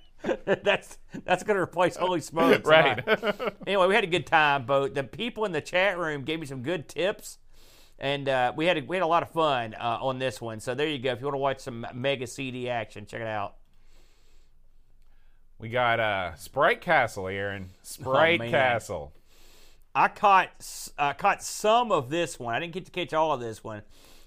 that's 0.63 0.97
that's 1.23 1.43
gonna 1.43 1.61
replace 1.61 1.95
Holy 1.95 2.19
Smokes. 2.19 2.67
Right. 2.67 3.01
anyway, 3.65 3.87
we 3.87 3.95
had 3.95 4.03
a 4.03 4.07
good 4.07 4.27
time, 4.27 4.65
Boat. 4.65 4.93
The 4.93 5.05
people 5.05 5.45
in 5.45 5.53
the 5.53 5.61
chat 5.61 5.97
room 5.97 6.23
gave 6.23 6.41
me 6.41 6.47
some 6.47 6.63
good 6.63 6.89
tips, 6.89 7.37
and 7.97 8.27
uh, 8.27 8.51
we 8.57 8.65
had 8.65 8.77
a, 8.79 8.81
we 8.81 8.97
had 8.97 9.03
a 9.03 9.07
lot 9.07 9.23
of 9.23 9.29
fun 9.29 9.73
uh, 9.75 9.99
on 10.01 10.19
this 10.19 10.41
one. 10.41 10.59
So 10.59 10.75
there 10.75 10.89
you 10.89 10.99
go. 10.99 11.13
If 11.13 11.19
you 11.21 11.27
want 11.27 11.35
to 11.35 11.39
watch 11.39 11.59
some 11.59 11.85
Mega 11.93 12.27
CD 12.27 12.67
action, 12.69 13.05
check 13.05 13.21
it 13.21 13.27
out. 13.27 13.55
We 15.59 15.69
got 15.69 15.99
uh, 15.99 16.35
Sprite 16.35 16.81
Castle, 16.81 17.27
Aaron. 17.27 17.69
Sprite 17.83 18.41
Oh. 18.41 18.49
Castle. 18.49 19.13
I 19.93 20.09
caught 20.09 20.49
uh, 20.97 21.13
caught 21.13 21.41
some 21.41 21.91
of 21.91 22.09
this 22.09 22.37
one. 22.39 22.53
I 22.53 22.59
didn't 22.59 22.73
get 22.73 22.85
to 22.85 22.91
catch 22.91 23.13
all 23.13 23.31
of 23.31 23.39
this 23.39 23.63
one, 23.63 23.81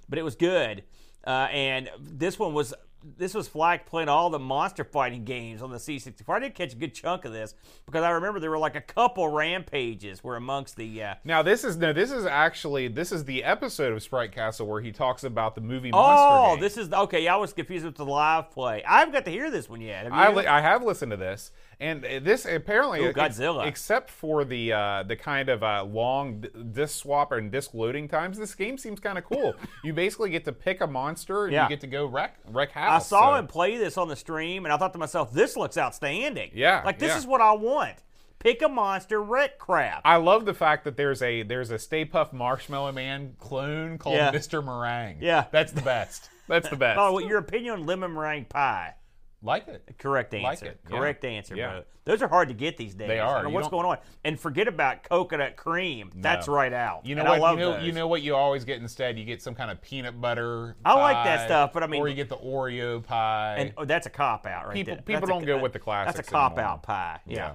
but 0.08 0.18
it 0.18 0.22
was 0.22 0.34
good. 0.34 0.82
Uh, 1.26 1.48
and 1.52 1.90
this 2.00 2.38
one 2.38 2.54
was 2.54 2.72
this 3.16 3.34
was 3.34 3.46
Flack 3.46 3.86
playing 3.86 4.08
all 4.08 4.30
the 4.30 4.38
monster 4.38 4.84
fighting 4.84 5.24
games 5.24 5.62
on 5.62 5.70
the 5.70 5.78
C64. 5.78 6.22
I 6.28 6.38
did 6.40 6.54
catch 6.54 6.72
a 6.72 6.76
good 6.76 6.94
chunk 6.94 7.24
of 7.24 7.32
this 7.32 7.54
because 7.86 8.02
I 8.02 8.10
remember 8.10 8.40
there 8.40 8.50
were 8.50 8.58
like 8.58 8.74
a 8.74 8.80
couple 8.80 9.28
rampages 9.28 10.24
were 10.24 10.36
amongst 10.36 10.76
the. 10.76 11.02
Uh, 11.02 11.14
Now 11.24 11.42
this 11.42 11.64
is 11.64 11.76
no, 11.76 11.92
this 11.92 12.10
is 12.10 12.26
actually 12.26 12.88
this 12.88 13.12
is 13.12 13.24
the 13.24 13.44
episode 13.44 13.92
of 13.92 14.02
Sprite 14.02 14.32
Castle 14.32 14.66
where 14.66 14.80
he 14.80 14.90
talks 14.92 15.24
about 15.24 15.54
the 15.54 15.60
movie 15.60 15.90
Monster 15.90 16.26
oh, 16.28 16.54
Game. 16.54 16.60
this 16.60 16.76
is 16.76 16.92
okay. 16.92 17.26
I 17.28 17.36
was 17.36 17.52
confused 17.52 17.84
with 17.84 17.94
the 17.94 18.04
live 18.04 18.50
play. 18.50 18.82
I 18.84 18.98
haven't 19.00 19.14
got 19.14 19.24
to 19.26 19.30
hear 19.30 19.50
this 19.50 19.68
one 19.68 19.80
yet. 19.80 20.04
Have? 20.04 20.12
I, 20.12 20.32
li- 20.32 20.46
I 20.46 20.60
have 20.60 20.82
listened 20.82 21.10
to 21.12 21.16
this, 21.16 21.52
and 21.80 22.02
this 22.02 22.44
apparently 22.44 23.00
Ooh, 23.04 23.08
ex- 23.10 23.38
Godzilla. 23.38 23.66
except 23.66 24.10
for 24.10 24.44
the 24.44 24.72
uh, 24.72 25.02
the 25.04 25.14
kind 25.16 25.48
of 25.48 25.62
uh, 25.62 25.84
long 25.84 26.44
disc 26.72 26.98
swap 27.00 27.32
and 27.32 27.52
disc 27.52 27.72
loading 27.74 28.08
times, 28.08 28.38
this 28.38 28.54
game 28.54 28.76
seems 28.78 28.98
kind 29.00 29.16
of 29.18 29.24
cool. 29.24 29.54
you 29.84 29.92
basically 29.92 30.30
get 30.30 30.44
to 30.44 30.52
pick 30.52 30.80
a 30.80 30.86
monster 30.86 31.44
and 31.44 31.52
Yeah. 31.52 31.64
you 31.64 31.68
get 31.68 31.80
to 31.82 31.86
go 31.86 32.06
wreck 32.06 32.36
wreck 32.48 32.72
house. 32.72 33.04
I 33.04 33.08
saw 33.08 33.32
so- 33.34 33.38
him 33.38 33.46
play 33.46 33.76
this 33.76 33.96
on 33.96 34.08
the 34.08 34.16
stream, 34.16 34.64
and 34.66 34.72
I 34.72 34.76
thought 34.76 34.92
to 34.94 34.98
myself, 34.98 35.32
"This 35.32 35.56
looks 35.56 35.78
outstanding." 35.78 36.50
Yeah, 36.54 36.82
like 36.84 36.98
this 36.98 37.10
yeah. 37.10 37.18
is 37.18 37.26
what 37.26 37.40
I 37.40 37.52
want. 37.52 37.96
Pick 38.40 38.62
a 38.62 38.68
monster, 38.68 39.20
wreck 39.20 39.58
crap. 39.58 40.00
I 40.04 40.14
love 40.16 40.44
the 40.46 40.54
fact 40.54 40.84
that 40.84 40.96
there's 40.96 41.22
a 41.22 41.42
there's 41.42 41.70
a 41.72 41.78
Stay 41.78 42.04
Puft 42.04 42.32
Marshmallow 42.32 42.92
Man 42.92 43.34
clone 43.40 43.98
called 43.98 44.14
Yeah. 44.16 44.30
Mr. 44.30 44.64
Meringue. 44.64 45.18
Yeah. 45.20 45.46
that's 45.50 45.72
the 45.72 45.82
best. 45.82 46.30
That's 46.46 46.68
the 46.68 46.76
best. 46.84 46.98
The 46.98 47.26
your 47.26 47.38
opinion 47.38 47.74
on 47.80 47.86
lemon 47.86 48.14
meringue 48.14 48.44
pie? 48.44 48.94
Like 49.42 49.68
it. 49.68 49.94
Correct 49.98 50.32
Like 50.32 50.44
answer. 50.44 50.66
it, 50.66 50.80
yeah. 50.90 50.96
Correct 50.96 51.24
answer, 51.24 51.54
Yeah. 51.54 51.68
bro. 51.70 51.82
Those 52.04 52.22
are 52.22 52.28
hard 52.28 52.48
to 52.48 52.54
get 52.54 52.76
these 52.76 52.94
days. 52.94 53.06
They 53.08 53.20
I 53.20 53.26
are. 53.26 53.42
don't 53.42 53.52
what's 53.52 53.68
don't- 53.68 53.82
going 53.82 53.86
on? 53.86 53.98
And 54.24 54.40
forget 54.40 54.66
about 54.66 55.02
coconut 55.04 55.56
cream. 55.56 56.10
That's 56.16 56.48
right 56.48 56.72
out. 56.72 57.04
You 57.06 57.14
know 57.14 57.20
And 57.20 57.28
what? 57.30 57.38
I 57.38 57.40
love 57.42 57.58
you 57.58 57.64
know, 57.64 57.78
you 57.78 57.92
know 57.92 58.08
what 58.08 58.22
you 58.22 58.34
always 58.34 58.64
get 58.64 58.80
instead. 58.80 59.18
You 59.18 59.24
get 59.24 59.40
some 59.42 59.54
kind 59.54 59.70
of 59.70 59.80
peanut 59.82 60.20
butter. 60.20 60.74
I 60.84 60.94
like 60.94 61.24
that 61.24 61.46
stuff, 61.46 61.72
but 61.72 61.82
I 61.82 61.86
mean- 61.86 62.00
or 62.00 62.08
you 62.08 62.14
get 62.14 62.28
the 62.28 62.36
Oreo 62.38 63.02
pie. 63.04 63.56
And 63.58 63.72
oh, 63.76 63.84
that's 63.84 64.06
a 64.06 64.10
cop 64.10 64.46
out, 64.46 64.66
right 64.66 64.74
People- 64.74 64.94
there. 64.94 65.02
people 65.02 65.20
That's 65.20 65.30
don't 65.30 65.44
go 65.44 65.58
with 65.58 65.72
the 65.72 65.78
classics 65.78 66.16
That's 66.16 66.28
a 66.28 66.30
cop 66.32 66.58
out 66.58 66.82
pie. 66.82 67.20
Yeah. 67.26 67.54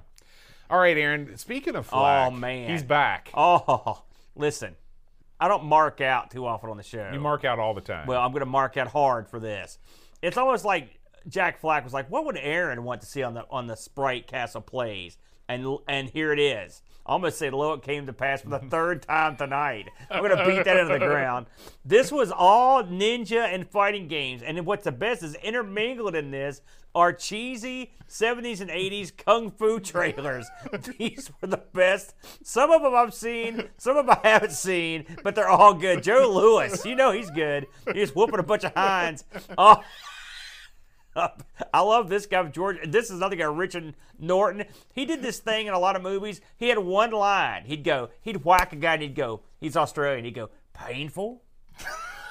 All 0.70 0.80
right, 0.80 0.98
Aaron. 0.98 1.36
Speaking 1.38 1.76
of 1.76 1.88
oh, 1.92 1.98
Flack, 2.00 2.28
Oh, 2.28 2.32
man. 2.36 2.70
he's 2.70 2.84
back. 2.84 3.30
Oh, 3.34 4.04
listen. 4.36 4.76
I 5.40 5.48
don't 5.50 5.66
mark 5.66 6.00
out 6.00 6.32
too 6.32 6.46
often 6.46 6.70
on 6.70 6.78
the 6.78 6.84
show. 6.84 7.10
You 7.12 7.20
mark 7.20 7.44
out 7.44 7.60
all 7.60 7.74
the 7.74 7.82
time. 7.82 8.08
Well, 8.08 8.22
I'm 8.22 8.32
going 8.32 8.40
to 8.42 8.46
mark 8.46 8.78
out 8.78 8.88
hard 8.88 9.28
for 9.28 9.40
this. 9.40 9.78
It's 10.22 10.38
almost 10.38 10.64
like 10.64 10.98
Jack 11.28 11.60
Flack 11.60 11.84
was 11.84 11.94
like, 11.94 12.10
"What 12.10 12.26
would 12.26 12.38
Aaron 12.38 12.84
want 12.84 13.02
to 13.02 13.08
see 13.08 13.24
on 13.24 13.34
the 13.34 13.46
on 13.50 13.68
the 13.68 13.76
Sprite 13.76 14.28
Castle 14.28 14.62
plays?" 14.62 15.18
And 15.48 15.78
and 15.88 16.10
here 16.10 16.32
it 16.32 16.40
is. 16.40 16.82
I 17.06 17.12
almost 17.12 17.38
say, 17.38 17.50
"Lo, 17.50 17.74
it 17.74 17.84
came 17.84 18.06
to 18.06 18.14
pass 18.14 18.42
for 18.42 18.50
the 18.50 18.60
third 18.60 19.04
time 19.04 19.36
tonight." 19.36 19.90
I'm 20.10 20.24
going 20.24 20.38
to 20.38 20.46
beat 20.46 20.64
that 20.66 20.78
into 20.78 20.94
the 20.94 21.06
ground. 21.06 21.48
This 21.86 22.14
was 22.14 22.32
all 22.32 22.82
ninja 22.84 23.54
and 23.54 23.70
fighting 23.70 24.08
games, 24.08 24.42
and 24.42 24.66
what's 24.66 24.86
the 24.86 24.92
best 24.94 25.22
is 25.22 25.36
intermingled 25.36 26.16
in 26.16 26.32
this 26.32 26.62
are 26.96 27.12
cheesy 27.12 27.92
70s 28.08 28.62
and 28.62 28.70
80s 28.70 29.16
kung 29.16 29.52
fu 29.52 29.80
trailers. 29.80 30.48
These 30.98 31.32
were 31.42 31.48
the 31.48 31.58
best. 31.58 32.14
Some 32.44 32.72
of 32.72 32.84
them 32.84 32.94
I've 32.94 33.14
seen, 33.14 33.70
some 33.78 33.98
of 33.98 34.06
them 34.06 34.18
I 34.24 34.28
haven't 34.28 34.52
seen, 34.52 35.06
but 35.24 35.36
they're 35.36 35.50
all 35.50 35.74
good. 35.74 36.04
Joe 36.04 36.32
Lewis, 36.32 36.86
you 36.86 36.96
know 36.96 37.12
he's 37.12 37.32
good. 37.32 37.68
He's 37.94 38.14
whooping 38.16 38.40
a 38.40 38.44
bunch 38.44 38.64
of 38.64 38.74
hinds. 38.76 39.26
Oh. 39.58 39.82
I 41.16 41.82
love 41.82 42.10
this 42.10 42.26
guy, 42.26 42.44
George. 42.46 42.78
This 42.86 43.06
is 43.06 43.12
another 43.12 43.36
guy, 43.36 43.46
Richard 43.46 43.96
Norton. 44.20 44.66
He 44.94 45.06
did 45.06 45.22
this 45.22 45.40
thing 45.40 45.68
in 45.68 45.74
a 45.74 45.80
lot 45.80 45.96
of 45.96 46.02
movies. 46.02 46.42
He 46.58 46.70
had 46.70 46.80
one 46.80 47.12
line. 47.12 47.66
He'd 47.66 47.84
go, 47.84 48.10
he'd 48.22 48.44
whack 48.44 48.74
a 48.74 48.76
guy, 48.76 48.94
and 48.94 49.04
he'd 49.04 49.16
go, 49.16 49.42
he's 49.60 49.78
Australian. 49.78 50.26
He'd 50.26 50.36
go, 50.36 50.50
painful. 50.74 51.44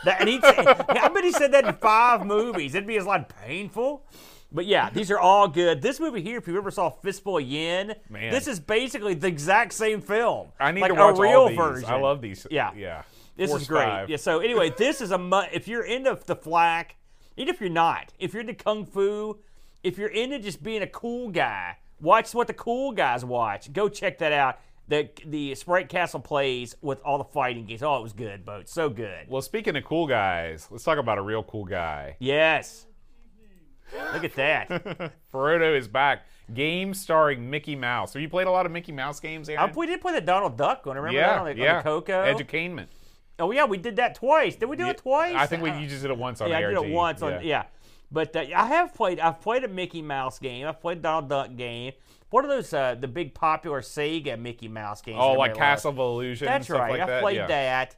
That, 0.04 0.20
and 0.20 0.28
he'd 0.28 0.42
say, 0.42 0.56
I 0.58 1.08
bet 1.08 1.22
he 1.22 1.30
said 1.30 1.52
that 1.52 1.64
in 1.64 1.74
five 1.74 2.26
movies. 2.26 2.74
It'd 2.74 2.88
be 2.88 2.94
his 2.94 3.06
line, 3.06 3.24
painful. 3.44 4.04
But 4.50 4.66
yeah, 4.66 4.90
these 4.90 5.10
are 5.10 5.18
all 5.18 5.48
good. 5.48 5.80
This 5.80 5.98
movie 6.00 6.20
here, 6.20 6.38
if 6.38 6.46
you 6.48 6.56
ever 6.58 6.70
saw 6.70 6.90
Fistful 6.90 7.38
of 7.38 7.44
Yen, 7.44 7.94
Man. 8.10 8.32
this 8.32 8.46
is 8.46 8.60
basically 8.60 9.14
the 9.14 9.28
exact 9.28 9.72
same 9.72 10.00
film. 10.00 10.48
I 10.60 10.72
need 10.72 10.80
like 10.82 10.92
to 10.92 10.98
watch 10.98 11.18
a 11.18 11.22
real 11.22 11.40
all 11.42 11.48
these. 11.48 11.56
version. 11.56 11.88
I 11.88 11.96
love 11.96 12.20
these. 12.20 12.46
Yeah. 12.50 12.72
yeah. 12.76 13.02
This 13.36 13.48
Force 13.50 13.62
is 13.62 13.68
great. 13.68 13.84
five. 13.84 14.10
Yeah. 14.10 14.18
So 14.18 14.40
anyway, 14.40 14.72
this 14.76 15.00
is 15.00 15.10
a 15.10 15.18
mu- 15.18 15.44
if 15.52 15.68
you're 15.68 15.84
into 15.84 16.18
the 16.26 16.36
flack, 16.36 16.96
even 17.36 17.54
if 17.54 17.60
you're 17.60 17.70
not, 17.70 18.12
if 18.18 18.32
you're 18.32 18.40
into 18.40 18.54
kung 18.54 18.84
fu, 18.84 19.38
if 19.82 19.98
you're 19.98 20.08
into 20.08 20.38
just 20.38 20.62
being 20.62 20.82
a 20.82 20.86
cool 20.86 21.30
guy, 21.30 21.78
watch 22.00 22.34
what 22.34 22.46
the 22.46 22.54
cool 22.54 22.92
guys 22.92 23.24
watch. 23.24 23.72
Go 23.72 23.88
check 23.88 24.18
that 24.18 24.32
out. 24.32 24.58
The 24.88 25.08
the 25.26 25.54
Sprite 25.54 25.88
Castle 25.88 26.20
plays 26.20 26.76
with 26.82 27.00
all 27.02 27.18
the 27.18 27.24
fighting 27.24 27.66
games. 27.66 27.82
Oh, 27.82 27.96
it 27.96 28.02
was 28.02 28.12
good, 28.12 28.44
boat. 28.44 28.68
So 28.68 28.90
good. 28.90 29.26
Well, 29.28 29.42
speaking 29.42 29.76
of 29.76 29.84
cool 29.84 30.06
guys, 30.06 30.68
let's 30.70 30.84
talk 30.84 30.98
about 30.98 31.18
a 31.18 31.22
real 31.22 31.42
cool 31.42 31.64
guy. 31.64 32.16
Yes. 32.18 32.86
Look 34.12 34.24
at 34.24 34.34
that. 34.36 34.68
Frodo 35.32 35.76
is 35.76 35.86
back. 35.86 36.26
Game 36.52 36.94
starring 36.94 37.48
Mickey 37.48 37.76
Mouse. 37.76 38.14
Have 38.14 38.22
you 38.22 38.28
played 38.28 38.46
a 38.46 38.50
lot 38.50 38.66
of 38.66 38.72
Mickey 38.72 38.92
Mouse 38.92 39.20
games, 39.20 39.48
Aaron? 39.48 39.70
Uh, 39.70 39.72
we 39.74 39.86
did 39.86 40.00
play 40.00 40.12
the 40.12 40.20
Donald 40.20 40.56
Duck 40.56 40.86
one. 40.86 40.96
Remember 40.96 41.18
that 41.18 41.26
yeah, 41.26 41.40
on 41.40 41.44
the, 41.44 41.56
yeah. 41.56 41.70
on 41.72 41.76
the 41.78 41.82
Coco? 41.82 42.24
Edutainment. 42.24 42.86
Oh 43.42 43.50
yeah, 43.50 43.64
we 43.64 43.76
did 43.78 43.96
that 43.96 44.14
twice. 44.14 44.56
Did 44.56 44.66
we 44.66 44.76
do 44.76 44.84
Yeah, 44.84 44.90
it 44.90 44.98
twice? 44.98 45.34
I 45.36 45.46
think 45.46 45.62
we 45.62 45.70
you 45.72 45.86
just 45.86 46.02
did 46.02 46.10
it 46.10 46.16
once 46.18 46.40
on 46.40 46.48
Yeah, 46.50 46.58
I 46.58 46.60
did 46.62 46.72
it 46.72 46.90
once 46.90 47.22
on 47.22 47.44
yeah. 47.44 47.64
But 48.10 48.36
uh, 48.36 48.40
I 48.54 48.66
have 48.66 48.94
played. 48.94 49.18
I've 49.20 49.40
played 49.40 49.64
a 49.64 49.68
Mickey 49.68 50.02
Mouse 50.02 50.38
game. 50.38 50.66
I've 50.66 50.80
played 50.80 50.98
a 50.98 51.00
Donald 51.00 51.28
Duck 51.30 51.56
game. 51.56 51.92
What 52.30 52.44
are 52.44 52.48
those? 52.48 52.72
Uh, 52.72 52.94
the 52.94 53.08
big 53.08 53.34
popular 53.34 53.80
Sega 53.80 54.38
Mickey 54.38 54.68
Mouse 54.68 55.00
games. 55.02 55.18
Oh, 55.20 55.32
like? 55.32 55.54
Castle 55.54 55.90
of 55.92 55.98
Illusion. 55.98 56.46
That's 56.46 56.66
stuff 56.66 56.78
right. 56.80 56.90
Like 56.92 57.00
I've 57.00 57.08
that. 57.08 57.22
played 57.22 57.36
yeah. 57.36 57.46
that. 57.46 57.96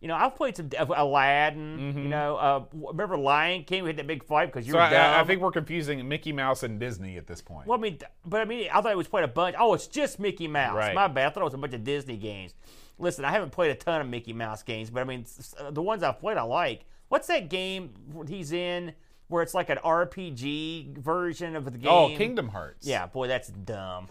You 0.00 0.08
know, 0.08 0.14
I've 0.14 0.36
played 0.36 0.56
some 0.56 0.70
uh, 0.78 0.86
Aladdin. 0.94 1.78
Mm-hmm. 1.78 1.98
You 1.98 2.08
know, 2.08 2.36
uh, 2.36 2.64
remember 2.72 3.16
Lion 3.16 3.64
King? 3.64 3.82
We 3.82 3.88
had 3.88 3.96
that 3.96 4.06
big 4.06 4.24
fight 4.24 4.46
because 4.52 4.66
you 4.66 4.72
So 4.72 4.78
were 4.78 4.84
I, 4.84 4.90
dumb. 4.90 5.14
I- 5.14 5.20
I 5.20 5.24
think 5.24 5.40
we're 5.40 5.50
confusing 5.50 6.06
Mickey 6.06 6.32
Mouse 6.32 6.62
and 6.62 6.78
Disney 6.78 7.16
at 7.16 7.26
this 7.26 7.40
point. 7.40 7.66
Well, 7.66 7.78
I 7.78 7.82
mean, 7.82 7.98
but 8.24 8.40
I 8.40 8.44
mean, 8.44 8.68
I 8.72 8.80
thought 8.82 8.92
it 8.92 8.96
was 8.96 9.08
played 9.08 9.24
a 9.24 9.28
bunch. 9.28 9.56
Oh, 9.58 9.74
it's 9.74 9.86
just 9.88 10.20
Mickey 10.20 10.46
Mouse. 10.48 10.76
Right. 10.76 10.94
My 10.94 11.08
bad. 11.08 11.26
I 11.26 11.30
thought 11.30 11.40
it 11.40 11.44
was 11.44 11.54
a 11.54 11.58
bunch 11.58 11.74
of 11.74 11.82
Disney 11.82 12.16
games. 12.18 12.54
Listen, 12.98 13.24
I 13.24 13.30
haven't 13.30 13.50
played 13.50 13.70
a 13.70 13.74
ton 13.74 14.00
of 14.00 14.08
Mickey 14.08 14.32
Mouse 14.32 14.62
games, 14.62 14.90
but 14.90 15.00
I 15.00 15.04
mean, 15.04 15.26
the 15.70 15.82
ones 15.82 16.02
I've 16.02 16.18
played, 16.18 16.36
I 16.36 16.42
like. 16.42 16.84
What's 17.08 17.28
that 17.28 17.48
game 17.48 17.90
he's 18.26 18.52
in 18.52 18.92
where 19.28 19.42
it's 19.42 19.54
like 19.54 19.70
an 19.70 19.78
RPG 19.78 20.98
version 20.98 21.56
of 21.56 21.64
the 21.64 21.88
oh, 21.88 22.08
game? 22.08 22.14
oh, 22.14 22.18
Kingdom 22.18 22.48
Hearts. 22.48 22.86
Yeah, 22.86 23.06
boy, 23.06 23.28
that's 23.28 23.48
dumb. 23.48 24.08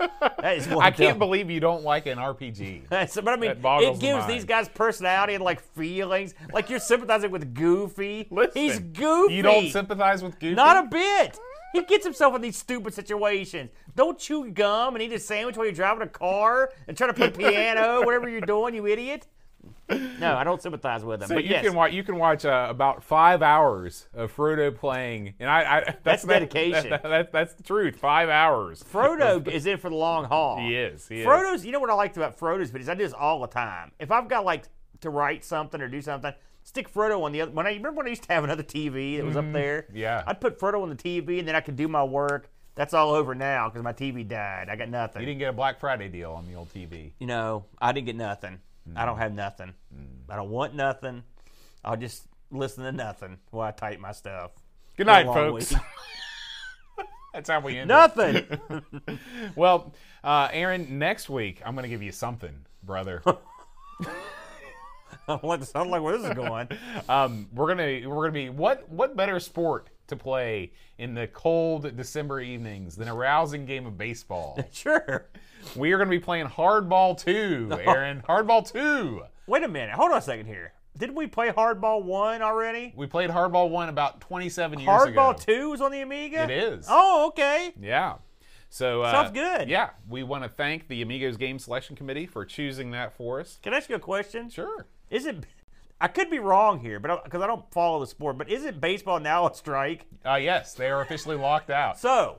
that 0.20 0.56
is 0.56 0.68
I 0.68 0.90
can't 0.90 1.12
dumb. 1.12 1.18
believe 1.18 1.50
you 1.50 1.60
don't 1.60 1.82
like 1.82 2.06
an 2.06 2.18
RPG. 2.18 2.82
That's, 2.88 3.14
but 3.16 3.28
I 3.28 3.36
mean, 3.36 3.50
it 3.62 4.00
gives 4.00 4.26
these 4.26 4.44
guys 4.44 4.68
personality 4.68 5.34
and 5.34 5.44
like 5.44 5.60
feelings. 5.60 6.34
Like 6.52 6.70
you're 6.70 6.78
sympathizing 6.78 7.30
with 7.30 7.54
Goofy. 7.54 8.26
Listen, 8.30 8.52
He's 8.54 8.78
Goofy. 8.78 9.34
You 9.34 9.42
don't 9.42 9.68
sympathize 9.68 10.22
with 10.22 10.38
Goofy? 10.38 10.54
Not 10.54 10.86
a 10.86 10.88
bit. 10.88 11.38
He 11.72 11.82
gets 11.84 12.04
himself 12.04 12.34
in 12.34 12.40
these 12.42 12.56
stupid 12.56 12.94
situations. 12.94 13.70
Don't 13.94 14.18
chew 14.18 14.50
gum 14.50 14.94
and 14.94 15.02
eat 15.02 15.12
a 15.12 15.18
sandwich 15.18 15.56
while 15.56 15.66
you're 15.66 15.74
driving 15.74 16.02
a 16.02 16.08
car 16.08 16.72
and 16.88 16.96
try 16.96 17.06
to 17.06 17.12
play 17.12 17.30
piano, 17.30 18.02
whatever 18.04 18.28
you're 18.28 18.40
doing, 18.40 18.74
you 18.74 18.86
idiot. 18.86 19.26
No, 19.88 20.36
I 20.36 20.44
don't 20.44 20.62
sympathize 20.62 21.04
with 21.04 21.20
him. 21.22 21.28
So 21.28 21.34
but 21.34 21.44
you 21.44 21.50
yes, 21.50 21.64
can 21.64 21.74
watch. 21.74 21.92
You 21.92 22.02
can 22.04 22.16
watch 22.16 22.44
uh, 22.44 22.68
about 22.70 23.02
five 23.02 23.42
hours 23.42 24.06
of 24.14 24.34
Frodo 24.34 24.74
playing, 24.74 25.34
and 25.40 25.50
I. 25.50 25.60
I 25.78 25.96
that's, 26.04 26.22
that- 26.22 26.40
dedication. 26.40 26.90
that- 26.90 27.02
that- 27.04 27.32
that's 27.32 27.54
the 27.54 27.62
truth. 27.62 27.96
Five 27.96 28.28
hours. 28.28 28.82
Frodo 28.84 29.46
is 29.52 29.66
in 29.66 29.78
for 29.78 29.90
the 29.90 29.96
long 29.96 30.24
haul. 30.24 30.60
He 30.60 30.76
is. 30.76 31.08
He 31.08 31.20
is. 31.20 31.26
Frodo's. 31.26 31.66
You 31.66 31.72
know 31.72 31.80
what 31.80 31.90
I 31.90 31.94
liked 31.94 32.16
about 32.16 32.38
Frodo's 32.38 32.70
videos? 32.70 32.88
I 32.88 32.94
do 32.94 33.02
this 33.02 33.12
all 33.12 33.40
the 33.40 33.48
time. 33.48 33.90
If 33.98 34.10
I've 34.12 34.28
got 34.28 34.44
like 34.44 34.64
to 35.00 35.10
write 35.10 35.44
something 35.44 35.80
or 35.80 35.88
do 35.88 36.00
something, 36.00 36.32
stick 36.70 36.92
Frodo 36.92 37.22
on 37.24 37.32
the 37.32 37.40
other. 37.42 37.50
When 37.50 37.66
I 37.66 37.70
remember 37.70 37.98
when 37.98 38.06
I 38.06 38.10
used 38.10 38.22
to 38.22 38.32
have 38.32 38.44
another 38.44 38.62
TV 38.62 39.16
that 39.18 39.26
was 39.26 39.36
up 39.36 39.52
there. 39.52 39.82
Mm-hmm. 39.88 39.96
Yeah. 39.96 40.22
I'd 40.26 40.40
put 40.40 40.58
Frodo 40.58 40.82
on 40.82 40.88
the 40.88 40.94
TV 40.96 41.38
and 41.40 41.46
then 41.48 41.54
I 41.56 41.60
could 41.60 41.76
do 41.76 41.88
my 41.88 42.04
work. 42.04 42.48
That's 42.76 42.94
all 42.94 43.10
over 43.10 43.34
now 43.34 43.68
because 43.68 43.82
my 43.82 43.92
TV 43.92 44.26
died. 44.26 44.68
I 44.70 44.76
got 44.76 44.88
nothing. 44.88 45.20
You 45.22 45.26
didn't 45.26 45.40
get 45.40 45.48
a 45.48 45.52
Black 45.52 45.80
Friday 45.80 46.08
deal 46.08 46.32
on 46.32 46.46
the 46.46 46.54
old 46.54 46.72
TV. 46.72 47.12
you 47.18 47.26
know, 47.26 47.64
I 47.80 47.92
didn't 47.92 48.06
get 48.06 48.16
nothing. 48.16 48.60
I 48.96 49.02
Mm. 49.02 49.06
don't 49.06 49.18
have 49.18 49.34
nothing. 49.34 49.74
I 50.28 50.36
don't 50.36 50.48
want 50.50 50.74
nothing. 50.74 51.22
I'll 51.84 51.96
just 51.96 52.22
listen 52.50 52.84
to 52.84 52.92
nothing 52.92 53.38
while 53.50 53.68
I 53.68 53.72
type 53.72 53.98
my 54.00 54.12
stuff. 54.12 54.52
Good 54.96 55.06
night, 55.06 55.26
folks. 55.26 55.74
That's 57.34 57.48
how 57.50 57.60
we 57.60 57.78
end. 57.78 57.90
it. 57.90 57.94
nothing. 57.94 59.18
Well, 59.56 59.92
uh, 60.24 60.48
Aaron, 60.52 60.98
next 60.98 61.28
week 61.28 61.60
I'm 61.64 61.74
going 61.74 61.82
to 61.84 61.88
give 61.88 62.02
you 62.02 62.12
something, 62.12 62.64
brother. 62.82 63.22
I 65.30 65.36
don't 65.36 65.44
like, 65.44 65.72
don't 65.72 65.90
like 65.90 66.02
where 66.02 66.18
this 66.18 66.26
is 66.28 66.34
going. 66.34 66.68
um, 67.08 67.48
we're 67.54 67.68
gonna 67.68 68.08
we're 68.08 68.22
gonna 68.22 68.32
be 68.32 68.48
what 68.48 68.88
what 68.88 69.16
better 69.16 69.38
sport 69.40 69.88
to 70.08 70.16
play 70.16 70.72
in 70.98 71.14
the 71.14 71.26
cold 71.28 71.96
December 71.96 72.40
evenings 72.40 72.96
than 72.96 73.08
a 73.08 73.14
rousing 73.14 73.64
game 73.66 73.86
of 73.86 73.96
baseball? 73.96 74.58
Sure. 74.72 75.26
we 75.76 75.92
are 75.92 75.98
gonna 75.98 76.10
be 76.10 76.18
playing 76.18 76.46
Hardball 76.46 77.16
Two, 77.22 77.70
Aaron. 77.84 78.22
Hardball 78.28 78.70
Two. 78.70 79.22
Wait 79.46 79.62
a 79.62 79.68
minute. 79.68 79.94
Hold 79.94 80.12
on 80.12 80.18
a 80.18 80.22
second 80.22 80.46
here. 80.46 80.72
Didn't 80.98 81.14
we 81.14 81.28
play 81.28 81.50
Hardball 81.50 82.02
1 82.02 82.42
already? 82.42 82.92
We 82.96 83.06
played 83.06 83.30
Hardball 83.30 83.70
One 83.70 83.88
about 83.88 84.20
27 84.20 84.80
years 84.80 85.02
ago. 85.04 85.20
Hardball 85.20 85.40
2 85.46 85.72
is 85.74 85.80
on 85.80 85.92
the 85.92 86.00
Amiga? 86.02 86.42
It 86.42 86.50
is. 86.50 86.86
Oh, 86.90 87.28
okay. 87.28 87.72
Yeah. 87.80 88.16
So 88.68 89.02
uh, 89.02 89.10
Sounds 89.10 89.30
good. 89.32 89.68
Yeah, 89.68 89.90
we 90.08 90.22
want 90.22 90.42
to 90.44 90.48
thank 90.48 90.88
the 90.88 91.02
Amigos 91.02 91.36
Game 91.36 91.58
Selection 91.58 91.96
Committee 91.96 92.26
for 92.26 92.44
choosing 92.44 92.90
that 92.92 93.16
for 93.16 93.40
us. 93.40 93.58
Can 93.62 93.72
I 93.72 93.78
ask 93.78 93.88
you 93.88 93.96
a 93.96 94.00
question? 94.00 94.50
Sure. 94.50 94.86
Is 95.10 95.26
it 95.26 95.44
I 96.00 96.08
could 96.08 96.30
be 96.30 96.38
wrong 96.38 96.80
here, 96.80 96.98
but 96.98 97.24
because 97.24 97.42
I, 97.42 97.46
don't 97.46 97.70
follow 97.72 98.00
the 98.00 98.06
sport, 98.06 98.38
but 98.38 98.48
isn't 98.48 98.80
baseball 98.80 99.20
now 99.20 99.46
a 99.46 99.54
strike? 99.54 100.06
Uh, 100.24 100.36
yes, 100.36 100.72
they 100.72 100.88
are 100.88 101.02
officially 101.02 101.36
locked 101.36 101.68
out. 101.68 101.98
So, 101.98 102.38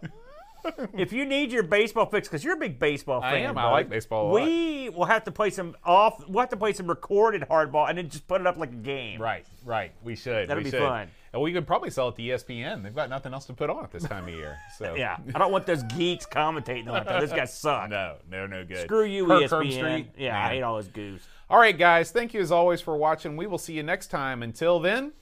if 0.97 1.13
you 1.13 1.25
need 1.25 1.51
your 1.51 1.61
baseball 1.61 2.07
fix, 2.07 2.27
because 2.27 2.43
you're 2.43 2.55
a 2.55 2.59
big 2.59 2.79
baseball 2.79 3.21
fan, 3.21 3.33
I 3.33 3.37
am. 3.37 3.57
I 3.59 3.69
like 3.69 3.87
baseball 3.87 4.25
a 4.25 4.39
lot. 4.39 4.45
We 4.45 4.89
will 4.89 5.05
have 5.05 5.25
to 5.25 5.31
play 5.31 5.51
some 5.51 5.75
off. 5.85 6.27
We'll 6.27 6.39
have 6.39 6.49
to 6.49 6.57
play 6.57 6.73
some 6.73 6.87
recorded 6.87 7.43
hardball, 7.43 7.87
and 7.87 7.99
then 7.99 8.09
just 8.09 8.27
put 8.27 8.41
it 8.41 8.47
up 8.47 8.57
like 8.57 8.71
a 8.71 8.75
game. 8.75 9.21
Right, 9.21 9.45
right. 9.63 9.91
We 10.03 10.15
should. 10.15 10.49
That'd 10.49 10.63
we 10.63 10.71
be 10.71 10.75
should. 10.75 10.81
fun. 10.81 11.09
And 11.33 11.41
we 11.41 11.53
could 11.53 11.65
probably 11.65 11.89
sell 11.89 12.09
it 12.09 12.15
to 12.17 12.21
ESPN. 12.21 12.83
They've 12.83 12.93
got 12.93 13.09
nothing 13.09 13.33
else 13.33 13.45
to 13.45 13.53
put 13.53 13.69
on 13.69 13.83
at 13.85 13.91
this 13.91 14.03
time 14.03 14.27
of 14.27 14.33
year. 14.33 14.57
So 14.77 14.95
Yeah, 14.97 15.17
I 15.33 15.39
don't 15.39 15.51
want 15.51 15.65
those 15.65 15.83
geeks 15.83 16.25
commentating 16.25 16.89
on 16.89 17.01
it. 17.01 17.07
though. 17.07 17.19
Those 17.21 17.31
guys 17.31 17.57
suck. 17.57 17.89
no, 17.89 18.17
no, 18.29 18.47
no 18.47 18.65
good. 18.65 18.81
Screw 18.85 19.05
you, 19.05 19.25
Kirk 19.27 19.43
ESPN. 19.43 20.07
Yeah, 20.17 20.33
man. 20.33 20.41
I 20.41 20.49
hate 20.49 20.61
all 20.61 20.75
those 20.75 20.89
goose. 20.89 21.25
All 21.49 21.57
right, 21.57 21.77
guys. 21.77 22.11
Thank 22.11 22.33
you 22.33 22.41
as 22.41 22.51
always 22.51 22.81
for 22.81 22.97
watching. 22.97 23.37
We 23.37 23.47
will 23.47 23.57
see 23.57 23.73
you 23.73 23.83
next 23.83 24.07
time. 24.07 24.43
Until 24.43 24.79
then. 24.79 25.13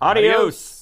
Adios. 0.00 0.34
Adios. 0.34 0.79